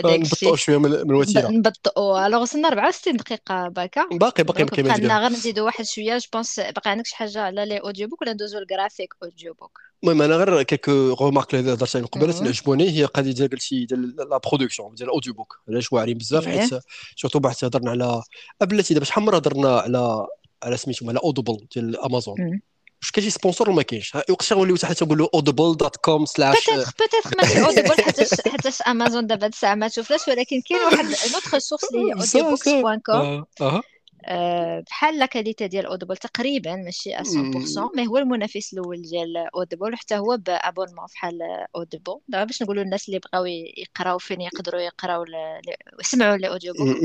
نبطئوا 0.04 0.56
شوية 0.56 0.78
من 0.78 0.92
الوتيرة. 0.94 1.48
نبطئوا 1.48 2.26
l'heure 2.26 2.42
وصلنا 2.42 2.68
64 2.68 3.16
دقيقة 3.16 3.68
باكا 3.68 4.06
باقي 4.12 4.44
باقي 4.44 4.64
باقي 4.64 4.82
غير 4.82 5.28
نزيدوا 5.28 5.64
واحد 5.64 5.84
شوية 5.84 6.18
je 6.18 6.28
pense 6.32 6.60
باقي 6.60 6.90
عندك 6.90 7.06
شي 7.06 7.16
حاجة 7.16 7.40
على 7.40 7.64
les 7.66 7.80
audiobooks 7.94 8.22
ولا 8.22 8.32
ندوزو 8.32 8.58
ال 8.58 9.14
graphic 9.22 9.54
audiobook 9.54 9.80
المهم 10.04 10.22
أنا 10.22 10.36
غير 10.36 10.62
quelques 10.62 10.88
remarques 10.88 11.54
اللي 11.54 11.72
هضرت 11.72 11.96
عليهم 11.96 12.08
قبل 12.08 12.30
اللي 12.30 12.48
عجبوني 12.48 12.90
هي 12.90 13.04
قضية 13.04 13.32
ديال 13.32 13.50
قلتي 13.50 13.84
ديال 13.84 14.16
la 14.16 14.38
production 14.38 14.94
ديال 14.94 15.08
ال 15.08 15.34
audiobook 15.34 15.60
علاش 15.68 15.92
واعرين 15.92 16.18
بزاف 16.18 16.46
حيت 16.46 16.80
surtout 17.16 17.38
بعد 17.38 17.54
هضرنا 17.62 17.90
على 17.90 18.22
بلاتي 18.60 18.94
دابا 18.94 19.06
شحال 19.06 19.24
مرة 19.24 19.36
هضرنا 19.36 19.78
على 19.78 20.26
على 20.62 20.76
سميتو 20.76 21.08
على 21.08 21.20
Audible 21.24 21.66
ديال 21.74 22.00
امازون 22.00 22.60
واش 23.02 23.10
كاين 23.10 23.24
شي 23.24 23.30
sponsor 23.30 23.68
ولا 23.68 23.76
ما 23.76 23.82
كاينش؟ 23.82 24.14
وقت 24.14 24.52
نوليو 24.52 24.76
حتى 24.76 24.94
تنقولوا 24.94 25.28
Audible 25.34 25.76
dot 25.76 25.96
com 25.96 26.26
slash 26.26 26.56
بيتيتر 26.56 26.90
بيتيتر 27.00 27.36
ماشي 27.38 27.64
Audible 27.64 28.02
حتى 28.02 28.24
حتى 28.50 28.90
امازون 28.90 29.26
دابا 29.26 29.46
الساعة 29.46 29.74
ما 29.74 29.88
تشوفلاش 29.88 30.28
ولكن 30.28 30.62
كاين 30.68 30.80
واحد 30.80 31.04
une 31.34 31.43
autre 31.43 31.58
source 31.58 31.84
اللي 31.84 32.08
هي 32.08 32.12
audiobooks 32.12 32.68
point 32.68 33.00
com 33.00 33.44
بحال 34.90 35.18
la 35.18 35.26
qualité 35.26 35.68
ديال 35.68 35.86
Audible 35.86 36.16
تقريبا 36.16 36.76
ماشي 36.76 37.16
100% 37.16 37.22
ما 37.96 38.06
هو 38.06 38.18
المنافس 38.18 38.72
الأول 38.72 39.02
ديال 39.02 39.36
Audible 39.54 39.96
حتى 39.96 40.18
هو 40.18 40.36
ب 40.36 40.43
abonnement 40.43 41.06
بحال 41.06 41.38
Audible 41.76 42.20
دابا 42.28 42.44
باش 42.44 42.62
نقولوا 42.62 42.82
الناس 42.82 43.08
اللي 43.08 43.20
بغاو 43.32 43.44
يقراو 43.76 44.18
فين 44.18 44.40
يقدروا 44.40 44.80
يقراو 44.80 45.24
يسمعوا 46.00 46.36
les 46.36 46.48
audiobooks 46.48 46.96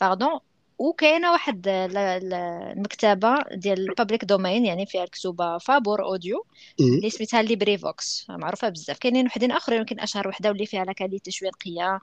pardon 0.00 0.40
وكاينة 0.82 1.32
واحد 1.32 1.62
المكتبة 1.68 3.34
ديال 3.54 3.90
ال 3.90 3.95
public 3.95 4.24
domain 4.24 4.66
يعني 4.66 4.86
فيها 4.86 5.04
الكتوبة 5.04 5.58
فابور 5.58 6.04
audio 6.04 6.44
اللي 6.80 7.10
سميتها 7.10 7.42
LibriVox 7.42 8.26
معروفة 8.28 8.68
بزاف. 8.68 8.98
كاينين 8.98 9.26
وحدين 9.26 9.52
آخرين 9.52 9.78
يمكن 9.78 10.00
أشهر 10.00 10.28
وحدة 10.28 10.48
واللي 10.48 10.66
فيها 10.66 10.84
la 10.84 10.92
qualité 10.92 11.30
شوية 11.30 11.50
نقية. 11.50 12.00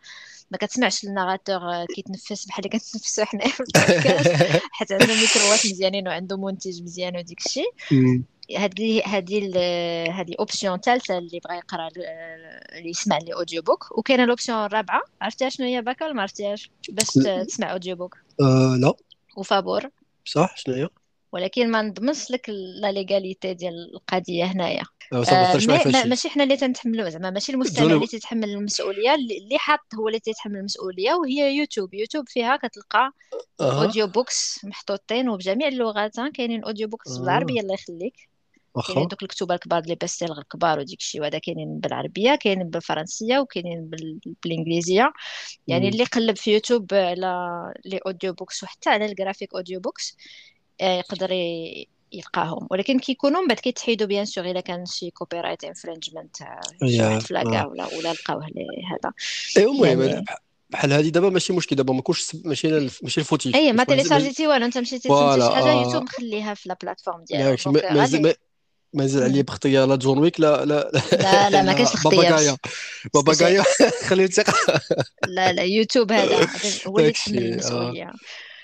ما 0.51 0.57
كتسمعش 0.57 1.03
ال 1.03 1.12
narrator 1.12 1.85
كيتنفس 1.95 2.45
بحال 2.45 2.65
اللي 2.65 2.79
كنتنفسوا 2.79 3.25
حنا 3.25 3.47
في 3.47 3.63
البودكاست 3.63 4.29
حيت 4.77 4.91
عنده 4.91 5.05
ميكروات 5.05 5.65
مزيانين 5.65 6.07
وعنده 6.07 6.37
منتج 6.37 6.83
مزيان 6.83 7.17
وديك 7.17 7.45
الشيء. 7.45 7.73
هذه 8.57 9.01
هذه 9.05 9.51
هذه 10.11 10.35
option 10.39 10.77
ثالثه 10.77 11.17
اللي 11.17 11.39
بغى 11.45 11.57
يقرا 11.57 11.87
اللي 12.77 12.89
يسمع 12.89 13.17
les 13.17 13.33
audiobooks 13.33 13.97
وكاينة 13.97 14.23
ال 14.23 14.29
option 14.29 14.65
الرابعة. 14.65 15.01
عرفتيها 15.21 15.49
شنو 15.49 15.65
هي 15.67 15.81
باكا 15.81 16.05
ولا 16.05 16.13
ما 16.13 16.21
عرفتيهاش. 16.21 16.71
باش 16.89 17.07
تسمع 17.47 17.71
audiobook 17.71 18.17
آه 18.41 18.77
لا 18.81 18.93
وفابور 19.37 19.89
صح 20.25 20.57
شنو 20.57 20.75
هي 20.75 20.89
ولكن 21.31 21.71
ما 21.71 21.81
نضمنش 21.81 22.31
لك 22.31 22.49
la 22.49 22.91
légalité 22.91 23.53
ديال 23.53 23.91
القضية 23.93 24.43
هنايا 24.45 24.83
آه 25.13 26.05
ماشي 26.05 26.29
حنا 26.29 26.43
اللي 26.43 26.57
تنتحملوا 26.57 27.09
زعما 27.09 27.29
ماشي 27.29 27.51
المستمع 27.51 27.93
اللي 27.93 28.07
تيتحمل 28.07 28.49
المسؤوليه 28.49 29.15
اللي 29.15 29.57
حاط 29.57 29.79
هو 29.95 30.07
اللي 30.07 30.19
تيتحمل 30.19 30.55
المسؤوليه 30.55 31.13
وهي 31.13 31.55
يوتيوب 31.55 31.93
يوتيوب 31.93 32.29
فيها 32.29 32.57
كتلقى 32.57 33.11
أه. 33.61 33.81
audiobooks 33.81 34.65
محطوطين 34.65 35.29
وبجميع 35.29 35.67
اللغات 35.67 36.19
كاينين 36.19 36.63
audiobooks 36.63 37.11
أه. 37.11 37.19
بالعربيه 37.19 37.61
الله 37.61 37.73
يخليك 37.73 38.29
كاينين 38.87 39.07
دوك 39.07 39.23
الكتب 39.23 39.51
الكبار 39.51 39.81
les 39.81 39.95
best-sellers 39.95 40.31
الكبار 40.31 40.79
وديك 40.79 40.99
الشيء 40.99 41.21
وهذا 41.21 41.37
كاينين 41.37 41.79
بالعربية 41.79 42.35
كاينين 42.35 42.69
بالفرنسية 42.69 43.39
وكاينين 43.39 43.89
بالإنجليزية. 44.43 45.13
يعني 45.67 45.89
اللي 45.89 46.03
قلب 46.03 46.35
في 46.35 46.53
يوتيوب 46.53 46.93
على 46.93 47.73
les 47.85 47.99
audiobooks 48.05 48.63
وحتى 48.63 48.89
على 48.89 49.05
ال 49.05 49.55
graphic 49.55 49.79
audiobooks 49.79 50.17
يقدر 50.81 51.31
يلقاهم. 52.11 52.67
ولكن 52.71 52.99
كيكونوا 52.99 53.41
من 53.41 53.47
بعد 53.47 53.59
كيتحيدوا 53.59 54.07
bien 54.07 54.25
sûr 54.25 54.45
إلا 54.45 54.59
كان 54.59 54.85
شي 54.85 55.11
copyright 55.11 55.63
infringement 55.63 56.37
شي 56.85 57.19
flaguer 57.19 57.65
ولا 57.65 57.85
ولا 57.97 58.13
لقاوه 58.13 58.43
هذا. 58.91 59.13
ايوا 59.57 59.73
المهم 59.73 60.01
يعني 60.01 60.25
بحال 60.69 60.93
هذه 60.93 61.09
دابا 61.09 61.29
ماشي 61.29 61.53
مشكل 61.53 61.75
دابا 61.75 61.93
ما 61.93 62.01
كوش 62.01 62.35
ماشي 62.35 62.67
ماشي 63.03 63.19
ال 63.19 63.24
fautif 63.24 63.55
إي 63.55 63.73
ما 63.73 63.83
téléchargيتي 63.83 64.47
والو 64.47 64.65
أنت 64.65 64.77
مشيتي 64.77 65.09
تسمع 65.09 65.35
شي 65.35 65.55
حاجة 65.55 65.73
يوتيوب 65.73 66.03
مخليها 66.03 66.53
في 66.53 66.69
لا 66.69 66.77
بلاتفورم 66.81 67.23
ديالك. 67.23 67.67
ما 67.67 68.33
نزل 68.95 69.23
عليا 69.23 69.41
بختي 69.41 69.85
لا 69.85 69.95
جون 69.95 70.17
ويك 70.17 70.39
لا 70.39 70.65
لا 70.65 70.91
لا 71.11 71.49
لا 71.49 71.61
ما 71.61 71.73
كاينش 71.77 71.89
بابا 72.03 72.57
باباغايا. 73.13 73.63
خليه 74.07 74.27
ثقه 74.27 74.81
لا 75.27 75.53
لا 75.53 75.63
يوتيوب 75.63 76.11
هذا. 76.11 76.47
هو 76.87 76.97
اللي 76.99 77.09
يتحمل 77.09 77.37
المسؤوليه 77.37 78.11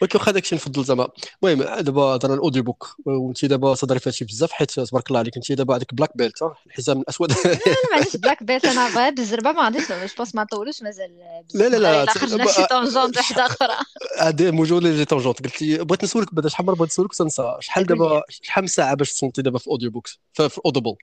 ولكن 0.02 0.20
واخا 0.20 0.32
داكشي 0.32 0.56
نفضل 0.56 0.84
زعما. 0.84 1.08
المهم 1.44 1.82
دابا 1.82 2.02
هضرنا 2.02 2.34
الاوديو 2.36 2.64
بوك 2.64 2.96
وانت 3.06 3.46
دابا 3.46 3.76
صدري 3.76 4.00
فيها 4.00 4.28
بزاف 4.28 4.52
حيت 4.52 4.72
تبارك 4.72 5.08
الله 5.08 5.20
عليك 5.20 5.36
انت 5.36 5.52
دابا 5.52 5.74
عندك 5.74 5.94
بلاك 5.94 6.18
بيلت 6.18 6.40
الحزام 6.68 7.02
الأسود. 7.02 7.32
لا 7.32 7.38
أنا 7.46 7.60
ما 7.92 7.98
عنديش 7.98 8.16
بلاك 8.16 8.44
بيلت 8.44 8.66
أنا 8.66 8.96
غير 8.96 9.14
بالزربه 9.14 9.52
ما 9.52 9.62
عنديش 9.62 9.90
جو 9.90 9.96
بونس 10.18 10.36
ما 10.36 10.44
طولوش 10.44 10.82
مازال 10.82 11.12
لا 11.54 11.70
لا 11.70 11.78
لا 11.78 12.06
خرجنا 12.06 12.52
شي 12.52 12.66
tangente 12.66 13.18
وحده 13.18 13.46
أخرى. 13.46 13.74
هادي 14.20 14.52
موجود 14.52 14.84
les 14.84 15.06
tangentes 15.06 15.44
قلت 15.44 15.62
لي 15.62 15.78
بغيت 15.78 16.04
نسولك 16.04 16.36
بعدا 16.36 16.50
شحال 16.50 16.66
مرة 16.66 16.76
بغيت 16.76 16.92
نسولك 16.92 17.14
تنسى 17.14 17.56
شحال 17.60 17.86
دابا 17.86 18.24
شحال 18.30 18.64
من 18.64 18.68
ساعة 18.68 18.96
باش 18.96 19.14
تصنتي 19.14 19.42
دابا 19.42 19.60
في 19.60 19.68
audiobooks 19.68 20.20
في 20.34 20.60
Audible 20.66 20.96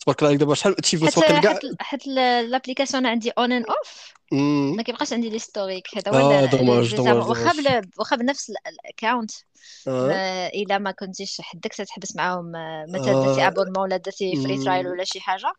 تبارك 0.00 0.18
الله 0.18 0.28
عليك 0.28 0.40
دابا 0.40 0.54
شحال 0.54 0.74
تشيفوس 0.74 1.18
واقع 1.18 1.40
كاع 1.40 1.58
حيت 1.80 2.06
l'application 2.06 3.06
عندي 3.06 3.30
on 3.30 3.52
and 3.52 3.66
off 3.66 4.14
ما 4.76 4.82
كيبقاش 4.82 5.12
عندي 5.12 5.30
l'historique 5.30 5.86
هذا 5.96 6.20
هو 6.20 6.30
آه 6.30 6.44
dommage 6.44 6.94
dommage 6.94 7.28
واخا 7.28 7.52
واخا 7.98 8.16
بنفس 8.16 8.50
ال 8.50 8.60
account 8.60 9.30
آه. 9.88 10.48
إلا 10.48 10.78
ما 10.78 10.90
كنتيش 10.90 11.40
حدك 11.40 11.72
تحبس 11.72 12.16
معاهم 12.16 12.52
مثلا 12.88 13.12
درتي 13.12 13.46
abonnement 13.46 13.78
ولا 13.78 13.96
درتي 13.96 14.36
free 14.36 14.64
trial 14.64 14.88
ولا 14.88 15.04
شي 15.04 15.20
حاجة. 15.20 15.52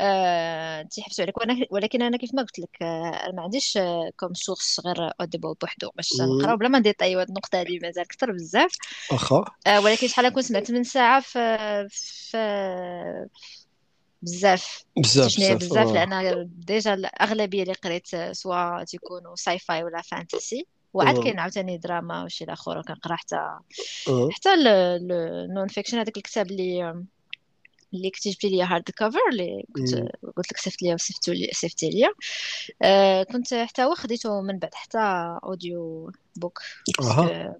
أه 0.00 0.82
تيحبسوا 0.82 1.24
عليك. 1.24 1.34
ولكن 1.70 2.02
أنا 2.02 2.16
كيف 2.16 2.34
ما 2.34 2.42
قلت 2.42 2.58
لك 2.58 2.82
أه 2.82 3.32
ما 3.34 3.42
عنديش 3.42 3.78
comme 4.16 4.34
source 4.34 4.80
غير 4.86 5.10
Audible 5.20 5.54
بوحدو. 5.60 5.90
باش 5.96 6.08
نقراو 6.20 6.56
بلا 6.56 6.68
ما 6.68 6.78
نديطايو 6.78 7.18
هاد 7.18 7.28
النقطة 7.28 7.60
هادي 7.60 7.78
مازال 7.82 8.08
كثر 8.08 8.32
بزاف. 8.32 8.72
واخا 9.12 9.44
ولكن 9.78 10.08
شحال 10.08 10.28
كنت 10.28 10.44
سمعت 10.44 10.70
من 10.70 10.84
ساعة 10.84 11.20
في 11.20 11.86
في 11.90 12.36
بزاف. 14.24 14.84
بزاف 14.96 15.36
بزاف, 15.36 15.56
بزاف 15.56 15.92
لأن 15.92 16.50
déjà 16.56 16.94
الأغلبية 16.94 17.62
اللي 17.62 17.74
قريت 17.74 18.06
سواء 18.32 18.84
تيكونوا 18.84 19.36
sci-fi 19.36 19.84
ولا 19.84 20.02
fantasy 20.02 20.66
وعاد 20.94 21.22
كاين 21.22 21.38
عاوتاني 21.38 21.78
دراما 21.78 22.24
وشي 22.24 22.44
الآخر 22.44 22.82
كنقرا 22.82 23.16
حتى 23.16 23.58
حتى 24.30 24.54
ال 24.54 25.68
non-fiction 25.68 25.98
هذاك 25.98 26.16
الكتاب 26.16 26.50
اللي 26.50 27.04
اللي 27.94 28.10
كتجبتي 28.10 28.48
لي 28.48 28.62
hardcover 28.62 29.18
اللي 29.32 29.64
كنت 29.74 29.94
قلت 30.36 30.52
لك 30.52 30.58
صيفط 30.58 30.82
لي 30.82 30.94
وصيفطو 30.94 31.32
لي 31.32 31.50
صيفطي 31.52 31.90
لي 31.90 32.08
آه 32.82 33.22
كنت 33.22 33.54
حتى 33.54 33.82
هو 33.82 33.94
خديته 33.94 34.40
من 34.40 34.58
بعد 34.58 34.74
حتى 34.74 34.98
audiobook. 35.44 36.58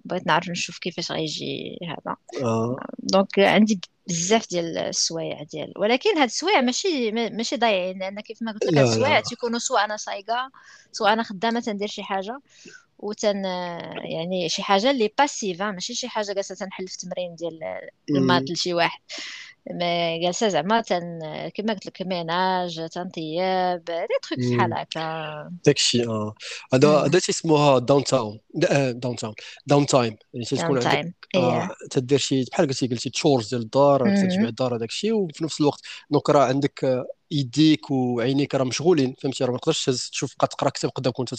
بغيت 0.05 0.27
نعرف 0.27 0.49
نشوف 0.49 0.77
كيفاش 0.77 1.11
غيجي 1.11 1.77
هذا. 1.83 2.15
أه. 2.43 2.75
donc 2.99 3.39
عندي 3.39 3.81
بزاف 4.07 4.49
ديال 4.49 4.77
السوايع 4.77 5.43
ديال 5.43 5.73
ولكن 5.77 6.17
هاد 6.17 6.23
السوايع 6.27 6.61
ماشي 6.61 7.11
ماشي 7.11 7.57
ضايعين 7.57 7.99
لأن 7.99 8.19
كيف 8.21 8.37
ما 8.41 8.51
قلت 8.51 8.65
لك 8.65 8.77
هاد 8.77 8.85
السوايع 8.87 9.19
تيكونوا 9.19 9.59
سواء 9.59 9.85
أنا 9.85 9.97
صايقة 9.97 10.51
سواء 10.91 11.13
أنا 11.13 11.23
خدامة 11.23 11.59
تندير 11.59 11.87
شي 11.87 12.03
حاجة 12.03 12.39
وتن 12.99 13.45
يعني 14.13 14.49
شي 14.49 14.63
حاجة 14.63 14.91
اللي 14.91 15.11
passive 15.17 15.61
ماشي 15.61 15.95
شي 15.95 16.09
حاجة 16.09 16.33
جالسه 16.33 16.55
تنحل 16.55 16.87
في 16.87 16.97
تمرين 16.97 17.35
ديال 17.35 17.59
ال 18.09 18.16
maths 18.16 18.51
لشي 18.51 18.73
واحد. 18.73 18.99
ما 19.71 20.17
جالسه 20.17 20.47
زعما 20.47 20.81
تن 20.81 21.19
كما 21.55 21.73
قلت 21.73 21.85
لك 21.85 22.01
ménage 22.01 22.89
تنطيب 22.89 23.83
des 23.85 24.07
trucs 24.23 24.39
بحال 24.39 24.73
هكا 24.73 25.51
داكشي 25.65 26.07
آه 26.07 26.35
هذا 26.73 26.89
هذا 26.89 27.19
تيسموها 27.19 27.79
داون 27.79 28.03
تاون 28.03 28.39
داون 28.93 29.15
تاون 29.15 29.33
داون 29.65 29.85
تايم 29.85 30.15
يعني 30.33 30.45
تكون 30.45 30.87
عندك 30.87 31.15
تدير 31.91 32.19
شي 32.19 32.43
بحال 32.43 32.67
قلتي 32.67 32.87
قلتي 32.87 33.09
chores 33.09 33.49
ديال 33.49 33.61
الدار 33.61 34.15
تجمع 34.15 34.47
الدار 34.47 34.75
هذاك 34.75 34.89
الشيء 34.89 35.13
وفي 35.13 35.43
نفس 35.43 35.61
الوقت 35.61 35.81
donc 36.09 36.29
راه 36.29 36.45
عندك 36.45 37.05
يديك 37.31 37.91
وعينيك 37.91 38.55
راه 38.55 38.63
مشغولين 38.63 39.15
فهمتي؟ 39.21 39.43
راه 39.43 39.51
ما 39.51 39.57
تقدرش 39.57 39.85
تشوف 39.85 40.35
بقى 40.37 40.47
تقرا 40.47 40.69
كتاب 40.69 40.91
قدامك 40.91 41.19
وانت 41.19 41.35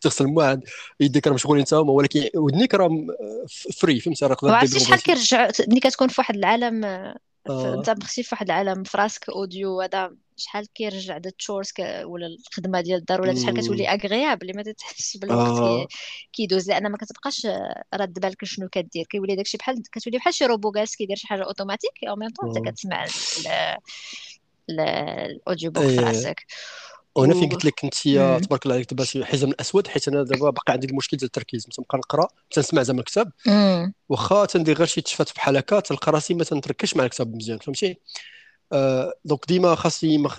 تغسل 0.00 0.24
المواعن 0.24 0.60
يديك 1.00 1.26
راه 1.26 1.34
مشغولين 1.34 1.64
حتى 1.64 1.76
هما 1.76 1.92
ولكن 1.92 2.28
ودنيك 2.36 2.74
راه 2.74 3.06
free 3.80 4.00
فهمتي؟ 4.00 4.26
راه 4.26 4.34
تقدر 4.34 4.60
دير 4.66 4.78
شحال 4.78 5.02
كيرجع 5.02 5.50
ملي 5.68 5.80
كتكون 5.80 6.08
في 6.08 6.20
واحد 6.20 6.36
العالم 6.36 6.84
آه. 7.48 7.74
انت 7.74 7.90
مخشي 7.90 8.22
في 8.22 8.28
واحد 8.32 8.50
العالم 8.50 8.82
في 8.84 8.98
راسك 8.98 9.28
audio 9.28 9.80
هذا 9.80 10.16
شحال 10.36 10.72
كيرجع 10.72 11.18
د 11.18 11.26
ال 11.26 11.33
chores 11.33 11.72
ولا 12.04 12.26
الخدمة 12.26 12.80
ديال 12.80 12.98
الدار 12.98 13.20
ولا 13.20 13.34
شحال 13.34 13.60
كتولي 13.60 13.88
agréable 13.88 14.56
ما 14.56 14.62
تحسش 14.62 15.16
بالوقت 15.16 15.60
آه. 15.60 15.86
كيدوز 16.32 16.68
لأن 16.68 16.90
ما 16.90 16.98
كتبقاش 16.98 17.46
راد 17.94 18.12
بالك 18.12 18.44
شنو 18.44 18.68
كدير. 18.68 19.04
كيولي 19.04 19.36
داكشي 19.36 19.58
بحال 19.58 19.82
كتولي 19.92 20.18
بحال 20.18 20.34
شي 20.34 20.46
روبو 20.46 20.70
جالس 20.70 20.96
كيدير 20.96 21.16
شي 21.16 21.26
حاجة 21.26 21.44
automatique 21.44 22.04
au 22.08 22.16
même 22.16 22.30
temps 22.30 22.56
أنت 22.56 22.68
كتسمع 22.68 23.06
ال 24.70 25.70
audiobook 25.70 25.84
في 25.84 25.90
إيه. 25.90 26.00
راسك. 26.00 26.46
وهنا 27.14 27.34
فين 27.34 27.48
قلت 27.48 27.64
لك 27.64 27.84
انت 27.84 27.94
تبارك 28.44 28.66
الله 28.66 28.74
عليك 28.74 28.90
دابا 28.90 29.04
شي 29.04 29.24
حزم 29.24 29.50
الاسود 29.50 29.88
حيت 29.88 30.08
أنا 30.08 30.22
دابا 30.22 30.50
باقي 30.50 30.72
عندي 30.72 30.86
المشكل 30.86 31.16
ديال 31.16 31.26
التركيز. 31.26 31.62
تنبقى 31.64 31.98
نقرأ 31.98 32.28
تنسمع 32.50 32.82
زعما 32.82 33.00
الكتاب 33.00 33.32
واخا 34.08 34.44
تندير 34.44 34.76
غير 34.76 34.86
شي 34.86 35.00
تشفات 35.00 35.34
بحال 35.34 35.56
هكا 35.56 35.80
تلقى 35.80 36.12
راسي 36.12 36.34
ما 36.34 36.44
تنتركزش 36.44 36.96
مع 36.96 37.04
الكتاب 37.04 37.34
مزيان 37.34 37.58
فهمتي؟ 37.58 37.96
آه 38.72 39.14
donc 39.24 39.44
ديما 39.48 39.74
خاصني 39.74 40.18
مخ... 40.18 40.38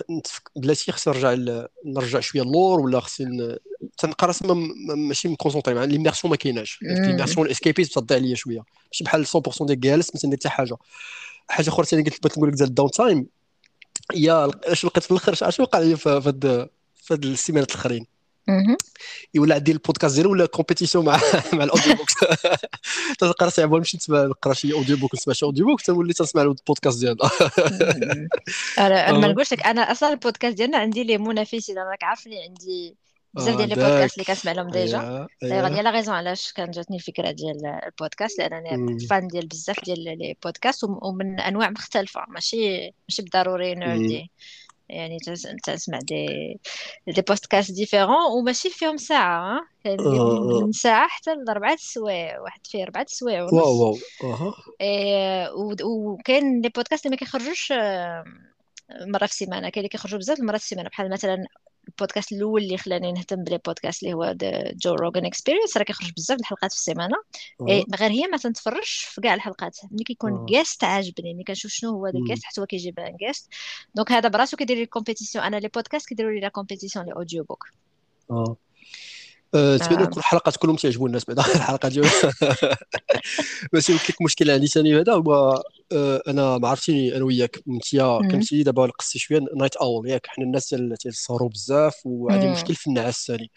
بلاتي 0.56 0.92
خاصني 0.92 1.14
نرجع 1.14 1.64
نرجع 1.86 2.20
شوية 2.20 2.42
اللور 2.42 2.80
ولا 2.80 3.00
خاصني 3.00 3.58
تنلقى 3.98 4.26
راسي 4.26 4.44
ماشي 4.96 5.28
مconcentré 5.28 5.74
مع 5.74 5.84
l'immersion 5.84 6.30
ما 6.30 6.36
كايناش. 6.36 6.78
l'immersion 6.82 7.46
ال 7.46 7.51
escapism 7.51 7.88
تضيع 7.88 8.18
عليا 8.18 8.34
شوية. 8.34 8.62
ماشي 8.86 9.04
بحال 9.04 9.26
100% 9.26 9.64
ديال 9.64 9.80
جالس 9.80 10.14
ما 10.14 10.20
تندير 10.20 10.38
حتى 10.38 10.48
حاجة. 10.48 10.76
حاجة 11.48 11.68
أخرى 11.68 11.86
ثاني 11.86 12.02
قلت 12.02 12.22
بغيت 12.22 12.38
نقول 12.38 12.48
لك 12.48 12.54
ديال 12.54 12.68
ال 12.68 12.90
downtime 12.90 13.26
يا 14.14 14.50
اش 14.64 14.84
لقيت 14.84 15.04
في 15.04 15.10
الآخر؟ 15.10 15.48
اش 15.48 15.60
وقع 15.60 15.78
لي 15.78 15.96
في 15.96 16.08
هاد 16.08 16.68
في 16.94 17.14
هاد 17.14 17.24
السيمانات 17.24 17.70
الأخرين؟ 17.70 18.06
يولى 19.34 19.54
عندي 19.54 19.72
البودكاست 19.72 20.14
ديالو 20.14 20.30
و 20.30 20.35
la 20.35 20.46
compétition 20.46 21.04
مع 21.04 21.20
مع 21.52 21.64
ال 21.64 21.94
audiobook 21.94 22.08
تلقى 23.18 23.46
راسي 23.46 23.62
عبال 23.62 23.78
نمشي 23.78 23.96
نسمع 23.96 24.22
نقرا 24.24 24.54
شي 24.54 24.72
audiobook 24.72 25.14
نسمع 25.14 25.34
شي 25.34 25.44
audiobook 25.44 25.80
تنولي 25.80 26.12
تنسمع 26.12 26.42
البودكاست 26.42 26.98
ديالنا. 26.98 27.30
أنا 28.78 29.12
ما 29.12 29.28
نقولش 29.28 29.52
لك 29.52 29.66
أنا 29.66 29.92
أصلا 29.92 30.12
البودكاست 30.12 30.56
ديالنا 30.56 30.78
عندي 30.78 31.04
les 31.04 31.18
منافسين 31.18 31.78
راك 31.78 32.04
عارفني 32.04 32.42
عندي 32.42 32.96
بزاف 33.34 33.56
ديال 33.56 33.68
les 33.68 33.74
podcasts 33.74 34.14
اللي 34.14 34.24
كنسمع 34.24 34.52
لهم 34.52 34.70
déjà. 34.70 35.28
هي 35.42 35.82
la 35.82 35.90
raison 35.90 36.14
علاش 36.14 36.52
كان 36.52 36.70
جاتني 36.70 36.96
الفكرة 36.96 37.30
ديال 37.30 37.66
البودكاست 37.66 38.38
لانني 38.38 38.98
fan 39.06 39.28
ديال 39.28 39.46
بزاف 39.46 39.84
ديال 39.84 40.04
les 40.04 40.36
podcasts 40.44 40.84
ومن 40.84 41.40
أنواع 41.40 41.70
مختلفة. 41.70 42.24
ماشي 42.28 42.80
ماشي 43.08 43.22
بالضروري 43.22 43.74
نوردي 43.74 44.30
يعني 44.88 45.18
تسمع 45.64 45.98
des 45.98 46.26
des 47.08 47.22
podcasts 47.22 47.72
différents 47.72 48.32
وماشي 48.38 48.70
فيهم 48.70 48.96
ساعة 48.96 49.60
كاين 49.84 50.00
من 50.64 50.72
ساعة 50.72 51.08
حتى 51.08 51.34
لأربعة 51.46 51.76
سوايع 51.80 52.40
واحد 52.40 52.60
فيه 52.66 52.82
أربعة 52.82 53.06
سوايع 53.08 53.42
ونص. 53.42 53.52
واو 53.52 53.82
waw. 53.82 53.98
أها. 54.24 54.54
إيه 54.80 55.50
وكاين 55.84 56.60
les 56.60 56.68
podcasts 56.68 57.06
اللي 57.06 57.14
ما 57.14 57.18
كيخرجوش 57.18 57.72
مرة 59.06 59.26
في 59.26 59.32
السيمانة. 59.32 59.68
كاين 59.68 59.72
اللي 59.76 59.88
كيخرجوا 59.88 60.18
بزاف 60.18 60.38
المرات 60.38 60.60
في 60.60 60.64
السيمانة. 60.64 60.88
بحال 60.88 61.10
مثلا 61.10 61.46
البودكاست 61.92 62.32
الأول 62.32 62.62
اللي 62.62 62.78
خلاني 62.78 63.12
نهتم 63.12 63.44
ب 63.44 63.48
les 63.48 63.58
podcasts 63.66 64.02
اللي 64.02 64.14
هو 64.14 64.34
Joe 64.74 64.94
Rogan 64.94 65.26
Experience 65.26 65.76
راه 65.76 65.84
كيخرج 65.84 66.12
بزاف 66.16 66.40
الحلقات 66.40 66.72
في 66.72 66.78
السيمانة. 66.78 67.16
إيه 67.68 67.84
غير 68.00 68.10
هي 68.10 68.26
ما 68.26 68.36
تنتفرجش 68.36 69.04
في 69.04 69.20
كاع 69.20 69.34
الحلقات. 69.34 69.78
ملي 69.90 70.04
كيكون 70.04 70.46
guest 70.46 70.84
عاجبني. 70.84 71.34
ملي 71.34 71.44
كنشوف 71.44 71.70
شنو 71.70 71.90
هو 71.90 72.06
ال 72.06 72.12
guest 72.12 72.44
حتى 72.44 72.60
هو 72.60 72.66
كيجيب 72.66 72.94
جيست 73.20 73.48
دونك 73.94 74.12
هذا 74.12 74.28
براسو 74.28 74.56
كيدير 74.56 74.76
لي 74.76 74.86
كومبيتيسيون 74.86 75.44
أنا 75.44 75.56
لي 75.56 75.68
بودكاست 75.68 76.08
كيديروا 76.08 76.32
لي 76.32 76.40
لا 76.40 76.48
كومبيتيسيون 76.48 77.06
لي 77.06 77.12
اوديو 77.12 77.44
بوك 77.44 77.68
تبان 79.52 80.04
كل 80.04 80.22
حلقات 80.22 80.56
كلهم 80.56 80.76
تيعجبوا 80.76 81.06
الناس 81.06 81.24
بعدا 81.24 81.42
الحلقة 81.42 81.88
ديال 81.88 82.04
بس 83.72 83.90
لك 83.90 84.22
مشكل 84.22 84.50
عندي 84.50 84.66
ثاني 84.66 85.00
هذا 85.00 85.12
هو 85.12 85.62
آه، 85.92 86.22
أنا 86.28 86.58
ما 86.58 86.68
عرفتيني 86.68 87.16
أنا 87.16 87.24
وياك. 87.24 87.62
انت 87.68 87.96
كنتي 88.32 88.62
دابا 88.62 88.86
قصتي 88.86 89.18
شوية 89.18 89.40
نايت 89.56 89.76
اول 89.76 90.08
ياك. 90.08 90.26
حنا 90.26 90.44
الناس 90.44 90.74
اللي 90.74 90.96
تيسهروا 90.96 91.48
بزاف 91.48 91.94
وعندي 92.04 92.48
مشكل 92.48 92.74
في 92.74 92.86
النعاس 92.86 93.26
ثاني. 93.26 93.50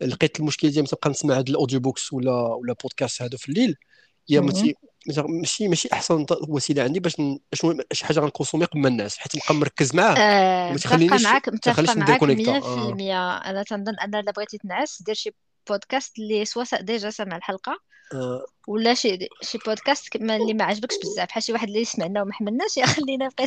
لقيت 0.00 0.40
المشكل 0.40 0.70
ديال 0.70 0.86
تبقى 0.86 1.10
نسمع 1.10 1.38
هاد 1.38 1.48
الأوديو 1.48 1.80
بوكس 1.80 2.12
ولا 2.12 2.32
ولا 2.32 2.74
بودكاست 2.82 3.22
هادو 3.22 3.36
في 3.36 3.48
الليل 3.48 3.76
يا 4.28 4.40
ماشي 5.28 5.68
ماشي 5.68 5.88
أحسن 5.92 6.26
وسيلة 6.48 6.82
عندي 6.82 7.00
باش 7.00 7.16
باش 7.16 7.76
شي 7.92 8.04
حاجة 8.06 8.20
غنكونسومي 8.20 8.64
قبل 8.64 8.86
الناس 8.86 9.18
حيت 9.18 9.36
نبقى 9.36 9.54
مركز 9.54 9.94
معاه. 9.94 10.14
آه 10.18 10.72
ما 10.72 10.78
تخلينيش 10.78 11.22
معاك 11.24 11.48
متفقة 11.48 11.94
معاك 11.94 12.20
100% 12.24 12.24
آه. 12.24 13.36
أنا 13.36 13.62
تنظن 13.62 13.94
أن 14.04 14.14
إلا 14.14 14.32
بغيتي 14.32 14.58
تنعس 14.58 15.02
دير 15.02 15.14
شي 15.14 15.30
بودكاست 15.68 16.18
اللي 16.18 16.44
soit 16.44 16.64
déjà 16.80 17.10
سمع 17.10 17.36
الحلقة. 17.36 17.78
آه. 18.14 18.44
ولا 18.68 18.94
شي 18.94 19.18
شي 19.42 19.58
بودكاست 19.66 20.16
اللي 20.16 20.54
ما 20.54 20.64
عجبكش 20.64 20.94
بزاف 21.04 21.28
بحال 21.28 21.42
شي 21.42 21.52
واحد 21.52 21.68
اللي 21.68 21.84
سمعنا 21.84 22.22
وما 22.22 22.32
حملناش 22.32 22.76
يا 22.76 22.86
خلينا 22.86 23.28
بقى 23.38 23.46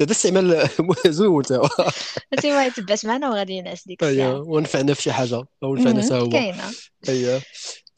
هذا 0.00 0.10
استعمال 0.10 0.68
زوين 1.06 1.42
تا 1.42 1.70
انت 2.32 2.46
ما 2.46 2.66
يتبعش 2.66 3.04
معنا 3.04 3.30
وغادي 3.30 3.52
ينعس 3.52 3.86
ديك 3.86 4.02
الساعة. 4.02 4.26
ايوا 4.26 4.44
ونفعنا 4.46 4.94
في 4.94 5.02
شي 5.02 5.12
حاجة 5.12 5.44
أو 5.62 5.74
نفعنا 5.76 6.02
سوا 6.02 6.30
كاينة. 6.30 6.64
ايوا 7.08 7.40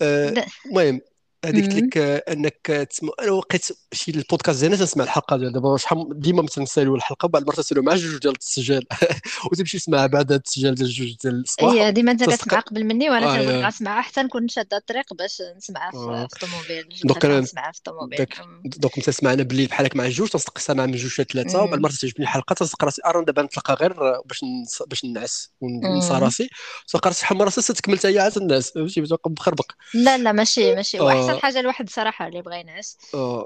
آه، 0.02 0.44
المهم 0.66 1.00
هذيك 1.44 1.64
قلت 1.64 1.74
لك 1.74 1.98
أنك 2.28 2.86
تسمع 2.90 3.12
أنا 3.20 3.30
وقيت 3.30 3.66
شي 3.92 4.10
البودكاست 4.10 4.60
ديالنا 4.60 4.76
تنسمع 4.76 5.04
الحلقة 5.04 5.36
ديال 5.36 5.52
دابا 5.52 5.76
شحال 5.76 6.20
ديما 6.20 6.46
تنساليو 6.46 6.94
الحلقة 6.94 7.28
بعد 7.28 7.42
المره 7.42 7.54
تنساليو 7.54 7.82
مع 7.82 7.94
جوج 7.94 8.18
ديال 8.18 8.32
التسجيل. 8.32 8.86
وتمشي 9.52 9.78
تسمع 9.78 10.06
بعد 10.06 10.32
التسجيل 10.32 10.74
ديال 10.74 10.88
جوج 10.88 11.16
ديال 11.22 11.40
الصباح 11.40 11.72
اي 11.72 11.92
ديما 11.92 12.12
انت 12.12 12.24
كتسمع 12.24 12.60
قبل 12.60 12.84
مني 12.84 13.10
وأنا 13.10 13.34
آه 13.34 13.36
كنبغي 13.36 13.66
نسمعها 13.66 14.02
حتى 14.02 14.22
نكون 14.22 14.48
شادة 14.48 14.76
الطريق 14.76 15.14
باش 15.14 15.42
نسمعها 15.56 15.90
في 15.90 16.34
الطوموبيل 16.34 16.88
دونك 17.04 17.24
نسمعها 17.26 17.72
في 17.72 17.78
الطوموبيل 17.78 18.26
دونك 18.64 18.96
أنت 18.98 19.06
تسمعنا 19.06 19.42
بالليل 19.42 19.66
بحالك 19.66 19.96
مع 19.96 20.08
جوج 20.08 20.28
تنسق 20.28 20.58
سامع 20.58 20.86
من 20.86 20.96
جوج 20.96 21.22
ثلاثة. 21.22 21.62
وبعد 21.62 21.74
المره 21.74 21.90
تعجبني 21.90 22.24
الحلقة 22.24 22.54
تنسق 22.54 22.84
راسي. 22.84 23.02
ارا 23.06 23.24
دابا 23.24 23.42
نتلاقى 23.42 23.74
غير 23.74 23.92
باش 24.26 24.44
باش 24.86 25.04
ننعس 25.04 25.50
وننسى 25.60 26.14
راسي. 26.14 26.48
تلقى 26.88 27.08
راسي 27.10 27.20
شحال 27.20 27.38
مره 27.38 27.50
تكمل 27.50 27.98
حتى 27.98 28.08
هي 28.08 28.18
عاد 28.18 28.36
الناس. 28.36 28.70
فهمتي؟ 28.70 29.04
مخربق 29.26 29.72
لا 29.94 30.18
لا 30.18 30.32
ماشي 30.32 30.74
ماشي. 30.74 31.00
وأحسن 31.00 31.33
آه. 31.34 31.38
حاجة 31.38 31.60
الواحد 31.60 31.90
صراحة 31.90 32.28
اللي 32.28 32.42
بغى 32.42 32.60
ينعس 32.60 32.98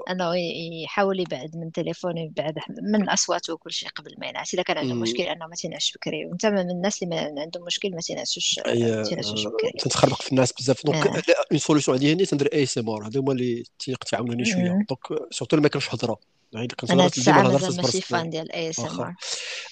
أنه 0.09 0.33
يحاول 0.83 1.19
يبعد 1.19 1.55
من 1.55 1.71
تليفونه 1.71 2.21
يبعد 2.21 2.55
من 2.93 3.09
أصواته 3.09 3.53
وكل 3.53 3.71
شيء 3.71 3.89
قبل 3.89 4.15
ما 4.17 4.27
ينعس. 4.27 4.53
إذا 4.53 4.63
كان 4.63 4.77
عنده 4.77 4.95
مشكل 4.95 5.23
أنه 5.23 5.47
ما 5.47 5.55
تينعش 5.55 5.93
بكري. 5.95 6.25
وأنت 6.25 6.45
من 6.45 6.69
الناس 6.69 7.03
اللي 7.03 7.15
ما 7.15 7.41
عندهم 7.41 7.63
مشكل 7.63 7.91
ما 7.91 8.01
تينعسوش 8.01 8.59
ما 8.65 9.03
تينعسوش 9.03 9.47
بكري. 9.47 9.71
تتخربق 9.79 10.21
في 10.21 10.31
الناس 10.31 10.53
بزاف. 10.53 10.85
donc 10.85 11.07
une 11.51 11.59
solution 11.59 11.97
عندي 11.97 12.13
هنا 12.13 12.25
تندير 12.25 12.53
ASMR 12.53 13.07
هذو 13.07 13.21
هما 13.21 13.31
اللي 13.31 13.63
تيعاونوني 14.09 14.45
شوية. 14.45 14.85
donc 14.89 15.31
surtout 15.31 15.57
ما 15.57 15.67
كانش 15.67 15.95
هضرة. 15.95 16.19
أنا 16.89 17.05
الساعة 17.05 17.41
مازال 17.41 17.75
ماشي 17.77 18.01
فان 18.01 18.29
ديال 18.29 18.51
اي 18.51 18.69
اس 18.69 18.79
ام 18.79 18.99
ار 19.01 19.15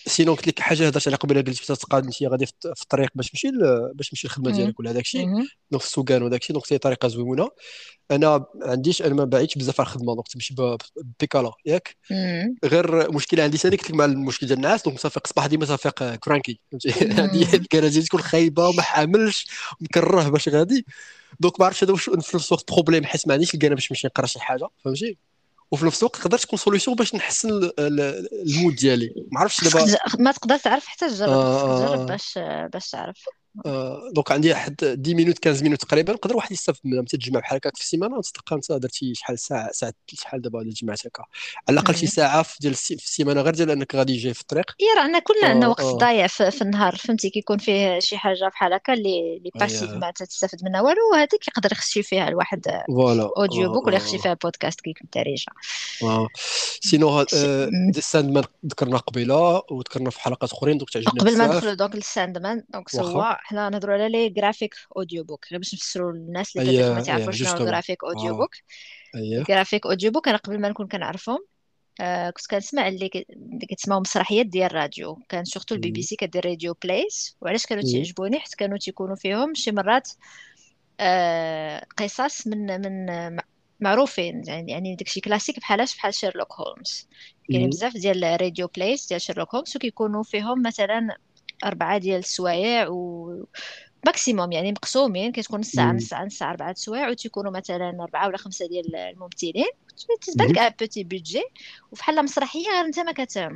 سينو 0.07 0.33
قلت 0.33 0.47
لك 0.47 0.59
حاجة 0.59 0.87
هضرت 0.87 1.07
على 1.07 1.17
قبيلة 1.17 1.41
قلت 1.41 1.63
تتقاد 1.63 2.05
انت 2.05 2.23
غادي 2.23 2.45
في 2.45 2.81
الطريق 2.81 3.09
باش 3.15 3.29
تمشي 3.29 3.51
باش 3.93 4.09
تمشي 4.09 4.27
الخدمه 4.27 4.51
ديالك 4.51 4.79
ولا 4.79 4.91
دونك 5.71 5.81
في 5.81 5.87
السوقان 5.87 6.23
وداك 6.23 6.41
الشيء 6.41 6.53
دونك 6.53 6.73
هي 6.73 6.77
طريقة 6.77 7.07
زوينة. 7.07 7.49
أنا 8.11 8.37
ما 8.37 8.45
عنديش 8.71 9.01
أنا 9.01 9.13
ما 9.13 9.23
بعيدش 9.23 9.55
بزاف 9.57 9.81
على 9.81 9.87
الخدمة 9.87 10.13
دونك 10.13 10.27
تمشي 10.27 10.55
بيكالا 11.19 11.51
ياك؟ 11.65 11.95
غير 12.65 13.11
مشكلة 13.11 13.43
عندي 13.43 13.57
ثاني 13.57 13.75
قلت 13.75 13.89
لك 13.89 13.95
مع 13.95 14.05
المشكل 14.05 14.47
ديال 14.47 14.57
الناس 14.57 14.83
دونك 14.83 14.99
صافي 14.99 15.19
صباح 15.25 15.45
ديما 15.47 15.65
صافي 15.65 15.91
كرانكي 16.23 16.59
فهمتي؟ 16.71 16.89
هذه 17.21 17.55
الكراجي 17.55 18.01
تكون 18.01 18.21
خايبة 18.21 18.67
وما 18.67 18.81
حاملش 18.81 19.47
مكره 19.81 20.29
باش 20.29 20.49
غادي. 20.49 20.85
دونك 21.39 21.59
ما 21.59 21.65
عرفتش 21.65 21.83
هذا 21.83 21.93
واش 21.93 22.03
في 22.03 22.37
نفس 22.37 22.51
الوقت 22.51 22.71
بروبليم 22.71 23.05
حيت 23.05 23.27
ما 23.27 23.33
عنديش 23.33 23.53
الكانا 23.53 23.75
باش 23.75 23.91
نمشي 23.91 24.07
نقرا 24.07 24.25
شي 24.25 24.39
حاجة 24.39 24.67
فهمتي؟ 24.83 25.17
وفي 25.71 25.85
نفس 25.85 25.99
الوقت 25.99 26.15
تقدر 26.15 26.37
تكون 26.37 26.59
solution 26.59 26.95
باش 26.95 27.15
نحسن 27.15 27.49
ال 27.79 27.98
mood 27.98 28.75
ديالي. 28.75 29.13
ما 29.31 29.39
عرفتش 29.39 29.63
دابا 29.63 29.97
ما 30.19 30.31
تقدر 30.31 30.57
تعرف 30.57 30.87
حتى 30.87 31.09
تجرب 31.09 31.29
آه 31.29 31.77
تجرب 31.87 32.05
باش 32.05 32.39
باش 32.73 32.89
تعرف. 32.89 33.23
آه 33.27 33.36
donc 34.13 34.31
عندي 34.31 34.51
واحد 34.51 34.75
10 34.83 35.13
minutes 35.13 35.45
15 35.45 35.63
minutes 35.63 35.81
تقريبا. 35.81 36.13
نقدر 36.13 36.35
واحد 36.35 36.51
يستافد 36.51 36.79
منها 36.83 37.03
تجمع 37.03 37.39
بحال 37.39 37.57
هكاك 37.57 37.75
في 37.75 37.81
السيمانة. 37.81 38.21
تلقى 38.21 38.55
أنت 38.55 38.71
درتي 38.71 39.15
شحال 39.15 39.39
ساعه 39.39 39.71
ساعه 39.71 39.93
شحال 40.07 40.41
دابا 40.41 40.63
جمعت 40.63 41.07
هكا؟ 41.07 41.23
على 41.69 41.79
الأقل 41.79 41.95
شي 41.95 42.07
ساعة 42.07 42.43
في 42.43 42.57
ديال 42.61 42.73
في 42.73 42.93
السيمانة. 42.93 43.41
غير 43.41 43.53
ديال 43.53 43.71
أنك 43.71 43.95
غادي 43.95 44.17
جاي 44.17 44.33
في 44.33 44.41
الطريق. 44.41 44.65
يا 44.79 45.01
رانا 45.01 45.19
كلنا 45.19 45.47
عندنا 45.47 45.67
وقت 45.67 45.85
ضايع 45.85 46.27
في, 46.27 46.61
النهار. 46.61 46.95
فهمتي؟ 46.95 47.29
كيكون 47.29 47.57
فيه 47.57 47.99
شي 47.99 48.17
حاجة 48.17 48.47
بحال 48.47 48.73
هكا 48.73 48.93
اللي 48.93 49.37
اللي 49.37 49.51
باسيف 49.55 49.91
ما 49.91 50.11
تستافد 50.11 50.63
منها 50.63 50.81
والو. 50.81 51.11
وهذيك 51.13 51.47
يقدر 51.47 51.71
يخشي 51.71 52.03
فيها 52.03 52.27
الواحد 52.27 52.61
voilà. 52.87 53.29
audiobook 53.37 53.87
ولا 53.87 53.95
يخشي 53.95 54.17
فيها 54.17 54.37
بودكاست 54.43 54.81
كي 54.81 54.93
كنت 54.93 55.17
ريجا 55.17 55.51
sinon 56.81 57.21
ال 57.21 58.31
Sandman 58.31 58.43
ذكرنا 58.65 58.97
قبيلة 58.97 59.61
وذكرنا 59.71 60.09
في 60.09 60.21
حلقات 60.21 60.51
أخرين 60.51 60.77
donc 60.77 60.89
تعجبني 60.89 61.19
قبل 61.19 61.37
ما 61.37 61.47
ندخلوا 61.47 61.73
donc 61.73 61.95
ال 61.95 62.37
Sandman 62.37 62.63
donc 62.69 62.89
soit 62.89 63.33
حنا 63.47 63.69
نهضروا 63.69 63.93
على 63.95 64.09
les 64.09 64.29
graphic 64.29 64.75
audiobooks 64.97 65.45
غير 65.51 65.59
باش 65.59 65.73
نفسروا 65.73 66.11
للناس 66.13 66.57
اللي 66.57 66.71
أيه 66.71 66.91
ما 66.91 67.01
تعرفوش 67.01 67.41
شنو 67.41 67.59
graphic 67.59 68.03
audiobook 68.03 68.51
graphic 69.49 69.85
audiobook 69.85 70.27
أنا 70.27 70.37
قبل 70.37 70.61
ما 70.61 70.69
نكون 70.69 70.87
كنعرفهم 70.87 71.39
آه 72.01 72.29
كنت 72.29 72.47
كنسمع 72.51 72.87
اللي 72.87 73.09
كتسمعوا 73.69 74.01
مسرحيات 74.01 74.45
ديال 74.45 74.65
الراديو. 74.65 75.19
كان 75.29 75.45
surtout 75.45 75.75
ال 75.75 75.91
BBC 75.91 76.15
كدير 76.15 76.45
radio 76.47 76.75
plays 76.83 77.37
وعلاش 77.41 77.65
كانوا 77.65 77.83
تيعجبوني؟ 77.83 78.39
حيت 78.39 78.55
كانوا 78.55 78.77
تيكونوا 78.77 79.15
فيهم 79.15 79.53
شي 79.55 79.71
مرات 79.71 80.09
آه 80.99 81.85
قصص 81.97 82.47
من 82.47 82.81
من 82.81 83.07
معروفين. 83.79 84.41
يعني 84.47 84.71
يعني 84.71 84.95
داكشي 84.95 85.21
كلاسيك 85.21 85.59
بحالاش 85.59 85.95
بحال 85.97 86.13
Sherlock 86.13 86.53
Holmes 86.53 87.07
كاين 87.51 87.69
بزاف 87.69 87.93
ديال 87.97 88.41
radio 88.41 88.67
plays 88.67 89.07
ديال 89.09 89.21
Sherlock 89.21 89.55
Holmes 89.55 89.75
وكيكونوا 89.75 90.23
فيهم 90.23 90.61
مثلا 90.67 91.17
أربعة 91.65 91.97
ديال 91.97 92.19
السوايع 92.19 92.87
و 92.89 93.45
maximum 94.05 94.51
يعني 94.51 94.71
مقسومين 94.71 95.31
كتكون 95.31 95.59
نص 95.59 95.67
ساعه 95.67 95.91
نص 95.91 96.03
ساعه 96.03 96.25
نص 96.25 96.37
ساعه 96.37 96.49
أربعة 96.49 96.73
سوايع 96.73 97.09
وتيكونوا 97.09 97.51
مثلا 97.51 97.97
أربعة 98.03 98.27
ولا 98.27 98.37
خمسة 98.37 98.67
ديال 98.67 98.95
الممثلين. 98.95 99.65
تتبان 100.21 100.51
لك 100.51 100.79
petit 100.79 101.03
budget 101.03 101.43
وفحال 101.91 102.23
مسرحيه 102.23 102.69
غير 102.69 102.85
أنت 102.85 102.99
ما 102.99 103.11
كت 103.11 103.49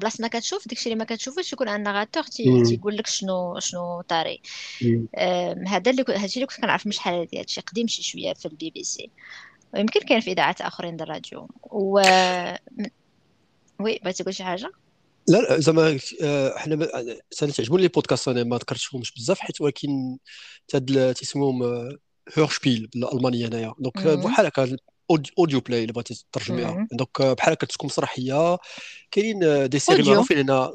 بلاص 0.00 0.20
ما 0.20 0.28
كتشوف 0.28 0.68
داكشي 0.68 0.84
اللي 0.86 0.98
ما 0.98 1.04
كتشوفوش 1.04 1.52
يكون 1.52 1.68
un 1.68 1.82
narrateur 1.82 2.22
تيقول 2.22 2.96
لك 2.96 3.06
شنو 3.06 3.58
شنو 3.58 4.00
طاري 4.00 4.42
هذا 5.66 5.90
اللي 5.90 6.04
هادشي 6.08 6.36
اللي 6.36 6.46
كنت 6.46 6.60
كنعرف 6.60 6.86
من 6.86 6.92
شحال 6.92 7.14
هادي. 7.14 7.40
هادشي 7.40 7.60
قديم 7.60 7.86
شي 7.86 8.02
شوية 8.02 8.34
في 8.34 8.46
البي 8.46 8.70
بي 8.70 8.84
سي 8.84 9.10
ويمكن 9.74 10.00
كاين 10.00 10.20
في 10.20 10.32
إذاعات 10.32 10.60
آخرين 10.60 10.96
ديال 10.96 11.08
الراديو. 11.08 11.48
و 11.62 12.00
oui 13.80 13.98
بغيتي 14.02 14.22
تقول 14.22 14.34
شي 14.34 14.44
حاجة؟ 14.44 14.70
لا 15.28 15.60
زعما 15.60 15.98
آه، 16.22 16.58
حنا 16.58 16.74
أنا 17.42 17.52
تعجبوني 17.52 17.82
les 17.82 17.88
podcasts 17.88 18.28
أنا 18.28 18.44
ما 18.44 18.56
ذكرتهمش 18.56 19.12
بزاف 19.12 19.38
حيت 19.40 19.60
ولكن 19.60 20.18
تيسموهم 21.16 21.88
Hörspiel 22.38 22.88
بالالمانيه 22.94 23.46
هنايا 23.48 23.74
donc 23.78 24.06
بحال 24.24 24.46
هكا 24.46 24.76
audio 25.38 25.60
play 25.60 25.82
اللي 25.82 25.92
بغيتي 25.92 26.24
ترجميها 26.32 26.88
donc 26.92 27.22
بحال 27.22 27.52
هكا 27.52 27.66
تكون 27.66 27.86
مسرحية 27.86 28.58
كاينين 29.10 29.68
des 29.68 29.78
séries 29.78 30.02
معروفين 30.12 30.50
هنا. 30.50 30.72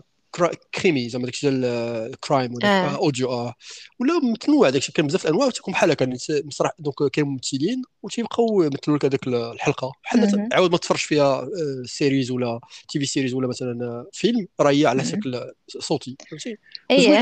Krimi 0.73 1.10
زعما 1.10 1.26
داكشي 1.26 1.49
ديال 1.49 1.65
ال 1.65 1.81
crime 1.81 2.56
ولا 2.55 2.68
آه. 2.68 2.97
audio 2.98 3.30
آه. 3.30 3.53
ولا 3.99 4.19
متنوع 4.23 4.69
داكشي 4.69 4.91
كاين 4.91 5.07
بزاف 5.07 5.26
الأنواع 5.26 5.47
وتكون 5.47 5.73
بحال 5.73 5.91
هكا 5.91 6.05
مسرح 6.30 6.72
donc 6.80 7.11
كاين 7.11 7.27
ممثلين 7.27 7.81
وتيبقاو 8.03 8.64
يمثلوا 8.64 8.97
لك 8.97 9.05
هذاك 9.05 9.27
الحلقة. 9.27 9.91
بحال 10.03 10.49
عاود 10.53 10.72
ما 10.72 10.77
تفرج 10.77 10.97
فيها 10.97 11.47
series 11.85 12.31
ولا 12.31 12.60
TV 12.90 13.06
series 13.06 13.34
ولا 13.34 13.47
مثلا 13.47 14.05
فيلم 14.14 14.47
راه 14.60 14.72
هي 14.72 14.85
على 14.85 15.05
شكل 15.05 15.51
صوتي 15.80 16.18
فهمتي؟ 16.31 16.57
إيه 16.91 17.22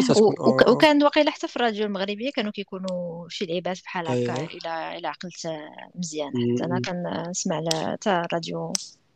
وكان 0.67 1.03
واقيلا 1.03 1.31
حتى 1.31 1.47
في 1.47 1.55
الراديو 1.55 1.85
المغربية 1.85 2.31
كانوا 2.31 2.51
كيكونوا 2.51 3.29
شي 3.29 3.45
لعيبات 3.45 3.81
بحال 3.83 4.07
هكا 4.07 4.43
إلى 4.43 4.97
إلى 4.97 5.07
عقلت 5.07 5.47
مزيان. 5.95 6.31
أنا 6.63 6.81
كنسمع 6.81 7.61
حتى 7.91 8.23
راديو 8.33 8.73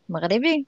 مغربي. 0.09 0.65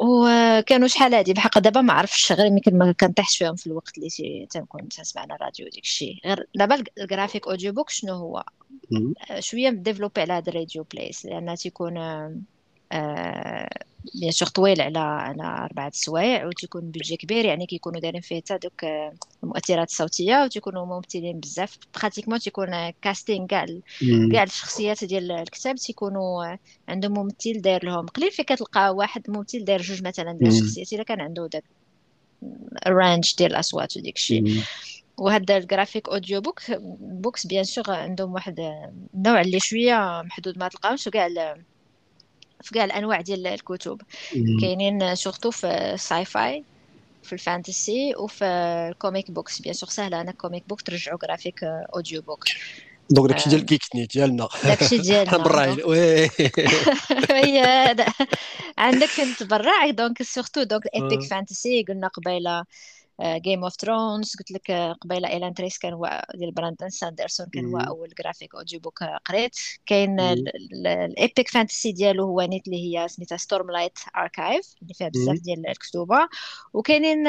وكانوا 0.00 0.88
شحال 0.88 1.14
هادي. 1.14 1.32
بحق 1.32 1.58
دابا 1.58 1.80
ما 1.80 1.92
عرفتش 1.92 2.32
غير 2.32 2.46
يمكن 2.46 2.78
ما 2.78 2.92
كنطيحش 2.92 3.38
فيهم 3.38 3.54
في 3.54 3.66
الوقت 3.66 3.98
اللي 3.98 4.46
تنكون 4.50 4.88
تسمع 4.88 5.22
على 5.22 5.34
الراديو 5.34 5.68
ديك 5.68 5.84
الشيء 5.84 6.16
غير 6.24 6.46
دابا 6.54 6.84
ال 6.98 7.46
graphic 7.46 7.72
audiobook 7.72 7.90
شنو 7.90 8.14
هو؟ 8.14 8.44
شوية 9.38 9.70
développé 9.70 10.20
على 10.20 10.32
هاد 10.32 10.48
ال 10.48 10.54
radio 10.54 10.86
plays 10.94 11.26
لأن 11.26 11.54
تيكون 11.54 11.96
bien 14.14 14.30
sûr 14.30 14.48
طويل 14.48 14.80
على 14.80 14.98
على 14.98 15.42
أربعة 15.42 15.90
سوايع 15.94 16.46
وتيكون 16.46 16.90
budget 16.90 17.16
كبير 17.16 17.44
يعني 17.44 17.66
كيكونوا 17.66 18.00
دايرين 18.00 18.20
فيه 18.20 18.36
حتى 18.36 18.58
دوك 18.58 18.84
المؤثرات 19.42 19.88
الصوتية 19.88 20.42
وتيكونوا 20.44 20.86
ممثلين 20.86 21.40
بزاف. 21.40 21.78
pratiquement 22.00 22.38
تيكون 22.38 22.90
casting 22.90 23.46
كاع 23.46 23.66
كاع 24.32 24.42
الشخصيات 24.42 25.04
ديال 25.04 25.32
الكتاب 25.32 25.76
تيكونوا 25.76 26.56
عندهم 26.88 27.12
ممثل 27.12 27.60
داير 27.60 27.84
لهم. 27.84 28.06
قليل 28.06 28.30
فين 28.30 28.44
كتلقى 28.44 28.94
واحد 28.94 29.30
ممثل 29.30 29.64
داير 29.64 29.82
جوج 29.82 30.02
مثلا 30.02 30.32
ديال 30.32 30.52
الشخصيات 30.52 30.92
إلا 30.92 31.02
كان 31.02 31.20
عنده 31.20 31.46
داك 31.46 31.64
ال 32.86 32.94
range 32.94 33.34
ديال 33.38 33.50
الأصوات 33.52 33.96
وديك 33.96 34.16
الشيء. 34.16 34.62
وهذا 35.18 35.56
ال 35.56 36.08
graphic 36.08 36.40
audiobook 36.40 36.60
books 37.00 37.46
bien 37.46 37.64
sûr 37.64 37.90
عندهم 37.90 38.32
واحد 38.32 38.60
النوع 39.14 39.40
اللي 39.40 39.60
شوية 39.60 40.22
محدود 40.24 40.58
ما 40.58 40.68
تلقاوش 40.68 41.06
وكاع 41.06 41.56
في 42.62 42.74
كاع 42.74 42.84
الأنواع 42.84 43.20
ديال 43.20 43.46
الكتب. 43.46 44.00
كاينين 44.60 45.14
surtout 45.14 45.50
في 45.50 45.66
ال 45.94 46.24
sci-fi 46.24 46.64
في 47.22 47.32
ال 47.32 47.42
fantasy 47.42 48.12
وفي 48.18 48.44
ال 48.90 48.97
comic 48.97 49.30
books 49.30 49.62
bien 49.62 49.74
sûr 49.74 49.88
سهلة 49.90 50.20
أنا 50.20 50.32
comic 50.32 50.64
book 50.68 50.82
ترجعو 50.82 51.18
جرافيك 51.18 51.64
اوديو 51.94 52.22
بوك 52.22 52.44
دونك 53.10 53.28
داكشي 53.28 53.50
ديال 53.50 53.66
كيكتني 53.66 54.06
ديالنا. 54.06 54.48
داكشي 54.62 54.98
ديالنا. 54.98 55.36
بالراجل 55.44 55.84
وي. 55.84 56.28
عندك 58.78 59.10
تبرع 59.38 59.90
دونك 59.90 60.22
سورتو 60.22 60.62
دونك 60.62 60.82
ايبيك 60.94 61.22
فانتسي 61.22 61.84
قلنا 61.88 62.08
قبيلة. 62.08 62.64
جيم 63.22 63.64
اوف 63.64 63.74
ثرونز 63.80 64.36
قلت 64.36 64.50
لك 64.50 64.70
آه، 64.70 64.92
قبيلة 64.92 65.28
ايلان 65.28 65.54
تريس 65.54 65.78
كان 65.78 65.92
هو 65.92 66.22
ديال 66.34 66.52
براندون 66.52 66.90
ساندرسون 66.90 67.46
كان 67.46 67.64
هو 67.64 67.78
أول 67.78 68.08
جرافيك 68.18 68.54
اوديو 68.54 68.80
بوك 68.80 69.04
قريت. 69.04 69.56
كاين 69.86 70.20
الايبيك 70.20 71.48
فانتسي 71.48 71.92
ديالو 71.92 72.24
هو 72.24 72.40
نيت 72.40 72.66
اللي 72.66 72.98
هي 72.98 73.08
سميتها 73.08 73.36
ستورم 73.36 73.70
لايت 73.70 73.98
اركايف 74.16 74.74
اللي 74.82 74.94
فيها 74.94 75.08
بزاف 75.08 75.40
ديال 75.40 75.68
الكتوبه 75.68 76.28
وكاينين 76.72 77.24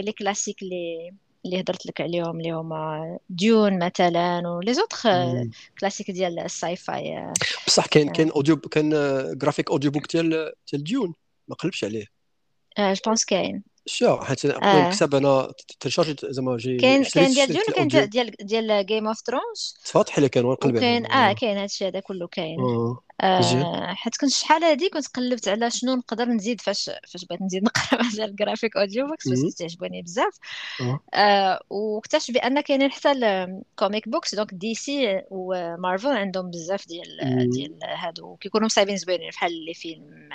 لي 0.00 0.12
كلاسيك 0.18 0.62
اللي 0.62 1.12
اللي 1.44 1.60
هضرت 1.60 1.86
لك 1.86 2.00
عليهم 2.00 2.40
اللي 2.40 2.50
هما 2.50 3.18
ديون 3.30 3.84
مثلا 3.84 4.48
ولي 4.48 4.74
زوتخ 4.74 5.06
كلاسيك 5.80 6.10
ديال 6.10 6.38
الساي 6.38 6.76
فاي 6.76 7.32
بصح 7.66 7.86
كاين 7.86 8.08
آه. 8.08 8.12
كاين 8.12 8.30
اوديو 8.30 8.56
كان 8.56 8.90
جرافيك 9.38 9.70
اوديو 9.70 9.90
بوك 9.90 10.12
ديال 10.12 10.52
ديال 10.72 10.84
ديون 10.84 11.14
ما 11.48 11.54
قلبش 11.54 11.84
عليه. 11.84 12.06
جو 12.78 13.00
بونس 13.06 13.24
كاين. 13.24 13.69
شو 13.86 14.16
حيت 14.16 14.44
آه. 14.44 14.88
الكتاب 14.88 15.14
أنا 15.14 15.52
تشارجيت 15.80 16.26
زعما 16.26 16.56
جي 16.56 16.76
كاين 16.76 17.04
كاين 17.04 17.30
ديال 17.30 17.48
ديون 17.48 17.64
كاين 17.88 18.08
ديال 18.08 18.30
ديال 18.40 18.86
جيم 18.86 19.06
اوف 19.08 19.18
ثرونز 19.26 19.78
تفاضح 19.84 20.16
اللي 20.16 20.28
كان 20.28 20.44
ونقلب 20.44 20.78
كاين 20.78 21.06
آه 21.06 21.32
كاين 21.32 21.56
هادشي 21.58 21.88
هذا 21.88 22.00
كله 22.00 22.26
كاين. 22.26 22.60
آه. 22.60 23.02
آه 23.20 23.94
حيت 23.94 24.16
كنت 24.16 24.30
شحال 24.30 24.64
هادي 24.64 24.88
كنت 24.88 25.06
قلبت 25.16 25.48
على 25.48 25.70
شنو 25.70 25.94
نقدر 25.94 26.24
نزيد 26.24 26.60
فاش 26.60 26.90
فاش 27.08 27.24
بغيت 27.24 27.42
نزيد 27.42 27.62
نقرا 27.68 28.06
مثلا 28.06 28.24
الجرافيك 28.24 28.76
اوديو 28.76 29.06
بوكس 29.06 29.28
باش 29.28 29.54
تعجبني 29.54 30.02
بزاف. 30.02 30.34
آه. 30.80 31.00
آه 31.14 31.60
واكتشف 31.70 32.34
بأن 32.34 32.60
كاينين 32.60 32.90
حتى 32.90 33.12
ال 33.12 33.28
comic 33.28 34.08
books 34.08 34.34
donc 34.34 34.54
DC 34.54 35.22
و 35.30 35.41
Marvel 35.41 36.08
عندهم 36.08 36.50
بزاف 36.50 36.88
ديال 36.88 37.48
ديال 37.50 37.78
هادو. 37.84 38.36
كيكونوا 38.36 38.68
صايبين 38.68 38.96
زوينين 38.96 39.30
بحال 39.30 39.64
les 39.64 39.74
films 39.74 40.28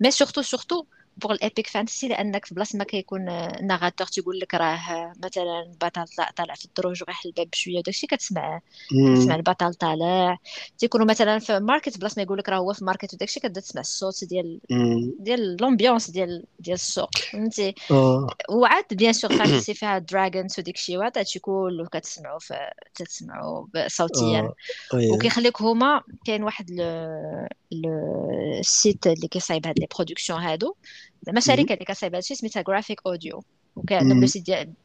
mais 0.00 0.10
surtout 0.10 0.42
surtout 0.42 0.84
pour 1.16 1.32
ال 1.32 1.39
epic 1.39 1.66
fantasy 1.66 2.08
لأنك 2.08 2.44
في 2.44 2.54
بلاصة 2.54 2.78
ما 2.78 2.84
كيكون 2.84 3.28
ال 3.28 3.36
narrateur 3.36 4.06
تيقول 4.06 4.38
لك 4.40 4.54
راه 4.54 5.12
مثلا 5.24 5.62
البطل 5.62 6.04
طالع 6.36 6.54
في 6.54 6.64
الدروج 6.64 7.02
وغيحل 7.02 7.28
الباب 7.28 7.50
بشوية 7.50 7.78
وداكشي 7.78 8.06
كتسمع 8.06 8.60
كتسمع 8.90 9.34
البطل 9.34 9.74
طالع. 9.74 10.38
تيكونوا 10.78 11.06
مثلا 11.06 11.38
في 11.38 11.58
market 11.60 11.98
بلاصة 11.98 12.14
ما 12.16 12.22
يقول 12.22 12.38
لك 12.38 12.48
راه 12.48 12.56
هو 12.58 12.72
في 12.72 12.84
market 12.84 13.14
وداكشي 13.14 13.40
كتبدا 13.40 13.60
تسمع 13.60 13.80
الصوت 13.80 14.24
ديال 14.24 14.60
ديال 15.20 15.56
l'ambiance 15.60 16.10
ديال 16.10 16.44
ديال 16.58 16.74
السوق. 16.74 17.10
فهمتي؟ 17.32 17.74
آه. 17.90 18.26
وعاد 18.50 18.84
bien 18.90 19.12
sûr 19.12 19.32
fantasy 19.38 19.74
فيها 19.74 19.98
dragons 19.98 20.58
وداكشي 20.58 20.96
وهذا 20.96 21.20
هادشي 21.20 21.38
كله 21.38 21.86
كتسمعوا 21.92 22.38
في 22.38 22.54
تسمعوا 22.94 23.66
صوتيا. 23.86 24.38
آه. 24.40 24.54
أيوة. 24.94 25.14
وكيخليك 25.16 25.62
هما 25.62 26.02
كاين 26.26 26.42
واحد 26.42 26.70
ال 28.60 28.69
site 28.69 29.06
اللي 29.06 29.28
كيصايب 29.28 29.66
هاد 29.66 29.78
les 29.78 29.86
productions 29.96 30.40
هادو. 30.40 30.74
زعما 31.26 31.40
شركه 31.40 31.72
اللي 31.74 31.84
كتصايب 31.84 32.14
هادشي 32.14 32.34
سميتها 32.34 32.62
Graphic 32.62 33.00
Audio 33.06 33.44
وكان 33.76 34.08
le 34.08 34.22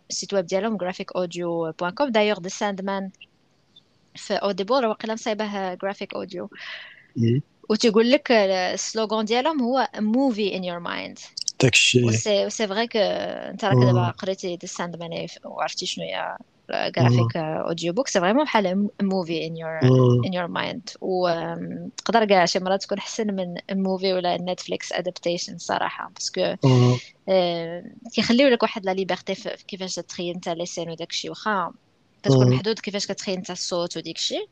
site 0.10 0.34
web 0.34 0.45
ديالهم 0.45 0.77
Graphic 0.78 1.15
Audio 1.15 1.72
point 1.72 1.91
com 1.91 2.10
ديال 2.10 2.40
The 2.40 2.49
Sandman 2.49 3.11
في 4.15 4.34
Audible 4.34 4.86
واقيلا 4.85 5.13
مصايبه 5.13 5.73
Graphic 5.73 6.14
Audio 6.14 6.49
وتيقول 7.69 8.11
لك 8.11 8.31
ال 8.32 8.45
slogan 8.45 9.26
ديالهم 9.26 9.61
هو 9.61 9.88
movie 9.95 10.56
in 10.56 10.64
your 10.64 10.80
mind 10.80 11.19
داكشي 11.61 12.11
c'est 12.49 12.68
vrai 12.68 12.88
que 12.88 12.99
انت 12.99 13.65
راك 13.65 13.77
دابا 13.77 14.11
قريتي 14.11 14.55
The 14.56 14.68
Sandman 14.68 15.28
وعرفتي 15.45 15.85
شنو 15.85 16.05
هي 16.05 16.38
graphic 16.72 17.38
audiobook 17.38 18.07
c'est 18.07 18.19
vraiment 18.19 18.44
بحال 18.43 18.89
movie 19.02 19.45
in 19.48 19.57
your 19.57 19.80
in 20.26 20.34
your 20.34 20.48
mind 20.48 20.90
وتقدر 21.02 22.26
كاع 22.26 22.45
شي 22.45 22.60
مرات 22.60 22.84
تكون 22.84 22.98
أحسن 22.98 23.27
من 23.35 23.56
movie 23.84 24.14
ولا 24.14 24.38
Netflix 24.38 24.94
adaptation 24.94 25.57
صراحة. 25.57 26.11
parce 26.15 26.40
que 26.40 26.56
كيخليو 28.14 28.48
لك 28.48 28.64
واحد 28.64 28.85
la 28.86 28.91
liberté 28.91 29.36
كيفاش 29.68 29.95
تخيل 29.95 30.35
أنت 30.35 30.49
les 30.49 30.65
scènes 30.65 30.90
وداكشي 30.89 31.30
واخا 31.30 31.73
كتكون 32.23 32.49
محدود 32.49 32.80
كيفاش 32.80 33.07
كتخيل 33.07 33.35
انت 33.38 33.52
الصوت 33.52 33.98
وديك 33.98 34.18
الشيء 34.18 34.49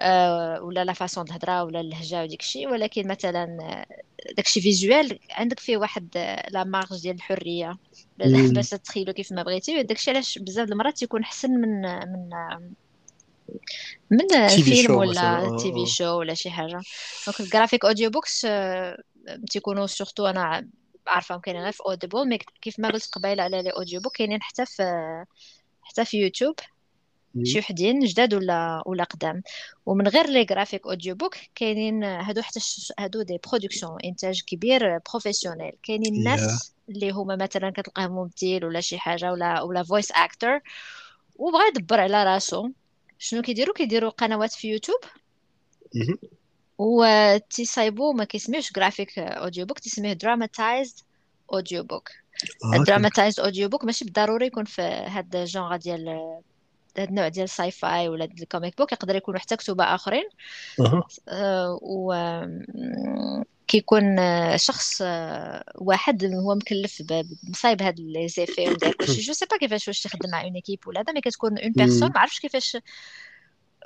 آه 0.00 0.62
ولا 0.62 0.84
la 0.84 0.92
façon 0.92 1.24
الهضره 1.28 1.64
ولا 1.64 1.80
اللهجة 1.80 2.22
وديك 2.22 2.40
الشيء 2.40 2.68
ولكن 2.70 3.08
مثلا 3.08 3.46
داك 4.36 4.46
الشيء 4.46 4.62
visuel 4.62 5.18
عندك 5.30 5.60
فيه 5.60 5.76
واحد 5.76 6.08
la 6.50 6.64
marge 6.64 7.02
ديال 7.02 7.14
الحرية. 7.16 7.78
باش 8.54 8.70
تخيلو 8.70 9.12
كيف 9.12 9.32
ما 9.32 9.42
بغيتي. 9.42 9.82
داك 9.82 9.96
الشيء 9.96 10.14
علاش 10.14 10.38
بزاف 10.38 10.68
المرات 10.72 10.96
تيكون 10.98 11.22
أحسن 11.22 11.50
من 11.50 11.82
من 11.82 12.30
من 14.10 14.62
فيلم 14.62 14.96
ولا 14.96 15.50
TV 15.58 15.86
show 15.86 16.18
ولا 16.18 16.34
شي 16.34 16.50
حاجة. 16.50 16.80
donc 17.26 17.40
ال 17.40 17.84
graphic 17.84 18.10
audiobooks 18.10 18.46
تيكونوا 19.50 19.86
surtout 19.86 20.26
أنا 20.26 20.68
عارفة 21.06 21.40
كاينين 21.40 21.62
غير 21.62 21.72
في 21.72 21.80
Audible 21.86 22.28
mais 22.28 22.38
كيف 22.62 22.78
ما 22.80 22.88
قلت 22.90 23.08
قبيلة 23.12 23.42
على 23.42 23.62
les 23.62 23.70
audiobooks 23.70 24.16
كاينين 24.16 24.42
حتى 24.42 24.66
في 24.66 24.82
حتى 25.90 26.04
في 26.04 26.16
يوتيوب. 26.16 26.54
شي 27.44 27.58
وحدين 27.58 27.98
جداد 27.98 28.34
ولا 28.34 28.82
ولا 28.86 29.04
قدام. 29.04 29.42
ومن 29.86 30.08
غير 30.08 30.26
les 30.26 30.44
graphic 30.44 30.86
audiobooks 30.86 31.36
كاينين 31.54 32.04
هادو 32.04 32.42
حتى 32.42 32.60
هادو 32.98 33.22
des 33.22 33.38
productions 33.48 33.98
إنتاج 34.04 34.42
كبير 34.46 34.98
professionnel 34.98 35.72
كاينين 35.82 36.14
الناس 36.14 36.72
اللي 36.88 37.10
هما 37.10 37.36
مثلا 37.36 37.70
كتلقاه 37.70 38.06
ممثل 38.06 38.64
ولا 38.64 38.80
شي 38.80 38.98
حاجة 38.98 39.32
ولا 39.32 39.62
ولا 39.62 39.82
voice 39.82 40.12
actor 40.12 40.60
وبغى 41.36 41.68
يدبر 41.68 42.00
على 42.00 42.24
راسو 42.24 42.70
شنو 43.18 43.42
كيديروا؟ 43.42 43.74
كيديروا 43.74 44.10
قنوات 44.10 44.52
في 44.52 44.68
يوتيوب. 44.68 45.00
و 46.78 47.04
تيصايبو 47.50 48.12
ما 48.12 48.24
كيسميوش 48.24 48.72
graphic 48.72 49.18
audiobook 49.18 49.78
تيسميه 49.78 50.12
dramatized 50.12 50.94
audiobook 51.52 52.10
ال 52.74 52.80
dramatized 52.80 53.40
audiobook 53.40 53.84
ماشي 53.84 54.04
بالضروري 54.04 54.46
يكون 54.46 54.64
في 54.64 54.82
هاد 54.82 55.36
الجونغ 55.36 55.76
ديال 55.76 56.08
هاد 56.98 57.08
النوع 57.08 57.28
ديال 57.28 57.44
ال 57.44 57.70
sci-fi 57.70 58.08
ولا 58.08 58.24
ال 58.24 58.33
comic 58.33 58.78
book 58.78 58.92
يقدر 58.92 59.16
يكونوا 59.16 59.40
حتى 59.40 59.56
كتب 59.56 59.80
آخرين. 59.80 60.28
أه 61.28 61.78
و 61.82 62.14
كيكون 63.68 64.16
شخص 64.58 65.02
واحد 65.74 66.24
هو 66.24 66.54
مكلف 66.54 67.02
بمصايب 67.02 67.82
هاد 67.82 68.00
les 68.00 68.28
effets 68.28 68.70
وداك 68.70 68.94
كلشي. 68.94 69.20
je 69.20 69.32
sais 69.32 69.46
pas 69.50 69.56
كيفاش 69.56 69.88
واش 69.88 70.00
تخدم 70.00 70.30
مع 70.30 70.42
une 70.44 70.54
équipe 70.54 70.78
ولا 70.86 71.00
هذا 71.00 71.12
mais 71.12 71.20
كتكون 71.20 71.58
une 71.58 71.72
personne 71.72 72.08
ما 72.08 72.20
عرفتش 72.20 72.40
كيفاش 72.40 72.76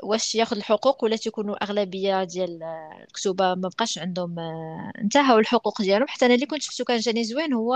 واش 0.03 0.35
ياخذ 0.35 0.57
الحقوق 0.57 1.05
ولا 1.05 1.17
تيكونوا 1.17 1.65
أغلبية 1.65 2.25
ديال 2.25 2.63
الكتبه 3.03 3.55
ما 3.55 3.69
بقاش 3.69 3.99
عندهم 3.99 4.39
آه، 4.39 4.93
انتهوا 4.99 5.41
الحقوق 5.41 5.83
ديالهم. 5.83 6.09
حتى 6.09 6.27
أنا 6.27 6.35
اللي 6.35 6.47
كنت 6.47 6.63
شفتو 6.63 6.85
كان 6.85 6.99
جاني 6.99 7.25
زوين 7.25 7.53
هو 7.53 7.75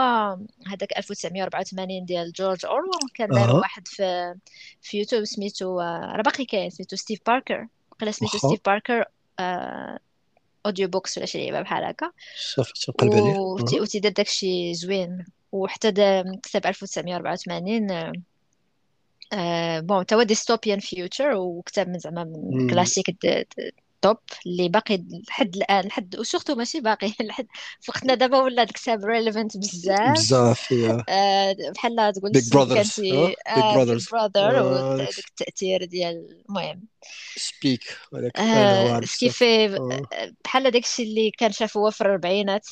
هذاك 0.66 0.99
1984 0.99 2.05
ديال 2.05 2.32
George 2.32 2.66
Orwell 2.66 3.10
كان 3.15 3.28
دار 3.28 3.57
واحد 3.57 3.89
في 3.89 4.35
في 4.82 4.99
يوتيوب 4.99 5.24
سميتو 5.24 5.81
آه، 5.81 6.12
راه 6.16 6.23
باقي 6.23 6.45
كاين 6.45 6.70
سميتو 6.70 6.97
Steve 6.97 7.20
Parker. 7.27 7.66
قال 8.01 8.15
سميتو 8.15 8.39
Steve 8.39 8.60
Parker 8.66 9.05
audiobooks 10.66 11.19
ولا 11.19 11.27
شي 11.27 11.51
لعبة 11.51 11.61
بحال 11.62 11.85
هكا. 11.85 12.11
صافي 12.55 12.73
تنقلب 12.73 13.12
عليه. 13.12 13.39
وتيدير 13.81 14.12
داكشي 14.12 14.74
زوين. 14.74 15.24
وحتى 15.53 15.93
كتب 16.43 16.66
1984 16.66 18.23
bon 19.81 20.06
toi 20.06 20.23
dystopian 20.23 20.81
future 20.81 21.35
وكتاب 21.34 21.88
من 21.88 21.98
زعما 21.98 22.24
من 22.24 22.70
كلاسيك 22.70 23.16
top 24.02 24.16
اللي 24.46 24.68
باقي 24.68 25.05
لحد 25.28 25.56
الآن 25.56 25.86
لحد 25.86 26.16
و 26.16 26.21
surtout 26.21 26.55
ماشي 26.55 26.80
باقي 26.80 27.12
لحد 27.26 27.46
في 27.80 27.90
وقتنا 27.90 28.14
دابا 28.14 28.38
ولا 28.38 28.62
الكتاب 28.62 29.05
relevant 29.05 29.56
بزاف. 29.56 30.18
بزاف 30.18 30.72
آه 31.09 31.56
بحال 31.74 32.12
تقول 32.12 32.32
Big 32.32 32.52
Brothers 32.52 33.01
Big 33.01 33.74
Brothers 33.74 34.09
Brother 34.12 34.62
وداك 34.62 35.18
التأثير 35.18 35.84
ديال 35.84 36.44
المهم. 36.48 36.86
c'est 37.36 37.75
que 37.75 37.98
آه 38.36 39.00
كيف 39.18 39.44
بحال 40.44 40.70
داك 40.70 40.82
الشيء 40.84 41.06
اللي 41.06 41.30
كان 41.30 41.52
شافه 41.52 41.80
هو 41.80 41.90
في 41.90 42.00
الاربعينات 42.00 42.66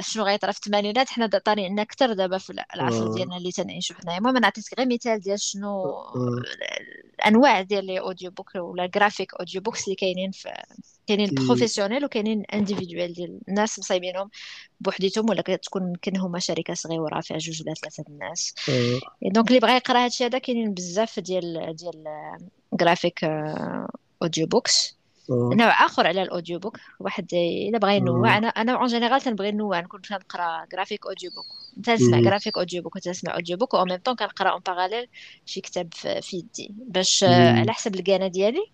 شنو 0.00 0.24
غيطرا 0.24 0.52
في 0.52 0.58
الثمانينات 0.58 1.08
حنا 1.08 1.26
طارينا 1.26 1.82
أكثر 1.82 2.12
دابا 2.12 2.38
في 2.38 2.52
العصر 2.74 3.06
آه. 3.06 3.14
ديالنا 3.14 3.36
اللي 3.36 3.52
تنعيشو 3.52 3.94
حنايا. 3.94 4.18
المهم 4.18 4.36
أنا 4.36 4.46
عطيتك 4.46 4.78
غير 4.78 4.88
مثال 4.88 5.20
ديال 5.20 5.40
شنو 5.40 5.84
آه. 5.84 6.42
الأنواع 7.18 7.60
ديال 7.60 7.86
les 7.86 8.00
audiobooks 8.00 8.54
ولا 8.54 8.86
graphic 8.86 9.34
audiobooks 9.34 9.84
اللي 9.84 9.96
كاينين 9.96 10.30
في 10.30 10.48
كاينين 11.06 11.30
professionnel 11.34 12.04
وكاينين 12.04 12.44
individuel 12.54 13.12
ديال 13.12 13.40
الناس 13.48 13.78
مصايبينهم 13.78 14.30
بوحديتهم 14.80 15.30
ولا 15.30 15.42
كتكون 15.42 15.82
يمكن 15.82 16.16
هما 16.16 16.38
شركة 16.38 16.74
صغيره 16.74 17.20
فيها 17.20 17.38
جوج 17.38 17.62
ولا 17.62 17.74
ثلاثة 17.74 18.04
الناس. 18.08 18.54
donc 19.22 19.48
اللي 19.48 19.60
بغى 19.60 19.76
يقرا 19.76 20.04
هادشي 20.04 20.26
هذا 20.26 20.38
كاينين 20.38 20.74
بزاف 20.74 21.20
ديال 21.20 21.76
ديال 21.76 22.04
graphic 22.72 23.24
audiobooks 24.22 24.96
نوع 25.30 25.86
آخر 25.86 26.06
على 26.06 26.22
ال 26.22 26.58
audiobook 26.58 26.76
واحد 27.00 27.28
إلا 27.68 27.78
بغى 27.78 27.96
ينوع. 27.96 28.38
أنا 28.38 28.48
أنا 28.48 28.72
en 28.72 28.86
général 28.86 29.20
تنبغي 29.20 29.52
نوع 29.52 29.80
نكون 29.80 30.00
كنقرا 30.00 30.66
graphic 30.72 31.06
audiobook 31.06 31.46
تنسمع 31.84 32.20
graphic 32.20 32.58
audiobook 32.58 32.96
وتنسمع 32.96 33.34
audiobook 33.34 33.74
au 33.74 33.84
même 33.84 33.96
temps 33.96 34.14
كنقرأ 34.14 34.50
en 34.50 34.60
parallèle 34.66 35.06
شي 35.46 35.60
كتاب 35.60 35.94
في 35.94 36.36
يدي. 36.36 36.74
باش 36.78 37.24
على 37.24 37.72
حسب 37.72 37.94
الكانه 37.94 38.26
ديالي 38.26 38.66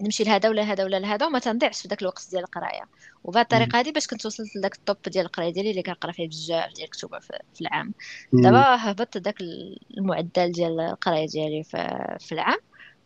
نمشي 0.00 0.24
لهذا 0.24 0.48
ولا 0.48 0.62
هذا 0.62 0.84
ولا 0.84 0.96
لهذا 0.98 1.26
وما 1.26 1.38
تنضيعش 1.38 1.82
في 1.82 1.88
ذاك 1.88 2.02
الوقت 2.02 2.30
ديال 2.30 2.42
القراية. 2.42 2.82
وبهذه 3.24 3.42
الطريقة 3.42 3.80
هذه 3.80 3.90
باش 3.90 4.06
كنت 4.06 4.26
وصلت 4.26 4.56
لذاك 4.56 4.74
ال 4.74 4.80
top 4.80 4.96
ديال 5.06 5.26
القراية 5.26 5.52
ديالي 5.52 5.70
اللي 5.70 5.82
كنقرأ 5.82 6.12
فيه 6.12 6.28
بزاف 6.28 6.72
ديال 6.72 6.84
الكتب 6.84 7.08
في 7.54 7.60
العام. 7.60 7.94
دابا 8.32 8.60
هبطت 8.60 9.16
ذاك 9.16 9.40
المعدل 9.98 10.52
ديال 10.52 10.80
القراية 10.80 11.26
ديالي 11.26 11.64
في 12.20 12.32
العام. 12.32 12.58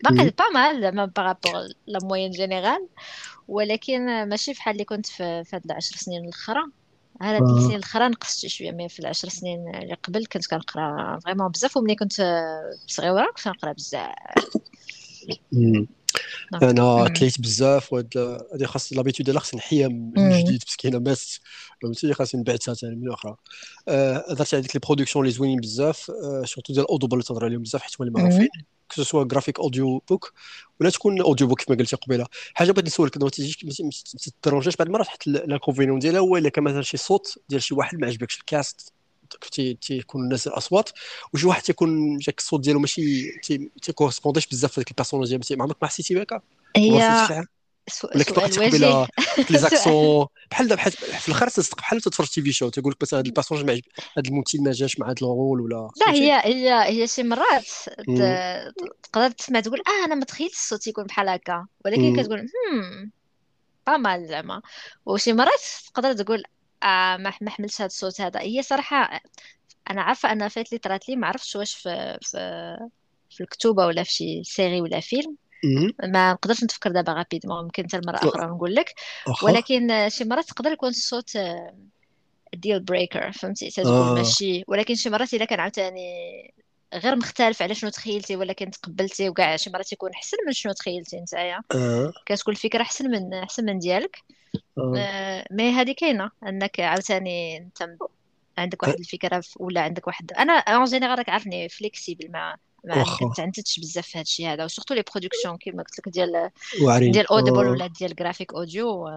باقي 0.02 0.30
pas 0.30 0.44
mal 0.54 0.80
زعما 0.80 1.04
par 1.04 1.22
rapport 1.22 1.62
la 1.86 1.98
moyenne 2.02 2.30
générale 2.30 2.88
ولكن 3.48 4.28
ماشي 4.28 4.52
بحال 4.52 4.72
اللي 4.72 4.84
كنت 4.84 5.06
في, 5.06 5.44
في 5.44 5.56
هاد 5.56 5.62
العشر 5.64 5.96
سنين 5.96 6.24
الأخرى. 6.24 6.62
هاد 7.22 7.42
الثلاث 7.42 7.62
سنين 7.62 7.76
الأخرى 7.76 8.08
نقصت 8.08 8.46
شوية 8.46 8.70
mais 8.70 8.88
في 8.88 9.00
العشر 9.00 9.28
سنين 9.28 9.74
اللي 9.74 9.94
قبل 9.94 10.26
كنت 10.26 10.46
كنقرأ 10.46 11.18
vraiment 11.24 11.48
بزاف 11.48 11.76
وملي 11.76 11.94
كنت 11.94 12.12
صغيرة 12.86 13.26
كنت 13.36 13.44
كنقرأ 13.44 13.72
بزاف. 13.72 14.14
أنا 16.62 17.08
كليت 17.08 17.40
بزاف 17.40 17.92
وهاد 17.92 18.16
هادي 18.52 18.66
خاص 18.66 18.92
l'habitude 18.92 19.24
ديالها 19.26 19.40
خصني 19.40 19.58
نحيها 19.58 19.88
من 19.88 20.44
جديد 20.44 20.62
بس 20.66 20.76
كاينة 20.76 20.98
ماس 20.98 21.40
فهمتي؟ 21.82 22.14
خاصني 22.14 22.40
نبعثها 22.40 22.74
ثاني 22.74 22.96
من 22.96 23.06
الأخرى. 23.06 23.36
هضرتي 24.30 24.56
على 24.56 24.62
ديك 24.62 24.76
les 24.76 24.80
productions 24.86 25.24
اللي 25.24 25.36
زوينين 25.36 25.60
بزاف 25.60 25.98
surtout 26.44 26.72
ديال 26.72 26.88
Audible 26.90 27.14
اللي 27.14 27.24
تهضر 27.24 27.44
عليهم 27.44 27.62
بزاف 27.62 27.82
حيت 27.82 28.00
هما 28.00 28.08
اللي 28.08 28.20
معروفين. 28.22 28.48
soit 29.00 29.24
graphic 29.24 29.60
audiobook 29.60 30.32
ولا 30.80 30.90
تكون 30.90 31.20
audiobook 31.20 31.62
كما 31.62 31.76
قلتي 31.76 31.96
قبيلة. 31.96 32.26
حاجة 32.54 32.72
بغيت 32.72 32.86
نسولك 32.86 33.22
ما 33.22 33.30
تجيش 33.30 33.64
ما 33.64 33.90
تترونجاش 34.18 34.76
بعض 34.76 34.86
المرات 34.86 35.08
حتى 35.08 35.30
ال 35.30 35.36
convénient 35.36 35.98
ديالها 35.98 36.20
هو 36.20 36.36
إلا 36.36 36.48
كان 36.48 36.64
مثلا 36.64 36.82
شي 36.82 36.96
صوت 36.96 37.38
ديال 37.48 37.62
شي 37.62 37.74
واحد 37.74 37.98
ما 37.98 38.06
عجبكش 38.06 38.40
ال 38.40 38.51
cast 38.51 38.92
تيكون 39.80 40.24
الناس 40.24 40.46
الأصوات 40.46 40.90
وشي 41.34 41.46
واحد 41.46 41.62
تيكون 41.62 42.18
جاك 42.18 42.38
الصوت 42.38 42.60
ديالو 42.60 42.80
ماشي 42.80 43.30
تيكورسبونديش 43.82 44.46
بزاف 44.46 44.72
في 44.72 44.80
ديك 44.80 44.90
ال 44.90 44.94
personnage 44.94 45.28
ديال 45.28 45.58
ما 45.58 45.64
عمرك 45.64 45.76
ما 45.82 45.88
حسيتي 45.88 46.14
بهكا؟ 46.14 46.40
هي 46.76 47.44
ولا 48.04 48.24
كنت 48.24 48.58
قبيله 48.58 49.08
les 49.50 49.58
accents. 49.58 50.26
بحال 50.50 50.68
دابا 50.68 50.90
في 50.90 51.28
الآخر 51.28 51.48
تصدق 51.48 51.76
بحال 51.76 52.00
تتفرج 52.00 52.28
TV 52.28 52.52
show 52.52 52.68
تيقول 52.68 52.92
لك 52.92 53.02
مثلا 53.02 53.20
هذا 53.20 53.26
ال 53.26 53.30
personnage 53.30 53.64
ما 53.64 53.72
هذا 54.18 54.28
الممثل 54.28 54.62
ما 54.62 54.72
جاش 54.72 54.98
مع 54.98 55.06
هذا 55.06 55.14
ال 55.22 55.30
rôle 55.30 55.60
ولا 55.60 55.90
لا 56.06 56.12
هي 56.12 56.32
هي 56.32 56.88
هي 56.88 57.06
شي 57.06 57.22
مرات 57.22 57.66
تقدر 59.02 59.30
تسمع 59.30 59.60
تقول 59.60 59.78
آه 59.78 60.06
أنا 60.06 60.14
ما 60.14 60.24
تخيلتش 60.24 60.54
الصوت 60.54 60.86
يكون 60.86 61.04
بحال 61.04 61.28
هكا. 61.28 61.66
ولكن 61.84 62.22
كتقول 62.22 62.40
هم 62.40 63.10
pas 63.86 63.96
mal 63.96 64.26
زعما. 64.28 64.62
وشي 65.06 65.32
مرات 65.32 65.62
تقدر 65.94 66.12
تقول 66.12 66.42
آه 66.82 67.16
ما 67.16 67.30
حملتش 67.30 67.80
هذا 67.80 67.86
الصوت 67.86 68.20
هذا. 68.20 68.40
هي 68.40 68.62
صراحة 68.62 69.20
أنا 69.90 70.02
عارفة 70.02 70.32
أنا 70.32 70.48
فات 70.48 70.72
لي 70.72 70.78
طرات 70.78 71.08
لي 71.08 71.16
ما 71.16 71.26
عرفتش 71.26 71.56
واش 71.56 71.74
في 71.74 72.18
في 72.22 72.76
في 73.30 73.40
الكتوبه 73.40 73.86
ولا 73.86 74.02
في 74.02 74.12
شي 74.12 74.42
série 74.44 74.80
ولا 74.80 75.00
فيلم. 75.00 75.36
ما 76.04 76.32
نقدرش 76.32 76.64
نتفكر 76.64 76.90
دابا 76.90 77.12
rapidement 77.12 77.64
ممكن 77.64 77.84
حتى 77.84 77.96
المره 77.96 78.16
أخرى 78.16 78.46
نقول 78.46 78.74
لك. 78.74 78.94
ولكن 79.42 80.08
شي 80.08 80.24
مرات 80.24 80.44
تقدر 80.44 80.72
يكون 80.72 80.88
الصوت 80.88 81.38
deal 82.54 82.80
breaker 82.80 83.32
فهمتي؟ 83.32 83.70
تقول 83.70 83.86
آه. 83.86 84.14
ماشي. 84.14 84.64
ولكن 84.68 84.94
شي 84.94 85.10
مرات 85.10 85.34
إلا 85.34 85.44
كان 85.44 85.60
عاوتاني 85.60 86.54
غير 86.94 87.16
مختلف 87.16 87.62
على 87.62 87.74
شنو 87.74 87.90
تخيلتي 87.90 88.36
ولكن 88.36 88.70
تقبلتي 88.70 89.28
وكاع 89.28 89.56
شي 89.56 89.70
مرات 89.70 89.92
يكون 89.92 90.10
أحسن 90.10 90.36
من 90.46 90.52
شنو 90.52 90.72
تخيلتي 90.72 91.20
نتايا. 91.20 91.60
آه. 91.74 92.12
كتكون 92.26 92.54
الفكرة 92.54 92.82
أحسن 92.82 93.10
من 93.10 93.34
أحسن 93.34 93.64
من 93.64 93.78
ديالك. 93.78 94.16
مي 95.50 95.70
هذه 95.70 95.92
كاينة 95.92 96.30
أنك 96.46 96.80
عاوتاني 96.80 97.56
أنت 97.56 97.96
عندك 98.58 98.82
واحد 98.82 98.98
الفكرة 98.98 99.42
ولا 99.56 99.80
عندك 99.80 100.06
واحد. 100.06 100.32
أنا 100.32 100.52
en 100.52 100.84
général 100.84 101.18
راك 101.18 101.28
عارفني 101.28 101.68
flexible 101.68 102.30
مع 102.30 102.56
ما 102.84 103.04
كنتعندش 103.20 103.80
بزاف 103.80 104.06
في 104.06 104.18
هذا 104.18 104.22
الشيء 104.22 104.48
هذا 104.48 104.64
و 104.64 104.68
surtout 104.68 104.94
les 104.94 105.02
productions 105.12 105.56
كيما 105.56 105.82
قلت 105.82 105.98
لك 105.98 106.08
ديال 106.08 106.50
ديال 107.12 107.26
Audible 107.26 107.66
ولا 107.68 107.86
ديال 107.86 108.14
GraphicAudio 108.14 109.08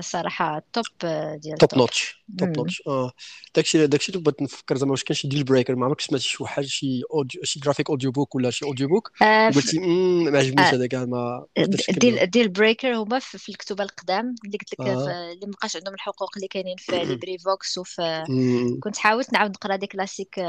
صراحة 0.00 0.62
top 0.72 0.84
ديال 1.34 1.58
top 1.58 1.78
notch 1.78 2.24
top 2.38 2.58
notch 2.58 2.82
داكشي 3.54 3.86
داكشي 3.86 4.12
اللي 4.12 4.22
بغيت 4.22 4.42
نفكر 4.42 4.76
زعما 4.76 4.90
واش 4.90 5.04
كان 5.04 5.14
شي 5.14 5.28
deal 5.28 5.44
breaker 5.44 5.76
ما 5.76 5.86
عمرك 5.86 6.00
سمعتي 6.00 6.24
شي 6.24 6.44
حاجة 6.44 6.66
شي 6.66 7.02
audio 7.12 7.40
شي 7.44 7.60
graphic 7.60 7.90
audiobook 7.90 8.34
ولا 8.34 8.50
شي 8.50 8.64
audiobook 8.64 9.12
قلتي 9.54 9.78
ما 9.78 10.38
عجبنيش 10.38 10.74
هذا 10.74 10.86
كاع 10.86 11.04
ما 11.04 11.46
ديال 11.88 12.30
deal 12.30 12.48
breaker 12.48 12.94
هما 12.94 13.18
في 13.18 13.48
الكتبه 13.48 13.84
القدام 13.84 14.34
اللي 14.44 14.58
قلت 14.58 14.72
لك 14.72 14.86
اللي 14.86 15.46
ما 15.46 15.52
بقاش 15.52 15.76
عندهم 15.76 15.94
الحقوق 15.94 16.30
اللي 16.36 16.48
كاينين 16.48 16.76
في 16.76 17.04
LibriVox 17.04 17.78
وفي 17.78 18.24
كنت 18.82 18.96
حاولت 18.96 19.32
نعاود 19.32 19.50
نقرا 19.50 19.76
ديك 19.76 19.92
classiques 19.92 20.40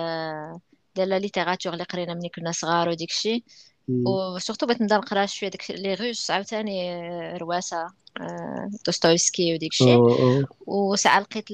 ديال 0.96 1.10
la 1.10 1.20
littérature 1.20 1.74
اللي 1.74 1.84
قرينا 1.84 2.14
ملي 2.14 2.30
كنا 2.30 2.52
صغار 2.52 2.90
وديك 2.90 3.10
الشيء. 3.10 3.44
و 3.88 3.97
surtout 3.97 4.66
بغيت 4.66 4.82
نبدا 4.82 4.98
نقرا 4.98 5.26
شوية 5.26 5.50
داك 5.50 5.72
les 5.72 5.94
Russes 5.94 6.32
عاوتاني 6.32 6.98
رواسة 7.38 7.88
دوستويفسكي 8.86 9.54
وديك 9.54 9.72
الشيء. 9.72 9.98
وساعة 10.68 11.20
لقيت 11.20 11.52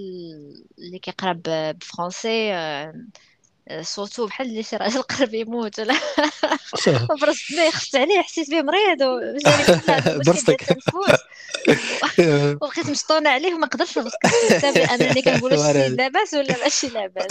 اللي 0.77 0.99
كيقرا 1.01 1.41
ب 1.45 1.57
français 1.57 2.51
صوتو 3.81 4.25
بحال 4.25 4.47
اللي 4.47 4.63
شي 4.63 4.75
راجل 4.75 5.01
قرب 5.11 5.33
يموت 5.33 5.79
ولا 5.79 5.93
برصتني 7.21 7.71
خفت 7.71 7.95
عليه 7.95 8.21
حسيت 8.21 8.49
به 8.49 8.61
مريض 8.61 9.03
برصتك 10.27 10.77
وبقيت 12.61 12.89
مشطونة 12.89 13.29
عليه 13.29 13.53
وما 13.53 13.67
قدرتش 13.67 13.97
نركز 13.97 14.77
بانني 14.77 15.21
كنقول 15.21 15.53
واش 15.53 15.75
لاباس 15.75 16.33
ولا 16.33 16.57
ماشي 16.57 16.87
لاباس. 16.87 17.27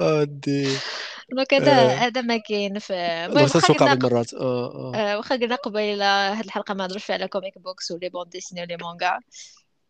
ودي 0.00 0.82
donc 1.30 1.54
هذا 1.54 1.72
هذا 1.94 2.20
ما 2.20 2.36
كاين 2.36 2.78
في 2.78 2.92
المهم 2.94 3.50
واخا 3.54 3.72
قلنا 3.72 3.94
مرات 3.94 4.34
واخا 4.34 5.36
قلنا 5.36 5.54
قبيلة 5.54 6.32
هاد 6.38 6.44
الحلقة 6.44 6.74
ما 6.74 6.84
نهضروش 6.84 7.04
فيها 7.04 7.14
على 7.16 7.28
comic 7.28 7.58
books 7.58 7.90
و 7.90 7.94
les 7.94 8.08
bandes 8.08 8.28
dessinées 8.28 8.62
و 8.62 8.65
les 8.65 8.76
mangas 8.76 9.20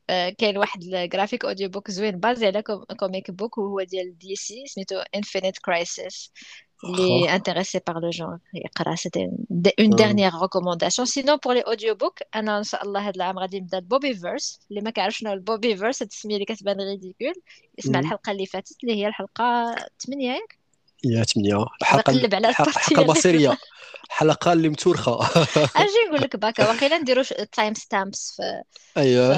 كاين 0.09 0.59
واحد 0.59 0.83
ال 0.83 1.45
graphic 1.45 1.69
audiobook 1.69 1.91
زوين 1.91 2.21
basé 2.21 2.47
على 2.47 2.63
comic 2.99 3.31
book 3.31 3.59
وهو 3.59 3.83
ديال 3.83 4.19
DC 4.19 4.67
سميتو 4.67 4.97
Infinite 5.15 5.59
Crisis 5.59 6.33
اللي 6.85 7.35
intéressé 7.35 7.81
par 7.87 8.01
le 8.01 8.11
genre 8.11 8.41
يقرأ 8.55 8.95
c'était 8.95 9.31
une 9.81 9.91
dernière 9.91 10.33
recommandation 10.43 11.07
sinon 11.07 11.37
pour 11.37 11.55
les 11.55 11.61
audiobooks 11.61 12.19
أنا 12.35 12.59
إن 12.59 12.63
شاء 12.63 12.83
الله 12.83 13.01
هذا 13.01 13.17
العام 13.17 13.39
غادي 13.39 13.61
نبدأ 13.61 13.79
ال 13.79 14.15
Bobiverse 14.15 14.61
اللي 14.71 14.81
ما 14.81 14.91
كيعرفش 14.91 15.19
شنو 15.19 15.33
ال 15.33 15.77
Bobiverse 15.77 16.03
هاد 16.03 16.09
التسميه 16.11 16.35
اللي 16.35 16.45
كتبان 16.47 16.81
ridicule 16.81 17.35
اسمع 17.79 17.99
الحلقة 17.99 18.33
اللي 18.33 18.47
فاتت 18.47 18.77
اللي 18.85 18.97
هي 18.97 19.09
الحلقة 19.09 19.75
8 20.07 20.33
ياك 20.33 20.64
يا 21.05 21.25
8 21.25 21.67
الحلقة 21.83 22.13
الحلقة 22.13 23.03
البصرية. 23.03 23.59
حلقة 24.09 24.53
اللي 24.53 24.69
متورخه 24.69 25.19
أجي 25.77 25.93
نقول 26.09 26.21
لك 26.21 26.37
باكا 26.37 26.69
واقيلا 26.69 26.99
نديرو 26.99 27.23
time 27.53 27.75
stamps 27.75 28.37
في 28.37 28.63
أيوه. 28.97 29.35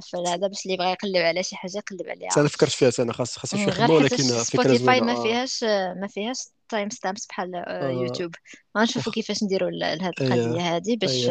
في 0.00 0.16
هذا 0.16 0.46
باش 0.46 0.66
اللي 0.66 0.76
بغى 0.76 0.90
يقلب 0.90 1.16
على 1.16 1.42
شي 1.42 1.56
حاجة 1.56 1.72
يقلب 1.76 2.08
عليها. 2.08 2.28
أنا 2.36 2.48
فكرت 2.48 2.70
فيها 2.70 2.92
أنا 2.98 3.12
خاص 3.12 3.38
خاص 3.38 3.54
خدمه 3.54 3.90
ولكن 3.90 4.16
فكره 4.16 4.42
Spotify 4.42 5.00
ما 5.00 5.22
فيهاش 5.22 5.64
ما 6.00 6.08
فيهاش 6.08 6.38
time 6.68 6.90
stamps 6.90 7.26
بحال 7.26 7.54
آه. 7.54 7.90
يوتيوب. 7.90 8.34
غنشوفوا 8.78 9.12
كيفاش 9.12 9.44
نديروا 9.44 9.70
لهاد 9.70 10.12
القضية 10.20 10.76
هذه 10.76 10.96
باش 10.96 11.28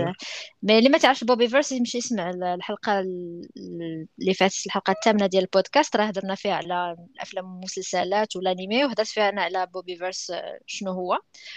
مي 0.64 0.78
اللي 0.78 0.90
ما 0.90 0.98
تعرفش 0.98 1.24
Bobiverse 1.24 1.72
يمشي 1.72 1.98
يسمع 1.98 2.30
الحلقة 2.30 3.00
اللي 3.00 4.34
فاتت 4.40 4.66
الحلقة 4.66 4.92
الثامنة 4.92 5.28
ديال 5.28 5.44
البودكاست. 5.44 5.96
راه 5.96 6.06
هضرنا 6.06 6.36
فيها 6.36 6.54
على 6.54 6.96
الافلام 7.16 7.46
والمسلسلات 7.52 8.36
والانمي 8.36 8.86
وهضرت 8.86 9.08
فيها 9.08 9.30
أنا 9.30 9.42
على 9.42 9.68
Bobiverse 9.74 10.34
شنو 10.66 10.92
هو. 10.92 11.14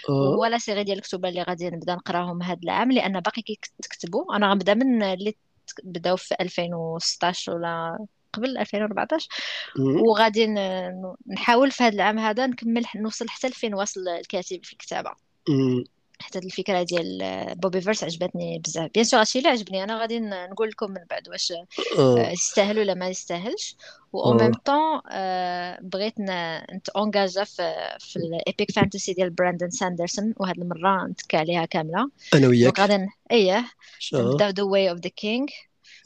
آه. 0.09 0.37
ولا 0.39 0.57
série 0.57 0.83
ديال 0.83 0.97
الكتب 0.97 1.25
اللي 1.25 1.43
غادي 1.43 1.69
نبدا 1.69 1.95
نقراهم 1.95 2.43
هذا 2.43 2.59
العام 2.63 2.91
لأن 2.91 3.19
باقي 3.19 3.41
كيكتبوا 3.41 4.35
أنا 4.35 4.51
غنبدا 4.51 4.73
من 4.73 5.03
اللي 5.03 5.35
بداو 5.83 6.15
في 6.15 6.35
2016 6.41 7.51
ولا 7.51 8.05
قبل 8.33 8.57
2014 8.57 9.27
وغادي 9.79 10.47
نحاول 11.27 11.71
في 11.71 11.83
هذا 11.83 11.95
العام 11.95 12.19
هذا 12.19 12.47
نكمل 12.47 12.85
نوصل 12.95 13.29
حتى 13.29 13.47
لفين 13.47 13.73
واصل 13.73 14.07
الكاتب 14.07 14.59
في 14.63 14.73
الكتابة. 14.73 15.11
حتى 16.19 16.39
الفكرة 16.39 16.83
ديال 16.83 17.45
Bobiverse 17.55 18.03
عجبتني 18.03 18.59
بزاف. 18.59 18.91
bien 18.93 19.05
sûr 19.05 19.19
هادشي 19.19 19.39
اللي 19.39 19.49
عجبني. 19.49 19.83
أنا 19.83 20.01
غادي 20.01 20.19
نقول 20.19 20.69
لكم 20.69 20.91
من 20.91 21.01
بعد 21.09 21.29
واش 21.29 21.53
آه. 21.97 22.29
يستاهل 22.31 22.79
ولا 22.79 22.93
ما 22.93 23.07
يستاهلش. 23.07 23.75
و 24.13 24.33
même 24.33 24.51
temps 24.53 25.01
بغيت 25.81 26.13
نتونجاجا 26.73 27.43
في 27.43 27.97
في 27.99 28.15
ال 28.15 28.26
epic 28.26 28.71
fantasy 28.71 29.13
ديال 29.13 29.29
براندن 29.29 29.69
ساندرسون 29.69 30.33
وهاد 30.37 30.59
المرة 30.59 31.07
نتكا 31.07 31.37
عليها 31.37 31.65
كاملة. 31.65 32.09
أنا 32.33 32.47
وياك. 32.47 32.79
غادي 32.79 33.07
اييه 33.31 33.65
The 34.15 34.63
Way 34.63 34.89
of 34.89 34.99
the 34.99 35.09
King 35.09 35.47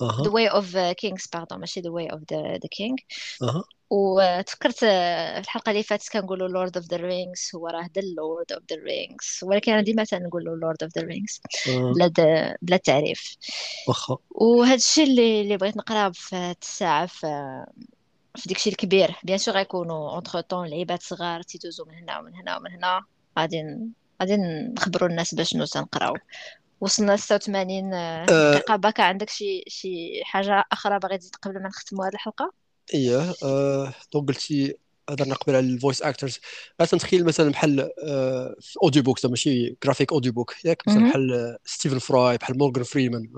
The 0.03 0.29
Way 0.29 0.47
of 0.47 0.77
Kings 0.77 1.27
pardon 1.33 1.59
ماشي 1.59 1.81
The 1.81 1.89
Way 1.89 2.07
of 2.11 2.21
the 2.33 2.67
King 2.71 2.95
وتفكرت 3.89 4.75
في 4.75 4.85
الحلقة 5.39 5.69
اللي 5.69 5.83
فاتت 5.83 6.09
كنقولوا 6.09 6.47
Lord 6.47 6.77
of 6.77 6.85
the 6.85 6.97
Rings 6.97 7.51
هو 7.55 7.67
راه 7.67 7.89
The 7.95 8.01
Lord 8.17 8.51
of 8.51 8.63
the 8.71 8.75
Rings 8.75 9.39
ولكن 9.43 9.71
أنا 9.71 9.81
ديما 9.81 10.03
تنقولوا 10.03 10.55
Lord 10.55 10.83
of 10.83 10.91
the 10.97 11.01
Rings 11.01 11.41
بلا 11.67 12.11
بلا 12.61 12.77
تعريف. 12.77 13.37
واخا. 13.87 14.17
وهذا 14.31 14.75
الشيء 14.75 15.03
اللي 15.03 15.41
اللي 15.41 15.57
بغيت 15.57 15.77
نقراه 15.77 16.11
في 16.13 16.55
الساعة 16.61 17.05
في 17.05 17.27
في 18.35 18.49
داكشي 18.49 18.69
الكبير. 18.69 19.15
bien 19.23 19.37
sûr 19.37 19.53
غيكونوا 19.55 20.15
entre-temps 20.15 20.67
لعيبات 20.67 21.03
صغار 21.03 21.41
تيدوزو 21.41 21.85
من 21.85 21.93
هنا 21.93 22.19
ومن 22.19 22.35
هنا 22.35 22.57
ومن 22.57 22.71
هنا. 22.71 23.01
غادي 23.39 23.63
غادي 24.21 24.37
نخبروا 24.77 25.09
الناس 25.09 25.35
باش 25.35 25.55
نو 25.55 25.65
تنقراو 25.65 26.15
وصلنا 26.85 27.15
86 27.17 27.89
دقيقة. 28.27 28.75
باكا 28.75 29.03
عندك 29.03 29.29
شي 29.29 29.63
شي 29.67 30.23
حاجة 30.23 30.63
أخرى 30.71 30.99
باغي 30.99 31.17
تزيد 31.17 31.35
قبل 31.35 31.61
ما 31.61 31.67
نختموا 31.67 32.05
هذه 32.05 32.13
الحلقة؟ 32.13 32.53
اييه 32.93 33.33
آه 33.43 33.93
donc 34.13 34.27
قلتي 34.27 34.75
هضرنا 35.09 35.35
قبل 35.35 35.55
على 35.55 35.65
ال 35.65 35.71
voice 35.71 36.01
actors 36.01 36.39
غادي 36.81 36.91
تنتخيل 36.91 37.25
مثلا 37.25 37.51
بحال 37.51 37.89
آه 38.03 38.55
في 38.61 38.79
audiobook 38.83 39.25
ماشي 39.25 39.77
graphic 39.83 40.13
audiobook 40.13 40.65
ياك 40.65 40.83
مثلا 40.87 41.03
بحال 41.03 41.57
ستيفن 41.65 41.99
فراي 41.99 42.37
بحال 42.37 42.57
مورغان 42.57 42.83
فريمان 42.83 43.29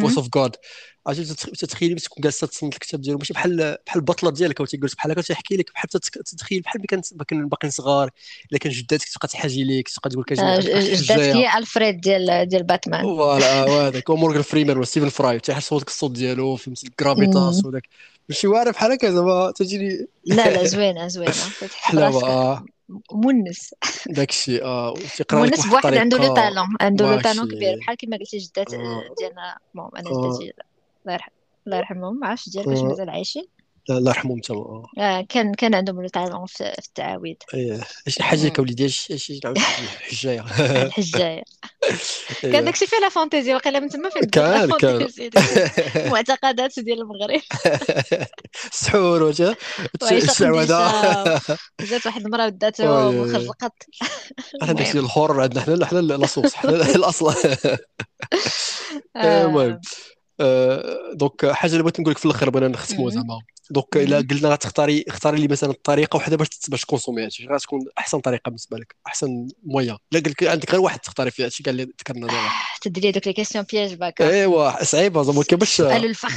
voice 0.00 0.18
of 0.18 0.28
God 0.34 0.56
عرفتي 1.06 1.34
تتخيلي 1.50 1.94
تكون 1.94 2.22
جالسه 2.22 2.46
تصنت 2.46 2.74
الكتاب 2.74 3.00
ديالو 3.00 3.18
ماشي 3.18 3.32
بحال 3.32 3.76
بحال 3.86 4.00
البطلة 4.00 4.30
ديالك 4.30 4.60
أو 4.60 4.66
تيقول 4.66 4.90
بحال 4.96 5.12
هكا 5.12 5.22
تيحكي 5.22 5.56
لك 5.56 5.72
بحال 5.74 5.88
تتخيل 5.88 6.60
بحال 6.60 6.80
ملي 6.80 7.02
كان 7.26 7.48
باقيين 7.48 7.70
صغار 7.70 8.10
إلا 8.50 8.58
كان 8.58 8.72
جداتك 8.72 9.08
تبقى 9.08 9.28
تحاجي 9.28 9.64
ليك 9.64 9.88
تبقى 9.88 10.10
تقول 10.10 10.24
لك 10.30 10.40
آه، 10.40 10.60
جداتك 10.60 11.10
هي 11.20 11.58
ألفريد 11.58 12.00
ديال 12.00 12.48
ديال 12.48 12.62
باتمان. 12.62 13.02
voilà 13.02 13.64
وهذاك 13.64 14.10
هو 14.10 14.16
مورغان 14.16 14.42
فريمان 14.42 14.76
ولا 14.76 14.86
ستيفن 14.86 15.08
فراي 15.08 15.40
تيحس 15.40 15.68
صوتك 15.68 15.88
الصوت 15.88 16.10
ديالو 16.10 16.56
فهمتي 16.56 16.86
ال 16.86 16.95
gravitas 16.95 17.64
وداك. 17.64 17.88
ماشي 18.28 18.46
واعر 18.46 18.70
بحال 18.70 18.92
هكا 18.92 19.10
زعما 19.10 19.50
تجيني. 19.50 20.06
لا 20.24 20.50
لا 20.50 20.64
زوينة 20.72 21.08
زوينة. 21.08 21.32
حلاوه 21.74 22.64
immense 23.12 23.74
داكشي 24.06 24.62
آه 24.62 24.94
immense 25.32 25.66
بواحد 25.66 25.94
عنده 25.94 26.18
le 26.18 26.34
talent 26.34 26.66
عنده 26.80 27.14
le 27.14 27.20
talent 27.20 27.48
كبير 27.48 27.78
بحال 27.78 27.96
كيما 27.96 28.16
قلتي 28.16 28.38
جدات 28.38 28.74
آه. 28.74 29.02
ديالنا 29.18 29.58
المهم 29.74 29.90
أنا 29.96 30.10
جداتي 30.10 30.52
الله 31.06 31.18
الله 31.66 31.76
يرحمهم. 31.76 32.18
ما 32.20 32.26
عرفتش 32.28 32.48
ديالك 32.48 32.66
واش 32.68 32.78
مازال 32.78 33.10
عايشين 33.10 33.44
الله 33.90 34.10
يرحمهم 34.10 34.40
تما 34.40 34.82
آه. 34.98 35.26
كان 35.28 35.54
كان 35.54 35.74
عندهم 35.74 36.02
لو 36.02 36.08
تالون 36.08 36.46
في, 36.46 36.72
في 36.80 36.88
التعاويذ 36.88 37.34
إيه. 37.54 37.80
اش 38.06 38.18
حاجة 38.18 38.48
كوليدي 38.48 38.86
اش 38.86 39.12
اش 39.12 39.30
الحجاية. 39.44 40.44
الحجاية. 40.86 41.42
كان 42.52 42.64
داكشي 42.64 42.86
فيه 42.86 42.96
لا 42.98 43.08
فانتيزي 43.08 43.54
وقيلا 43.54 43.80
من 43.80 43.88
تما 43.88 44.08
فين 44.08 44.22
كان 44.22 44.70
كان. 44.70 45.08
معتقدات 46.12 46.80
ديال 46.80 47.00
المغرب. 47.00 47.40
السحور 48.72 49.22
وجه. 49.22 49.56
الشعوذه 50.12 51.40
جات 51.80 52.06
واحد 52.06 52.24
المراه 52.24 52.46
وداتو 52.46 53.12
مخرج 53.12 53.34
القط. 53.34 53.72
إحنا 54.62 54.72
داكشي 54.72 54.98
الحر 54.98 55.40
عندنا 55.40 55.60
حنا 55.62 55.86
حنا 55.86 56.00
لاصوص 56.00 56.54
حنا 56.54 56.70
الأصل. 56.70 57.34
المهم. 59.16 59.80
donc 61.12 61.46
حاجة 61.46 61.72
اللي 61.72 61.82
بغيت 61.82 62.00
نقول 62.00 62.12
لك 62.12 62.18
في 62.18 62.24
الآخر 62.24 62.50
بغينا 62.50 62.68
نختموا 62.68 63.10
زعما. 63.10 63.40
donc 63.70 63.96
إلا 63.96 64.18
قلنا 64.30 64.48
غتختاري 64.48 65.04
اختاري 65.08 65.38
لي 65.40 65.48
مثلا 65.48 65.70
الطريقة 65.70 66.16
وحدة 66.16 66.36
باش 66.36 66.48
باش 66.68 66.80
تكونسومي 66.80 67.24
هادشي. 67.24 67.46
غتكون 67.46 67.80
أحسن 67.98 68.20
طريقة 68.20 68.48
بالنسبة 68.48 68.78
لك 68.78 68.96
أحسن 69.06 69.48
moyen. 69.62 69.98
إلا 70.12 70.20
قلت 70.20 70.42
لك 70.42 70.48
عندك 70.48 70.70
غير 70.70 70.80
واحد 70.80 70.98
تختاري 70.98 71.30
فيه 71.30 71.44
هادشي 71.44 71.62
كاع 71.62 71.70
اللي 71.70 71.84
ذكرنا 71.84 72.26
دابا. 72.26 72.48
تديري 72.82 73.12
دوك 73.12 73.26
les 73.26 73.32
questions 73.32 73.64
pièges 73.72 73.94
باكا 73.94 74.22
إيوا 74.22 74.84
صعيبة 74.84 75.22
زعما 75.22 75.42
كيفاش 75.42 75.76
سؤال 75.76 76.04
الفخ. 76.04 76.32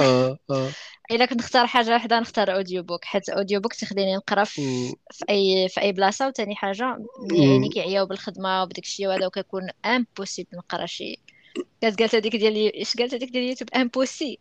آه 0.00 0.38
آه. 0.50 0.70
إلا 1.10 1.26
كنت 1.26 1.38
نختار 1.38 1.66
حاجة 1.66 1.90
واحدة 1.90 2.20
نختار 2.20 2.54
audiobook 2.54 3.04
حيت 3.04 3.28
audiobook 3.28 3.74
تخليني 3.74 4.16
نقرأ 4.16 4.44
في, 4.44 4.88
في 5.10 5.24
اي 5.30 5.68
في 5.68 5.80
أي 5.80 5.92
بلاصة 5.92 6.28
وثاني 6.28 6.56
حاجة 6.56 6.96
يعني 7.32 7.68
كيعياو 7.68 8.06
بالخدمة 8.06 8.62
وبداك 8.62 8.84
الشيء 8.84 9.08
وهذا 9.08 9.26
وكيكون 9.26 9.62
impossible 9.84 10.48
نقرأ 10.56 10.86
شي 10.86 11.16
كانت 11.80 11.98
قالت 11.98 12.14
هذيك 12.14 12.36
ديال 12.36 12.80
اش 12.80 12.96
قالت 12.96 13.14
هذيك 13.14 13.30
ديال 13.30 13.44
ال 13.44 13.47
YouTube؟ 13.47 13.70
impossible 13.76 14.38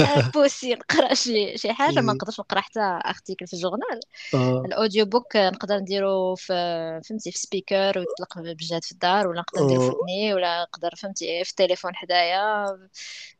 impossible 0.00 0.74
نقرا 0.74 1.14
شي 1.14 1.58
شي 1.58 1.72
حاجة 1.72 2.00
ما 2.00 2.12
نقدرش 2.12 2.40
نقرأ 2.40 2.60
حتى 2.60 3.00
article 3.06 3.46
في 3.46 3.54
الجورنال. 3.54 4.00
آه. 4.34 4.62
ال 4.66 5.06
audiobook 5.06 5.36
نقدر 5.36 5.76
نديرو 5.76 6.34
في 6.34 7.00
فهمتي 7.08 7.30
في 7.30 7.38
speaker 7.38 7.98
ويطلق 7.98 8.38
بجهد 8.38 8.84
في 8.84 8.92
الدار 8.92 9.28
ولا 9.28 9.40
نقدر 9.40 9.64
نديرو 9.64 9.90
في 9.90 9.96
ودني 9.96 10.34
ولا 10.34 10.62
نقدر 10.62 10.94
فهمتي 10.96 11.44
في 11.44 11.50
التليفون 11.50 11.96
حدايا. 11.96 12.66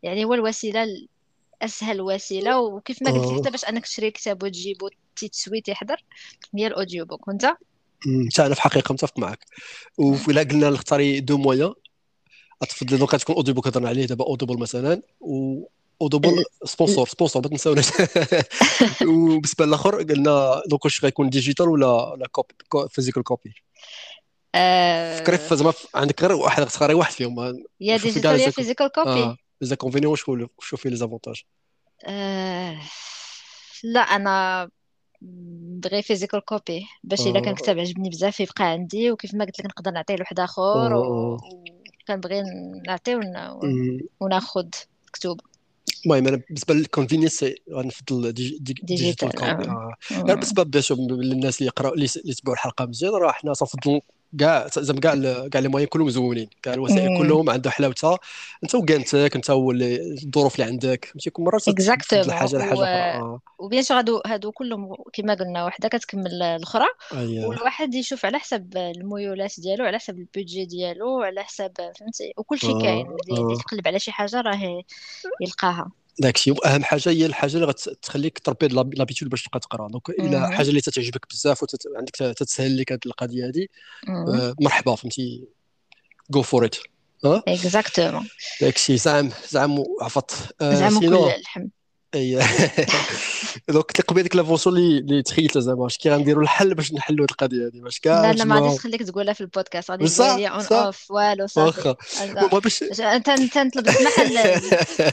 يعني 0.02 0.24
هو 0.24 0.34
الوسيلة 0.34 0.86
أسهل 1.62 2.00
وسيلة 2.00 2.60
وكيف 2.60 3.02
ما 3.02 3.10
قلت 3.10 3.40
حتى 3.40 3.50
باش 3.50 3.64
أنك 3.64 3.86
تشري 3.86 4.10
كتاب 4.10 4.42
وتجيبو 4.42 4.88
تيتسويت 5.16 5.68
يحضر 5.68 6.04
هي 6.54 6.66
ال 6.66 6.73
audio 6.73 7.04
book 7.04 7.28
وأنت؟ 7.28 7.44
أنا 7.44 8.28
في 8.30 8.40
الحقيقة 8.40 8.92
متفق 8.92 9.18
معك. 9.18 9.44
وإلا 9.98 10.42
قلنا 10.42 10.70
نختاري 10.70 11.20
deux 11.20 11.38
moyens 11.38 11.74
تفضل 12.60 12.98
donc 12.98 13.16
تكون 13.16 13.34
audio 13.34 13.54
book 13.54 13.66
هضرنا 13.66 13.88
عليه 13.88 14.06
دابا 14.06 14.24
Audible 14.24 14.58
مثلا 14.58 15.02
و 15.20 15.62
Audible 16.02 16.44
sponsor 16.64 17.08
sponsor 17.08 17.42
ما 17.42 17.48
تنساوناش 17.48 17.86
وبالنسبة 19.08 19.66
للآخر 19.66 20.02
قلنا 20.02 20.62
donc 20.66 20.84
واش 20.84 21.04
غيكون 21.04 21.30
digital 21.30 21.68
ولا 21.68 22.16
لا 22.18 22.26
copie 22.26 22.54
physical 22.88 23.22
copy 23.22 23.54
فكري 25.18 25.56
زعما 25.56 25.72
عندك 25.94 26.22
غير 26.22 26.32
واحد 26.32 26.66
تختاري 26.66 26.94
واحد 26.94 27.12
فيهم. 27.12 27.64
يا 27.80 27.96
digital 27.96 28.40
يا 28.40 28.50
physical 28.50 28.88
copy 28.88 29.36
les 29.60 29.76
inconvénients 29.76 30.10
واش 30.10 30.20
شو 30.60 30.76
فيه 30.76 30.90
les 30.90 30.96
avantages 30.96 31.42
لا 33.84 34.00
أنا 34.00 34.68
بغي 35.82 36.02
physical 36.02 36.40
copy 36.44 36.86
باش 37.04 37.26
إلا 37.26 37.40
كان 37.40 37.54
كتاب 37.54 37.78
عجبني 37.78 38.08
بزاف 38.08 38.40
يبقى 38.40 38.64
عندي 38.64 39.10
وكيف 39.10 39.34
ما 39.34 39.44
قلت 39.44 39.58
لك 39.58 39.66
نقدر 39.66 39.90
نعطيه 39.90 40.16
لواحد 40.16 40.40
آخر 40.40 40.96
وكنبغي 42.06 42.42
نعطيه 42.86 43.20
وناخذ 44.20 44.66
كتب 45.12 45.40
المهم 46.06 46.26
أنا 46.26 46.36
بالنسبة 46.36 46.74
لل 46.74 46.85
convenience 46.85 47.44
غنفضل 47.72 48.32
digital 48.32 49.30
copy 49.34 49.66
غير 50.12 50.36
بسبب 50.36 50.70
باش 50.70 50.92
للناس 50.92 51.58
اللي 51.58 51.66
يقراو 51.66 51.94
اللي 51.94 52.08
يتبعوا 52.24 52.54
الحلقة 52.54 52.86
مزيان 52.86 53.12
راه 53.12 53.32
حنا 53.32 53.52
تنفضلوا 53.52 54.00
كاع 54.38 54.66
زعما 54.78 55.00
كاع 55.00 55.14
كاع 55.48 55.60
les 55.60 55.68
moyens 55.68 55.86
كلهم 55.86 56.10
زوينين 56.10 56.48
كاع 56.62 56.74
الوسائل 56.74 57.18
كلهم 57.18 57.50
عندها 57.50 57.72
حلاوتها. 57.72 58.18
انت 58.64 58.74
وكانتك 58.74 59.34
انت 59.34 59.50
والظروف 59.50 60.54
اللي 60.54 60.70
عندك. 60.70 61.10
ماشي 61.14 61.30
كل 61.30 61.42
مرة 61.42 61.60
exactement 61.68 62.32
حاجة 62.32 62.56
لحاجة 62.56 62.84
أخرى. 62.84 63.38
و 63.58 63.63
bien 63.63 63.82
sûr 63.82 63.98
هادو 63.98 64.20
هادو 64.26 64.52
كلهم 64.52 64.94
كما 65.12 65.34
قلنا 65.34 65.64
وحدة 65.64 65.88
كتكمل 65.88 66.42
الأخرى. 66.42 66.86
أيه. 67.12 67.46
والواحد 67.46 67.94
يشوف 67.94 68.26
على 68.26 68.38
حسب 68.38 68.76
الميولات 68.76 69.60
ديالو 69.60 69.84
على 69.84 69.98
حسب 69.98 70.18
ال 70.18 70.25
budget 70.25 70.64
ديالو 70.64 71.20
على 71.20 71.44
حسب 71.44 71.72
فهمتي؟ 72.00 72.32
وكل 72.36 72.58
شيء 72.58 72.82
كاين. 72.82 73.06
اللي 73.06 73.52
يتقلب 73.52 73.88
على 73.88 73.98
شي 73.98 74.12
حاجة 74.12 74.40
راه 74.40 74.82
يلقاها. 75.40 75.90
داكشي. 76.18 76.50
وأهم 76.50 76.84
حاجة 76.84 77.08
هي 77.08 77.26
الحاجة 77.26 77.54
اللي 77.54 77.66
غتخليك 77.66 78.38
تربي 78.38 78.68
l'habitude 78.68 79.28
باش 79.28 79.42
تبقى 79.42 79.60
تقرا. 79.60 79.88
donc 79.88 80.10
إلا 80.10 80.50
حاجة 80.50 80.68
اللي 80.68 80.80
تتعجبك 80.80 81.26
بزاف 81.30 81.64
وعندك 81.94 82.14
تتسهل 82.14 82.78
لك 82.78 82.92
هذه 82.92 83.00
القضية 83.06 83.48
هذه 83.48 83.66
آه 84.08 84.54
مرحبا 84.60 84.94
فهمتي؟ 84.94 85.44
جو 86.30 86.42
فور 86.42 86.64
ات 86.64 86.76
اكزاكتومون 87.24 88.28
داكشي. 88.60 88.96
زعم 88.96 89.30
زعم 89.50 89.84
عفط 90.02 90.32
آه 90.60 90.74
زعم 90.74 91.00
كل 91.00 91.14
الحمد. 91.14 91.70
اي 92.14 92.38
دونك 93.68 94.00
قبل 94.00 94.22
ديك 94.22 94.36
لافونسيون 94.36 94.76
اللي 94.76 94.98
اللي 94.98 95.22
تخيلت 95.22 95.58
زعما 95.58 95.86
اش 95.86 95.98
كي 95.98 96.10
غنديروا 96.10 96.42
الحل 96.42 96.74
باش 96.74 96.92
نحلوا 96.92 97.24
هذه 97.24 97.30
القضية 97.30 97.66
هذه 97.66 97.80
باش 97.80 98.00
كاع 98.00 98.22
لا 98.22 98.32
لا 98.32 98.44
ما 98.44 98.54
غاديش 98.60 98.78
نخليك 98.78 99.02
تقولها 99.02 99.32
في 99.34 99.40
البودكاست. 99.40 99.90
غادي 99.90 100.08
تقول 100.08 100.44
اون 100.44 100.66
اوف 100.72 101.10
والو 101.10 101.46
صافي. 101.46 101.94
انت 103.00 103.28
أنت 103.28 103.58
نطلب 103.58 103.88
السماح 103.88 104.20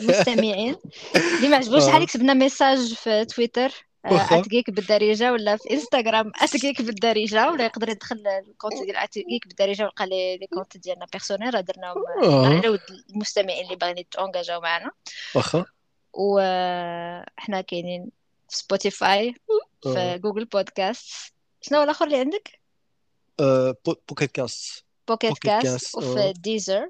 للمستمعين 0.02 0.76
اللي 1.16 1.48
ما 1.48 1.58
عجبوش 1.58 1.84
شحال 1.84 2.06
كتبنا 2.06 2.34
ميساج 2.34 2.94
في 2.94 3.26
تويتر 3.26 3.72
at 4.06 4.27
Geek 4.27 4.70
بالدارجة 4.70 5.32
ولا 5.32 5.58
في 5.58 5.72
انستغرام 5.72 6.32
at 6.42 6.55
Geek 6.55 6.82
بالدارجة 6.82 7.52
ولا 7.52 7.66
يقدر 7.66 7.90
يدخل 7.90 8.24
ال 8.50 8.55
compte 8.55 8.84
ديال 8.84 8.98
at 8.98 9.14
Geek 9.14 9.48
بالدارجة 9.48 9.84
ويلقى 9.84 10.06
لي 10.06 10.38
لي 10.38 10.48
كونت 10.48 10.78
ديالنا 10.78 11.06
personnels 11.12 11.52
درناهم 11.52 12.04
على 12.46 12.70
ود 12.70 12.80
المستمعين 13.10 13.66
اللي 13.66 13.76
باغيين 13.76 13.98
يت 13.98 14.12
engagé 14.12 14.55
او 14.55 14.62
معنا. 14.62 14.92
واخا. 15.36 15.66
وإحنا 16.14 17.62
كاينين 17.62 18.10
في 18.50 18.58
Spotify 18.58 19.36
في 19.84 20.20
Google 20.24 20.46
Podcasts 20.46 21.34
شنو 21.62 21.78
هو 21.78 21.84
الآخر 21.84 22.06
اللي 22.06 22.18
عندك؟ 22.18 22.60
Pocket 24.10 24.32
Casts 24.32 24.84
Pocket 25.08 25.38
Casts 25.38 25.98
وفي 25.98 26.34
Deezer 26.38 26.90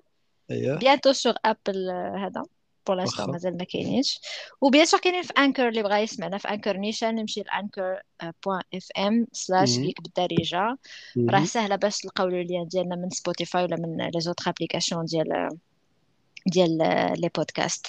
bientôt 0.50 1.12
sur 1.12 1.36
Apple 1.46 1.90
هذا. 2.18 2.44
pour 2.88 2.96
l'instant 2.96 3.32
مازال 3.32 3.58
ما 3.58 3.64
كاينينش. 3.64 4.20
و 4.62 4.67
bien 4.67 4.86
sûr 4.86 5.00
كاينين 5.00 5.24
في 5.24 5.34
Anchor 5.38 5.68
اللي 5.68 5.84
بغا 5.84 5.98
يسمعنا 5.98 6.38
في 6.38 6.50
Anchor 6.50 6.78
نيشان 6.78 7.16
نمشي 7.16 7.42
ل 7.42 8.02
Anchor 8.46 8.62
point 8.74 8.88
FM 8.98 9.28
slash 9.32 9.78
Geek 9.78 10.02
بالدارجه 10.02 10.78
راه 11.30 11.46
سهلة 11.46 11.76
باش 11.76 11.98
تلقاو 11.98 12.28
ال 12.28 12.36
lien 12.36 12.68
ديالنا 12.68 12.96
من 12.96 13.10
Spotify 13.10 13.64
ولا 13.64 13.76
من 13.76 14.10
les 14.10 14.22
autres 14.22 14.50
applications 14.50 15.06
ديال 15.06 15.50
ديال 16.46 16.78
les 17.18 17.30
podcasts 17.36 17.88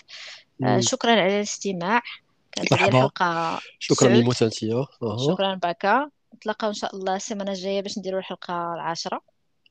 آه، 0.64 0.80
شكرا 0.80 1.10
على 1.10 1.36
الاستماع. 1.36 2.02
كانت 2.52 2.72
هذه 2.72 2.88
الحلقة 2.88 3.60
شكرا 3.78 4.08
للمتابعه 4.08 4.52
شكرا 5.26 5.54
باكا. 5.54 6.08
نتلاقاو 6.34 6.70
إن 6.70 6.74
شاء 6.74 6.96
الله 6.96 7.16
السيمانة 7.16 7.52
الجاية 7.52 7.82
باش 7.82 7.98
نديروا 7.98 8.18
الحلقة 8.18 8.74
العاشرة. 8.74 9.20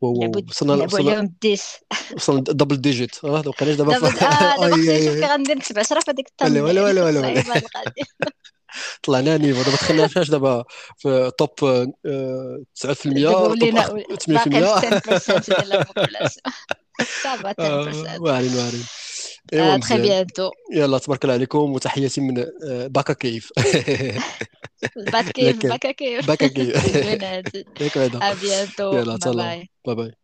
وصلنا 0.01 0.83
وصلنا 0.83 1.11
اليوم 1.11 1.25
ال 1.25 1.33
dix. 1.33 1.65
وصلنا 2.15 2.41
double 2.41 2.81
digits 2.81 3.25
أه 3.25 3.41
donc 3.41 3.63
علاش 3.63 3.75
دابا 3.75 3.93
دابا 3.93 4.09
كي 4.75 5.25
غندير 5.25 5.57
نكتب 5.57 5.79
10 5.79 5.99
في 5.99 6.11
هذيك 6.11 6.27
الطن 6.27 6.57
ولا 6.61 6.83
ولا 6.83 7.03
ولا 7.03 7.19
ولا 7.19 7.43
طلعنا 9.03 9.37
niveau. 9.37 9.61
دابا 9.61 9.71
دخلنا 9.71 10.07
فاش 10.07 10.29
دابا 10.29 10.63
في 10.97 11.31
top 11.37 11.49
9% 11.49 11.59
top 11.59 11.93
8% 17.53 18.21
واعرين 18.21 18.55
واعرين. 18.55 18.83
ايوا 19.53 19.77
très 19.77 19.97
bientôt 20.01 20.51
يلا 20.73 20.97
تبارك 20.97 21.23
الله 21.23 21.33
عليكم 21.35 21.73
وتحياتي 21.73 22.21
من 22.21 22.39
آه، 22.39 22.87
باكا 22.87 23.13
كيف 23.13 23.51
باكا 24.95 25.31
كيف 25.31 25.65
باكا 25.65 25.91
كيف 25.91 26.25
باكا 26.27 26.47
كيف 26.47 26.75
à 28.21 28.29
bientôt. 28.29 28.93
يلا 28.97 29.15
باي 29.85 29.95
باي. 29.95 30.22